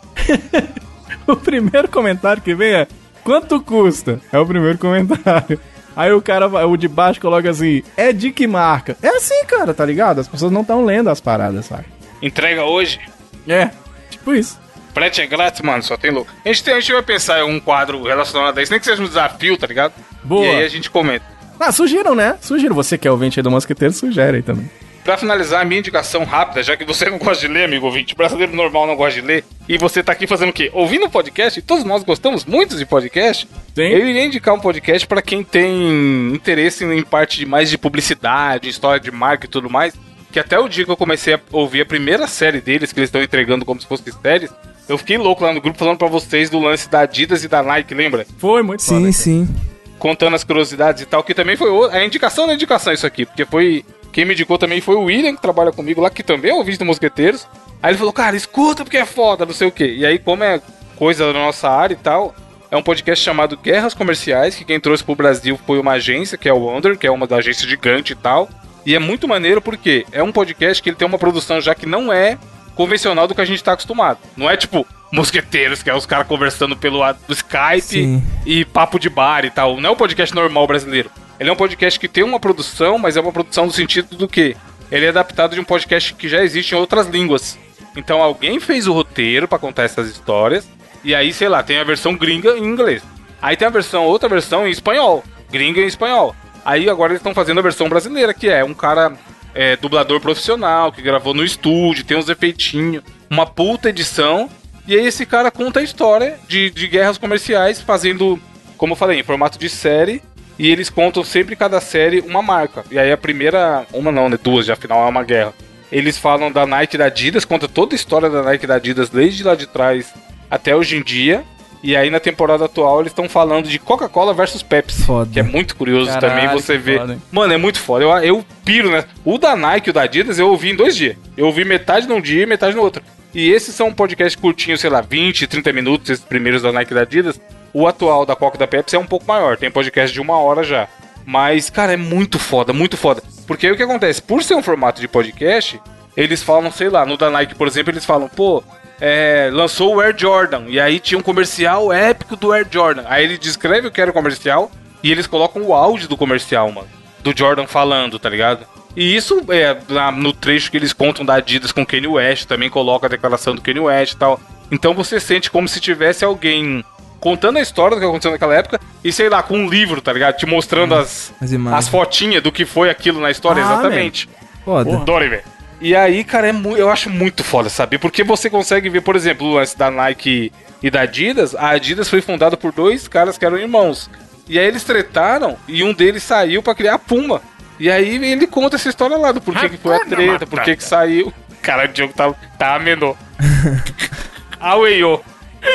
o 1.27 1.35
primeiro 1.35 1.87
comentário 1.87 2.41
que 2.41 2.55
vem 2.55 2.73
é 2.73 2.87
quanto 3.23 3.59
custa? 3.61 4.19
É 4.31 4.39
o 4.39 4.45
primeiro 4.45 4.77
comentário. 4.77 5.59
Aí 5.95 6.11
o 6.13 6.21
cara, 6.21 6.47
o 6.47 6.77
de 6.77 6.87
baixo 6.87 7.19
coloca 7.19 7.49
assim, 7.49 7.83
é 7.97 8.13
de 8.13 8.31
que 8.31 8.47
marca? 8.47 8.95
É 9.01 9.09
assim, 9.09 9.43
cara, 9.45 9.73
tá 9.73 9.85
ligado? 9.85 10.19
As 10.19 10.27
pessoas 10.27 10.51
não 10.51 10.61
estão 10.61 10.85
lendo 10.85 11.09
as 11.09 11.19
paradas, 11.19 11.65
sabe? 11.65 11.85
Entrega 12.21 12.63
hoje. 12.63 12.99
É, 13.47 13.69
tipo 14.09 14.33
isso. 14.33 14.59
Frete 14.93 15.21
é 15.21 15.25
grátis, 15.27 15.61
mano, 15.61 15.83
só 15.83 15.97
tem 15.97 16.11
louco. 16.11 16.31
A 16.43 16.47
gente, 16.47 16.63
tem- 16.63 16.73
a 16.73 16.79
gente 16.79 16.93
vai 16.93 17.01
pensar 17.01 17.39
em 17.39 17.43
um 17.43 17.59
quadro 17.59 18.03
relacionado 18.03 18.57
a 18.57 18.61
isso, 18.61 18.71
nem 18.71 18.79
que 18.79 18.85
seja 18.85 19.01
um 19.01 19.07
desafio, 19.07 19.57
tá 19.57 19.67
ligado? 19.67 19.93
Boa. 20.23 20.45
E 20.45 20.49
aí 20.49 20.65
a 20.65 20.69
gente 20.69 20.89
comenta. 20.89 21.25
Ah, 21.59 21.71
sugiram, 21.71 22.15
né? 22.15 22.37
Sugiram. 22.41 22.75
Você 22.75 22.97
que 22.97 23.07
é 23.07 23.11
ouvinte 23.11 23.39
aí 23.39 23.43
do 23.43 23.51
Mosqueteiro, 23.51 23.93
sugere 23.93 24.37
aí 24.37 24.43
também. 24.43 24.69
Pra 25.03 25.17
finalizar, 25.17 25.61
a 25.61 25.65
minha 25.65 25.79
indicação 25.79 26.23
rápida, 26.23 26.61
já 26.61 26.77
que 26.77 26.85
você 26.85 27.09
não 27.09 27.17
gosta 27.17 27.47
de 27.47 27.51
ler, 27.51 27.63
amigo 27.65 27.87
ouvinte, 27.87 28.13
brasileiro 28.15 28.55
normal 28.55 28.85
não 28.85 28.95
gosta 28.95 29.19
de 29.19 29.25
ler, 29.25 29.43
e 29.67 29.75
você 29.77 30.03
tá 30.03 30.11
aqui 30.11 30.27
fazendo 30.27 30.49
o 30.49 30.53
quê? 30.53 30.69
Ouvindo 30.73 31.05
um 31.05 31.09
podcast, 31.09 31.57
e 31.57 31.61
todos 31.63 31.83
nós 31.83 32.03
gostamos 32.03 32.45
muito 32.45 32.77
de 32.77 32.85
podcast, 32.85 33.47
Sim. 33.75 33.81
eu 33.81 34.05
iria 34.07 34.23
indicar 34.23 34.53
um 34.53 34.59
podcast 34.59 35.07
pra 35.07 35.19
quem 35.21 35.43
tem 35.43 36.31
interesse 36.33 36.85
em 36.85 37.01
parte 37.01 37.39
de 37.39 37.47
mais 37.47 37.69
de 37.69 37.79
publicidade, 37.79 38.69
história 38.69 38.99
de 38.99 39.09
marca 39.11 39.47
e 39.47 39.49
tudo 39.49 39.69
mais, 39.71 39.95
que 40.31 40.39
até 40.39 40.59
o 40.59 40.67
dia 40.69 40.85
que 40.85 40.91
eu 40.91 40.95
comecei 40.97 41.33
a 41.33 41.39
ouvir 41.51 41.81
a 41.81 41.85
primeira 41.85 42.27
série 42.27 42.61
deles, 42.61 42.93
que 42.93 42.99
eles 42.99 43.07
estão 43.07 43.23
entregando 43.23 43.65
como 43.65 43.81
se 43.81 43.87
fosse 43.87 44.03
séries, 44.21 44.51
eu 44.87 44.99
fiquei 44.99 45.17
louco 45.17 45.43
lá 45.43 45.51
no 45.51 45.59
grupo 45.61 45.79
falando 45.79 45.97
pra 45.97 46.07
vocês 46.07 46.47
do 46.49 46.59
lance 46.59 46.87
da 46.87 46.99
Adidas 47.01 47.43
e 47.43 47.47
da 47.47 47.63
Nike, 47.63 47.95
lembra? 47.95 48.25
Foi 48.37 48.61
muito 48.61 48.83
Sim, 48.83 48.99
foda. 48.99 49.11
sim. 49.11 49.49
contando 49.97 50.35
as 50.35 50.43
curiosidades 50.43 51.03
e 51.03 51.05
tal, 51.05 51.23
que 51.23 51.33
também 51.33 51.55
foi 51.55 51.69
o- 51.69 51.85
a 51.85 52.03
indicação 52.03 52.47
da 52.47 52.53
indicação 52.55 52.91
isso 52.91 53.05
aqui, 53.05 53.23
porque 53.23 53.45
foi 53.45 53.85
quem 54.11 54.25
me 54.25 54.33
indicou 54.33 54.57
também 54.57 54.81
foi 54.81 54.95
o 54.95 55.03
William, 55.03 55.35
que 55.35 55.41
trabalha 55.41 55.71
comigo 55.71 56.01
lá, 56.01 56.09
que 56.09 56.23
também 56.23 56.51
é 56.51 56.53
ouvinte 56.53 56.77
do 56.77 56.85
Mosqueteiros. 56.85 57.47
Aí 57.81 57.91
ele 57.91 57.97
falou, 57.97 58.13
cara, 58.13 58.35
escuta 58.35 58.83
porque 58.83 58.97
é 58.97 59.05
foda, 59.05 59.45
não 59.45 59.53
sei 59.53 59.67
o 59.67 59.71
quê. 59.71 59.95
E 59.97 60.05
aí, 60.05 60.19
como 60.19 60.43
é 60.43 60.61
coisa 60.95 61.31
da 61.31 61.39
nossa 61.39 61.69
área 61.69 61.93
e 61.93 61.97
tal, 61.97 62.35
é 62.69 62.77
um 62.77 62.83
podcast 62.83 63.23
chamado 63.23 63.57
Guerras 63.57 63.93
Comerciais, 63.93 64.55
que 64.55 64.63
quem 64.63 64.79
trouxe 64.79 65.03
pro 65.03 65.15
Brasil 65.15 65.59
foi 65.65 65.79
uma 65.79 65.93
agência, 65.93 66.37
que 66.37 66.47
é 66.47 66.53
o 66.53 66.59
Wonder, 66.59 66.97
que 66.97 67.07
é 67.07 67.11
uma 67.11 67.25
da 67.25 67.37
agência 67.37 67.67
gigante 67.67 68.13
e 68.13 68.15
tal. 68.15 68.47
E 68.85 68.95
é 68.95 68.99
muito 68.99 69.27
maneiro 69.27 69.61
porque 69.61 70.05
é 70.11 70.21
um 70.23 70.31
podcast 70.31 70.81
que 70.81 70.89
ele 70.89 70.95
tem 70.95 71.07
uma 71.07 71.19
produção 71.19 71.59
já 71.61 71.75
que 71.75 71.85
não 71.85 72.11
é 72.11 72.37
convencional 72.75 73.27
do 73.27 73.35
que 73.35 73.41
a 73.41 73.45
gente 73.45 73.63
tá 73.63 73.73
acostumado. 73.73 74.19
Não 74.35 74.49
é 74.49 74.57
tipo 74.57 74.87
Mosqueteiros, 75.11 75.83
que 75.83 75.89
é 75.89 75.95
os 75.95 76.05
caras 76.05 76.27
conversando 76.27 76.75
pelo 76.75 77.01
Skype 77.29 77.81
Sim. 77.81 78.23
e 78.45 78.63
papo 78.65 78.97
de 78.97 79.09
bar 79.09 79.45
e 79.45 79.51
tal. 79.51 79.79
Não 79.79 79.89
é 79.89 79.93
um 79.93 79.97
podcast 79.97 80.33
normal 80.33 80.65
brasileiro. 80.65 81.11
Ele 81.41 81.49
é 81.49 81.53
um 81.53 81.55
podcast 81.55 81.99
que 81.99 82.07
tem 82.07 82.23
uma 82.23 82.39
produção, 82.39 82.99
mas 82.99 83.17
é 83.17 83.19
uma 83.19 83.31
produção 83.31 83.65
no 83.65 83.71
sentido 83.71 84.15
do 84.15 84.27
que 84.27 84.55
ele 84.91 85.07
é 85.07 85.09
adaptado 85.09 85.55
de 85.55 85.59
um 85.59 85.63
podcast 85.63 86.13
que 86.13 86.29
já 86.29 86.43
existe 86.43 86.75
em 86.75 86.77
outras 86.77 87.07
línguas. 87.07 87.57
Então 87.95 88.21
alguém 88.21 88.59
fez 88.59 88.85
o 88.85 88.93
roteiro 88.93 89.47
pra 89.47 89.57
contar 89.57 89.81
essas 89.81 90.07
histórias 90.07 90.69
e 91.03 91.15
aí, 91.15 91.33
sei 91.33 91.49
lá, 91.49 91.63
tem 91.63 91.79
a 91.79 91.83
versão 91.83 92.15
gringa 92.15 92.55
em 92.55 92.63
inglês. 92.63 93.01
Aí 93.41 93.57
tem 93.57 93.67
a 93.67 93.71
versão, 93.71 94.05
outra 94.05 94.29
versão 94.29 94.67
em 94.67 94.69
espanhol, 94.69 95.23
gringa 95.51 95.81
em 95.81 95.87
espanhol. 95.87 96.35
Aí 96.63 96.87
agora 96.87 97.11
eles 97.11 97.21
estão 97.21 97.33
fazendo 97.33 97.57
a 97.57 97.63
versão 97.63 97.89
brasileira, 97.89 98.35
que 98.35 98.47
é 98.47 98.63
um 98.63 98.75
cara 98.75 99.11
é, 99.55 99.75
dublador 99.75 100.21
profissional, 100.21 100.91
que 100.91 101.01
gravou 101.01 101.33
no 101.33 101.43
estúdio, 101.43 102.05
tem 102.05 102.17
uns 102.17 102.29
efeitinhos, 102.29 103.03
uma 103.27 103.47
puta 103.47 103.89
edição. 103.89 104.47
E 104.87 104.93
aí 104.93 105.07
esse 105.07 105.25
cara 105.25 105.49
conta 105.49 105.79
a 105.79 105.83
história 105.83 106.37
de, 106.47 106.69
de 106.69 106.85
guerras 106.85 107.17
comerciais, 107.17 107.81
fazendo, 107.81 108.39
como 108.77 108.93
eu 108.93 108.97
falei, 108.97 109.19
em 109.19 109.23
formato 109.23 109.57
de 109.57 109.69
série. 109.69 110.21
E 110.61 110.69
eles 110.69 110.91
contam 110.91 111.23
sempre 111.23 111.55
cada 111.55 111.81
série 111.81 112.19
uma 112.19 112.39
marca. 112.39 112.83
E 112.91 112.99
aí 112.99 113.11
a 113.11 113.17
primeira, 113.17 113.83
uma 113.91 114.11
não, 114.11 114.29
né? 114.29 114.37
Duas, 114.41 114.67
já 114.67 114.73
afinal 114.73 115.03
é 115.07 115.09
uma 115.09 115.23
guerra. 115.23 115.55
Eles 115.91 116.19
falam 116.19 116.51
da 116.51 116.67
Nike 116.67 116.97
e 116.97 116.99
da 116.99 117.05
Adidas, 117.05 117.43
conta 117.43 117.67
toda 117.67 117.95
a 117.95 117.97
história 117.97 118.29
da 118.29 118.43
Nike 118.43 118.65
e 118.65 118.67
da 118.67 118.75
Adidas 118.75 119.09
desde 119.09 119.43
lá 119.43 119.55
de 119.55 119.65
trás 119.65 120.13
até 120.51 120.75
hoje 120.75 120.97
em 120.97 121.01
dia. 121.01 121.43
E 121.81 121.95
aí 121.95 122.11
na 122.11 122.19
temporada 122.19 122.65
atual 122.65 122.99
eles 122.99 123.11
estão 123.11 123.27
falando 123.27 123.67
de 123.67 123.79
Coca-Cola 123.79 124.35
versus 124.35 124.61
Pepsi. 124.61 125.01
Foda. 125.01 125.31
Que 125.33 125.39
é 125.39 125.43
muito 125.43 125.75
curioso 125.75 126.11
Caralho, 126.11 126.29
também 126.29 126.55
você 126.55 126.77
ver. 126.77 126.99
foda? 126.99 127.17
Mano, 127.31 127.53
é 127.53 127.57
muito 127.57 127.79
foda. 127.79 128.05
Eu, 128.05 128.11
eu 128.19 128.45
piro, 128.63 128.91
né? 128.91 129.05
O 129.25 129.39
da 129.39 129.55
Nike 129.55 129.89
e 129.89 129.91
o 129.91 129.93
da 129.93 130.03
Adidas 130.03 130.37
eu 130.37 130.47
ouvi 130.47 130.69
em 130.69 130.75
dois 130.75 130.95
dias. 130.95 131.17
Eu 131.35 131.47
ouvi 131.47 131.65
metade 131.65 132.07
num 132.07 132.21
dia 132.21 132.43
e 132.43 132.45
metade 132.45 132.75
no 132.75 132.83
outro. 132.83 133.01
E 133.33 133.49
esses 133.49 133.73
são 133.73 133.91
podcasts 133.91 134.39
curtinhos, 134.39 134.79
sei 134.79 134.91
lá, 134.91 135.01
20, 135.01 135.47
30 135.47 135.73
minutos, 135.73 136.11
esses 136.11 136.23
primeiros 136.23 136.61
da 136.61 136.71
Nike 136.71 136.91
e 136.91 136.95
da 136.95 137.01
Adidas. 137.01 137.41
O 137.73 137.87
atual 137.87 138.25
da 138.25 138.35
Coca 138.35 138.57
da 138.57 138.67
Pepsi 138.67 138.95
é 138.95 138.99
um 138.99 139.05
pouco 139.05 139.25
maior, 139.25 139.57
tem 139.57 139.71
podcast 139.71 140.13
de 140.13 140.21
uma 140.21 140.37
hora 140.37 140.63
já. 140.63 140.87
Mas, 141.25 141.69
cara, 141.69 141.93
é 141.93 141.97
muito 141.97 142.39
foda, 142.39 142.73
muito 142.73 142.97
foda. 142.97 143.21
Porque 143.47 143.67
aí 143.67 143.73
o 143.73 143.77
que 143.77 143.83
acontece? 143.83 144.21
Por 144.21 144.43
ser 144.43 144.55
um 144.55 144.63
formato 144.63 144.99
de 144.99 145.07
podcast, 145.07 145.79
eles 146.15 146.43
falam, 146.43 146.71
sei 146.71 146.89
lá, 146.89 147.05
no 147.05 147.17
da 147.17 147.29
Nike, 147.29 147.55
por 147.55 147.67
exemplo, 147.67 147.91
eles 147.91 148.05
falam, 148.05 148.27
pô, 148.27 148.63
é, 148.99 149.49
lançou 149.51 149.95
o 149.95 149.99
Air 149.99 150.15
Jordan. 150.17 150.65
E 150.67 150.79
aí 150.79 150.99
tinha 150.99 151.17
um 151.17 151.23
comercial 151.23 151.91
épico 151.91 152.35
do 152.35 152.51
Air 152.51 152.67
Jordan. 152.69 153.03
Aí 153.07 153.23
ele 153.23 153.37
descreve 153.37 153.87
o 153.87 153.91
que 153.91 154.01
era 154.01 154.11
o 154.11 154.13
comercial 154.13 154.71
e 155.03 155.11
eles 155.11 155.27
colocam 155.27 155.63
o 155.63 155.73
áudio 155.73 156.07
do 156.07 156.17
comercial, 156.17 156.71
mano. 156.71 156.87
Do 157.23 157.35
Jordan 157.35 157.67
falando, 157.67 158.19
tá 158.19 158.29
ligado? 158.29 158.65
E 158.95 159.15
isso 159.15 159.41
é 159.49 159.77
no 160.11 160.33
trecho 160.33 160.69
que 160.69 160.77
eles 160.77 160.93
contam 160.93 161.25
da 161.25 161.35
Adidas 161.35 161.71
com 161.71 161.85
Kanye 161.85 162.07
West, 162.07 162.45
também 162.45 162.69
coloca 162.69 163.07
a 163.07 163.09
declaração 163.09 163.55
do 163.55 163.61
Kanye 163.61 163.79
West 163.79 164.13
e 164.13 164.17
tal. 164.17 164.39
Então 164.71 164.93
você 164.93 165.19
sente 165.19 165.49
como 165.49 165.67
se 165.67 165.79
tivesse 165.79 166.23
alguém 166.25 166.83
contando 167.21 167.57
a 167.57 167.61
história 167.61 167.95
do 167.95 168.01
que 168.01 168.05
aconteceu 168.05 168.31
naquela 168.31 168.55
época 168.55 168.81
e 169.03 169.13
sei 169.13 169.29
lá, 169.29 169.41
com 169.41 169.57
um 169.57 169.69
livro, 169.69 170.01
tá 170.01 170.11
ligado? 170.11 170.35
Te 170.35 170.45
mostrando 170.45 170.95
as, 170.95 171.31
as 171.39 171.51
imagens. 171.53 171.79
as 171.79 171.87
fotinhas 171.87 172.43
do 172.43 172.51
que 172.51 172.65
foi 172.65 172.89
aquilo 172.89 173.21
na 173.21 173.31
história, 173.31 173.63
Ah, 173.63 173.73
exatamente. 173.73 174.27
Foda. 174.65 174.97
Adorei, 174.97 175.29
velho. 175.29 175.43
E 175.79 175.95
aí, 175.95 176.23
cara, 176.23 176.49
é 176.49 176.53
eu 176.77 176.89
acho 176.91 177.09
muito 177.09 177.43
foda, 177.43 177.69
sabe? 177.69 177.97
Porque 177.97 178.23
você 178.23 178.49
consegue 178.49 178.89
ver, 178.89 179.01
por 179.01 179.15
exemplo, 179.15 179.47
o 179.47 179.53
lance 179.53 179.77
da 179.77 179.89
Nike 179.89 180.51
e 180.83 180.91
da 180.91 181.01
Adidas. 181.01 181.55
A 181.55 181.69
Adidas 181.69 182.09
foi 182.09 182.21
fundada 182.21 182.57
por 182.57 182.71
dois 182.71 183.07
caras 183.07 183.37
que 183.37 183.45
eram 183.45 183.57
irmãos. 183.57 184.09
E 184.47 184.59
aí 184.59 184.65
eles 184.65 184.83
tretaram 184.83 185.57
e 185.67 185.83
um 185.83 185.93
deles 185.93 186.23
saiu 186.23 186.61
pra 186.61 186.75
criar 186.75 186.95
a 186.95 186.99
Puma. 186.99 187.41
E 187.79 187.89
aí 187.89 188.23
ele 188.31 188.45
conta 188.45 188.75
essa 188.75 188.89
história 188.89 189.17
lá 189.17 189.31
do 189.31 189.41
porquê 189.41 189.69
que 189.69 189.77
foi 189.77 189.95
a 189.95 190.05
treta, 190.05 190.45
porquê 190.45 190.75
que 190.75 190.83
saiu. 190.83 191.33
Cara, 191.63 191.85
o 191.85 191.87
Diogo 191.87 192.13
tá, 192.13 192.31
tá 192.59 192.77
menor. 192.77 193.15
Aueio. 194.59 195.21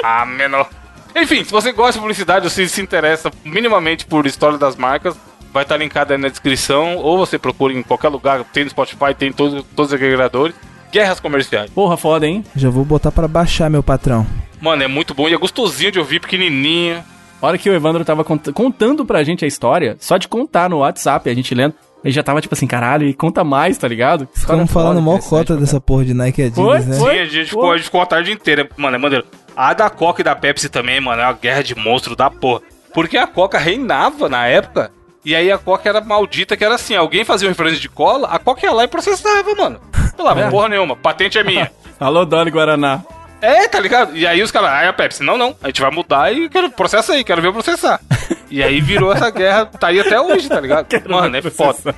Ah, 0.05 0.25
menor. 0.25 0.69
Enfim, 1.17 1.45
se 1.45 1.51
você 1.51 1.73
gosta 1.73 1.93
de 1.95 1.99
publicidade 2.01 2.45
ou 2.45 2.51
se 2.51 2.69
se 2.69 2.81
interessa 2.83 3.31
minimamente 3.45 4.05
por 4.07 4.27
história 4.27 4.59
das 4.59 4.77
marcas, 4.77 5.17
vai 5.53 5.63
estar 5.63 5.77
linkado 5.77 6.13
aí 6.13 6.19
na 6.19 6.29
descrição. 6.29 6.97
Ou 6.99 7.17
você 7.19 7.39
procura 7.39 7.73
em 7.73 7.83
qualquer 7.83 8.09
lugar, 8.09 8.45
tem 8.53 8.65
no 8.65 8.71
Spotify, 8.71 9.15
tem 9.17 9.29
em 9.31 9.33
todos, 9.33 9.65
todos 9.75 9.93
os 9.93 9.95
agregadores. 9.95 10.55
Guerras 10.93 11.19
comerciais. 11.21 11.71
Porra, 11.71 11.97
foda, 11.97 12.27
hein? 12.27 12.45
Já 12.55 12.71
vou 12.71 12.85
botar 12.85 13.11
pra 13.11 13.27
baixar, 13.27 13.69
meu 13.71 13.83
patrão. 13.83 14.27
Mano, 14.61 14.83
é 14.83 14.89
muito 14.89 15.15
bom 15.15 15.29
e 15.29 15.35
é 15.35 15.37
gostosinho 15.37 15.91
de 15.93 15.99
ouvir, 15.99 16.21
pequenininho. 16.21 17.03
A 17.43 17.47
hora 17.47 17.59
que 17.59 17.69
o 17.69 17.75
Evandro 17.75 18.05
tava 18.05 18.25
cont- 18.25 18.51
contando 18.53 19.05
pra 19.05 19.23
gente 19.23 19.45
a 19.45 19.49
história, 19.49 19.97
só 20.01 20.17
de 20.17 20.27
contar 20.27 20.71
no 20.71 20.79
WhatsApp, 20.79 21.29
a 21.29 21.35
gente 21.35 21.55
lendo, 21.55 21.75
ele 22.03 22.13
já 22.15 22.23
tava 22.23 22.41
tipo 22.41 22.55
assim, 22.55 22.67
caralho, 22.67 23.07
e 23.07 23.13
conta 23.13 23.45
mais, 23.45 23.77
tá 23.77 23.87
ligado? 23.87 24.27
Ficamos 24.35 24.71
falando 24.71 25.03
mó 25.03 25.19
cota 25.19 25.55
dessa 25.57 25.79
porra 25.79 26.07
de 26.07 26.15
Nike 26.15 26.43
Adidas, 26.45 26.65
Foi? 26.65 26.79
né? 26.81 26.97
Foi? 26.99 27.15
Sim, 27.15 27.21
a 27.21 27.25
gente, 27.27 27.49
ficou, 27.51 27.71
a 27.73 27.77
gente 27.77 27.85
ficou 27.85 28.01
a 28.01 28.07
tarde 28.07 28.33
inteira. 28.33 28.67
Mano, 28.77 28.97
é 28.97 28.99
maneiro. 28.99 29.27
A 29.57 29.73
da 29.73 29.89
Coca 29.89 30.21
e 30.21 30.25
da 30.25 30.37
Pepsi 30.37 30.69
também, 30.69 31.01
mano, 31.01 31.23
é 31.23 31.25
uma 31.25 31.33
guerra 31.33 31.63
de 31.63 31.75
monstro 31.75 32.15
da 32.15 32.29
porra. 32.29 32.61
Porque 32.93 33.17
a 33.17 33.27
Coca 33.27 33.57
reinava 33.59 34.29
na 34.29 34.47
época. 34.47 34.93
E 35.25 35.35
aí 35.35 35.51
a 35.51 35.57
Coca 35.57 35.89
era 35.89 36.01
maldita, 36.01 36.57
que 36.57 36.65
era 36.65 36.75
assim, 36.75 36.95
alguém 36.95 37.25
fazia 37.25 37.49
uma 37.49 37.53
referência 37.53 37.81
de 37.81 37.89
cola, 37.89 38.29
a 38.29 38.39
Coca 38.39 38.65
ia 38.65 38.73
lá 38.73 38.85
e 38.85 38.89
processava, 38.89 39.55
mano. 39.55 39.81
Não 39.93 40.09
falava 40.17 40.51
porra 40.51 40.69
nenhuma, 40.69 40.95
patente 40.95 41.39
é 41.39 41.43
minha. 41.43 41.71
Alô, 41.99 42.25
Doni 42.27 42.51
Guaraná. 42.51 43.03
É, 43.41 43.67
tá 43.67 43.81
ligado? 43.81 44.17
E 44.17 44.27
aí 44.27 44.43
os 44.43 44.51
caras, 44.51 44.71
aí 44.71 44.87
a 44.87 44.93
Pepsi, 44.93 45.23
não, 45.23 45.37
não, 45.37 45.57
a 45.63 45.67
gente 45.69 45.81
vai 45.81 45.91
mudar 45.91 46.33
e 46.33 46.49
quero 46.49 46.71
processa 46.71 47.15
aí, 47.15 47.25
quero 47.25 47.41
ver 47.41 47.49
eu 47.49 47.53
processar. 47.53 48.01
e 48.51 48.63
aí 48.63 48.81
virou 48.81 49.13
essa 49.13 49.31
guerra, 49.31 49.67
tá 49.67 49.89
aí 49.89 50.01
até 50.01 50.21
hoje, 50.21 50.49
tá 50.49 50.61
ligado? 50.61 50.87
Mano, 51.09 51.35
é 51.35 51.43
foda. 51.43 51.95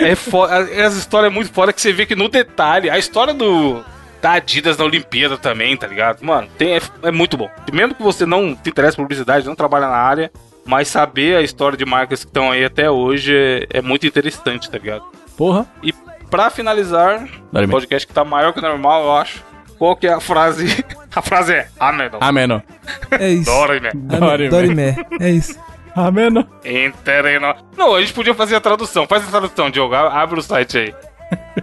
É 0.00 0.14
foda, 0.14 0.54
essa 0.72 0.98
história 0.98 1.26
é 1.26 1.30
muito 1.30 1.52
foda 1.52 1.72
que 1.72 1.80
você 1.80 1.92
vê 1.92 2.06
que 2.06 2.16
no 2.16 2.28
detalhe, 2.28 2.88
a 2.88 2.98
história 2.98 3.34
do 3.34 3.84
da 4.22 4.32
Adidas 4.34 4.78
na 4.78 4.84
Olimpíada 4.84 5.36
também, 5.36 5.76
tá 5.76 5.86
ligado? 5.86 6.22
Mano, 6.24 6.48
tem, 6.56 6.76
é, 6.76 6.80
é 7.02 7.10
muito 7.10 7.36
bom. 7.36 7.50
Mesmo 7.72 7.94
que 7.94 8.02
você 8.02 8.24
não 8.24 8.56
se 8.62 8.70
interesse 8.70 8.96
por 8.96 9.02
publicidade, 9.02 9.44
não 9.44 9.56
trabalha 9.56 9.88
na 9.88 9.96
área, 9.96 10.30
mas 10.64 10.86
saber 10.86 11.36
a 11.36 11.42
história 11.42 11.76
de 11.76 11.84
marcas 11.84 12.20
que 12.22 12.30
estão 12.30 12.52
aí 12.52 12.64
até 12.64 12.88
hoje 12.88 13.34
é, 13.36 13.78
é 13.78 13.82
muito 13.82 14.06
interessante, 14.06 14.70
tá 14.70 14.78
ligado? 14.78 15.04
Porra. 15.36 15.66
E 15.82 15.92
pra 16.30 16.48
finalizar, 16.50 17.26
Dá-lhe 17.52 17.66
podcast 17.66 18.06
que 18.06 18.14
tá 18.14 18.24
maior 18.24 18.52
que 18.52 18.60
o 18.60 18.62
normal, 18.62 19.02
eu 19.04 19.12
acho. 19.16 19.44
qual 19.76 19.96
que 19.96 20.06
é 20.06 20.12
a 20.12 20.20
frase? 20.20 20.66
A 21.14 21.20
frase 21.20 21.52
é 21.52 21.68
Ameno. 21.78 22.16
Ameno. 22.22 22.62
É 23.10 23.28
isso. 23.28 23.44
Dorime. 23.50 23.90
Dorime. 23.92 24.48
Dorime. 24.48 24.96
É 25.20 25.28
isso. 25.28 25.60
Ameno. 25.94 26.48
Intereno. 26.64 27.54
Não, 27.76 27.94
a 27.94 28.00
gente 28.00 28.14
podia 28.14 28.32
fazer 28.32 28.56
a 28.56 28.60
tradução. 28.62 29.06
Faz 29.06 29.28
a 29.28 29.30
tradução, 29.30 29.70
Diogo. 29.70 29.94
Abre 29.94 30.38
o 30.38 30.42
site 30.42 30.78
aí. 30.78 30.94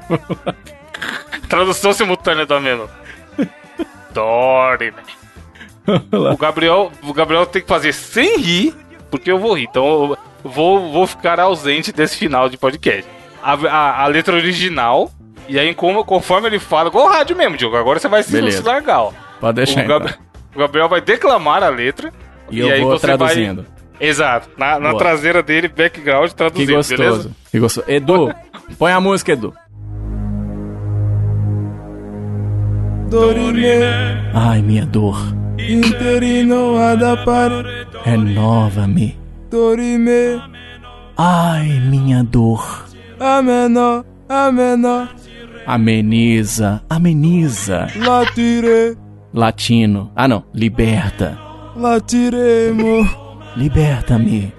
tradução 1.50 1.92
simultânea 1.92 2.46
do 2.46 2.54
Ameno. 2.54 2.90
Dorime. 4.14 4.94
O 6.32 6.38
Gabriel, 6.38 6.92
o 7.04 7.14
Gabriel 7.14 7.46
tem 7.46 7.62
que 7.62 7.68
fazer 7.68 7.94
sem 7.94 8.38
rir, 8.38 8.76
porque 9.10 9.32
eu 9.32 9.40
vou 9.40 9.54
rir. 9.54 9.68
Então 9.70 9.86
eu 9.86 10.18
vou, 10.44 10.92
vou 10.92 11.08
ficar 11.08 11.40
ausente 11.40 11.92
desse 11.92 12.16
final 12.18 12.48
de 12.50 12.58
podcast. 12.58 13.06
A, 13.42 13.54
a- 13.54 14.04
a 14.04 14.08
letra 14.08 14.36
original, 14.36 15.12
e 15.48 15.58
aí 15.60 15.74
como, 15.74 16.04
conforme 16.06 16.48
ele 16.48 16.60
fala, 16.60 16.90
igual 16.90 17.08
o 17.08 17.10
rádio 17.10 17.36
mesmo, 17.36 17.58
Diogo. 17.58 17.76
Agora 17.78 18.00
você 18.00 18.08
vai 18.08 18.22
se, 18.24 18.32
Beleza. 18.32 18.62
se 18.62 18.68
largar, 18.68 19.00
ó. 19.02 19.12
Pode 19.40 19.56
deixar 19.56 19.84
O, 19.86 19.88
Gab- 19.88 20.06
então. 20.08 20.20
o 20.56 20.60
Gabriel 20.60 20.90
vai 20.90 21.02
declamar 21.02 21.64
a 21.64 21.70
letra. 21.70 22.14
E 22.52 22.60
eu 22.60 22.82
vou 22.82 23.00
traduzindo. 23.00 23.64
Vai... 23.64 23.80
Exato. 24.10 24.50
Na, 24.58 24.80
na 24.80 24.94
traseira 24.96 25.44
dele, 25.44 25.68
background 25.68 26.30
Que 26.30 26.36
traduzindo, 26.36 26.74
gostoso. 26.76 26.98
beleza? 27.04 27.32
Que 27.52 27.60
gostoso. 27.60 27.86
Edu, 27.90 28.34
põe 28.78 28.92
a 28.92 29.00
música, 29.02 29.32
Edu. 29.34 29.54
Dorime. 33.10 34.32
Ai, 34.34 34.62
minha 34.62 34.86
dor. 34.86 35.18
Interino 35.58 36.78
adapare. 36.78 37.88
Renova-me. 38.06 39.18
Dorime. 39.50 40.40
Ai, 41.18 41.80
minha 41.90 42.24
dor. 42.24 42.86
Ameno. 43.20 44.06
Ameno. 44.30 45.08
Ameniza, 45.66 46.82
ameniza. 46.90 47.88
Latire. 47.96 48.96
Latino. 49.34 50.12
Ah, 50.16 50.28
não. 50.28 50.44
Liberta. 50.54 51.38
Latiremo. 51.76 53.08
Liberta-me. 53.56 54.54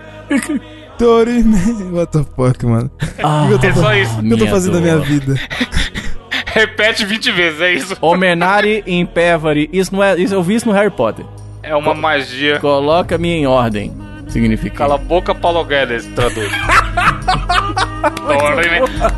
Dorime. 0.99 1.57
What 1.93 2.13
the 2.13 2.25
fuck, 2.37 2.65
mano? 2.67 2.91
Ah, 3.23 3.49
É 3.63 3.73
só 3.73 3.95
isso. 3.95 4.19
O 4.19 4.23
que 4.23 4.33
eu 4.33 4.39
tô 4.39 4.47
fazendo 4.47 4.75
da 4.75 4.81
minha 4.81 4.99
vida? 4.99 5.35
Repete 6.55 7.05
20 7.05 7.31
vezes, 7.33 7.61
é 7.61 7.73
isso. 7.73 7.97
Homenare 8.01 8.83
impevari. 8.87 9.69
Isso 9.73 9.95
não 9.95 10.03
é. 10.03 10.19
Isso 10.19 10.35
eu 10.35 10.43
vi 10.43 10.55
isso 10.57 10.67
no 10.67 10.73
Harry 10.75 10.91
Potter. 10.91 11.25
É 11.63 11.75
uma 11.77 11.95
magia. 11.95 12.59
Coloca-me 12.59 13.29
em 13.31 13.47
ordem. 13.47 13.93
Significa. 14.29 14.77
Cala 14.79 14.95
a 14.95 14.99
boca, 14.99 15.35
Paulo 15.35 15.65
Guedes, 15.65 16.07
traduz. 16.15 16.51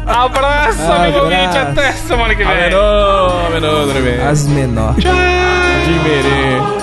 Abraço, 0.06 0.82
amigo 0.92 1.18
Abraço. 1.18 1.24
ouvinte. 1.24 1.58
Até 1.58 1.92
semana 1.92 2.34
que 2.34 2.44
vem. 2.44 2.52
Amenô, 2.52 3.46
amenô. 3.46 4.28
As 4.28 4.46
menor. 4.46 4.94
Dimerê. 4.94 6.58
Ameno, 6.58 6.81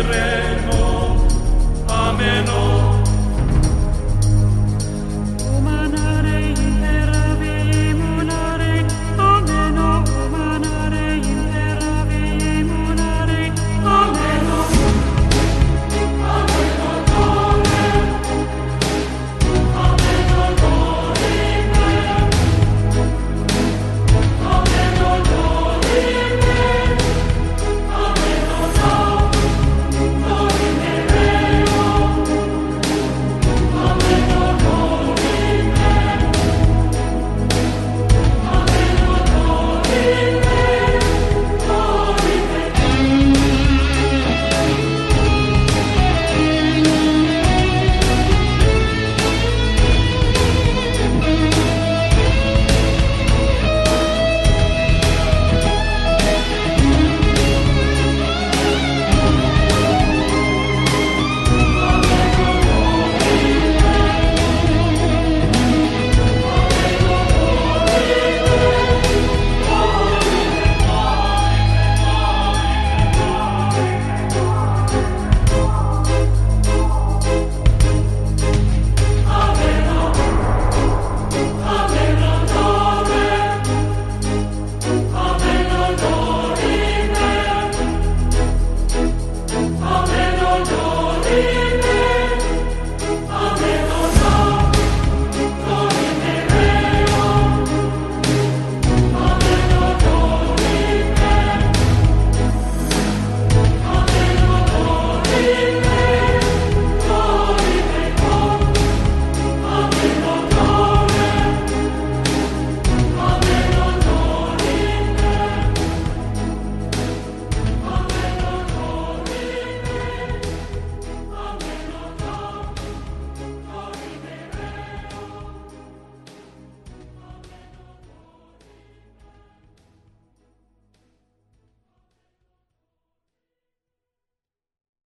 Aguirre. 0.00 0.29